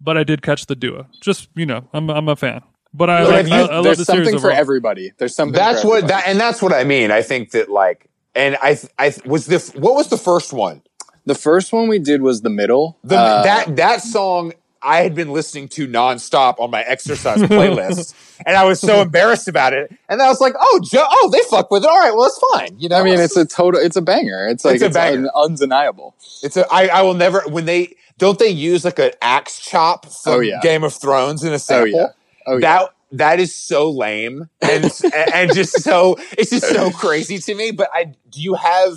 but 0.00 0.16
I 0.16 0.24
did 0.24 0.42
catch 0.42 0.66
the 0.66 0.74
Dua. 0.76 1.06
Just 1.20 1.48
you 1.54 1.66
know, 1.66 1.88
I'm 1.92 2.10
I'm 2.10 2.28
a 2.28 2.36
fan. 2.36 2.62
But 2.94 3.10
I, 3.10 3.22
Look, 3.24 3.32
like, 3.32 3.46
if 3.46 3.52
I, 3.52 3.60
you- 3.60 3.64
I 3.66 3.74
love 3.74 3.84
There's 3.84 3.98
the 3.98 4.04
series 4.06 4.26
something 4.28 4.40
for 4.40 4.46
overall. 4.48 4.60
everybody. 4.60 5.12
There's 5.18 5.34
something. 5.34 5.54
that's 5.54 5.82
for 5.82 5.88
what 5.88 6.08
that 6.08 6.24
and 6.26 6.40
that's 6.40 6.62
what 6.62 6.72
I 6.72 6.84
mean. 6.84 7.10
I 7.10 7.20
think 7.22 7.50
that 7.50 7.68
like, 7.70 8.08
and 8.34 8.56
I 8.62 8.78
I 8.98 9.12
was 9.26 9.46
the 9.46 9.58
what 9.78 9.94
was 9.94 10.08
the 10.08 10.16
first 10.16 10.52
one? 10.52 10.82
The 11.26 11.34
first 11.34 11.72
one 11.72 11.88
we 11.88 11.98
did 11.98 12.22
was 12.22 12.42
the 12.42 12.50
middle. 12.50 12.98
The, 13.02 13.16
Uh, 13.16 13.42
that 13.42 13.76
that 13.76 14.02
song 14.02 14.52
I 14.86 15.02
had 15.02 15.14
been 15.14 15.30
listening 15.32 15.68
to 15.70 15.86
nonstop 15.88 16.60
on 16.60 16.70
my 16.70 16.82
exercise 16.82 17.38
playlist, 17.42 18.14
and 18.46 18.56
I 18.56 18.64
was 18.64 18.80
so 18.80 19.02
embarrassed 19.02 19.48
about 19.48 19.72
it. 19.72 19.90
And 20.08 20.22
I 20.22 20.28
was 20.28 20.40
like, 20.40 20.54
"Oh, 20.58 20.80
Joe, 20.84 21.04
oh, 21.10 21.30
they 21.32 21.40
fuck 21.50 21.70
with 21.70 21.82
it. 21.84 21.88
All 21.90 21.98
right, 21.98 22.14
well, 22.14 22.26
it's 22.26 22.40
fine." 22.54 22.78
You 22.78 22.88
know, 22.88 22.96
I 22.98 23.02
mean, 23.02 23.18
it's 23.18 23.36
a 23.36 23.44
total. 23.44 23.80
It's 23.80 23.96
a 23.96 24.02
banger. 24.02 24.46
It's 24.46 24.64
like 24.64 24.76
It's 24.76 24.82
a 24.84 24.86
it's, 24.86 24.96
banger. 24.96 25.26
un- 25.26 25.30
undeniable. 25.34 26.14
it's 26.42 26.56
a. 26.56 26.66
I, 26.72 26.86
I 26.88 27.02
will 27.02 27.14
never 27.14 27.40
when 27.48 27.64
they 27.66 27.96
don't 28.18 28.38
they 28.38 28.48
use 28.48 28.84
like 28.84 28.98
an 28.98 29.10
axe 29.20 29.58
chop 29.58 30.06
from 30.06 30.34
Oh, 30.34 30.40
yeah. 30.40 30.60
Game 30.62 30.84
of 30.84 30.94
Thrones 30.94 31.44
in 31.44 31.52
a 31.52 31.58
sample. 31.58 31.98
Oh 31.98 32.00
yeah. 32.02 32.06
Oh 32.46 32.52
yeah. 32.54 32.60
that 32.60 32.90
that 33.12 33.40
is 33.40 33.54
so 33.54 33.90
lame 33.90 34.48
and 34.62 34.84
and 35.34 35.54
just 35.54 35.82
so 35.82 36.16
it's 36.32 36.50
just 36.50 36.68
so 36.68 36.90
crazy 36.90 37.38
to 37.38 37.54
me. 37.54 37.72
But 37.72 37.88
I 37.92 38.04
do 38.04 38.40
you 38.40 38.54
have 38.54 38.92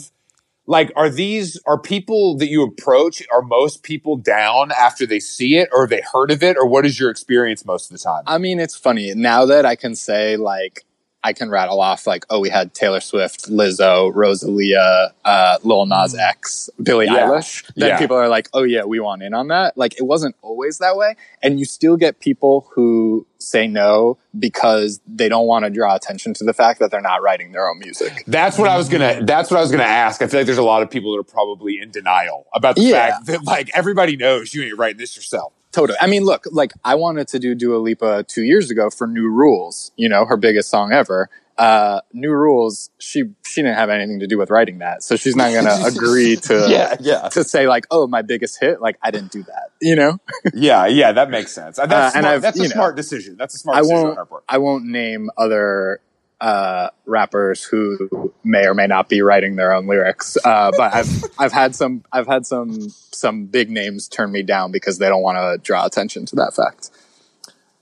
like 0.70 0.92
are 0.96 1.10
these 1.10 1.60
are 1.66 1.80
people 1.80 2.38
that 2.38 2.48
you 2.48 2.64
approach 2.64 3.24
are 3.34 3.42
most 3.42 3.82
people 3.82 4.16
down 4.16 4.72
after 4.72 5.04
they 5.04 5.20
see 5.20 5.58
it 5.58 5.68
or 5.74 5.82
have 5.82 5.90
they 5.90 6.04
heard 6.14 6.30
of 6.30 6.44
it 6.44 6.58
or 6.58 6.68
what 6.68 6.86
is 6.86 7.00
your 7.00 7.10
experience 7.10 7.66
most 7.66 7.92
of 7.92 7.98
the 7.98 8.04
time? 8.04 8.24
I 8.28 8.38
mean, 8.38 8.60
it's 8.60 8.76
funny 8.76 9.12
now 9.16 9.46
that 9.46 9.66
I 9.66 9.76
can 9.76 9.96
say 9.96 10.38
like 10.38 10.86
I 11.24 11.34
can 11.34 11.50
rattle 11.50 11.82
off 11.82 12.08
like, 12.08 12.26
oh, 12.30 12.40
we 12.40 12.50
had 12.50 12.74
Taylor 12.74 13.02
Swift, 13.02 13.50
Lizzo, 13.50 14.10
Rosalia, 14.16 15.14
uh, 15.26 15.58
Lil 15.64 15.86
Nas 15.86 16.16
X, 16.18 16.70
Billie 16.82 17.08
Yeah. 17.08 17.28
Eilish. 17.28 17.70
Then 17.76 17.90
Yeah. 17.90 17.98
people 17.98 18.16
are 18.16 18.30
like, 18.30 18.48
oh 18.54 18.64
yeah, 18.64 18.84
we 18.86 19.00
want 19.02 19.22
in 19.22 19.34
on 19.34 19.50
that. 19.50 19.78
Like 19.78 19.98
it 20.00 20.04
wasn't 20.04 20.36
always 20.42 20.78
that 20.78 20.96
way, 20.96 21.16
and 21.44 21.60
you 21.60 21.66
still 21.66 21.98
get 21.98 22.20
people 22.22 22.68
who 22.74 23.28
say 23.38 23.68
no 23.68 24.18
because 24.38 25.00
they 25.08 25.28
don't 25.30 25.46
want 25.48 25.66
to 25.66 25.70
draw 25.72 25.96
attention 25.96 26.34
to 26.36 26.44
the 26.44 26.54
fact 26.54 26.80
that 26.80 26.92
they're 26.92 27.02
not 27.02 27.22
writing 27.22 27.52
their 27.52 27.68
own 27.68 27.80
music. 27.80 28.24
That's 28.28 28.58
what 28.58 28.70
I 28.70 28.78
was 28.78 28.88
gonna. 28.88 29.20
That's 29.24 29.52
what 29.52 29.58
I 29.58 29.62
was 29.62 29.72
gonna 29.72 29.84
ask. 29.84 30.22
I 30.22 30.28
feel 30.28 30.40
like 30.40 30.46
there's 30.46 30.58
a 30.58 30.64
lot 30.64 30.84
of 30.84 30.90
people 30.90 31.12
that 31.14 31.20
are 31.20 31.24
probably 31.24 31.80
in 31.82 31.92
denial 31.92 32.48
about 32.54 32.76
the 32.76 32.82
Yeah. 32.84 33.10
fact 33.12 33.26
that 33.28 33.44
like 33.44 33.70
everybody 33.74 34.16
knows 34.16 34.54
you 34.54 34.64
ain't 34.64 34.78
writing 34.78 34.98
this 34.98 35.16
yourself. 35.18 35.52
Totally. 35.72 35.98
I 36.02 36.08
mean, 36.08 36.24
look, 36.24 36.46
like 36.52 36.72
I 36.84 36.96
wanted 36.96 37.28
to 37.30 37.40
do 37.40 37.54
Dua 37.54 37.78
Lipa 37.78 38.24
two 38.28 38.44
years 38.44 38.72
ago 38.72 38.90
for 38.90 39.06
New 39.08 39.30
Rules, 39.30 39.92
you 39.98 40.10
know, 40.10 40.26
her 40.26 40.38
biggest 40.38 40.70
song 40.70 40.92
ever. 40.92 41.30
Uh, 41.60 42.00
New 42.14 42.32
Rules, 42.32 42.90
she 43.00 43.26
she 43.46 43.62
didn't 43.62 43.76
have 43.76 43.90
anything 43.90 44.20
to 44.22 44.28
do 44.28 44.38
with 44.38 44.50
writing 44.50 44.78
that, 44.80 45.04
so 45.04 45.18
she's 45.18 45.36
not 45.36 45.52
gonna 45.54 45.78
agree 45.86 46.38
to 46.38 46.68
yeah, 46.70 46.96
yeah. 47.02 47.28
to 47.30 47.44
say 47.44 47.68
like, 47.68 47.86
oh, 47.92 48.08
my 48.08 48.22
biggest 48.22 48.60
hit. 48.62 48.80
Like 48.82 48.98
I 49.04 49.12
didn't 49.12 49.32
do 49.34 49.44
that, 49.44 49.72
you 49.82 49.96
know. 49.96 50.20
yeah, 50.54 50.86
yeah. 50.88 51.12
That 51.12 51.30
makes 51.30 51.52
sense. 51.52 51.76
That's 51.76 52.16
Uh, 52.16 52.18
and. 52.18 52.26
I've- 52.26 52.42
that's 52.42 52.58
a 52.58 52.64
you 52.64 52.70
know, 52.70 52.74
smart 52.74 52.96
decision. 52.96 53.36
That's 53.38 53.56
a 53.56 53.58
smart 53.58 53.78
I 53.78 53.82
decision 53.82 54.04
won't. 54.16 54.44
I 54.48 54.58
won't 54.58 54.86
name 54.86 55.30
other 55.38 56.00
uh, 56.42 56.90
rappers 57.06 57.64
who 57.64 58.34
may 58.44 58.66
or 58.66 58.74
may 58.74 58.88
not 58.88 59.10
be 59.10 59.22
writing 59.22 59.56
their 59.56 59.74
own 59.74 59.88
lyrics, 59.88 60.38
uh, 60.46 60.72
but 60.78 60.94
I've 60.94 61.24
I've 61.40 61.52
had 61.52 61.76
some 61.76 62.04
I've 62.12 62.28
had 62.28 62.46
some 62.46 62.90
some 62.90 63.46
big 63.46 63.70
names 63.70 64.08
turn 64.08 64.32
me 64.32 64.44
down 64.44 64.72
because 64.72 64.98
they 64.98 65.10
don't 65.10 65.22
want 65.22 65.38
to 65.38 65.64
draw 65.66 65.86
attention 65.86 66.26
to 66.28 66.36
that 66.38 66.54
fact. 66.56 66.92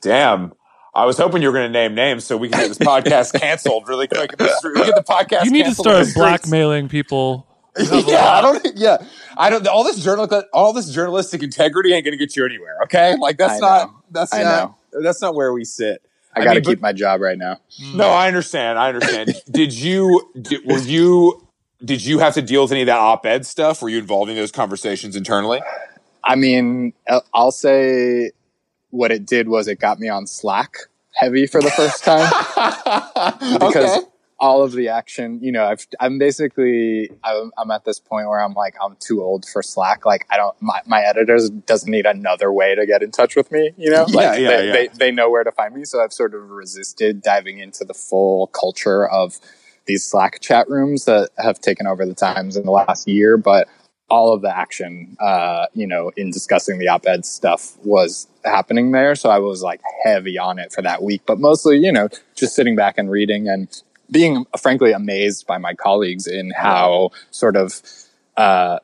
Damn. 0.01 0.53
I 0.95 1.05
was 1.05 1.15
hoping 1.15 1.43
you 1.43 1.49
were 1.49 1.53
going 1.53 1.71
to 1.71 1.73
name 1.73 1.93
names 1.93 2.25
so 2.25 2.37
we 2.37 2.49
can 2.49 2.59
get 2.59 2.67
this 2.69 2.79
podcast 2.79 3.33
canceled 3.39 3.87
really 3.87 4.07
quick. 4.07 4.31
We 4.31 4.45
get 4.47 4.95
the 4.95 5.05
podcast. 5.07 5.45
You 5.45 5.51
need 5.51 5.65
to 5.65 5.75
start 5.75 5.97
in 5.97 5.99
the 5.99 6.05
streets. 6.05 6.15
blackmailing 6.15 6.89
people. 6.89 7.45
yeah, 7.77 8.31
I 8.31 8.41
don't. 8.41 8.75
Yeah, 8.75 8.97
I 9.37 9.51
don't. 9.51 9.67
All 9.67 9.83
this 9.83 10.03
journal, 10.03 10.27
all 10.53 10.73
this 10.73 10.89
journalistic 10.89 11.43
integrity 11.43 11.93
ain't 11.93 12.03
going 12.03 12.13
to 12.13 12.17
get 12.17 12.35
you 12.35 12.43
anywhere. 12.43 12.77
Okay, 12.85 13.15
like 13.17 13.37
that's 13.37 13.57
I 13.57 13.59
not. 13.59 13.87
know. 13.87 14.03
That's 14.09 14.33
I 14.33 14.41
not. 14.41 14.79
That's 14.91 15.21
not 15.21 15.35
where 15.35 15.53
we 15.53 15.63
sit. 15.63 16.01
I, 16.37 16.41
I 16.41 16.43
got 16.45 16.53
to 16.53 16.61
keep 16.61 16.81
my 16.81 16.93
job 16.93 17.21
right 17.21 17.37
now. 17.37 17.59
No, 17.93 18.09
I 18.09 18.27
understand. 18.27 18.77
I 18.79 18.89
understand. 18.89 19.33
did 19.51 19.73
you? 19.73 20.29
Did, 20.41 20.65
were 20.65 20.79
you? 20.79 21.43
Did 21.83 22.03
you 22.03 22.19
have 22.19 22.33
to 22.33 22.41
deal 22.41 22.63
with 22.63 22.71
any 22.71 22.81
of 22.81 22.87
that 22.87 22.97
op-ed 22.97 23.45
stuff? 23.45 23.81
Were 23.81 23.89
you 23.89 23.99
involved 23.99 24.29
in 24.31 24.35
those 24.35 24.51
conversations 24.51 25.15
internally? 25.15 25.61
I 26.23 26.35
mean, 26.35 26.93
I'll- 27.07 27.25
I'll 27.33 27.51
say 27.51 28.31
what 28.89 29.11
it 29.11 29.25
did 29.25 29.47
was 29.47 29.67
it 29.67 29.79
got 29.79 29.99
me 29.99 30.09
on 30.09 30.25
Slack 30.27 30.73
heavy 31.13 31.45
for 31.47 31.61
the 31.61 31.69
first 31.71 32.03
time 32.03 32.27
because 33.59 33.97
okay. 33.97 34.07
All 34.39 34.63
of 34.63 34.71
the 34.73 34.87
action, 34.89 35.39
you 35.41 35.51
know, 35.51 35.65
I've, 35.65 35.87
I'm 35.99 36.19
basically, 36.19 37.09
I'm, 37.23 37.51
I'm 37.57 37.71
at 37.71 37.85
this 37.85 37.99
point 37.99 38.27
where 38.27 38.39
I'm 38.39 38.53
like, 38.53 38.75
I'm 38.83 38.95
too 38.99 39.21
old 39.21 39.45
for 39.45 39.63
Slack. 39.63 40.05
Like, 40.05 40.27
I 40.29 40.37
don't, 40.37 40.55
my, 40.61 40.79
my 40.85 41.01
editors 41.01 41.49
doesn't 41.49 41.89
need 41.89 42.05
another 42.05 42.51
way 42.53 42.75
to 42.75 42.85
get 42.85 43.01
in 43.01 43.11
touch 43.11 43.35
with 43.35 43.51
me, 43.51 43.71
you 43.77 43.89
know? 43.89 44.05
Yeah, 44.09 44.15
Like, 44.15 44.39
yeah, 44.39 44.49
they, 44.49 44.67
yeah. 44.67 44.71
They, 44.73 44.87
they 44.87 45.11
know 45.11 45.29
where 45.29 45.43
to 45.43 45.51
find 45.51 45.73
me. 45.73 45.85
So 45.85 46.03
I've 46.03 46.13
sort 46.13 46.35
of 46.35 46.49
resisted 46.49 47.21
diving 47.21 47.59
into 47.59 47.83
the 47.83 47.93
full 47.93 48.47
culture 48.47 49.07
of 49.07 49.39
these 49.85 50.03
Slack 50.05 50.39
chat 50.41 50.69
rooms 50.69 51.05
that 51.05 51.29
have 51.37 51.59
taken 51.59 51.87
over 51.87 52.05
the 52.05 52.13
times 52.13 52.55
in 52.57 52.65
the 52.65 52.71
last 52.71 53.07
year. 53.07 53.37
But 53.37 53.67
all 54.09 54.33
of 54.33 54.41
the 54.41 54.55
action, 54.55 55.17
uh, 55.19 55.65
you 55.73 55.85
know, 55.85 56.11
in 56.15 56.31
discussing 56.31 56.79
the 56.79 56.87
op-ed 56.87 57.25
stuff 57.25 57.77
was 57.83 58.27
happening 58.45 58.91
there. 58.91 59.15
So 59.15 59.29
I 59.29 59.39
was 59.39 59.61
like 59.61 59.81
heavy 60.03 60.37
on 60.37 60.59
it 60.59 60.71
for 60.71 60.81
that 60.81 61.03
week, 61.03 61.23
but 61.25 61.39
mostly, 61.39 61.77
you 61.77 61.91
know, 61.91 62.07
just 62.35 62.55
sitting 62.55 62.75
back 62.75 62.97
and 62.97 63.11
reading 63.11 63.49
and 63.49 63.69
being 64.11 64.45
frankly 64.59 64.91
amazed 64.91 65.47
by 65.47 65.57
my 65.57 65.73
colleagues 65.73 66.27
in 66.27 66.51
how 66.51 67.11
sort 67.31 67.55
of, 67.55 67.81
uh, 68.35 68.79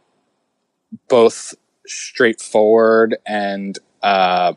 both 1.08 1.56
straightforward 1.86 3.18
and, 3.26 3.80
uh, 4.02 4.54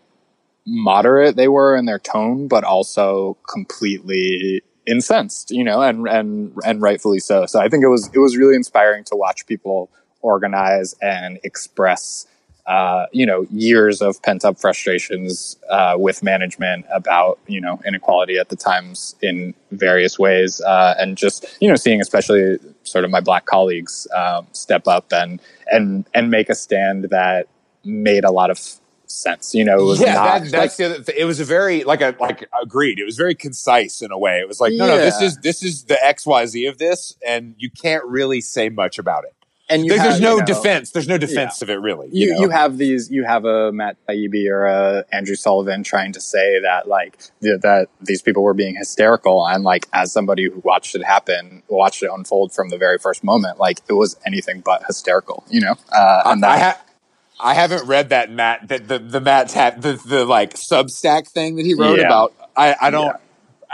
moderate 0.67 1.37
they 1.37 1.49
were 1.49 1.77
in 1.77 1.87
their 1.87 1.99
tone, 1.99 2.49
but 2.49 2.65
also 2.65 3.37
completely 3.49 4.63
incensed, 4.87 5.51
you 5.51 5.63
know, 5.63 5.81
and, 5.83 6.07
and, 6.09 6.53
and 6.65 6.83
rightfully 6.83 7.21
so. 7.21 7.47
So 7.47 7.61
I 7.61 7.69
think 7.69 7.85
it 7.85 7.89
was, 7.89 8.11
it 8.13 8.19
was 8.19 8.37
really 8.37 8.57
inspiring 8.57 9.05
to 9.05 9.17
watch 9.17 9.47
people 9.47 9.91
organize 10.23 10.95
and 11.01 11.39
express, 11.45 12.27
uh, 12.67 13.07
you 13.13 13.25
know, 13.25 13.47
years 13.51 14.03
of 14.03 14.21
pent 14.23 14.45
up 14.45 14.59
frustrations, 14.59 15.57
uh, 15.71 15.95
with 15.99 16.23
management 16.23 16.85
about, 16.93 17.39
you 17.47 17.61
know, 17.61 17.81
inequality 17.87 18.39
at 18.39 18.49
the 18.49 18.57
times 18.57 19.15
in 19.23 19.55
various 19.71 20.19
ways. 20.19 20.61
Uh, 20.61 20.95
and 20.99 21.17
just, 21.17 21.47
you 21.61 21.69
know, 21.69 21.77
seeing 21.77 22.01
especially 22.01 22.59
sort 22.83 23.05
of 23.05 23.11
my 23.11 23.21
black 23.21 23.47
colleagues, 23.47 24.07
um, 24.15 24.47
step 24.53 24.87
up 24.89 25.13
and, 25.13 25.41
and, 25.69 26.07
and 26.15 26.31
make 26.31 26.49
a 26.49 26.55
stand 26.55 27.05
that 27.11 27.47
made 27.85 28.25
a 28.25 28.31
lot 28.31 28.51
of 28.51 28.61
sense. 29.07 29.55
You 29.55 29.65
know, 29.65 29.79
it 29.79 29.85
was 29.85 30.01
yeah, 30.01 30.15
not 30.15 30.43
that, 30.43 30.51
that's 30.51 30.77
the 30.77 30.85
other 30.87 31.13
it 31.17 31.25
was 31.25 31.41
a 31.41 31.45
very 31.45 31.85
like 31.85 32.01
a 32.01 32.15
like 32.19 32.49
agreed. 32.61 32.99
It 32.99 33.05
was 33.05 33.17
very 33.17 33.35
concise 33.35 34.03
in 34.03 34.11
a 34.11 34.19
way. 34.19 34.41
It 34.41 34.49
was 34.49 34.61
like, 34.61 34.73
no, 34.73 34.87
no, 34.87 34.97
this 34.97 35.21
is 35.21 35.39
this 35.39 35.63
is 35.63 35.85
the 35.85 36.05
X 36.05 36.27
Y 36.27 36.47
Z 36.47 36.67
of 36.67 36.79
this, 36.79 37.17
and 37.27 37.55
you 37.59 37.71
can't 37.71 38.05
really 38.05 38.41
say 38.41 38.69
much 38.69 38.99
about 38.99 39.25
it. 39.25 39.35
And 39.69 39.85
you 39.85 39.89
There's, 39.91 40.01
have, 40.01 40.11
there's 40.11 40.21
no 40.21 40.35
you 40.35 40.41
know, 40.41 40.47
defense. 40.47 40.91
There's 40.93 41.09
no 41.09 41.19
defense 41.19 41.61
of 41.61 41.71
it, 41.71 41.75
really. 41.81 42.09
you, 42.13 42.33
know? 42.35 42.41
you 42.41 42.51
have 42.51 42.79
these 42.79 43.11
you 43.11 43.25
have 43.25 43.45
a 43.45 43.73
Matt 43.73 43.97
Taibbi 44.09 44.49
or 44.49 44.67
a 44.67 45.05
Andrew 45.13 45.35
Sullivan 45.35 45.83
trying 45.83 46.13
to 46.13 46.21
say 46.21 46.61
that 46.61 46.87
like 46.87 47.19
th- 47.43 47.61
that 47.63 47.89
these 48.01 48.23
people 48.23 48.43
were 48.45 48.55
being 48.55 48.77
hysterical 48.77 49.45
and 49.47 49.65
like 49.65 49.89
as 49.93 50.13
somebody 50.13 50.45
who 50.45 50.61
watched 50.65 50.95
it 50.95 51.05
happen 51.05 51.63
watched 51.69 52.03
it 52.03 52.11
unfold 52.13 52.53
from 52.53 52.69
the 52.69 52.79
very 52.79 52.99
first 52.99 53.25
moment 53.25 53.59
like 53.59 53.79
it 53.89 53.95
was 53.95 54.17
anything 54.25 54.61
but 54.61 54.85
hysterical 54.87 55.45
you 55.51 55.61
know 55.61 55.75
uh, 55.93 56.23
and 56.27 56.45
I, 56.45 56.59
ha- 56.59 56.81
I 57.41 57.55
haven't 57.55 57.87
read 57.87 58.11
that 58.11 58.31
Matt 58.31 58.69
that 58.69 58.87
the 58.89 58.99
the 59.01 59.21
Matt 59.21 59.49
tab 59.49 59.81
the 59.83 59.95
the 60.07 60.25
like 60.25 60.55
Substack 60.55 61.29
thing 61.29 61.57
that 61.57 61.67
he 61.67 61.75
wrote 61.75 61.99
Yeah. 61.99 62.07
about. 62.07 62.35
I 62.57 62.75
I 62.81 62.91
don't. 62.91 63.17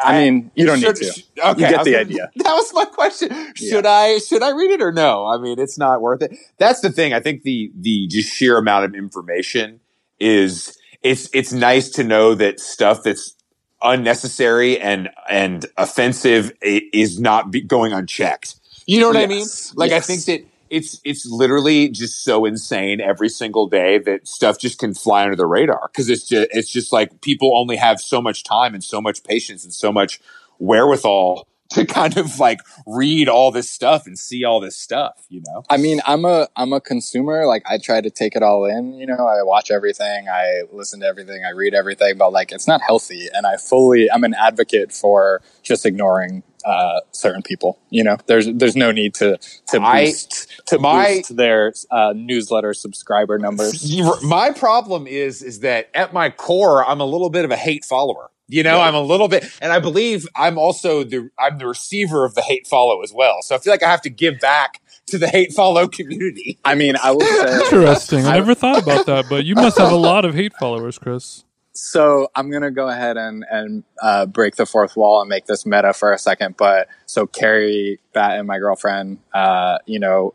I 0.02 0.20
mean 0.20 0.50
you 0.54 0.66
don't 0.66 0.78
should- 0.80 0.96
need 0.98 1.06
to 1.06 1.12
sh- 1.20 1.24
Okay, 1.38 1.60
You 1.62 1.68
get 1.68 1.84
the 1.84 1.90
gonna- 1.92 1.98
idea. 2.02 2.30
That 2.36 2.52
was 2.52 2.72
my 2.74 2.84
question. 2.84 3.28
Should 3.54 3.86
I 3.86 4.18
should 4.18 4.42
I 4.42 4.50
read 4.50 4.70
it 4.70 4.80
or 4.82 4.92
no? 4.92 5.26
I 5.26 5.38
mean, 5.38 5.58
it's 5.58 5.76
not 5.78 6.00
worth 6.00 6.22
it. 6.22 6.36
That's 6.58 6.80
the 6.80 6.90
thing. 6.90 7.12
I 7.12 7.20
think 7.20 7.42
the 7.42 7.70
the 7.74 8.06
just 8.08 8.28
sheer 8.32 8.56
amount 8.58 8.84
of 8.84 8.94
information 8.94 9.80
is 10.20 10.76
it's 11.02 11.28
it's 11.32 11.52
nice 11.52 11.88
to 11.90 12.04
know 12.04 12.34
that 12.34 12.60
stuff 12.60 13.02
that's 13.02 13.34
unnecessary 13.82 14.78
and 14.80 15.10
and 15.28 15.66
offensive 15.76 16.52
is 16.62 17.18
not 17.20 17.52
going 17.66 17.92
unchecked. 17.92 18.56
You 18.86 19.00
know 19.00 19.08
what 19.08 19.16
I 19.16 19.26
mean? 19.26 19.40
Yes. 19.40 19.72
Like 19.76 19.92
I 19.92 20.00
think 20.00 20.24
that 20.26 20.44
it's 20.72 20.98
it's 21.04 21.26
literally 21.26 21.90
just 21.90 22.24
so 22.24 22.46
insane 22.46 22.98
every 22.98 23.28
single 23.28 23.68
day 23.68 23.98
that 23.98 24.26
stuff 24.26 24.58
just 24.58 24.78
can 24.78 24.94
fly 24.94 25.22
under 25.22 25.36
the 25.36 25.46
radar 25.46 25.90
because 25.92 26.08
it's 26.08 26.26
just 26.26 26.48
it's 26.50 26.70
just 26.70 26.92
like 26.92 27.20
people 27.20 27.54
only 27.54 27.76
have 27.76 28.00
so 28.00 28.22
much 28.22 28.42
time 28.42 28.72
and 28.72 28.82
so 28.82 28.98
much 28.98 29.22
patience 29.22 29.64
and 29.64 29.74
so 29.74 29.92
much 29.92 30.18
wherewithal 30.58 31.46
to 31.72 31.84
kind 32.00 32.16
of 32.16 32.38
like 32.38 32.60
read 32.86 33.28
all 33.28 33.50
this 33.50 33.68
stuff 33.68 34.06
and 34.06 34.18
see 34.18 34.44
all 34.44 34.60
this 34.60 34.76
stuff, 34.76 35.26
you 35.28 35.42
know? 35.46 35.62
I 35.68 35.76
mean, 35.76 36.00
I'm 36.06 36.24
a 36.24 36.48
I'm 36.56 36.72
a 36.72 36.80
consumer. 36.80 37.44
Like 37.46 37.64
I 37.68 37.76
try 37.76 38.00
to 38.00 38.10
take 38.10 38.34
it 38.34 38.42
all 38.42 38.64
in, 38.64 38.94
you 38.94 39.06
know, 39.06 39.26
I 39.26 39.42
watch 39.42 39.70
everything, 39.70 40.28
I 40.28 40.62
listen 40.72 41.00
to 41.00 41.06
everything, 41.06 41.44
I 41.44 41.50
read 41.50 41.74
everything, 41.74 42.16
but 42.16 42.32
like 42.32 42.50
it's 42.50 42.66
not 42.66 42.80
healthy 42.80 43.28
and 43.34 43.46
I 43.46 43.58
fully 43.58 44.10
I'm 44.10 44.24
an 44.24 44.34
advocate 44.34 44.90
for 44.90 45.42
just 45.62 45.84
ignoring 45.84 46.42
uh, 46.64 47.00
certain 47.12 47.42
people. 47.42 47.78
You 47.90 48.04
know, 48.04 48.16
there's 48.26 48.46
there's 48.52 48.76
no 48.76 48.92
need 48.92 49.14
to 49.14 49.38
to 49.68 49.80
boost 49.80 50.48
I, 50.50 50.62
to 50.66 50.78
my, 50.78 51.16
boost 51.16 51.36
their 51.36 51.72
uh, 51.90 52.12
newsletter 52.14 52.74
subscriber 52.74 53.38
numbers. 53.38 53.94
My 54.22 54.50
problem 54.50 55.06
is 55.06 55.42
is 55.42 55.60
that 55.60 55.90
at 55.94 56.12
my 56.12 56.30
core, 56.30 56.84
I'm 56.84 57.00
a 57.00 57.04
little 57.04 57.30
bit 57.30 57.44
of 57.44 57.50
a 57.50 57.56
hate 57.56 57.84
follower. 57.84 58.30
You 58.48 58.62
know, 58.62 58.76
yeah. 58.76 58.84
I'm 58.84 58.94
a 58.94 59.00
little 59.00 59.28
bit, 59.28 59.44
and 59.62 59.72
I 59.72 59.78
believe 59.78 60.28
I'm 60.36 60.58
also 60.58 61.04
the 61.04 61.30
I'm 61.38 61.58
the 61.58 61.66
receiver 61.66 62.24
of 62.24 62.34
the 62.34 62.42
hate 62.42 62.66
follow 62.66 63.02
as 63.02 63.12
well. 63.12 63.40
So 63.40 63.54
I 63.54 63.58
feel 63.58 63.72
like 63.72 63.82
I 63.82 63.90
have 63.90 64.02
to 64.02 64.10
give 64.10 64.40
back 64.40 64.82
to 65.06 65.18
the 65.18 65.28
hate 65.28 65.52
follow 65.52 65.88
community. 65.88 66.58
I 66.64 66.74
mean, 66.74 66.96
I 67.02 67.12
would 67.12 67.26
say 67.26 67.60
interesting. 67.60 68.26
I 68.26 68.34
never 68.34 68.54
thought 68.54 68.82
about 68.82 69.06
that, 69.06 69.26
but 69.30 69.44
you 69.44 69.54
must 69.54 69.78
have 69.78 69.92
a 69.92 69.96
lot 69.96 70.24
of 70.24 70.34
hate 70.34 70.52
followers, 70.58 70.98
Chris. 70.98 71.44
So 71.72 72.28
I'm 72.34 72.50
gonna 72.50 72.70
go 72.70 72.88
ahead 72.88 73.16
and 73.16 73.44
and 73.50 73.84
uh, 74.02 74.26
break 74.26 74.56
the 74.56 74.66
fourth 74.66 74.96
wall 74.96 75.20
and 75.20 75.28
make 75.28 75.46
this 75.46 75.64
meta 75.64 75.92
for 75.92 76.12
a 76.12 76.18
second. 76.18 76.56
But 76.56 76.88
so 77.06 77.26
Carrie, 77.26 77.98
Bat, 78.12 78.38
and 78.38 78.46
my 78.46 78.58
girlfriend, 78.58 79.18
uh, 79.32 79.78
you 79.86 79.98
know, 79.98 80.34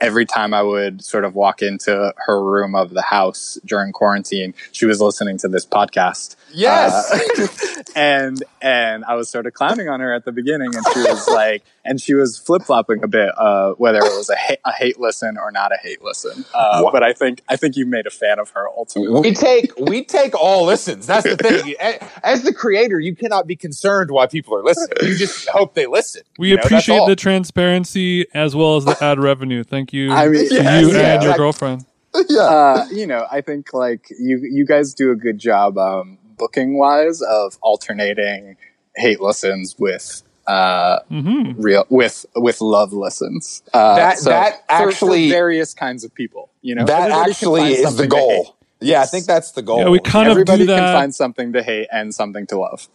every 0.00 0.26
time 0.26 0.54
I 0.54 0.62
would 0.62 1.04
sort 1.04 1.24
of 1.24 1.34
walk 1.34 1.62
into 1.62 2.14
her 2.16 2.44
room 2.44 2.74
of 2.74 2.90
the 2.90 3.02
house 3.02 3.58
during 3.64 3.92
quarantine, 3.92 4.54
she 4.72 4.86
was 4.86 5.00
listening 5.00 5.38
to 5.38 5.48
this 5.48 5.66
podcast. 5.66 6.36
Yes. 6.52 7.10
Uh, 7.12 7.82
and 7.96 8.42
and 8.60 9.04
I 9.04 9.14
was 9.14 9.28
sort 9.28 9.46
of 9.46 9.54
clowning 9.54 9.88
on 9.88 10.00
her 10.00 10.12
at 10.12 10.24
the 10.24 10.32
beginning, 10.32 10.74
and 10.74 10.84
she 10.92 11.00
was 11.00 11.28
like, 11.28 11.64
and 11.84 12.00
she 12.00 12.14
was 12.14 12.38
flip 12.38 12.62
flopping 12.62 13.02
a 13.02 13.08
bit, 13.08 13.30
uh, 13.36 13.72
whether 13.72 13.98
it 13.98 14.16
was 14.16 14.30
a, 14.30 14.36
ha- 14.36 14.56
a 14.64 14.72
hate 14.72 15.00
listen 15.00 15.38
or 15.38 15.50
not 15.50 15.72
a 15.72 15.76
hate 15.76 16.02
listen. 16.02 16.44
Uh, 16.54 16.90
but 16.90 17.02
I 17.02 17.12
think 17.12 17.42
I 17.48 17.56
think 17.56 17.76
you 17.76 17.86
made 17.86 18.06
a 18.06 18.10
fan 18.10 18.38
of 18.38 18.50
her 18.50 18.68
ultimately. 18.68 19.20
We 19.20 19.34
take 19.34 19.72
we 19.78 20.04
take 20.04 20.34
all 20.34 20.64
listens. 20.64 21.06
That's 21.06 21.24
the 21.24 21.36
thing. 21.36 21.74
As 22.22 22.42
the 22.42 22.52
creator, 22.52 23.00
you 23.00 23.14
cannot 23.14 23.46
be 23.46 23.56
concerned 23.56 24.10
why 24.10 24.26
people 24.26 24.54
are 24.54 24.62
listening. 24.62 24.96
You 25.02 25.16
just 25.16 25.48
hope 25.48 25.74
they 25.74 25.86
listen. 25.86 26.22
We 26.38 26.50
you 26.50 26.56
know, 26.56 26.62
appreciate 26.62 27.06
the 27.06 27.16
transparency 27.16 28.26
as 28.34 28.54
well 28.54 28.76
as 28.76 28.84
the 28.84 29.02
ad 29.02 29.18
revenue. 29.18 29.64
Thank 29.64 29.87
you, 29.92 30.12
I 30.12 30.28
mean, 30.28 30.48
to 30.48 30.54
yes, 30.54 30.82
you 30.82 30.92
yeah, 30.92 31.14
and 31.14 31.22
your 31.22 31.36
girlfriend. 31.36 31.84
Yeah, 32.28 32.40
uh, 32.40 32.86
you 32.90 33.06
know, 33.06 33.26
I 33.30 33.42
think 33.42 33.72
like 33.72 34.08
you 34.10 34.40
you 34.42 34.66
guys 34.66 34.94
do 34.94 35.12
a 35.12 35.14
good 35.14 35.38
job. 35.38 35.78
Um, 35.78 36.18
booking 36.36 36.78
wise 36.78 37.20
of 37.20 37.58
alternating 37.60 38.56
hate 38.96 39.20
listens 39.20 39.76
with 39.78 40.22
uh, 40.46 41.00
mm-hmm. 41.10 41.60
real 41.60 41.84
with 41.90 42.24
with 42.34 42.60
love 42.60 42.92
lessons. 42.92 43.62
Uh, 43.72 43.96
that 43.96 44.18
so 44.18 44.30
that 44.30 44.64
actually 44.68 45.28
for, 45.28 45.34
for 45.34 45.38
various 45.38 45.74
kinds 45.74 46.02
of 46.02 46.12
people. 46.14 46.50
You 46.62 46.76
know, 46.76 46.86
that 46.86 47.10
actually 47.10 47.74
is 47.74 47.96
the 47.96 48.06
goal. 48.06 48.56
Yeah, 48.80 49.02
I 49.02 49.06
think 49.06 49.26
that's 49.26 49.52
the 49.52 49.62
goal. 49.62 49.80
Yeah, 49.80 49.88
we 49.88 49.98
kind 50.00 50.28
Everybody 50.28 50.62
of 50.62 50.68
do 50.68 50.72
that. 50.72 50.80
can 50.80 50.94
find 50.94 51.14
something 51.14 51.52
to 51.52 51.62
hate 51.62 51.88
and 51.92 52.14
something 52.14 52.46
to 52.46 52.58
love. 52.58 52.88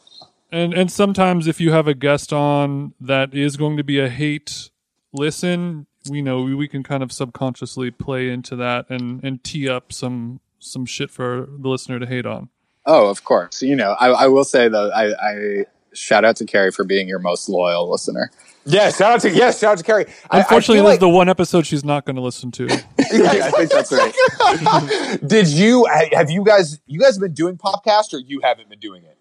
And 0.51 0.73
and 0.73 0.91
sometimes 0.91 1.47
if 1.47 1.61
you 1.61 1.71
have 1.71 1.87
a 1.87 1.93
guest 1.93 2.33
on 2.33 2.93
that 2.99 3.33
is 3.33 3.57
going 3.57 3.77
to 3.77 3.83
be 3.83 3.99
a 3.99 4.09
hate 4.09 4.69
listen, 5.13 5.85
we 6.09 6.21
know 6.21 6.41
we, 6.41 6.53
we 6.55 6.67
can 6.67 6.83
kind 6.83 7.03
of 7.03 7.11
subconsciously 7.11 7.91
play 7.91 8.29
into 8.29 8.55
that 8.57 8.89
and 8.89 9.23
and 9.23 9.43
tee 9.43 9.69
up 9.69 9.91
some 9.91 10.39
some 10.59 10.85
shit 10.85 11.11
for 11.11 11.47
the 11.49 11.69
listener 11.69 11.99
to 11.99 12.05
hate 12.05 12.25
on. 12.25 12.49
Oh, 12.85 13.09
of 13.09 13.23
course. 13.23 13.61
You 13.61 13.75
know, 13.75 13.91
I, 13.99 14.09
I 14.09 14.27
will 14.27 14.43
say 14.43 14.67
though, 14.67 14.89
I, 14.89 15.13
I, 15.13 15.65
shout 15.93 16.25
out 16.25 16.35
to 16.37 16.45
Carrie 16.45 16.71
for 16.71 16.83
being 16.83 17.07
your 17.07 17.19
most 17.19 17.47
loyal 17.47 17.89
listener. 17.89 18.29
Yeah, 18.65 18.91
shout 18.91 19.11
out 19.11 19.21
to 19.21 19.29
yes, 19.29 19.59
shout 19.59 19.73
out 19.73 19.77
to 19.79 19.83
Carrie. 19.83 20.05
Unfortunately, 20.31 20.77
this 20.77 20.85
like, 20.85 20.93
is 20.95 20.99
the 20.99 21.09
one 21.09 21.27
episode 21.27 21.65
she's 21.65 21.83
not 21.83 22.05
going 22.05 22.15
to 22.15 22.21
listen 22.21 22.49
to. 22.51 22.65
yeah, 22.67 22.79
I 22.97 23.51
think 23.51 23.71
that's 23.71 23.91
right. 23.91 25.19
Did 25.27 25.49
you 25.49 25.85
have 26.13 26.31
you 26.31 26.45
guys 26.45 26.79
you 26.85 26.99
guys 26.99 27.17
been 27.17 27.33
doing 27.33 27.57
podcast 27.57 28.13
or 28.13 28.19
you 28.19 28.39
haven't 28.41 28.69
been 28.69 28.79
doing 28.79 29.03
it? 29.03 29.17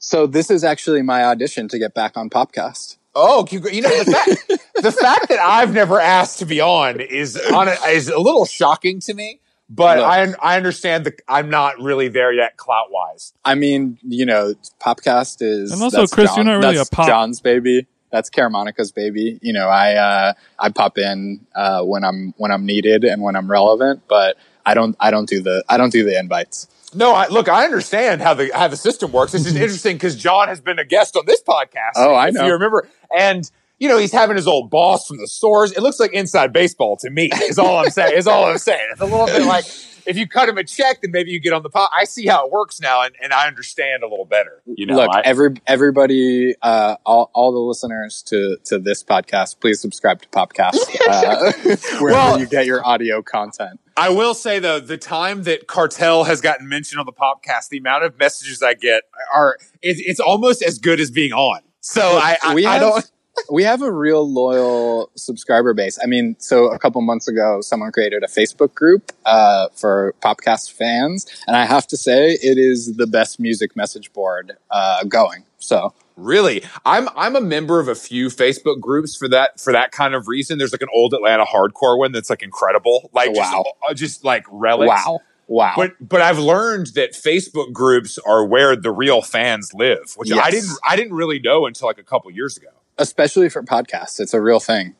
So 0.00 0.26
this 0.26 0.50
is 0.50 0.64
actually 0.64 1.02
my 1.02 1.24
audition 1.24 1.68
to 1.68 1.78
get 1.78 1.94
back 1.94 2.16
on 2.16 2.30
podcast. 2.30 2.96
Oh, 3.14 3.46
you 3.50 3.60
know 3.60 4.04
the 4.04 4.10
fact 4.10 4.59
the 4.82 4.92
fact 4.92 5.28
that 5.28 5.38
I've 5.38 5.72
never 5.72 6.00
asked 6.00 6.38
to 6.40 6.46
be 6.46 6.60
on 6.60 7.00
is 7.00 7.36
on 7.36 7.68
a, 7.68 7.72
is 7.88 8.08
a 8.08 8.18
little 8.18 8.46
shocking 8.46 9.00
to 9.00 9.14
me. 9.14 9.40
But 9.68 9.98
Look, 9.98 10.06
I 10.06 10.34
I 10.42 10.56
understand 10.56 11.06
that 11.06 11.20
I'm 11.28 11.48
not 11.48 11.80
really 11.80 12.08
there 12.08 12.32
yet, 12.32 12.56
clout 12.56 12.90
wise. 12.90 13.32
I 13.44 13.54
mean, 13.54 13.98
you 14.02 14.26
know, 14.26 14.54
Popcast 14.80 15.38
is 15.40 15.70
and 15.70 15.80
also 15.80 16.06
Chris, 16.08 16.30
John, 16.30 16.46
you're 16.46 16.56
not 16.56 16.66
really 16.66 16.78
a 16.78 16.84
pop. 16.84 17.06
John's 17.06 17.40
baby. 17.40 17.86
That's 18.10 18.28
Caramanica's 18.28 18.90
baby. 18.90 19.38
You 19.40 19.52
know, 19.52 19.68
I 19.68 19.94
uh, 19.94 20.32
I 20.58 20.70
pop 20.70 20.98
in 20.98 21.46
uh, 21.54 21.84
when 21.84 22.02
I'm 22.02 22.34
when 22.36 22.50
I'm 22.50 22.66
needed 22.66 23.04
and 23.04 23.22
when 23.22 23.36
I'm 23.36 23.48
relevant, 23.48 24.02
but 24.08 24.36
I 24.66 24.74
don't 24.74 24.96
I 24.98 25.12
don't 25.12 25.28
do 25.28 25.40
the 25.40 25.64
I 25.68 25.76
don't 25.76 25.92
do 25.92 26.02
the 26.02 26.18
invites. 26.18 26.66
No, 26.92 27.12
I, 27.12 27.28
look, 27.28 27.48
I 27.48 27.64
understand 27.64 28.20
how 28.20 28.34
the 28.34 28.50
how 28.52 28.66
the 28.66 28.76
system 28.76 29.12
works. 29.12 29.32
This 29.32 29.46
is 29.46 29.54
interesting 29.56 29.96
because 29.96 30.16
John 30.16 30.48
has 30.48 30.60
been 30.60 30.78
a 30.78 30.84
guest 30.84 31.16
on 31.16 31.24
this 31.26 31.42
podcast. 31.42 31.92
Oh, 31.96 32.14
I 32.14 32.30
know. 32.30 32.46
you 32.46 32.52
remember, 32.52 32.88
and 33.16 33.48
you 33.80 33.88
know, 33.88 33.98
he's 33.98 34.12
having 34.12 34.36
his 34.36 34.46
old 34.46 34.70
boss 34.70 35.08
from 35.08 35.16
the 35.16 35.26
stores. 35.26 35.72
It 35.72 35.80
looks 35.80 35.98
like 35.98 36.12
inside 36.12 36.52
baseball 36.52 36.96
to 36.98 37.10
me. 37.10 37.30
Is 37.48 37.58
all 37.58 37.78
I'm 37.78 37.90
saying. 37.90 38.16
Is 38.16 38.26
all 38.26 38.44
I'm 38.44 38.58
saying. 38.58 38.86
It's 38.92 39.00
a 39.00 39.06
little 39.06 39.26
bit 39.26 39.42
like 39.46 39.64
if 40.06 40.16
you 40.16 40.28
cut 40.28 40.48
him 40.48 40.58
a 40.58 40.64
check, 40.64 41.00
then 41.00 41.10
maybe 41.10 41.30
you 41.30 41.40
get 41.40 41.52
on 41.52 41.62
the 41.62 41.70
pot. 41.70 41.90
I 41.94 42.04
see 42.04 42.26
how 42.26 42.46
it 42.46 42.52
works 42.52 42.80
now, 42.80 43.02
and, 43.02 43.14
and 43.22 43.32
I 43.32 43.46
understand 43.46 44.02
a 44.02 44.08
little 44.08 44.24
better. 44.26 44.62
You 44.66 44.86
know, 44.86 44.96
look, 44.96 45.10
I, 45.10 45.22
every 45.22 45.54
everybody, 45.66 46.54
uh, 46.60 46.96
all 47.06 47.30
all 47.32 47.52
the 47.52 47.58
listeners 47.58 48.22
to 48.26 48.58
to 48.64 48.78
this 48.78 49.02
podcast, 49.02 49.60
please 49.60 49.80
subscribe 49.80 50.20
to 50.22 50.28
Popcast 50.28 50.74
uh, 51.08 51.52
wherever 52.00 52.12
well, 52.12 52.38
you 52.38 52.46
get 52.46 52.66
your 52.66 52.86
audio 52.86 53.22
content. 53.22 53.80
I 53.96 54.10
will 54.10 54.34
say 54.34 54.58
though, 54.58 54.80
the 54.80 54.98
time 54.98 55.44
that 55.44 55.66
Cartel 55.66 56.24
has 56.24 56.40
gotten 56.40 56.68
mentioned 56.68 57.00
on 57.00 57.06
the 57.06 57.12
podcast, 57.12 57.70
the 57.70 57.78
amount 57.78 58.04
of 58.04 58.18
messages 58.18 58.62
I 58.62 58.74
get 58.74 59.04
are 59.34 59.56
it's, 59.82 60.00
it's 60.04 60.20
almost 60.20 60.62
as 60.62 60.78
good 60.78 61.00
as 61.00 61.10
being 61.10 61.32
on. 61.32 61.60
So 61.80 62.02
I, 62.02 62.36
I, 62.42 62.54
we 62.54 62.66
I 62.66 62.78
don't 62.78 63.10
we 63.50 63.62
have 63.64 63.82
a 63.82 63.90
real 63.90 64.28
loyal 64.28 65.10
subscriber 65.14 65.74
base. 65.74 65.98
I 66.02 66.06
mean, 66.06 66.36
so 66.38 66.66
a 66.66 66.78
couple 66.78 67.00
months 67.00 67.28
ago, 67.28 67.60
someone 67.60 67.92
created 67.92 68.22
a 68.22 68.26
Facebook 68.26 68.74
group 68.74 69.12
uh, 69.24 69.68
for 69.74 70.14
Popcast 70.22 70.72
fans, 70.72 71.26
and 71.46 71.56
I 71.56 71.64
have 71.64 71.86
to 71.88 71.96
say, 71.96 72.32
it 72.32 72.58
is 72.58 72.96
the 72.96 73.06
best 73.06 73.40
music 73.40 73.76
message 73.76 74.12
board 74.12 74.56
uh, 74.70 75.04
going. 75.04 75.44
So 75.58 75.94
really, 76.16 76.62
I'm 76.84 77.08
I'm 77.16 77.36
a 77.36 77.40
member 77.40 77.80
of 77.80 77.88
a 77.88 77.94
few 77.94 78.28
Facebook 78.28 78.80
groups 78.80 79.16
for 79.16 79.28
that 79.28 79.60
for 79.60 79.72
that 79.72 79.92
kind 79.92 80.14
of 80.14 80.28
reason. 80.28 80.58
There's 80.58 80.72
like 80.72 80.82
an 80.82 80.88
old 80.94 81.14
Atlanta 81.14 81.44
hardcore 81.44 81.98
one 81.98 82.12
that's 82.12 82.30
like 82.30 82.42
incredible, 82.42 83.10
like 83.12 83.34
wow. 83.34 83.42
just, 83.42 83.66
uh, 83.88 83.94
just 83.94 84.24
like 84.24 84.44
relics. 84.50 84.88
Wow. 84.88 85.20
Wow. 85.46 85.72
But 85.76 85.94
but 86.00 86.22
I've 86.22 86.38
learned 86.38 86.88
that 86.94 87.12
Facebook 87.12 87.72
groups 87.72 88.18
are 88.24 88.46
where 88.46 88.76
the 88.76 88.92
real 88.92 89.20
fans 89.20 89.74
live, 89.74 90.12
which 90.16 90.30
yes. 90.30 90.38
I 90.42 90.50
didn't 90.50 90.70
I 90.88 90.96
didn't 90.96 91.14
really 91.14 91.40
know 91.40 91.66
until 91.66 91.88
like 91.88 91.98
a 91.98 92.04
couple 92.04 92.30
years 92.30 92.56
ago 92.56 92.68
especially 92.98 93.48
for 93.48 93.62
podcasts. 93.62 94.20
It's 94.20 94.34
a 94.34 94.40
real 94.40 94.60
thing. 94.60 94.94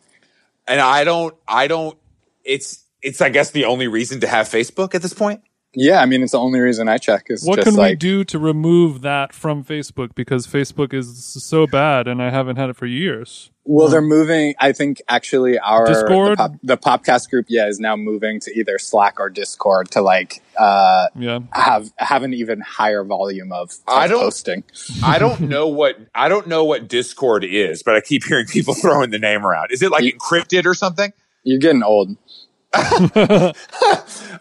And 0.67 0.81
I 0.81 1.05
don't, 1.05 1.35
I 1.49 1.67
don't, 1.67 1.99
it's, 2.45 2.85
it's, 3.03 3.21
I 3.21 3.31
guess, 3.31 3.51
the 3.51 3.65
only 3.65 3.89
reason 3.89 4.21
to 4.21 4.27
have 4.27 4.49
Facebook 4.49 4.95
at 4.95 5.03
this 5.03 5.15
point. 5.15 5.43
Yeah, 5.73 6.01
I 6.01 6.07
mean, 6.07 6.23
it's 6.23 6.33
the 6.33 6.39
only 6.41 6.59
reason 6.59 6.89
I 6.89 6.99
check. 6.99 7.27
Is 7.29 7.45
what 7.45 7.63
can 7.63 7.77
like, 7.77 7.91
we 7.91 7.97
do 7.97 8.25
to 8.25 8.39
remove 8.41 9.03
that 9.03 9.33
from 9.33 9.65
Facebook 9.65 10.17
because 10.17 10.47
Facebook 10.47 10.93
is 10.93 11.25
so 11.25 11.67
bad, 11.69 12.09
and 12.09 12.21
I 12.21 12.31
haven't 12.31 12.57
had 12.57 12.71
it 12.71 12.77
for 12.77 12.87
years. 12.87 13.53
Well, 13.73 13.87
they're 13.87 14.03
moving. 14.03 14.57
I 14.59 14.73
think 14.73 15.01
actually 15.09 15.57
our 15.61 15.87
Discord, 15.87 16.33
the, 16.33 16.37
pop, 16.37 16.53
the 16.61 16.77
Popcast 16.77 17.31
group, 17.31 17.47
yeah, 17.49 17.69
is 17.69 17.79
now 17.79 17.95
moving 17.95 18.41
to 18.41 18.59
either 18.59 18.81
Slack 18.81 19.21
or 19.21 19.31
Discord 19.31 19.93
to 19.93 20.01
like, 20.01 20.43
uh, 20.59 21.07
yeah, 21.15 21.39
have 21.53 21.93
have 21.97 22.25
an 22.25 22.35
even 22.35 22.61
higher 22.63 23.05
volume 23.05 23.53
of, 23.53 23.71
of 23.71 23.79
I 23.87 24.09
don't, 24.09 24.23
posting. 24.23 24.65
I 25.05 25.21
don't 25.21 25.41
know 25.49 25.69
what 25.69 26.01
I 26.17 26.29
don't 26.29 26.49
know 26.49 26.65
what 26.65 26.89
Discord 26.89 27.45
is, 27.45 27.85
but 27.85 27.95
I 27.95 28.01
keep 28.01 28.25
hearing 28.25 28.47
people 28.47 28.75
throwing 28.83 29.11
the 29.11 29.21
name 29.21 29.47
around. 29.47 29.71
Is 29.71 29.83
it 29.83 29.93
like 29.93 30.03
you, 30.03 30.15
encrypted 30.15 30.67
or 30.67 30.75
something? 30.75 31.13
You're 31.45 31.61
getting 31.61 31.85
old. 31.85 32.17
it's 32.75 33.55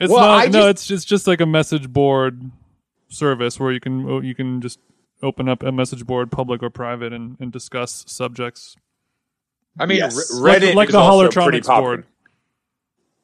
well, 0.09 0.21
not. 0.21 0.45
Just, 0.45 0.53
no, 0.53 0.69
it's 0.69 0.87
just 0.87 1.07
just 1.07 1.27
like 1.27 1.39
a 1.39 1.45
message 1.45 1.87
board 1.87 2.49
service 3.09 3.59
where 3.59 3.71
you 3.71 3.79
can 3.79 4.23
you 4.23 4.33
can 4.33 4.59
just 4.59 4.79
open 5.21 5.47
up 5.47 5.61
a 5.61 5.71
message 5.71 6.07
board, 6.07 6.31
public 6.31 6.63
or 6.63 6.71
private, 6.71 7.13
and, 7.13 7.37
and 7.39 7.51
discuss 7.51 8.03
subjects. 8.07 8.75
I 9.79 9.85
mean, 9.85 9.99
yes. 9.99 10.31
Reddit 10.39 10.75
like, 10.75 10.75
like 10.75 10.89
the 10.89 10.99
Holotronics 10.99 11.67
board. 11.67 12.05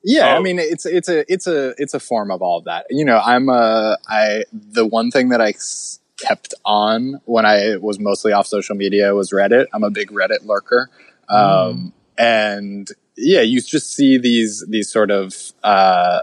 Yeah, 0.07 0.36
oh. 0.36 0.38
I 0.38 0.40
mean 0.40 0.60
it's 0.60 0.86
it's 0.86 1.10
a 1.10 1.32
it's 1.32 1.48
a 1.48 1.73
it's 1.77 1.95
a 1.95 1.99
form 1.99 2.30
of 2.30 2.41
all 2.44 2.60
of 2.60 2.65
that. 2.65 2.86
You 2.91 3.06
know, 3.06 3.18
I'm 3.18 3.49
a 3.49 3.98
I 4.07 4.44
the 4.53 4.86
one 4.86 5.10
thing 5.10 5.30
that 5.30 5.41
I 5.41 5.53
kept 6.18 6.53
on 6.64 7.22
when 7.26 7.45
I 7.45 7.77
was 7.77 7.99
mostly 7.99 8.32
off 8.32 8.45
social 8.45 8.76
media 8.76 9.15
was 9.15 9.32
Reddit. 9.32 9.65
I'm 9.73 9.84
a 9.84 9.90
big 9.90 10.11
Reddit 10.11 10.45
lurker, 10.45 10.91
um, 11.27 11.40
mm. 11.40 11.91
and 12.19 12.88
yeah, 13.18 13.41
you 13.41 13.61
just 13.61 13.94
see 13.94 14.19
these 14.19 14.64
these 14.69 14.91
sort 14.91 15.10
of 15.10 15.34
uh, 15.64 16.19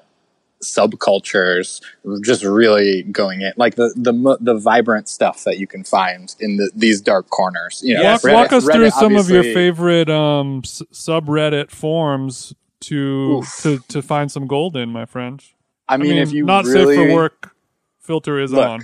subcultures 0.62 1.80
just 2.22 2.44
really 2.44 3.02
going 3.05 3.43
in, 3.43 3.52
like 3.56 3.74
the 3.74 3.93
the 3.97 4.39
the 4.40 4.55
vibrant 4.59 5.09
stuff 5.09 5.44
that 5.44 5.59
you 5.59 5.66
can 5.66 5.84
find 5.84 6.34
in 6.40 6.56
the, 6.56 6.70
these 6.74 7.01
dark 7.01 7.28
corners. 7.30 7.80
You 7.84 7.94
know, 7.94 8.05
walk, 8.05 8.20
Reddit- 8.22 8.32
walk 8.34 8.52
us 8.52 8.64
Reddit 8.64 8.72
through 8.72 8.90
some 8.90 9.16
of 9.16 9.28
your 9.28 9.43
favorite 9.43 10.09
um, 10.09 10.62
s- 10.64 10.82
subreddit 10.93 11.70
forums 11.70 12.55
to 12.82 13.39
Oof. 13.39 13.60
to 13.62 13.78
to 13.89 14.02
find 14.02 14.30
some 14.30 14.47
gold 14.47 14.76
in, 14.76 14.89
my 14.90 15.05
friend. 15.05 15.43
I 15.89 15.97
mean, 15.97 16.16
if 16.16 16.32
you 16.32 16.44
not 16.44 16.64
really 16.64 16.97
safe 16.97 17.09
for 17.09 17.14
work 17.14 17.55
filter 18.01 18.40
is 18.40 18.52
Look, 18.52 18.68
on. 18.68 18.82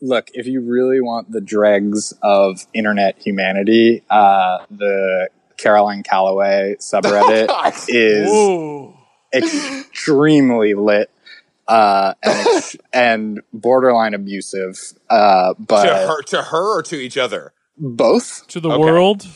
look, 0.00 0.28
if 0.34 0.46
you 0.46 0.60
really 0.60 1.00
want 1.00 1.30
the 1.30 1.40
dregs 1.40 2.14
of 2.22 2.66
internet 2.72 3.18
humanity, 3.20 4.02
uh, 4.10 4.58
the 4.70 5.28
Caroline 5.56 6.02
Calloway 6.02 6.76
subreddit 6.80 7.48
is 7.88 8.30
Ooh. 8.30 8.94
Extremely 9.32 10.74
lit 10.74 11.10
uh, 11.66 12.14
and, 12.22 12.46
and 12.92 13.40
borderline 13.52 14.14
abusive, 14.14 14.78
uh, 15.10 15.54
but 15.58 15.82
to 15.84 15.94
her, 16.08 16.22
to 16.22 16.42
her 16.42 16.78
or 16.78 16.82
to 16.84 16.96
each 16.96 17.16
other. 17.16 17.52
both. 17.76 18.46
To 18.48 18.60
the 18.60 18.70
Okay. 18.70 18.78
world, 18.80 19.26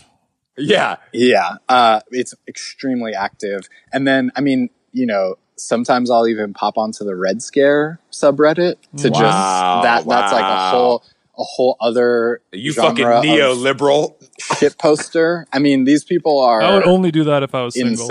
Yeah, 0.57 0.97
Yeah, 1.13 1.57
uh, 1.69 2.01
it's 2.11 2.35
extremely 2.49 3.15
active. 3.15 3.69
And 3.93 4.07
then, 4.07 4.31
I 4.37 4.41
mean, 4.41 4.71
you 4.93 5.07
know, 5.07 5.37
sometimes 5.57 6.11
I'll 6.11 6.27
even 6.29 6.53
pop 6.55 6.77
onto 6.77 7.05
the 7.05 7.15
Red 7.17 7.43
Scare 7.43 8.01
subreddit 8.11 8.77
to 8.99 9.11
Wow, 9.11 9.19
just 9.19 9.83
that. 9.83 10.05
That's 10.09 10.33
like 10.33 10.45
a 10.45 10.57
whole 10.71 11.05
a 11.39 11.43
whole 11.45 11.77
other 11.81 12.43
you 12.53 12.73
genre 12.73 12.93
fucking 12.95 13.07
neoliberal. 13.31 14.15
shit 14.39 14.77
poster. 14.79 15.47
I 15.53 15.59
mean, 15.61 15.85
these 15.85 16.05
people 16.05 16.41
are 16.41 16.61
I 16.63 16.75
would 16.75 16.87
only 16.87 17.11
do 17.11 17.25
that 17.25 17.43
if 17.43 17.55
I 17.55 17.63
was 17.63 17.75
single. 17.75 18.07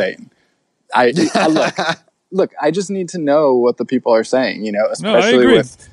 Insane. 0.95 1.29
I, 1.33 1.39
I 1.43 1.47
look, 1.47 1.97
look. 2.31 2.51
I 2.61 2.71
just 2.71 2.89
need 2.89 3.09
to 3.09 3.17
know 3.17 3.55
what 3.55 3.77
the 3.77 3.85
people 3.85 4.13
are 4.13 4.23
saying. 4.23 4.65
You 4.65 4.71
know, 4.71 4.87
especially 4.91 5.43
agree. 5.43 5.57
with 5.57 5.89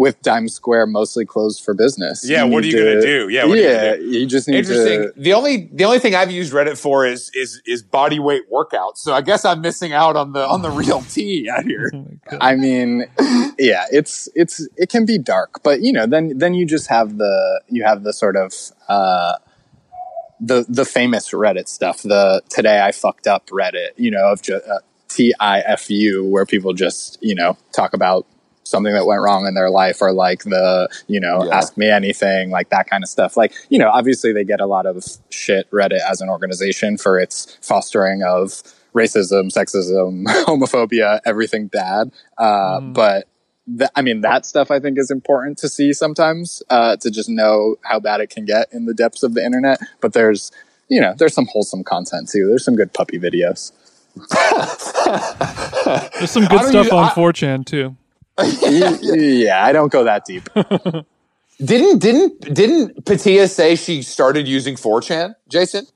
with 0.00 0.22
Times 0.22 0.54
Square 0.54 0.86
mostly 0.86 1.26
closed 1.26 1.62
for 1.62 1.74
business. 1.74 2.26
Yeah, 2.26 2.44
what 2.44 2.58
are 2.58 2.60
need 2.62 2.72
you 2.72 2.78
gonna 2.78 3.02
do? 3.02 3.28
Yeah, 3.28 3.44
what 3.44 3.58
are 3.58 3.60
you 3.60 3.68
yeah. 3.68 3.94
You 3.96 4.26
just 4.26 4.48
need 4.48 4.60
Interesting. 4.60 5.02
to. 5.02 5.12
The 5.14 5.34
only 5.34 5.68
the 5.74 5.84
only 5.84 5.98
thing 5.98 6.14
I've 6.14 6.30
used 6.30 6.54
Reddit 6.54 6.78
for 6.78 7.04
is 7.04 7.30
is 7.34 7.60
is 7.66 7.82
body 7.82 8.18
weight 8.18 8.50
workouts. 8.50 8.96
So 8.96 9.12
I 9.12 9.20
guess 9.20 9.44
I'm 9.44 9.60
missing 9.60 9.92
out 9.92 10.16
on 10.16 10.32
the 10.32 10.46
on 10.46 10.62
the 10.62 10.70
real 10.70 11.02
tea 11.02 11.50
out 11.50 11.64
here. 11.64 11.92
Oh. 12.32 12.38
I 12.40 12.54
mean, 12.54 13.06
yeah, 13.58 13.86
it's 13.90 14.28
it's 14.36 14.66
it 14.76 14.88
can 14.88 15.04
be 15.04 15.18
dark, 15.18 15.62
but 15.64 15.80
you 15.80 15.92
know, 15.92 16.06
then 16.06 16.38
then 16.38 16.54
you 16.54 16.64
just 16.64 16.86
have 16.86 17.18
the 17.18 17.60
you 17.68 17.82
have 17.82 18.04
the 18.04 18.12
sort 18.12 18.36
of 18.36 18.52
uh, 18.88 19.34
the 20.40 20.64
the 20.68 20.84
famous 20.84 21.30
Reddit 21.30 21.68
stuff. 21.68 22.02
The 22.02 22.42
today 22.48 22.80
I 22.82 22.92
fucked 22.92 23.26
up 23.26 23.46
Reddit, 23.50 23.90
you 23.96 24.10
know, 24.10 24.32
of 24.32 24.42
just 24.42 24.66
uh, 24.66 24.78
TIFU, 25.08 26.28
where 26.30 26.46
people 26.46 26.72
just 26.72 27.18
you 27.22 27.34
know 27.34 27.56
talk 27.72 27.92
about 27.94 28.26
something 28.64 28.92
that 28.94 29.04
went 29.06 29.20
wrong 29.20 29.46
in 29.46 29.54
their 29.54 29.70
life, 29.70 30.00
or 30.00 30.12
like 30.12 30.44
the 30.44 30.88
you 31.08 31.20
know 31.20 31.44
Yeah. 31.44 31.56
ask 31.58 31.76
me 31.76 31.88
anything, 31.90 32.50
like 32.50 32.70
that 32.70 32.88
kind 32.88 33.02
of 33.02 33.08
stuff. 33.08 33.36
Like 33.36 33.52
you 33.68 33.78
know, 33.78 33.90
obviously 33.90 34.32
they 34.32 34.44
get 34.44 34.60
a 34.60 34.66
lot 34.66 34.86
of 34.86 35.04
shit 35.30 35.70
Reddit 35.70 36.00
as 36.08 36.20
an 36.20 36.28
organization 36.28 36.96
for 36.96 37.18
its 37.18 37.58
fostering 37.62 38.22
of 38.22 38.62
racism, 38.94 39.52
sexism, 39.52 40.24
homophobia, 40.46 41.20
everything 41.24 41.66
bad. 41.68 42.10
Uh, 42.38 42.80
Mm. 42.80 42.94
But 42.94 43.28
th- 43.78 43.90
I 43.96 44.02
mean, 44.02 44.20
that 44.22 44.46
stuff 44.46 44.70
I 44.70 44.78
think 44.80 44.98
is 44.98 45.10
important 45.10 45.58
to 45.58 45.68
see 45.68 45.92
sometimes 45.92 46.62
uh, 46.70 46.96
to 46.96 47.10
just 47.10 47.28
know 47.28 47.76
how 47.82 48.00
bad 48.00 48.20
it 48.20 48.30
can 48.30 48.44
get 48.44 48.68
in 48.72 48.86
the 48.86 48.94
depths 48.94 49.22
of 49.22 49.34
the 49.34 49.44
internet. 49.44 49.78
But 50.00 50.12
there's, 50.12 50.50
you 50.88 51.00
know, 51.00 51.14
there's 51.16 51.34
some 51.34 51.46
wholesome 51.46 51.84
content 51.84 52.28
too. 52.28 52.46
There's 52.48 52.64
some 52.64 52.76
good 52.76 52.92
puppy 52.92 53.18
videos. 53.18 53.72
There's 56.18 56.30
some 56.30 56.44
good 56.46 56.60
stuff 56.68 56.84
use- 56.86 56.92
on 56.92 57.04
I- 57.04 57.10
4chan 57.10 57.64
too. 57.66 57.96
yeah, 58.66 59.64
I 59.64 59.72
don't 59.72 59.92
go 59.92 60.04
that 60.04 60.24
deep. 60.24 60.48
Didn't 61.62 61.98
didn't 61.98 62.54
didn't 62.54 63.04
Patia 63.04 63.46
say 63.50 63.76
she 63.76 64.00
started 64.00 64.48
using 64.48 64.76
4chan, 64.76 65.34
Jason? 65.50 65.86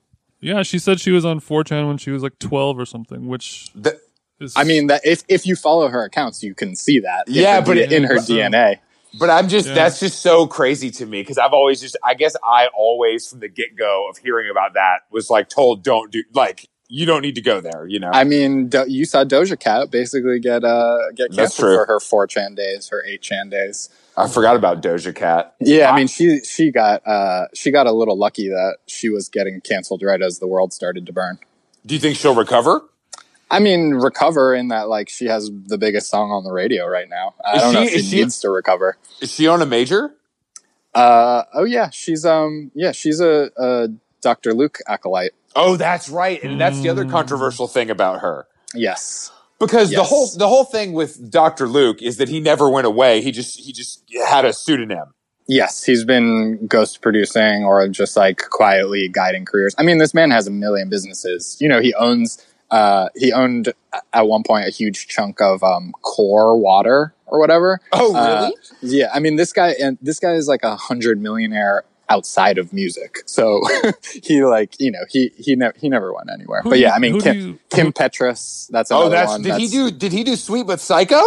Yeah, 0.41 0.63
she 0.63 0.79
said 0.79 1.01
she 1.01 1.11
was 1.11 1.25
on 1.25 1.41
4chan 1.41 1.87
when 1.89 1.97
she 1.97 2.11
was 2.11 2.23
like 2.23 2.39
12 2.39 2.79
or 2.79 2.85
something, 2.85 3.29
which 3.29 3.71
The, 3.75 3.99
is. 4.45 4.53
I 4.57 4.65
mean, 4.65 4.87
that 4.89 5.01
if 5.05 5.25
if 5.29 5.47
you 5.47 5.57
follow 5.57 5.89
her 5.89 6.05
accounts, 6.05 6.43
you 6.43 6.55
can 6.55 6.77
see 6.77 7.01
that. 7.01 7.25
Yeah, 7.29 7.61
but 7.61 7.75
D- 7.75 7.95
in 7.95 8.05
her 8.05 8.17
but- 8.17 8.25
DNA. 8.25 8.79
but 9.19 9.31
I'm 9.31 9.49
just 9.49 9.69
Yeah. 9.69 9.75
that's 9.75 10.01
just 10.01 10.21
so 10.23 10.47
crazy 10.47 10.91
to 10.93 11.07
me 11.07 11.23
because 11.23 11.39
I've 11.39 11.53
always 11.53 11.81
just 11.81 11.97
I 12.05 12.15
guess 12.15 12.37
I 12.45 12.69
always 12.77 13.27
from 13.29 13.41
the 13.41 13.49
get 13.49 13.77
go 13.77 14.09
of 14.11 14.19
hearing 14.19 14.51
about 14.51 14.75
that 14.75 15.01
was 15.11 15.31
like 15.31 15.49
told 15.49 15.83
don't 15.83 16.11
do 16.13 16.23
like 16.35 16.69
you 16.89 17.07
don't 17.07 17.23
need 17.23 17.35
to 17.37 17.41
go 17.41 17.61
there, 17.63 17.87
you 17.89 17.99
know. 17.99 18.11
I 18.13 18.25
mean, 18.25 18.69
Do- 18.69 18.85
you 18.87 19.05
saw 19.07 19.25
Doja 19.25 19.59
Cat 19.59 19.91
basically 19.91 20.39
get 20.39 20.65
uh 20.65 20.99
get 21.17 21.33
canceled 21.33 21.53
for 21.77 21.87
her 21.87 21.99
four 22.01 22.27
chan 22.27 22.55
days, 22.57 22.89
her 22.91 23.03
eight 23.07 23.23
chan 23.23 23.49
days. 23.49 23.89
I 24.17 24.29
forgot 24.29 24.55
about 24.55 24.81
Doja 24.83 25.13
Cat. 25.15 25.55
Yeah, 25.61 25.89
I 25.91 25.93
I- 25.93 25.97
mean, 25.97 26.07
she 26.09 26.41
she 26.41 26.71
got 26.71 27.01
uh 27.07 27.47
she 27.55 27.71
got 27.71 27.87
a 27.87 27.93
little 27.93 28.19
lucky 28.19 28.49
that 28.49 28.77
she 28.87 29.09
was 29.09 29.29
getting 29.29 29.61
canceled 29.61 30.03
right 30.03 30.21
as 30.21 30.41
the 30.41 30.47
world 30.47 30.73
started 30.73 31.07
to 31.07 31.13
burn. 31.13 31.39
Do 31.87 31.95
you 31.95 32.01
think 32.01 32.17
she'll 32.17 32.35
recover? 32.35 32.83
I 33.51 33.59
mean, 33.61 33.91
recover 33.95 34.55
in 34.55 34.69
that 34.69 34.89
like 34.89 35.09
she 35.09 35.27
has 35.27 35.51
the 35.67 35.79
biggest 35.79 36.09
song 36.11 36.31
on 36.31 36.45
the 36.45 36.53
radio 36.53 36.87
right 36.87 37.09
now. 37.09 37.35
I 37.45 37.57
Is 37.57 37.63
don't 37.63 37.75
know 37.75 37.81
she- 37.81 37.87
if 37.87 37.93
she, 37.93 37.99
is 37.99 38.09
she- 38.11 38.17
needs 38.17 38.41
to 38.41 38.51
recover. 38.51 38.97
Is 39.21 39.33
she 39.33 39.47
on 39.47 39.63
a 39.63 39.67
major? 39.67 40.15
Uh 40.95 41.43
oh 41.55 41.65
yeah, 41.65 41.91
she's 41.91 42.25
um 42.25 42.71
yeah 42.75 42.93
she's 42.93 43.21
a, 43.21 43.51
a 43.57 43.89
Dr. 44.21 44.55
Luke 44.55 44.79
acolyte. 44.89 45.33
Oh, 45.57 45.77
that's 45.77 46.09
right. 46.09 46.43
And 46.43 46.61
that's 46.61 46.81
the 46.81 46.89
other 46.89 47.05
Mm. 47.05 47.11
controversial 47.11 47.69
thing 47.69 47.91
about 47.91 48.21
her. 48.21 48.47
Yes. 48.75 49.31
Because 49.61 49.91
the 49.91 50.03
whole 50.05 50.29
the 50.37 50.49
whole 50.49 50.65
thing 50.65 50.93
with 50.93 51.31
Dr. 51.31 51.67
Luke 51.69 52.01
is 52.03 52.17
that 52.19 52.29
he 52.29 52.41
never 52.41 52.69
went 52.69 52.87
away. 52.87 53.21
He 53.23 53.31
just 53.33 53.59
he 53.59 53.73
just 53.73 54.03
had 54.29 54.45
a 54.45 54.53
pseudonym. 54.53 55.15
Yes, 55.47 55.85
he's 55.85 56.05
been 56.05 56.67
ghost 56.67 57.03
producing 57.03 57.65
or 57.65 57.87
just 57.89 58.17
like 58.17 58.49
quietly 58.51 59.09
guiding 59.09 59.45
careers. 59.45 59.75
I 59.77 59.83
mean, 59.83 59.99
this 59.99 60.15
man 60.15 60.31
has 60.31 60.47
a 60.47 60.51
million 60.51 60.89
businesses. 60.89 61.57
You 61.61 61.69
know, 61.69 61.81
he 61.81 61.93
owns 61.95 62.45
uh 62.79 63.09
he 63.23 63.33
owned 63.33 63.73
at 64.13 64.27
one 64.27 64.43
point 64.43 64.67
a 64.67 64.71
huge 64.71 65.07
chunk 65.09 65.41
of 65.41 65.63
um 65.63 65.93
core 66.03 66.59
water 66.59 67.15
or 67.27 67.39
whatever. 67.39 67.81
Oh, 67.93 68.15
Uh, 68.15 68.51
really? 68.83 68.99
Yeah, 68.99 69.09
I 69.15 69.19
mean 69.21 69.37
this 69.37 69.53
guy 69.53 69.71
and 69.81 69.97
this 70.03 70.19
guy 70.19 70.33
is 70.41 70.47
like 70.49 70.63
a 70.65 70.77
hundred 70.77 71.21
millionaire 71.21 71.85
outside 72.09 72.59
of 72.59 72.73
music. 72.73 73.23
So 73.27 73.61
he 74.23 74.45
like 74.45 74.79
you 74.81 74.91
know 74.91 75.05
he 75.09 75.31
he 75.37 75.57
never 75.57 75.75
he 75.79 75.89
never 75.89 76.13
went 76.13 76.29
anywhere. 76.33 76.61
Who 76.63 76.71
but 76.71 76.79
yeah, 76.79 76.89
you- 76.89 76.95
I 76.95 76.99
mean 76.99 77.21
Kim, 77.21 77.37
you- 77.37 77.59
Kim 77.71 77.93
Petras. 77.93 78.69
That's 78.69 78.91
oh, 78.93 79.09
that's 79.09 79.31
one. 79.33 79.43
did 79.43 79.57
he 79.57 79.69
do 79.69 79.91
did 79.91 80.13
he 80.13 80.23
do 80.25 80.37
Sweet 80.37 80.67
but 80.67 80.81
Psycho? 80.81 81.23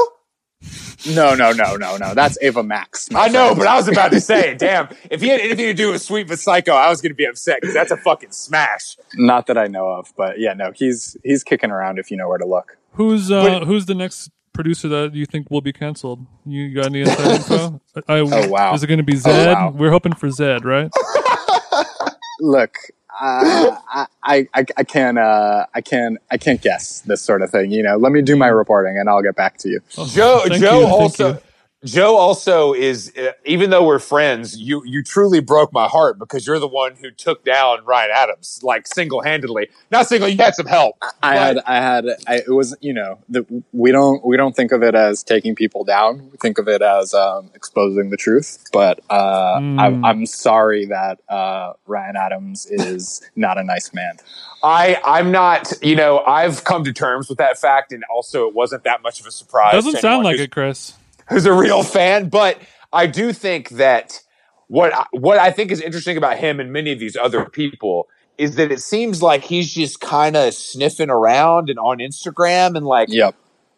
No, 1.08 1.36
no, 1.36 1.52
no, 1.52 1.76
no, 1.76 1.96
no. 1.98 2.14
That's 2.16 2.38
Ava 2.42 2.64
Max. 2.64 3.10
my 3.12 3.22
I 3.22 3.28
know, 3.28 3.48
friend. 3.48 3.60
but 3.60 3.68
I 3.68 3.76
was 3.76 3.88
about 3.88 4.12
to 4.12 4.20
say, 4.20 4.56
damn, 4.58 4.90
if 5.12 5.22
he 5.22 5.28
had 5.30 5.40
anything 5.40 5.68
to 5.68 5.74
do 5.74 5.92
with 5.92 6.02
Sweet 6.02 6.28
but 6.28 6.40
Psycho, 6.40 6.74
I 6.74 6.90
was 6.90 7.00
going 7.02 7.12
to 7.12 7.16
be 7.16 7.26
upset 7.26 7.60
because 7.62 7.74
that's 7.76 7.92
a 7.92 7.98
fucking 7.98 8.32
smash. 8.32 8.98
not 9.16 9.46
that 9.48 9.58
I 9.58 9.68
know 9.68 9.88
of. 9.88 10.12
But 10.18 10.40
yeah, 10.40 10.54
no, 10.54 10.72
he's 10.76 11.16
he's 11.24 11.44
kicking 11.44 11.70
around 11.72 12.00
if 12.00 12.10
you 12.12 12.18
know 12.18 12.28
where 12.28 12.40
to 12.40 12.46
look. 12.48 12.78
who's 12.94 13.32
uh, 13.32 13.44
but- 13.60 13.68
who's 13.68 13.86
the 13.86 13.96
next 13.96 14.32
producer 14.54 14.88
that 14.88 15.14
you 15.14 15.28
think 15.28 15.52
will 15.52 15.62
be 15.62 15.72
canceled? 15.72 16.26
You 16.46 16.74
got 16.74 16.88
any 16.88 17.02
inside 17.02 17.36
info? 17.36 17.80
I, 18.08 18.18
Oh, 18.20 18.48
wow. 18.50 18.74
Is 18.74 18.82
it 18.84 18.88
going 18.88 18.98
to 18.98 19.04
be 19.04 19.14
Zedd? 19.14 19.54
wow. 19.54 19.70
We're 19.70 19.92
hoping 19.92 20.14
for 20.16 20.28
Zedd, 20.30 20.64
right? 20.66 20.90
look 22.40 22.76
uh, 23.20 23.78
I, 23.90 24.08
I 24.24 24.48
I 24.54 24.66
I 24.78 24.84
can't 24.84 25.18
uh, 25.18 25.66
I 25.74 25.82
can 25.82 26.18
I 26.32 26.38
can't 26.38 26.62
guess 26.62 27.02
this 27.02 27.22
sort 27.22 27.42
of 27.42 27.50
thing. 27.50 27.72
You 27.72 27.84
know, 27.84 27.98
let 27.98 28.12
me 28.12 28.22
do 28.22 28.36
my 28.36 28.48
reporting 28.48 28.98
and 28.98 29.10
I'll 29.10 29.22
get 29.24 29.36
back 29.36 29.58
to 29.60 29.70
you. 29.70 29.82
Joe 29.90 30.44
Joe 30.50 30.82
you, 30.82 30.86
also 30.86 31.34
you. 31.34 31.40
Joe 31.86 32.18
also 32.18 32.74
is 32.74 33.14
uh, 33.16 33.34
even 33.46 33.70
though 33.70 33.86
we're 33.86 34.00
friends, 34.00 34.58
you 34.60 34.82
you 34.84 35.04
truly 35.04 35.40
broke 35.42 35.72
my 35.72 35.88
heart 35.88 36.18
because 36.18 36.48
you're 36.48 36.58
the 36.58 36.68
one 36.68 36.96
who 36.96 37.12
took 37.12 37.46
down 37.46 37.86
Ryan 37.86 38.10
Adams 38.16 38.60
like 38.64 38.88
single 38.88 39.22
handedly. 39.22 39.70
Not 39.92 40.08
single, 40.08 40.28
you 40.28 40.38
had 40.38 40.56
some 40.56 40.66
help. 40.66 40.96
I 41.22 41.36
But- 41.36 41.38
had 41.38 41.58
I 41.68 41.76
had 41.76 42.06
I, 42.28 42.36
it 42.38 42.50
was 42.52 42.76
you 42.82 42.94
know 42.94 43.20
the, 43.30 43.46
we 43.74 43.92
don't 43.92 44.26
we 44.26 44.38
don't 44.38 44.56
think 44.56 44.72
of 44.72 44.82
it 44.82 44.96
as 44.96 45.22
taking 45.24 45.54
people 45.54 45.84
down. 45.84 46.32
We 46.32 46.38
think 46.38 46.58
of 46.58 46.68
it 46.68 46.82
as 46.82 47.14
um, 47.14 47.52
exposing 47.54 48.10
the 48.10 48.18
truth. 48.18 48.66
But 48.74 49.00
uh, 49.12 49.60
Mm. 49.60 49.80
I'm, 49.80 50.06
I'm 50.06 50.26
sorry 50.26 50.86
that 50.88 51.20
uh, 51.30 51.74
Ryan 51.86 52.16
Adams 52.16 52.66
is 52.66 53.22
not 53.36 53.58
a 53.60 53.64
nice 53.64 53.94
man. 53.94 54.18
I 54.64 55.00
I'm 55.06 55.32
not, 55.32 55.72
you 55.84 55.96
know, 55.96 56.20
I've 56.20 56.64
come 56.64 56.84
to 56.86 56.92
terms 56.92 57.30
with 57.30 57.38
that 57.38 57.60
fact, 57.60 57.92
and 57.94 58.04
also 58.14 58.48
it 58.48 58.56
wasn't 58.56 58.84
that 58.86 59.04
much 59.04 59.20
of 59.20 59.28
a 59.28 59.32
surprise. 59.32 59.74
Doesn't 59.74 59.98
sound 60.00 60.24
like 60.24 60.40
it, 60.40 60.52
Chris. 60.52 60.94
Who's 61.30 61.46
a 61.46 61.54
real 61.54 61.84
fan, 61.84 62.30
but 62.30 62.60
I 62.94 63.08
do 63.08 63.34
think 63.34 63.70
that 63.70 64.22
what 64.68 64.94
I- 64.94 65.06
what 65.12 65.38
I 65.40 65.52
think 65.52 65.72
is 65.72 65.82
interesting 65.82 66.18
about 66.18 66.38
him 66.38 66.60
and 66.60 66.72
many 66.74 66.92
of 66.92 67.00
these 67.00 67.16
other 67.16 67.46
people 67.46 68.08
is 68.38 68.56
that 68.56 68.72
it 68.72 68.82
seems 68.82 69.22
like 69.22 69.44
he's 69.44 69.74
just 69.74 70.00
kind 70.02 70.36
of 70.36 70.54
sniffing 70.54 71.10
around 71.10 71.70
and 71.70 71.80
on 71.80 71.98
Instagram 72.00 72.76
and 72.76 72.86
like 72.86 73.08
Yep. 73.12 73.36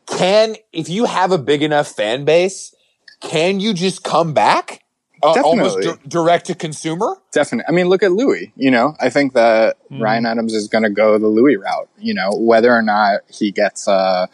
can 0.08 0.56
if 0.74 0.90
you 0.90 1.06
have 1.06 1.32
a 1.32 1.38
big 1.38 1.62
enough 1.64 1.88
fan 1.88 2.26
base, 2.26 2.74
can 3.22 3.60
you 3.60 3.74
just 3.74 4.04
come 4.04 4.34
back? 4.34 4.82
uh, 5.22 5.36
almost 5.44 5.82
di- 5.82 5.98
direct 6.08 6.46
to 6.46 6.56
consumer. 6.56 7.18
Definitely. 7.34 7.66
I 7.68 7.74
mean, 7.74 7.88
look 7.90 8.04
at 8.04 8.14
Louis. 8.14 8.54
You 8.56 8.72
know, 8.72 8.96
I 9.02 9.10
think 9.10 9.34
that 9.34 9.76
Mhm. 9.92 10.02
Ryan 10.02 10.26
Adams 10.26 10.54
is 10.54 10.70
going 10.70 10.86
to 10.86 10.90
go 10.90 11.18
the 11.18 11.28
Louis 11.28 11.58
route. 11.58 11.90
You 12.00 12.14
know, 12.14 12.30
whether 12.32 12.72
or 12.74 12.82
not 12.82 13.20
he 13.30 13.52
gets 13.52 13.86
a, 13.86 14.30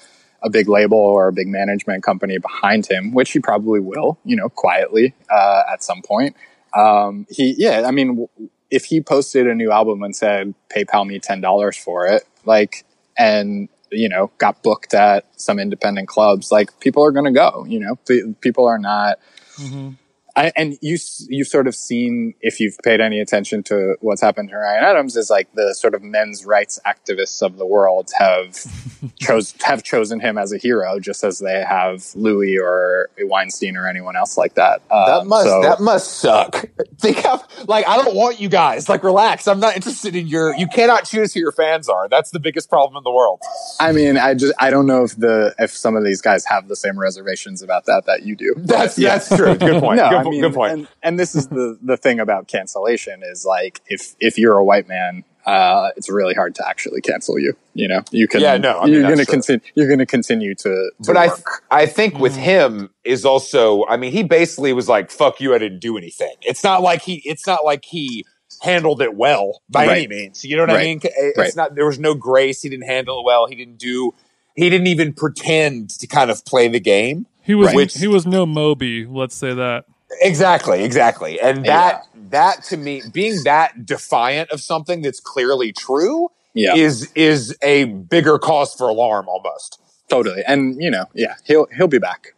a 0.45 0.49
big 0.49 0.69
label 0.69 0.97
or 0.97 1.27
a 1.27 1.33
big 1.33 1.47
management 1.47 2.03
company 2.03 2.37
behind 2.37 2.85
him, 2.85 3.13
which 3.13 3.31
he 3.31 3.39
probably 3.39 3.79
will. 3.81 4.17
You 4.23 4.37
know, 4.37 4.47
quietly 4.47 5.13
uh, 5.29 5.63
at 5.73 5.83
some 5.83 6.01
point. 6.01 6.35
Um, 6.73 7.25
he, 7.29 7.55
yeah. 7.57 7.83
I 7.85 7.91
mean, 7.91 8.27
if 8.69 8.85
he 8.85 9.01
posted 9.01 9.47
a 9.47 9.55
new 9.55 9.71
album 9.71 10.03
and 10.03 10.15
said, 10.15 10.53
"PayPal 10.69 11.05
me 11.05 11.19
ten 11.19 11.41
dollars 11.41 11.75
for 11.75 12.05
it," 12.05 12.23
like, 12.45 12.85
and 13.17 13.67
you 13.91 14.09
know, 14.09 14.31
got 14.37 14.61
booked 14.61 14.93
at 14.93 15.25
some 15.39 15.59
independent 15.59 16.07
clubs, 16.07 16.51
like 16.51 16.79
people 16.79 17.03
are 17.03 17.11
going 17.11 17.25
to 17.25 17.31
go. 17.31 17.65
You 17.67 17.79
know, 17.79 17.97
people 18.41 18.67
are 18.67 18.79
not. 18.79 19.19
Mhm. 19.57 19.95
I, 20.37 20.51
and 20.55 20.77
you 20.81 20.97
you've 21.29 21.47
sort 21.47 21.65
of 21.67 21.75
seen 21.75 22.33
if 22.41 22.59
you've 22.59 22.77
paid 22.83 22.99
any 22.99 23.19
attention 23.21 23.63
to 23.63 23.95
what's 24.01 24.21
happened 24.21 24.49
to 24.49 24.57
Ryan 24.57 24.83
Adams 24.83 25.15
is 25.15 25.29
like 25.29 25.47
the 25.53 25.73
sort 25.73 25.93
of 25.95 26.01
men's 26.03 26.45
rights 26.45 26.77
activists 26.85 27.41
of 27.41 27.57
the 27.57 27.65
world 27.65 28.11
have 28.19 28.57
chose 29.19 29.53
have 29.63 29.81
chosen 29.83 30.19
him 30.19 30.37
as 30.37 30.51
a 30.51 30.57
hero 30.57 30.99
just 30.99 31.23
as 31.23 31.39
they 31.39 31.63
have 31.63 32.03
Louis 32.15 32.57
or 32.59 33.09
Weinstein 33.21 33.77
or 33.77 33.87
anyone 33.87 34.15
else 34.17 34.37
like 34.37 34.55
that. 34.55 34.81
That 34.89 34.95
Um, 35.21 35.27
must 35.29 35.47
so- 35.47 35.61
that 35.61 35.79
must 35.79 36.11
suck. 36.19 36.65
Think 36.99 37.23
of 37.25 37.41
like 37.69 37.87
I 37.87 37.95
don't 37.97 38.15
want 38.15 38.39
you 38.41 38.49
guys 38.49 38.89
like 38.89 39.03
relax. 39.03 39.47
I'm 39.47 39.59
not 39.59 39.75
interested 39.75 40.15
in 40.15 40.27
your. 40.27 40.55
You 40.55 40.67
cannot 40.67 41.05
choose 41.05 41.33
who 41.33 41.39
your 41.39 41.51
fans 41.51 41.87
are. 41.89 42.07
That's 42.09 42.31
the 42.31 42.39
biggest 42.39 42.69
problem 42.69 42.97
in 42.97 43.03
the 43.03 43.11
world. 43.11 43.41
I 43.79 43.91
mean, 43.91 44.17
I 44.17 44.33
just 44.33 44.53
I 44.59 44.69
don't 44.69 44.87
know 44.87 45.03
if 45.03 45.15
the 45.15 45.53
if 45.59 45.71
some 45.71 45.95
of 45.95 46.03
these 46.03 46.21
guys 46.21 46.45
have 46.45 46.67
the 46.67 46.75
same 46.75 46.97
reservations 46.99 47.61
about 47.61 47.85
that 47.85 48.05
that 48.07 48.23
you 48.23 48.35
do. 48.35 48.53
That's 48.57 48.97
Yeah. 48.97 49.17
that's 49.17 49.29
true. 49.35 49.55
Good 49.55 49.79
point. 49.81 49.97
No, 49.97 50.09
good, 50.09 50.24
I 50.27 50.31
mean, 50.31 50.41
good 50.41 50.53
point. 50.53 50.73
And, 50.73 50.87
and 51.03 51.19
this 51.19 51.35
is 51.35 51.47
mm-hmm. 51.47 51.55
the 51.55 51.79
the 51.81 51.97
thing 51.97 52.19
about 52.19 52.47
cancellation 52.47 53.21
is 53.23 53.45
like 53.45 53.81
if 53.87 54.15
if 54.19 54.37
you're 54.37 54.57
a 54.57 54.63
white 54.63 54.87
man, 54.87 55.23
uh, 55.45 55.91
it's 55.95 56.09
really 56.09 56.33
hard 56.33 56.55
to 56.55 56.67
actually 56.67 57.01
cancel 57.01 57.37
you. 57.37 57.55
You 57.73 57.87
know, 57.87 58.01
you 58.11 58.27
can. 58.27 58.41
Yeah, 58.41 58.57
no, 58.57 58.79
I 58.79 58.85
mean, 58.85 58.93
you're 58.93 59.03
going 59.03 59.17
to 59.17 59.25
continue. 59.25 59.61
You're 59.75 59.87
going 59.87 59.99
to 59.99 60.05
continue 60.05 60.55
to. 60.55 60.63
to 60.63 60.91
but 60.99 61.17
I 61.17 61.27
work. 61.27 61.63
I 61.69 61.85
think 61.85 62.17
with 62.17 62.33
mm. 62.33 62.39
him 62.39 62.89
is 63.03 63.25
also. 63.25 63.85
I 63.85 63.97
mean, 63.97 64.11
he 64.11 64.23
basically 64.23 64.73
was 64.73 64.89
like, 64.89 65.11
"Fuck 65.11 65.39
you, 65.39 65.53
I 65.53 65.59
didn't 65.59 65.79
do 65.79 65.97
anything." 65.97 66.35
It's 66.41 66.63
not 66.63 66.81
like 66.81 67.03
he. 67.03 67.21
It's 67.25 67.45
not 67.45 67.63
like 67.63 67.85
he 67.85 68.25
handled 68.61 69.01
it 69.01 69.15
well 69.15 69.61
by 69.69 69.85
Right. 69.87 69.97
any 69.97 70.07
means. 70.07 70.43
You 70.43 70.57
know 70.57 70.63
what 70.63 70.71
I 70.71 70.83
mean? 70.83 70.99
Eh, 71.03 71.09
it's 71.15 71.37
Right. 71.37 71.55
not. 71.55 71.75
There 71.75 71.85
was 71.85 71.99
no 71.99 72.15
grace. 72.15 72.61
He 72.61 72.69
didn't 72.69 72.87
handle 72.87 73.19
it 73.19 73.25
well. 73.25 73.45
He 73.45 73.55
didn't 73.55 73.77
do. 73.77 74.13
He 74.55 74.69
didn't 74.69 74.87
even 74.87 75.13
pretend 75.13 75.89
to 75.91 76.07
kind 76.07 76.31
of 76.31 76.43
play 76.45 76.67
the 76.67 76.79
game. 76.79 77.27
He 77.41 77.53
was 77.53 77.67
Right. 77.67 77.75
Which- 77.75 77.97
he 77.97 78.07
was 78.07 78.25
no 78.25 78.45
Moby. 78.45 79.05
Let's 79.05 79.35
say 79.35 79.53
that. 79.53 79.85
Exactly, 80.21 80.83
exactly. 80.83 81.39
And 81.39 81.65
Yeah. 81.65 81.73
that 81.77 82.07
that 82.31 82.63
to 82.65 82.77
me 82.77 83.01
being 83.11 83.43
that 83.43 83.85
defiant 83.85 84.49
of 84.51 84.61
something 84.61 85.01
that's 85.01 85.19
clearly 85.19 85.71
true 85.71 86.29
yeah, 86.53 86.75
is 86.75 87.11
is 87.15 87.55
a 87.61 87.85
bigger 87.85 88.37
cause 88.39 88.73
for 88.73 88.87
alarm 88.89 89.27
almost. 89.27 89.79
totally. 90.09 90.43
And 90.47 90.81
you 90.81 90.89
know, 90.91 91.05
yeah, 91.13 91.35
he'll 91.45 91.67
he'll 91.75 91.87
be 91.87 91.99
back. 91.99 92.33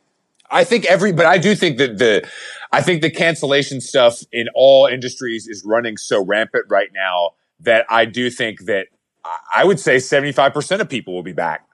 I 0.49 0.63
think 0.63 0.85
every 0.85 1.11
but 1.11 1.25
I 1.25 1.37
do 1.37 1.55
think 1.55 1.77
that 1.77 1.97
the 1.97 2.27
I 2.71 2.81
think 2.81 3.01
the 3.01 3.09
cancellation 3.11 3.81
stuff 3.81 4.23
in 4.31 4.47
all 4.55 4.87
industries 4.87 5.47
is 5.47 5.63
running 5.65 5.97
so 5.97 6.23
rampant 6.23 6.65
right 6.69 6.89
now 6.93 7.31
that 7.59 7.85
I 7.89 8.05
do 8.05 8.29
think 8.29 8.65
that 8.65 8.87
I 9.53 9.65
would 9.65 9.79
say 9.79 9.97
75% 9.97 10.79
of 10.79 10.87
people 10.89 11.13
will 11.13 11.23
be 11.23 11.33
back. 11.33 11.66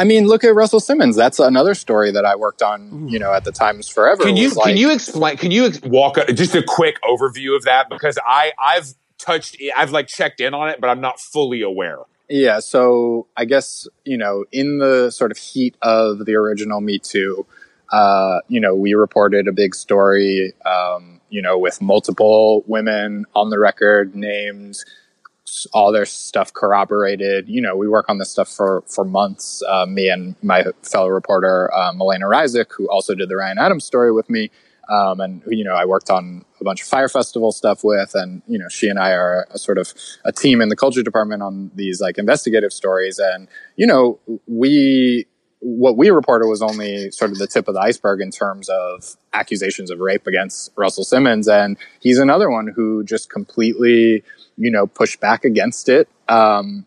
I 0.00 0.04
mean, 0.04 0.26
look 0.26 0.44
at 0.44 0.54
Russell 0.54 0.80
Simmons. 0.80 1.14
That's 1.16 1.38
another 1.38 1.74
story 1.74 2.10
that 2.12 2.24
I 2.24 2.34
worked 2.36 2.62
on. 2.62 3.08
You 3.08 3.18
know, 3.18 3.32
at 3.32 3.44
the 3.44 3.52
Times 3.52 3.86
Forever. 3.88 4.22
Can 4.24 4.36
you 4.36 4.50
like- 4.50 4.68
can 4.68 4.76
you 4.76 4.90
explain? 4.92 5.36
Can 5.36 5.50
you 5.50 5.66
ex- 5.66 5.80
walk 5.82 6.16
a, 6.16 6.32
just 6.32 6.54
a 6.54 6.62
quick 6.62 6.96
overview 7.02 7.54
of 7.54 7.64
that 7.64 7.88
because 7.90 8.18
I 8.24 8.52
I've 8.58 8.94
touched 9.18 9.56
I've 9.76 9.90
like 9.92 10.06
checked 10.08 10.40
in 10.40 10.54
on 10.54 10.70
it, 10.70 10.80
but 10.80 10.88
I'm 10.88 11.00
not 11.00 11.20
fully 11.20 11.60
aware. 11.62 11.98
Yeah, 12.30 12.60
so 12.60 13.26
I 13.36 13.44
guess, 13.44 13.88
you 14.04 14.16
know, 14.16 14.44
in 14.52 14.78
the 14.78 15.10
sort 15.10 15.32
of 15.32 15.36
heat 15.36 15.74
of 15.82 16.24
the 16.26 16.34
original 16.36 16.80
Me 16.80 16.98
Too, 17.00 17.44
uh, 17.92 18.38
you 18.48 18.60
know, 18.60 18.74
we 18.74 18.94
reported 18.94 19.48
a 19.48 19.52
big 19.52 19.74
story, 19.74 20.52
um, 20.64 21.20
you 21.28 21.42
know, 21.42 21.58
with 21.58 21.82
multiple 21.82 22.62
women 22.68 23.24
on 23.34 23.50
the 23.50 23.58
record 23.58 24.14
named, 24.14 24.70
s- 24.76 24.84
all 25.72 25.92
their 25.92 26.06
stuff 26.06 26.52
corroborated. 26.52 27.48
You 27.48 27.60
know, 27.60 27.76
we 27.76 27.88
work 27.88 28.06
on 28.08 28.18
this 28.18 28.30
stuff 28.30 28.48
for, 28.48 28.82
for 28.86 29.04
months. 29.04 29.62
Uh, 29.68 29.86
me 29.86 30.08
and 30.08 30.36
my 30.42 30.64
fellow 30.82 31.08
reporter, 31.08 31.72
uh, 31.72 31.92
Melena 31.92 32.22
Ryzik, 32.22 32.72
who 32.76 32.88
also 32.88 33.14
did 33.14 33.28
the 33.28 33.36
Ryan 33.36 33.58
Adams 33.58 33.84
story 33.84 34.12
with 34.12 34.28
me. 34.30 34.50
Um, 34.90 35.20
and 35.20 35.42
you 35.46 35.62
know, 35.62 35.74
I 35.74 35.84
worked 35.84 36.10
on 36.10 36.44
a 36.60 36.64
bunch 36.64 36.82
of 36.82 36.88
Fyre 36.88 37.08
Festival 37.08 37.52
stuff 37.52 37.84
with, 37.84 38.14
and 38.14 38.42
you 38.48 38.58
know, 38.58 38.68
she 38.68 38.88
and 38.88 38.98
I 38.98 39.12
are 39.12 39.46
a 39.50 39.58
sort 39.58 39.78
of 39.78 39.94
a 40.24 40.32
team 40.32 40.60
in 40.60 40.68
the 40.68 40.76
culture 40.76 41.02
department 41.02 41.42
on 41.42 41.70
these 41.76 42.00
like 42.00 42.18
investigative 42.18 42.72
stories. 42.72 43.20
And 43.20 43.46
you 43.76 43.86
know, 43.86 44.18
we 44.48 45.26
what 45.60 45.96
we 45.96 46.10
reported 46.10 46.48
was 46.48 46.62
only 46.62 47.10
sort 47.10 47.30
of 47.30 47.38
the 47.38 47.46
tip 47.46 47.68
of 47.68 47.74
the 47.74 47.80
iceberg 47.80 48.20
in 48.20 48.30
terms 48.30 48.68
of 48.68 49.16
accusations 49.32 49.90
of 49.90 50.00
rape 50.00 50.26
against 50.26 50.72
Russell 50.76 51.04
Simmons, 51.04 51.46
and 51.46 51.76
he's 52.00 52.18
another 52.18 52.50
one 52.50 52.66
who 52.74 53.04
just 53.04 53.30
completely, 53.30 54.24
you 54.60 54.70
know, 54.70 54.86
pushed 54.86 55.18
back 55.20 55.44
against 55.44 55.88
it. 55.88 56.08
Um, 56.28 56.86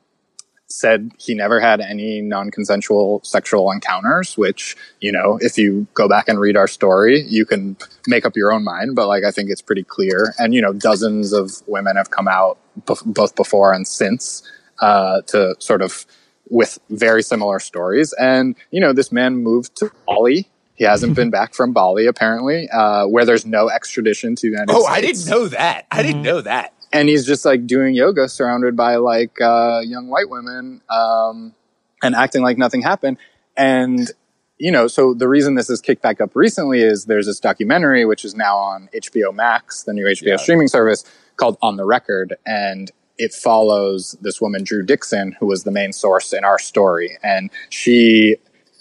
said 0.67 1.11
he 1.19 1.35
never 1.35 1.59
had 1.59 1.81
any 1.81 2.19
non-consensual 2.21 3.21
sexual 3.23 3.69
encounters 3.69 4.35
which 4.37 4.75
you 5.01 5.11
know 5.11 5.37
if 5.39 5.55
you 5.55 5.85
go 5.93 6.07
back 6.07 6.27
and 6.27 6.39
read 6.39 6.57
our 6.57 6.67
story 6.67 7.21
you 7.27 7.45
can 7.45 7.77
make 8.07 8.25
up 8.25 8.35
your 8.35 8.51
own 8.51 8.63
mind 8.63 8.95
but 8.95 9.07
like 9.07 9.23
i 9.23 9.29
think 9.29 9.51
it's 9.51 9.61
pretty 9.61 9.83
clear 9.83 10.33
and 10.39 10.55
you 10.55 10.61
know 10.61 10.73
dozens 10.73 11.31
of 11.31 11.51
women 11.67 11.95
have 11.95 12.09
come 12.09 12.27
out 12.27 12.57
both 13.05 13.35
before 13.35 13.71
and 13.71 13.87
since 13.87 14.41
uh, 14.79 15.21
to 15.27 15.53
sort 15.59 15.83
of 15.83 16.07
with 16.49 16.79
very 16.89 17.21
similar 17.21 17.59
stories 17.59 18.11
and 18.13 18.55
you 18.71 18.79
know 18.81 18.93
this 18.93 19.11
man 19.11 19.35
moved 19.35 19.75
to 19.75 19.91
bali 20.07 20.49
he 20.73 20.85
hasn't 20.85 21.15
been 21.19 21.29
back 21.29 21.53
from 21.53 21.71
bali 21.71 22.07
apparently 22.07 22.67
uh, 22.69 23.05
where 23.05 23.25
there's 23.25 23.45
no 23.45 23.69
extradition 23.69 24.33
to 24.35 24.47
the 24.47 24.51
united 24.53 24.71
Oh, 24.71 24.85
states 24.85 24.89
I 24.97 25.01
didn't 25.01 25.25
know 25.27 25.47
that. 25.49 25.85
I 25.91 26.01
didn't 26.01 26.21
Mhm. 26.21 26.25
know 26.25 26.41
that. 26.41 26.72
And 26.93 27.09
he's 27.09 27.25
just 27.25 27.43
like 27.43 27.67
doing 27.67 27.93
yoga 27.95 28.29
surrounded 28.29 28.75
by 28.77 28.95
like 28.97 29.41
uh, 29.41 29.81
young 29.83 30.07
white 30.07 30.29
women 30.29 30.81
um, 30.89 31.53
and 32.01 32.15
acting 32.15 32.43
like 32.43 32.57
nothing 32.57 32.81
happened. 32.81 33.17
And 33.57 34.09
you 34.57 34.71
know 34.71 34.87
so 34.87 35.13
the 35.13 35.27
reason 35.27 35.55
this 35.55 35.69
is 35.69 35.81
kicked 35.81 36.01
back 36.03 36.21
up 36.21 36.35
recently 36.35 36.81
is 36.81 37.05
there's 37.05 37.25
this 37.25 37.39
documentary 37.39 38.05
which 38.05 38.23
is 38.23 38.35
now 38.35 38.55
on 38.55 38.87
hbo 38.95 39.33
max 39.33 39.81
the 39.83 39.93
new 39.93 40.05
hbo 40.05 40.21
Yeah. 40.21 40.35
streaming 40.37 40.67
service 40.67 41.03
called 41.37 41.57
on 41.61 41.75
the 41.77 41.85
record. 41.85 42.35
And 42.45 42.91
it 43.17 43.33
follows 43.33 44.15
this 44.21 44.39
woman 44.41 44.63
drew 44.63 44.83
dixon 44.85 45.35
who 45.39 45.47
was 45.47 45.63
the 45.63 45.71
main 45.71 45.91
source 45.93 46.33
in 46.33 46.43
our 46.43 46.59
story. 46.59 47.17
And 47.23 47.49
she 47.69 48.37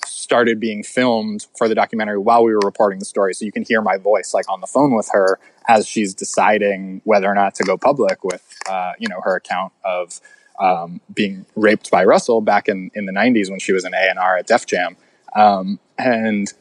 started 0.06 0.60
being 0.60 0.82
filmed 0.82 1.46
for 1.56 1.68
the 1.68 1.74
documentary 1.74 2.18
while 2.18 2.44
we 2.44 2.52
were 2.52 2.60
reporting 2.64 2.98
the 2.98 3.04
story. 3.04 3.34
So 3.34 3.44
you 3.44 3.52
can 3.52 3.64
hear 3.64 3.82
my 3.82 3.96
voice 3.96 4.34
like 4.34 4.48
on 4.50 4.60
the 4.60 4.66
phone 4.66 4.94
with 4.94 5.08
her 5.12 5.38
as 5.68 5.86
she's 5.86 6.14
deciding 6.14 7.00
whether 7.04 7.28
or 7.28 7.34
not 7.34 7.54
to 7.56 7.64
go 7.64 7.76
public 7.76 8.24
with 8.24 8.58
uh, 8.68 8.92
you 8.98 9.08
know 9.08 9.20
her 9.22 9.36
account 9.36 9.72
of 9.84 10.20
um, 10.60 11.00
being 11.12 11.46
raped 11.56 11.90
by 11.90 12.04
Russell 12.04 12.40
back 12.40 12.68
in, 12.68 12.90
in 12.94 13.06
the 13.06 13.12
90s 13.12 13.50
when 13.50 13.58
she 13.58 13.72
was 13.72 13.84
an 13.84 13.94
A&R 13.94 14.36
at 14.36 14.46
Def 14.46 14.66
Jam. 14.66 14.96
Um, 15.34 15.80
and 15.98 16.52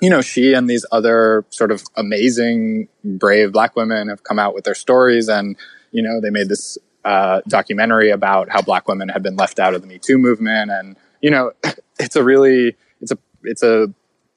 you 0.00 0.10
know 0.10 0.20
she 0.20 0.52
and 0.52 0.68
these 0.68 0.84
other 0.90 1.44
sort 1.50 1.70
of 1.70 1.84
amazing 1.96 2.88
brave 3.04 3.52
black 3.52 3.76
women 3.76 4.08
have 4.08 4.24
come 4.24 4.38
out 4.38 4.54
with 4.54 4.64
their 4.64 4.74
stories 4.74 5.28
and 5.28 5.56
you 5.92 6.02
know 6.02 6.20
they 6.20 6.30
made 6.30 6.48
this 6.48 6.76
uh, 7.04 7.40
documentary 7.48 8.10
about 8.10 8.48
how 8.50 8.62
black 8.62 8.88
women 8.88 9.08
had 9.08 9.22
been 9.22 9.36
left 9.36 9.58
out 9.58 9.74
of 9.74 9.80
the 9.80 9.86
Me 9.86 9.98
Too 9.98 10.18
movement 10.18 10.70
and 10.70 10.96
you 11.22 11.30
know 11.30 11.52
it's 11.98 12.16
a 12.16 12.22
really 12.22 12.76
it's 13.00 13.10
a 13.10 13.18
it's 13.44 13.62
a 13.62 13.92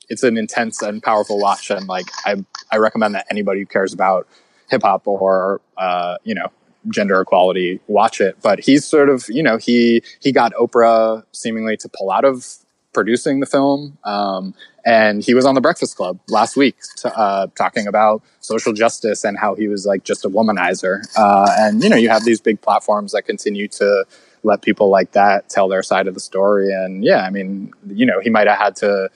it's 0.07 0.23
an 0.23 0.37
intense 0.37 0.81
and 0.81 1.03
powerful 1.03 1.39
watch 1.39 1.69
and 1.69 1.87
like 1.87 2.05
I 2.25 2.35
I 2.71 2.77
recommend 2.77 3.15
that 3.15 3.25
anybody 3.29 3.59
who 3.59 3.65
cares 3.65 3.93
about 3.93 4.27
hip 4.69 4.83
hop 4.83 5.07
or 5.07 5.61
uh, 5.77 6.17
you 6.23 6.35
know 6.35 6.47
gender 6.89 7.19
equality 7.19 7.79
watch 7.87 8.21
it. 8.21 8.37
But 8.41 8.59
he's 8.59 8.85
sort 8.85 9.09
of 9.09 9.25
you 9.27 9.43
know 9.43 9.57
he 9.57 10.01
he 10.21 10.31
got 10.31 10.53
Oprah 10.53 11.23
seemingly 11.31 11.77
to 11.77 11.89
pull 11.89 12.11
out 12.11 12.25
of 12.25 12.45
producing 12.93 13.41
the 13.41 13.45
film 13.45 13.97
um, 14.05 14.53
and 14.85 15.21
he 15.21 15.33
was 15.33 15.45
on 15.45 15.53
the 15.53 15.59
Breakfast 15.59 15.97
Club 15.97 16.17
last 16.29 16.55
week 16.55 16.77
to, 16.95 17.13
uh, 17.17 17.47
talking 17.57 17.87
about 17.87 18.21
social 18.39 18.71
justice 18.71 19.25
and 19.25 19.37
how 19.37 19.53
he 19.53 19.67
was 19.67 19.85
like 19.85 20.05
just 20.05 20.23
a 20.23 20.29
womanizer. 20.29 21.01
Uh, 21.17 21.49
and 21.57 21.83
you 21.83 21.89
know 21.89 21.97
you 21.97 22.09
have 22.09 22.23
these 22.23 22.39
big 22.39 22.61
platforms 22.61 23.11
that 23.11 23.23
continue 23.23 23.67
to 23.67 24.05
let 24.45 24.61
people 24.61 24.89
like 24.89 25.11
that 25.11 25.49
tell 25.49 25.67
their 25.67 25.83
side 25.83 26.07
of 26.07 26.13
the 26.13 26.19
story 26.19 26.71
and 26.71 27.03
yeah 27.03 27.21
I 27.21 27.29
mean 27.29 27.73
you 27.87 28.05
know 28.05 28.19
he 28.21 28.29
might 28.29 28.47
have 28.47 28.57
had 28.57 28.75
to 28.77 29.09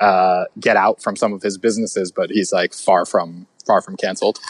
uh, 0.00 0.46
get 0.58 0.76
out 0.76 1.00
from 1.00 1.14
some 1.14 1.32
of 1.32 1.42
his 1.42 1.56
businesses, 1.56 2.10
but 2.10 2.28
he's 2.28 2.52
like 2.52 2.74
far 2.74 3.06
from 3.06 3.46
far 3.64 3.80
from 3.80 3.96
canceled. 3.96 4.40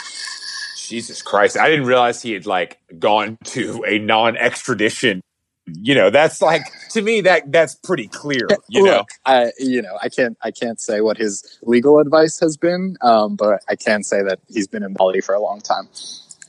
Jesus 0.78 1.20
Christ. 1.20 1.59
I 1.59 1.68
didn't 1.68 1.84
realize 1.84 2.22
he 2.22 2.32
had 2.32 2.47
like 2.47 2.78
gone 2.98 3.36
to 3.44 3.84
a 3.86 3.98
non 3.98 4.36
extradition 4.36 5.20
you 5.66 5.94
know, 5.94 6.10
that's 6.10 6.43
like 6.43 6.62
to 6.90 7.02
me 7.02 7.20
that 7.20 7.52
that's 7.52 7.76
pretty 7.76 8.09
clear. 8.09 8.48
You 8.68 8.82
know, 8.82 9.05
I 9.24 9.52
you 9.59 9.80
know 9.80 9.97
I 10.02 10.09
can't 10.09 10.36
I 10.43 10.51
can't 10.51 10.80
say 10.80 11.01
what 11.01 11.16
his 11.16 11.59
legal 11.62 12.01
advice 12.01 12.40
has 12.40 12.56
been, 12.56 12.97
um, 13.01 13.36
but 13.36 13.62
I 13.68 13.76
can 13.76 14.02
say 14.02 14.22
that 14.22 14.40
he's 14.48 14.66
been 14.66 14.82
in 14.82 14.93
Bali 14.93 15.20
for 15.20 15.34
a 15.34 15.40
long 15.40 15.60
time. 15.60 15.89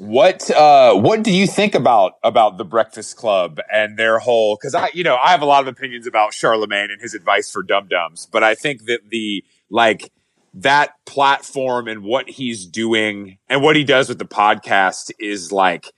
What 0.04 0.52
uh 0.52 0.96
what 0.96 1.24
do 1.24 1.32
you 1.32 1.48
think 1.48 1.76
about 1.76 2.18
about 2.24 2.58
the 2.58 2.66
Breakfast 2.66 3.16
Club 3.16 3.60
and 3.72 3.98
their 3.98 4.20
whole 4.20 4.58
cuz 4.58 4.76
I 4.76 4.90
you 4.94 5.04
know, 5.04 5.16
I 5.16 5.32
have 5.32 5.42
a 5.42 5.46
lot 5.46 5.62
of 5.62 5.68
opinions 5.68 6.06
about 6.06 6.34
Charlemagne 6.34 6.92
and 6.92 7.02
his 7.02 7.14
advice 7.14 7.50
for 7.50 7.64
dum 7.64 7.88
dums, 7.88 8.28
but 8.30 8.44
I 8.44 8.54
think 8.54 8.86
that 8.86 9.10
the 9.10 9.46
like 9.70 10.12
that 10.56 10.94
platform 11.06 11.88
and 11.88 12.04
what 12.04 12.30
he's 12.30 12.66
doing 12.66 13.38
and 13.48 13.64
what 13.64 13.78
he 13.78 13.86
does 13.86 14.10
with 14.10 14.20
the 14.20 14.26
podcast 14.26 15.12
is 15.20 15.54
like 15.54 15.92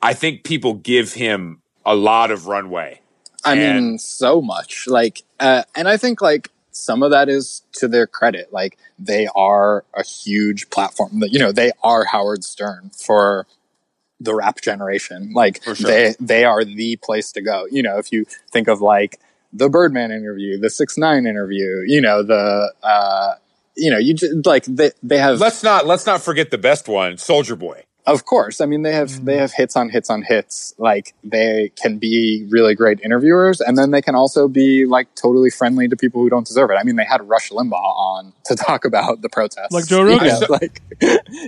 I 0.00 0.14
think 0.14 0.44
people 0.44 0.74
give 0.74 1.14
him 1.14 1.60
a 1.84 1.96
lot 1.96 2.30
of 2.30 2.46
runway. 2.46 3.00
I 3.44 3.54
mean, 3.54 3.98
so 3.98 4.40
much. 4.40 4.86
Like, 4.86 5.22
uh, 5.40 5.62
and 5.74 5.88
I 5.88 5.96
think 5.96 6.20
like 6.20 6.50
some 6.78 7.02
of 7.02 7.10
that 7.10 7.28
is 7.28 7.62
to 7.74 7.88
their 7.88 8.06
credit. 8.06 8.52
Like, 8.52 8.78
they 8.98 9.28
are 9.34 9.84
a 9.94 10.04
huge 10.04 10.70
platform. 10.70 11.20
That 11.20 11.32
You 11.32 11.38
know, 11.38 11.52
they 11.52 11.72
are 11.82 12.04
Howard 12.04 12.44
Stern 12.44 12.90
for 12.96 13.46
the 14.20 14.34
rap 14.34 14.60
generation. 14.60 15.32
Like, 15.34 15.62
sure. 15.62 15.74
they 15.74 16.14
they 16.20 16.44
are 16.44 16.64
the 16.64 16.96
place 16.96 17.32
to 17.32 17.40
go. 17.40 17.66
You 17.70 17.82
know, 17.82 17.98
if 17.98 18.12
you 18.12 18.26
think 18.50 18.68
of 18.68 18.80
like 18.80 19.20
the 19.52 19.68
Birdman 19.68 20.10
interview, 20.10 20.58
the 20.58 20.70
Six 20.70 20.98
Nine 20.98 21.26
interview, 21.26 21.82
you 21.86 22.00
know, 22.00 22.22
the 22.22 22.72
uh, 22.82 23.34
you 23.76 23.90
know, 23.90 23.98
you 23.98 24.14
just 24.14 24.46
like 24.46 24.64
they 24.64 24.90
they 25.02 25.18
have 25.18 25.40
Let's 25.40 25.62
not 25.62 25.86
let's 25.86 26.06
not 26.06 26.22
forget 26.22 26.50
the 26.50 26.58
best 26.58 26.88
one, 26.88 27.14
Soulja 27.14 27.58
Boy. 27.58 27.84
Of 28.08 28.24
course. 28.24 28.60
I 28.60 28.66
mean, 28.66 28.82
they 28.82 28.92
have 28.92 29.24
they 29.24 29.36
mm. 29.36 29.40
have 29.40 29.52
hits 29.52 29.76
on 29.76 29.90
hits 29.90 30.08
on 30.08 30.22
hits. 30.22 30.74
Like 30.78 31.14
they 31.22 31.72
can 31.76 31.98
be 31.98 32.46
really 32.48 32.74
great 32.74 33.00
interviewers, 33.00 33.60
and 33.60 33.76
then 33.76 33.90
they 33.90 34.00
can 34.00 34.14
also 34.14 34.48
be 34.48 34.86
like 34.86 35.14
totally 35.14 35.50
friendly 35.50 35.88
to 35.88 35.96
people 35.96 36.22
who 36.22 36.30
don't 36.30 36.46
deserve 36.46 36.70
it. 36.70 36.74
I 36.74 36.84
mean, 36.84 36.96
they 36.96 37.04
had 37.04 37.28
Rush 37.28 37.50
Limbaugh 37.50 37.72
on 37.72 38.32
to 38.46 38.56
talk 38.56 38.84
about 38.84 39.20
the 39.22 39.28
protests, 39.28 39.72
Like 39.72 39.86
Joe 39.86 40.02
Rogan. 40.02 40.26
Yeah, 40.26 40.38
like, 40.48 40.82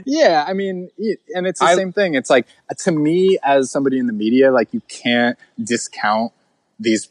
yeah. 0.05 0.45
I 0.47 0.53
mean, 0.53 0.91
and 1.35 1.47
it's 1.47 1.61
the 1.61 1.67
I- 1.67 1.75
same 1.75 1.93
thing. 1.93 2.15
It's 2.15 2.31
like 2.31 2.47
to 2.79 2.93
me, 2.93 3.39
as 3.43 3.71
somebody 3.71 3.99
in 3.99 4.07
the 4.07 4.13
media, 4.13 4.53
like 4.53 4.73
you 4.75 4.83
can't 4.89 5.39
discount 5.63 6.33
these 6.79 7.09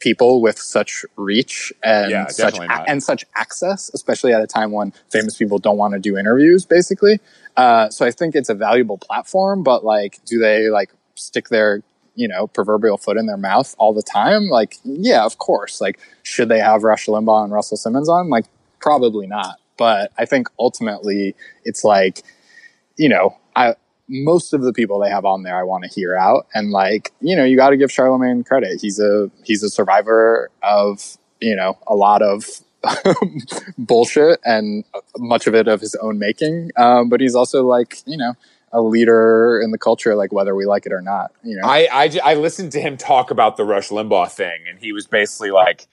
people 0.00 0.40
with 0.40 0.58
such 0.58 1.04
reach 1.16 1.72
and 1.82 2.10
Yeah, 2.10 2.26
such 2.28 2.58
not. 2.58 2.88
and 2.88 3.02
such 3.02 3.24
access, 3.34 3.90
especially 3.94 4.32
at 4.32 4.42
a 4.42 4.46
time 4.46 4.72
when 4.72 4.92
famous 5.10 5.36
people 5.36 5.58
don't 5.58 5.76
want 5.76 5.94
to 5.94 6.00
do 6.00 6.16
interviews, 6.16 6.64
basically. 6.64 7.18
Uh, 7.56 7.88
so 7.90 8.06
I 8.06 8.10
think 8.10 8.34
it's 8.34 8.48
a 8.48 8.54
valuable 8.54 8.98
platform, 8.98 9.62
but 9.62 9.84
like, 9.84 10.18
do 10.24 10.38
they 10.38 10.68
like 10.68 10.90
stick 11.14 11.48
their, 11.48 11.82
you 12.14 12.28
know, 12.28 12.46
proverbial 12.46 12.96
foot 12.96 13.16
in 13.16 13.26
their 13.26 13.36
mouth 13.36 13.74
all 13.78 13.92
the 13.92 14.02
time? 14.02 14.48
Like, 14.48 14.76
yeah, 14.84 15.24
of 15.24 15.38
course. 15.38 15.80
Like, 15.80 15.98
should 16.22 16.48
they 16.48 16.60
have 16.60 16.84
Rush 16.84 17.06
Limbaugh 17.06 17.44
and 17.44 17.52
Russell 17.52 17.76
Simmons 17.76 18.08
on? 18.08 18.28
Like, 18.30 18.46
probably 18.80 19.26
not. 19.26 19.58
But 19.76 20.12
I 20.18 20.24
think 20.24 20.48
ultimately 20.58 21.34
it's 21.64 21.84
like, 21.84 22.22
you 22.96 23.08
know, 23.08 23.36
I, 23.56 23.74
most 24.08 24.52
of 24.54 24.62
the 24.62 24.72
people 24.72 24.98
they 24.98 25.10
have 25.10 25.24
on 25.24 25.42
there, 25.42 25.56
I 25.56 25.62
want 25.62 25.84
to 25.84 25.90
hear 25.90 26.16
out. 26.16 26.46
And 26.54 26.70
like, 26.70 27.12
you 27.20 27.36
know, 27.36 27.44
you 27.44 27.56
got 27.56 27.70
to 27.70 27.76
give 27.76 27.92
Charlemagne 27.92 28.44
credit. 28.44 28.80
He's 28.80 28.98
a, 28.98 29.30
he's 29.44 29.62
a 29.62 29.68
survivor 29.68 30.50
of, 30.62 31.18
you 31.40 31.54
know, 31.54 31.78
a 31.86 31.94
lot 31.94 32.22
of 32.22 32.44
bullshit 33.78 34.40
and 34.44 34.84
much 35.18 35.46
of 35.46 35.54
it 35.54 35.68
of 35.68 35.80
his 35.80 35.94
own 35.96 36.18
making. 36.18 36.70
Um, 36.76 37.08
but 37.08 37.20
he's 37.20 37.34
also 37.34 37.66
like, 37.66 37.98
you 38.06 38.16
know, 38.16 38.34
a 38.72 38.82
leader 38.82 39.60
in 39.62 39.70
the 39.70 39.78
culture, 39.78 40.14
like 40.14 40.32
whether 40.32 40.54
we 40.54 40.66
like 40.66 40.86
it 40.86 40.92
or 40.92 41.00
not, 41.00 41.32
you 41.42 41.56
know? 41.56 41.66
I, 41.66 41.88
I, 41.90 42.18
I 42.22 42.34
listened 42.34 42.72
to 42.72 42.80
him 42.80 42.96
talk 42.96 43.30
about 43.30 43.56
the 43.56 43.64
Rush 43.64 43.88
Limbaugh 43.88 44.30
thing, 44.30 44.60
and 44.68 44.78
he 44.78 44.92
was 44.92 45.06
basically 45.06 45.50
like, 45.50 45.86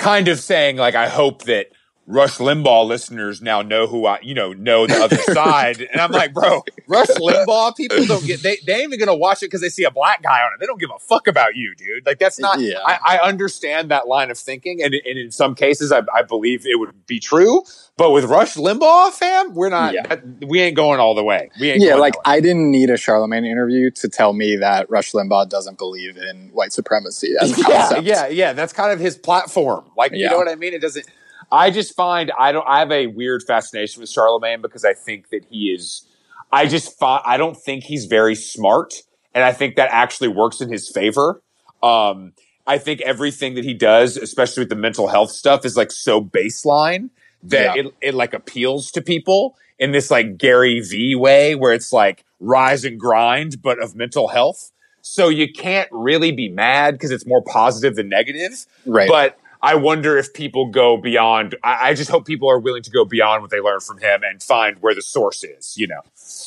kind 0.00 0.28
of 0.28 0.40
saying 0.40 0.76
like, 0.76 0.94
I 0.94 1.08
hope 1.08 1.44
that 1.44 1.70
Rush 2.10 2.38
Limbaugh 2.38 2.86
listeners 2.86 3.40
now 3.40 3.62
know 3.62 3.86
who 3.86 4.04
I, 4.06 4.18
you 4.20 4.34
know, 4.34 4.52
know 4.52 4.86
the 4.86 4.96
other 5.02 5.16
side. 5.32 5.80
And 5.80 6.00
I'm 6.00 6.10
like, 6.10 6.34
bro, 6.34 6.62
Rush 6.88 7.06
Limbaugh 7.08 7.76
people 7.76 8.04
don't 8.06 8.26
get, 8.26 8.42
they, 8.42 8.58
they 8.66 8.74
ain't 8.74 8.92
even 8.92 8.98
gonna 8.98 9.14
watch 9.16 9.38
it 9.42 9.46
because 9.46 9.60
they 9.60 9.68
see 9.68 9.84
a 9.84 9.90
black 9.90 10.22
guy 10.22 10.42
on 10.42 10.52
it. 10.52 10.60
They 10.60 10.66
don't 10.66 10.80
give 10.80 10.90
a 10.94 10.98
fuck 10.98 11.26
about 11.28 11.54
you, 11.54 11.74
dude. 11.76 12.04
Like 12.04 12.18
that's 12.18 12.38
not, 12.40 12.58
Yeah. 12.60 12.78
I, 12.84 13.18
I 13.18 13.28
understand 13.28 13.90
that 13.92 14.08
line 14.08 14.30
of 14.30 14.38
thinking. 14.38 14.82
And, 14.82 14.92
and 14.94 15.18
in 15.18 15.30
some 15.30 15.54
cases, 15.54 15.92
I, 15.92 16.02
I 16.14 16.22
believe 16.22 16.66
it 16.66 16.78
would 16.78 17.06
be 17.06 17.20
true. 17.20 17.62
But 17.96 18.10
with 18.10 18.24
Rush 18.24 18.54
Limbaugh, 18.54 19.12
fam, 19.12 19.54
we're 19.54 19.68
not, 19.68 19.94
Yeah. 19.94 20.16
we 20.46 20.60
ain't 20.60 20.74
going 20.76 21.00
all 21.00 21.14
the 21.14 21.22
way. 21.24 21.50
We 21.60 21.70
ain't 21.70 21.80
yeah, 21.82 21.90
going 21.90 22.00
like. 22.00 22.14
I 22.24 22.40
didn't 22.40 22.70
need 22.70 22.90
a 22.90 22.96
Charlemagne 22.96 23.44
interview 23.44 23.90
to 23.92 24.08
tell 24.08 24.32
me 24.32 24.56
that 24.56 24.88
Rush 24.90 25.12
Limbaugh 25.12 25.48
doesn't 25.48 25.78
believe 25.78 26.16
in 26.16 26.48
white 26.52 26.72
supremacy 26.72 27.34
as 27.40 27.52
a 27.52 27.56
yeah, 27.60 27.64
concept. 27.64 28.02
yeah, 28.02 28.26
yeah. 28.28 28.52
That's 28.52 28.72
kind 28.72 28.90
of 28.92 28.98
his 29.00 29.16
platform. 29.16 29.84
Like, 29.96 30.12
you 30.12 30.28
know 30.28 30.38
what 30.38 30.48
I 30.48 30.54
mean? 30.56 30.72
It 30.74 30.80
doesn't. 30.80 31.06
I 31.52 31.70
just 31.70 31.94
find 31.96 32.30
I 32.38 32.52
don't. 32.52 32.66
I 32.68 32.78
have 32.78 32.92
a 32.92 33.06
weird 33.08 33.42
fascination 33.46 34.00
with 34.00 34.10
Charlemagne 34.10 34.60
because 34.62 34.84
I 34.84 34.94
think 34.94 35.30
that 35.30 35.44
he 35.50 35.70
is. 35.70 36.06
I 36.52 36.66
just 36.66 36.98
find 36.98 37.22
I 37.26 37.36
don't 37.36 37.56
think 37.56 37.84
he's 37.84 38.06
very 38.06 38.34
smart, 38.34 38.94
and 39.34 39.42
I 39.44 39.52
think 39.52 39.76
that 39.76 39.88
actually 39.92 40.28
works 40.28 40.60
in 40.60 40.70
his 40.70 40.88
favor. 40.90 41.42
Um, 41.82 42.32
I 42.66 42.78
think 42.78 43.00
everything 43.00 43.54
that 43.54 43.64
he 43.64 43.74
does, 43.74 44.16
especially 44.16 44.62
with 44.62 44.68
the 44.68 44.76
mental 44.76 45.08
health 45.08 45.30
stuff, 45.30 45.64
is 45.64 45.76
like 45.76 45.90
so 45.90 46.20
baseline 46.22 47.10
that 47.42 47.74
Yeah. 47.76 47.82
it, 47.86 47.94
it 48.00 48.14
like 48.14 48.34
appeals 48.34 48.90
to 48.92 49.00
people 49.02 49.56
in 49.78 49.92
this 49.92 50.10
like 50.10 50.36
Gary 50.36 50.80
V 50.80 51.14
way 51.16 51.54
where 51.54 51.72
it's 51.72 51.92
like 51.92 52.24
rise 52.38 52.84
and 52.84 53.00
grind, 53.00 53.62
but 53.62 53.82
of 53.82 53.96
mental 53.96 54.28
health. 54.28 54.70
So 55.02 55.30
you 55.30 55.50
can't 55.50 55.88
really 55.90 56.30
be 56.30 56.50
mad 56.50 56.92
because 56.92 57.10
it's 57.10 57.26
more 57.26 57.42
positive 57.42 57.96
than 57.96 58.10
negative. 58.10 58.66
Right. 58.84 59.08
But 59.08 59.38
I 59.62 59.74
wonder 59.74 60.16
if 60.16 60.32
people 60.32 60.66
go 60.70 60.96
beyond. 60.96 61.54
I, 61.62 61.90
I 61.90 61.94
just 61.94 62.10
hope 62.10 62.26
people 62.26 62.48
are 62.50 62.58
willing 62.58 62.82
to 62.82 62.90
go 62.90 63.04
beyond 63.04 63.42
what 63.42 63.50
they 63.50 63.60
learn 63.60 63.80
from 63.80 63.98
him 63.98 64.22
and 64.22 64.42
find 64.42 64.78
where 64.80 64.94
the 64.94 65.02
source 65.02 65.44
is. 65.44 65.76
You 65.76 65.88
know, 65.88 66.00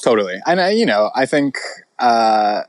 Totally. 0.04 0.40
And 0.46 0.60
I, 0.60 0.72
you 0.72 0.86
know, 0.86 1.12
I 1.16 1.26
think 1.26 1.58
uh 2.00 2.62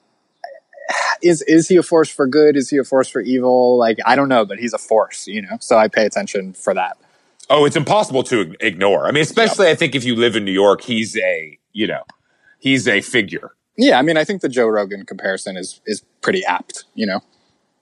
is 1.23 1.41
is 1.43 1.69
he 1.69 1.77
a 1.77 1.83
force 1.83 2.11
for 2.11 2.27
good? 2.27 2.57
Is 2.57 2.69
he 2.69 2.77
a 2.77 2.85
force 2.85 3.09
for 3.09 3.21
evil? 3.21 3.79
Like 3.79 3.99
I 4.05 4.17
don't 4.17 4.29
know, 4.29 4.45
but 4.45 4.59
he's 4.59 4.75
a 4.75 4.79
force, 4.79 5.27
you 5.27 5.41
know. 5.43 5.57
So 5.61 5.79
I 5.79 5.89
pay 5.89 6.05
attention 6.05 6.53
for 6.53 6.75
that. 6.75 6.99
oh, 7.49 7.65
it's 7.65 7.77
impossible 7.77 8.23
to 8.25 8.55
ignore. 8.61 9.07
I 9.07 9.11
mean, 9.13 9.23
especially 9.23 9.69
I 9.69 9.75
think 9.75 9.95
if 9.95 10.05
you 10.05 10.15
live 10.15 10.37
in 10.37 10.45
New 10.45 10.53
York, 10.53 10.83
he's 10.83 11.17
a 11.17 11.59
you 11.73 11.87
know, 11.87 12.03
he's 12.59 12.87
a 12.87 13.01
figure. 13.01 13.53
Yeah, 13.77 13.99
I 13.99 14.03
mean, 14.03 14.17
I 14.17 14.25
think 14.25 14.41
the 14.43 14.49
Joe 14.49 14.67
Rogan 14.67 15.07
comparison 15.07 15.57
is 15.57 15.81
is 15.87 16.05
pretty 16.21 16.45
apt, 16.45 16.85
you 16.95 17.07
know, 17.07 17.21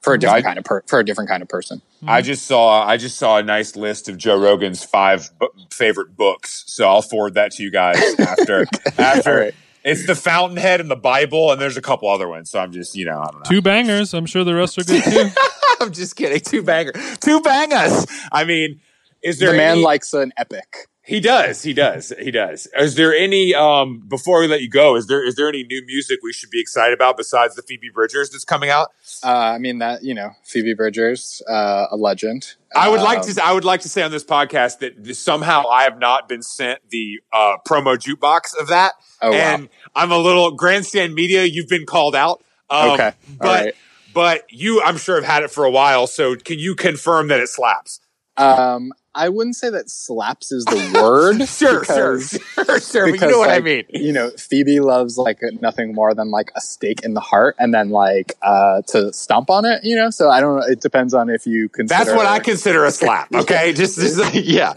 for 0.03 0.13
a 0.13 0.19
different 0.19 0.45
I- 0.45 0.47
kind 0.47 0.59
of 0.59 0.65
per, 0.65 0.83
for 0.87 0.99
a 0.99 1.05
different 1.05 1.29
kind 1.29 1.41
of 1.41 1.49
person. 1.49 1.81
I 2.05 2.21
just 2.21 2.45
saw 2.45 2.85
I 2.85 2.97
just 2.97 3.17
saw 3.17 3.37
a 3.37 3.43
nice 3.43 3.75
list 3.77 4.09
of 4.09 4.17
Joe 4.17 4.37
Rogan's 4.37 4.83
five 4.83 5.29
bu- 5.39 5.47
favorite 5.71 6.15
books, 6.17 6.63
so 6.67 6.87
I'll 6.87 7.01
forward 7.01 7.35
that 7.35 7.51
to 7.53 7.63
you 7.63 7.71
guys 7.71 7.97
after. 8.19 8.65
after 8.97 9.31
All 9.31 9.39
right. 9.39 9.55
it's 9.85 10.05
the 10.05 10.15
Fountainhead 10.15 10.81
and 10.81 10.91
the 10.91 10.97
Bible, 10.97 11.51
and 11.51 11.61
there's 11.61 11.77
a 11.77 11.81
couple 11.81 12.09
other 12.09 12.27
ones. 12.27 12.51
So 12.51 12.59
I'm 12.59 12.71
just 12.73 12.95
you 12.95 13.05
know 13.05 13.19
I 13.19 13.25
don't 13.31 13.35
know. 13.39 13.49
Two 13.49 13.61
bangers. 13.61 14.13
I'm 14.13 14.25
sure 14.25 14.43
the 14.43 14.53
rest 14.53 14.77
are 14.77 14.83
good 14.83 15.03
too. 15.03 15.29
I'm 15.81 15.91
just 15.93 16.15
kidding. 16.17 16.39
Two 16.41 16.61
banger, 16.63 16.91
two 17.21 17.39
bangers. 17.41 18.05
I 18.31 18.43
mean, 18.43 18.81
is 19.23 19.39
there 19.39 19.51
The 19.51 19.57
man 19.57 19.71
any- 19.73 19.83
likes 19.83 20.13
an 20.13 20.33
epic. 20.37 20.87
He 21.05 21.19
does. 21.19 21.63
He 21.63 21.73
does. 21.73 22.13
He 22.17 22.31
does. 22.31 22.65
Is 22.77 22.95
there 22.95 23.13
any 23.13 23.53
um 23.53 24.03
before 24.07 24.39
we 24.39 24.47
let 24.47 24.61
you 24.61 24.69
go? 24.69 24.95
Is 24.95 25.07
there 25.07 25.21
is 25.27 25.35
there 25.35 25.49
any 25.49 25.63
new 25.65 25.83
music 25.85 26.19
we 26.23 26.31
should 26.31 26.49
be 26.49 26.61
excited 26.61 26.93
about 26.93 27.17
besides 27.17 27.55
the 27.55 27.61
Phoebe 27.61 27.89
Bridgers 27.93 28.29
that's 28.29 28.45
coming 28.45 28.69
out? 28.69 28.91
Uh, 29.21 29.27
I 29.27 29.57
mean 29.57 29.79
that 29.79 30.03
you 30.03 30.13
know 30.13 30.31
Phoebe 30.45 30.73
Bridgers, 30.73 31.41
uh, 31.49 31.87
a 31.91 31.97
legend. 31.97 32.55
I 32.73 32.87
would 32.87 33.01
like 33.01 33.19
Um, 33.19 33.25
to. 33.33 33.43
I 33.43 33.51
would 33.51 33.65
like 33.65 33.81
to 33.81 33.89
say 33.89 34.01
on 34.01 34.11
this 34.11 34.23
podcast 34.23 34.79
that 34.79 35.15
somehow 35.17 35.65
I 35.69 35.83
have 35.83 35.99
not 35.99 36.29
been 36.29 36.41
sent 36.41 36.79
the 36.89 37.19
uh, 37.33 37.57
promo 37.67 37.97
jukebox 37.97 38.57
of 38.59 38.67
that, 38.69 38.93
Oh 39.21 39.31
wow. 39.31 39.35
and 39.37 39.69
I'm 39.95 40.11
a 40.11 40.17
little 40.17 40.51
grandstand 40.51 41.13
media. 41.15 41.43
You've 41.43 41.67
been 41.69 41.85
called 41.85 42.15
out. 42.15 42.41
Um, 42.69 42.91
okay. 42.91 43.07
All 43.07 43.13
but 43.39 43.65
right. 43.65 43.75
but 44.13 44.43
you, 44.49 44.81
I'm 44.81 44.95
sure, 44.97 45.15
have 45.15 45.25
had 45.25 45.43
it 45.43 45.51
for 45.51 45.65
a 45.65 45.69
while. 45.69 46.07
So 46.07 46.35
can 46.37 46.59
you 46.59 46.75
confirm 46.75 47.27
that 47.27 47.41
it 47.41 47.49
slaps? 47.49 47.99
Um, 48.37 48.93
I 49.15 49.29
wouldn't 49.29 49.55
say 49.55 49.69
that 49.69 49.89
slaps 49.91 50.51
is 50.51 50.65
the 50.65 50.99
word. 51.01 51.47
Sure, 51.47 51.83
sure, 51.85 52.17
because- 52.17 52.39
sure, 52.55 52.79
sure. 52.79 53.11
But 53.11 53.21
you 53.21 53.29
know 53.31 53.39
what 53.39 53.49
I 53.49 53.59
mean. 53.59 53.83
You 53.89 54.11
know, 54.11 54.31
Phoebe 54.31 54.79
loves 54.79 55.17
like 55.17 55.39
nothing 55.61 55.93
more 55.93 56.13
than 56.15 56.31
like 56.31 56.51
a 56.55 56.61
stake 56.61 57.03
in 57.03 57.13
the 57.13 57.19
heart, 57.21 57.55
and 57.59 57.73
then 57.73 57.89
like 57.89 58.33
uh 58.41 58.81
to 58.87 59.13
stomp 59.13 59.49
on 59.49 59.65
it. 59.65 59.83
You 59.83 59.95
know, 59.95 60.09
so 60.09 60.29
I 60.29 60.41
don't 60.41 60.59
know. 60.59 60.65
It 60.65 60.81
depends 60.81 61.13
on 61.13 61.29
if 61.29 61.45
you 61.45 61.69
consider. 61.69 62.03
That's 62.05 62.15
what 62.15 62.25
I 62.25 62.39
consider 62.39 62.85
a 62.85 62.91
slap. 62.91 63.29
Okay, 63.43 63.73
just, 63.73 63.99
just 63.99 64.33
yeah. 64.33 64.73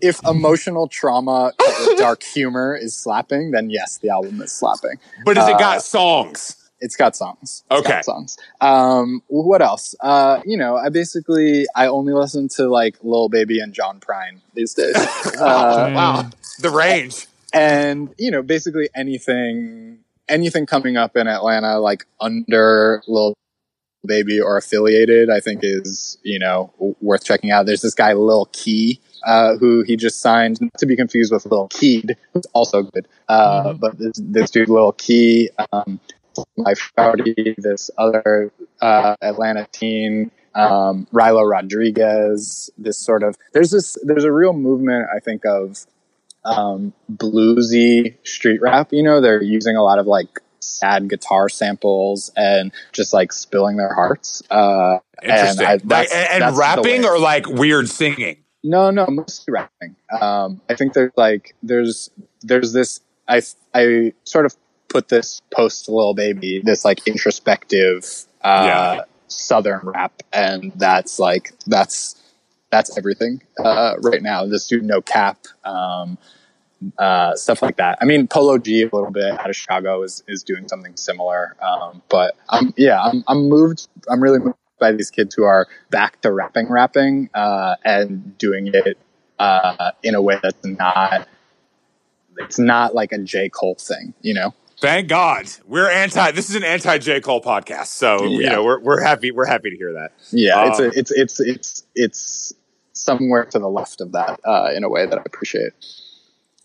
If 0.00 0.24
emotional 0.26 0.86
trauma 0.88 1.52
dark 1.98 2.22
humor 2.22 2.74
is 2.76 2.96
slapping, 2.96 3.50
then 3.50 3.68
yes, 3.70 3.98
the 3.98 4.08
album 4.10 4.40
is 4.40 4.52
slapping. 4.52 4.98
But 5.24 5.36
has 5.36 5.48
it 5.48 5.54
Uh, 5.54 5.58
got 5.58 5.82
songs? 5.82 6.56
It's 6.80 6.96
got 6.96 7.14
songs. 7.16 7.62
It's 7.70 7.80
Okay. 7.80 7.90
got 7.90 8.04
songs. 8.04 8.36
Um, 8.60 9.22
what 9.28 9.62
else? 9.62 9.94
Uh, 10.00 10.40
you 10.44 10.56
know, 10.56 10.76
I 10.76 10.88
basically 10.88 11.66
I 11.76 11.86
only 11.86 12.12
listen 12.12 12.48
to 12.56 12.68
like 12.68 12.96
Lil 13.02 13.28
Baby 13.28 13.60
and 13.60 13.72
John 13.74 14.00
Prine 14.00 14.40
these 14.54 14.74
days. 14.74 14.96
Uh, 15.40 15.90
wow, 15.94 16.30
the 16.58 16.70
range. 16.70 17.26
and 17.54 18.12
you 18.18 18.30
know 18.30 18.42
basically 18.42 18.88
anything 18.94 19.98
anything 20.28 20.66
coming 20.66 20.96
up 20.96 21.16
in 21.16 21.26
atlanta 21.26 21.78
like 21.78 22.04
under 22.20 23.02
lil 23.08 23.34
Baby 24.06 24.40
or 24.40 24.56
affiliated, 24.56 25.28
I 25.28 25.40
think 25.40 25.60
is 25.62 26.16
you 26.22 26.38
know 26.38 26.72
worth 27.02 27.22
checking 27.22 27.50
out. 27.50 27.66
There's 27.66 27.82
this 27.82 27.92
guy 27.92 28.14
Lil 28.14 28.46
Key 28.50 28.98
uh, 29.26 29.58
who 29.58 29.82
he 29.82 29.94
just 29.94 30.20
signed, 30.22 30.58
not 30.58 30.72
to 30.78 30.86
be 30.86 30.96
confused 30.96 31.30
with 31.30 31.44
Lil 31.44 31.68
Keed, 31.68 32.16
who's 32.32 32.46
also 32.54 32.84
good. 32.84 33.06
Uh, 33.28 33.64
mm-hmm. 33.64 33.78
But 33.78 33.98
this, 33.98 34.12
this 34.16 34.50
dude 34.50 34.70
Lil 34.70 34.92
Key, 34.92 35.50
um, 35.70 36.00
my 36.56 36.74
Foudy, 36.74 37.54
this 37.56 37.90
other 37.98 38.52
uh, 38.80 39.16
Atlanta 39.22 39.66
teen, 39.72 40.30
um, 40.54 41.06
Rylo 41.12 41.48
Rodriguez. 41.48 42.70
This 42.78 42.98
sort 42.98 43.22
of 43.22 43.36
there's 43.52 43.70
this 43.70 43.98
there's 44.02 44.24
a 44.24 44.32
real 44.32 44.52
movement 44.52 45.06
I 45.14 45.20
think 45.20 45.44
of 45.44 45.86
um, 46.44 46.92
bluesy 47.12 48.16
street 48.26 48.60
rap. 48.60 48.88
You 48.92 49.02
know, 49.02 49.20
they're 49.20 49.42
using 49.42 49.76
a 49.76 49.82
lot 49.82 49.98
of 49.98 50.06
like 50.06 50.40
sad 50.60 51.08
guitar 51.08 51.48
samples 51.48 52.30
and 52.36 52.72
just 52.92 53.12
like 53.12 53.32
spilling 53.32 53.76
their 53.76 53.94
hearts. 53.94 54.42
Uh, 54.50 54.98
Interesting. 55.22 55.66
And, 55.66 55.92
I, 55.92 55.96
like, 55.96 56.08
and, 56.12 56.44
and 56.44 56.56
rapping 56.56 57.04
or 57.04 57.18
like 57.18 57.46
weird 57.46 57.88
singing? 57.88 58.38
No, 58.62 58.90
no, 58.90 59.06
mostly 59.06 59.52
rapping. 59.52 59.96
Um, 60.20 60.60
I 60.68 60.74
think 60.74 60.92
there's 60.92 61.12
like 61.16 61.54
there's 61.62 62.10
there's 62.42 62.72
this. 62.72 63.00
I 63.26 63.42
I 63.74 64.12
sort 64.24 64.46
of 64.46 64.54
put 64.90 65.08
this 65.08 65.40
post 65.54 65.88
Lil 65.88 66.14
Baby 66.14 66.60
this 66.62 66.84
like 66.84 67.06
introspective 67.06 68.04
uh, 68.42 68.64
yeah. 68.66 69.00
southern 69.28 69.80
rap, 69.84 70.22
and 70.32 70.72
that's 70.76 71.18
like 71.18 71.52
that's 71.66 72.20
that's 72.70 72.96
everything 72.98 73.42
uh, 73.58 73.94
right 74.02 74.22
now. 74.22 74.46
The 74.46 74.58
student 74.58 74.90
No 74.90 75.00
Cap. 75.00 75.38
Um, 75.64 76.18
uh, 76.98 77.34
stuff 77.36 77.62
like 77.62 77.76
that. 77.76 77.98
I 78.00 78.04
mean, 78.04 78.26
Polo 78.26 78.58
G 78.58 78.82
a 78.82 78.84
little 78.84 79.10
bit 79.10 79.38
out 79.38 79.50
of 79.50 79.56
Chicago 79.56 80.02
is, 80.02 80.22
is 80.26 80.42
doing 80.42 80.66
something 80.68 80.96
similar. 80.96 81.56
Um, 81.60 82.02
but 82.08 82.36
I'm, 82.48 82.72
yeah, 82.76 83.02
I'm, 83.02 83.22
I'm 83.28 83.48
moved. 83.48 83.86
I'm 84.08 84.22
really 84.22 84.38
moved 84.38 84.56
by 84.78 84.92
these 84.92 85.10
kids 85.10 85.34
who 85.34 85.44
are 85.44 85.68
back 85.90 86.20
to 86.22 86.32
rapping, 86.32 86.70
rapping, 86.70 87.28
uh, 87.34 87.76
and 87.84 88.38
doing 88.38 88.70
it, 88.72 88.96
uh, 89.38 89.90
in 90.02 90.14
a 90.14 90.22
way 90.22 90.38
that's 90.42 90.64
not, 90.64 91.28
it's 92.38 92.58
not 92.58 92.94
like 92.94 93.12
a 93.12 93.18
J. 93.18 93.50
Cole 93.50 93.74
thing, 93.74 94.14
you 94.22 94.32
know? 94.32 94.54
Thank 94.80 95.08
God 95.08 95.46
we're 95.66 95.90
anti. 95.90 96.30
This 96.30 96.48
is 96.48 96.56
an 96.56 96.64
anti 96.64 96.98
J 96.98 97.20
Cole 97.20 97.42
podcast, 97.42 97.88
so 97.88 98.24
yeah. 98.24 98.38
you 98.38 98.46
know 98.48 98.64
we're 98.64 98.80
we're 98.80 99.00
happy. 99.00 99.30
We're 99.30 99.46
happy 99.46 99.70
to 99.70 99.76
hear 99.76 99.92
that. 99.92 100.12
Yeah, 100.30 100.62
um, 100.62 100.70
it's 100.70 100.80
a, 100.80 100.98
it's 100.98 101.10
it's 101.10 101.40
it's 101.40 101.84
it's 101.94 102.54
somewhere 102.94 103.44
to 103.44 103.58
the 103.58 103.68
left 103.68 104.00
of 104.00 104.12
that 104.12 104.40
uh, 104.44 104.70
in 104.74 104.82
a 104.84 104.88
way 104.88 105.04
that 105.04 105.18
I 105.18 105.22
appreciate. 105.24 105.72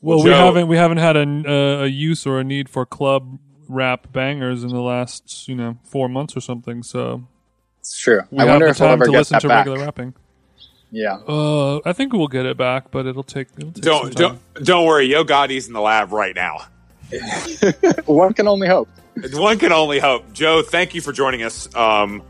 Well, 0.01 0.19
Joe, 0.19 0.23
we 0.23 0.31
haven't 0.31 0.67
we 0.69 0.77
haven't 0.77 0.97
had 0.97 1.17
a, 1.17 1.21
uh, 1.21 1.83
a 1.83 1.87
use 1.87 2.25
or 2.25 2.39
a 2.39 2.43
need 2.43 2.69
for 2.69 2.85
club 2.85 3.37
rap 3.67 4.13
bangers 4.13 4.63
in 4.63 4.69
the 4.69 4.81
last 4.81 5.47
you 5.49 5.55
know 5.55 5.77
four 5.83 6.07
months 6.07 6.37
or 6.37 6.41
something. 6.41 6.83
So 6.83 7.27
it's 7.79 7.99
true. 7.99 8.21
We 8.31 8.39
I 8.39 8.45
wonder 8.45 8.67
if 8.67 8.79
we'll 8.79 8.89
ever 8.89 9.05
to 9.05 9.11
listen 9.11 9.41
to 9.41 9.47
back. 9.49 9.65
regular 9.65 9.85
rapping. 9.85 10.13
Yeah. 10.89 11.15
Uh, 11.27 11.79
I 11.85 11.91
think 11.91 12.13
we'll 12.13 12.29
get 12.29 12.45
it 12.45 12.55
back, 12.55 12.91
but 12.91 13.05
it'll 13.05 13.23
take. 13.23 13.49
It'll 13.57 13.73
take 13.73 13.83
don't 13.83 14.15
don't 14.15 14.63
don't 14.63 14.85
worry. 14.85 15.07
Yo 15.07 15.25
Gotti's 15.25 15.67
in 15.67 15.73
the 15.73 15.81
lab 15.81 16.13
right 16.13 16.33
now. 16.33 16.67
One 18.05 18.33
can 18.33 18.47
only 18.47 18.67
hope. 18.67 18.89
One 19.33 19.59
can 19.59 19.71
only 19.71 19.99
hope. 19.99 20.33
Joe, 20.33 20.61
thank 20.61 20.95
you 20.95 21.01
for 21.01 21.13
joining 21.13 21.43
us. 21.43 21.73
Um, 21.75 22.23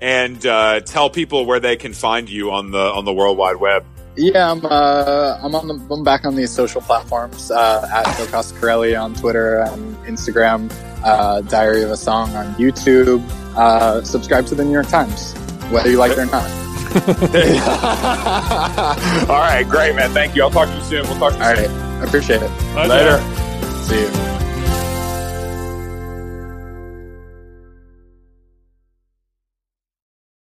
and 0.00 0.44
uh, 0.46 0.80
tell 0.80 1.10
people 1.10 1.46
where 1.46 1.60
they 1.60 1.76
can 1.76 1.92
find 1.92 2.28
you 2.28 2.52
on 2.52 2.70
the 2.70 2.78
on 2.78 3.04
the 3.04 3.12
World 3.12 3.36
Wide 3.36 3.56
Web. 3.56 3.84
Yeah, 4.16 4.50
I'm. 4.50 4.64
Uh, 4.64 5.38
I'm 5.42 5.54
on. 5.54 5.68
The, 5.68 5.94
I'm 5.94 6.04
back 6.04 6.24
on 6.24 6.34
these 6.34 6.50
social 6.50 6.80
platforms 6.80 7.50
uh, 7.50 7.88
at 7.92 8.04
Joe 8.16 8.26
Coscarelli 8.26 9.00
on 9.00 9.14
Twitter 9.14 9.60
and 9.60 9.96
Instagram. 9.98 10.72
Uh, 11.04 11.40
Diary 11.42 11.82
of 11.82 11.90
a 11.90 11.96
Song 11.96 12.34
on 12.34 12.52
YouTube. 12.54 13.22
Uh, 13.56 14.02
subscribe 14.02 14.46
to 14.46 14.54
the 14.54 14.64
New 14.64 14.72
York 14.72 14.88
Times, 14.88 15.32
whether 15.70 15.90
you 15.90 15.98
like 15.98 16.12
it 16.12 16.18
or 16.18 16.26
not. 16.26 16.48
All 19.28 19.40
right, 19.40 19.64
great, 19.68 19.94
man. 19.94 20.10
Thank 20.10 20.34
you. 20.34 20.42
I'll 20.42 20.50
talk 20.50 20.68
to 20.68 20.74
you 20.74 20.80
soon. 20.82 21.02
We'll 21.08 21.18
talk 21.18 21.32
to 21.34 21.38
you 21.38 21.44
All 21.44 21.56
soon. 21.56 21.70
All 21.70 21.98
right, 21.98 22.08
appreciate 22.08 22.42
it. 22.42 22.48
Bye, 22.74 22.86
Later. 22.86 23.46
You. 23.90 24.37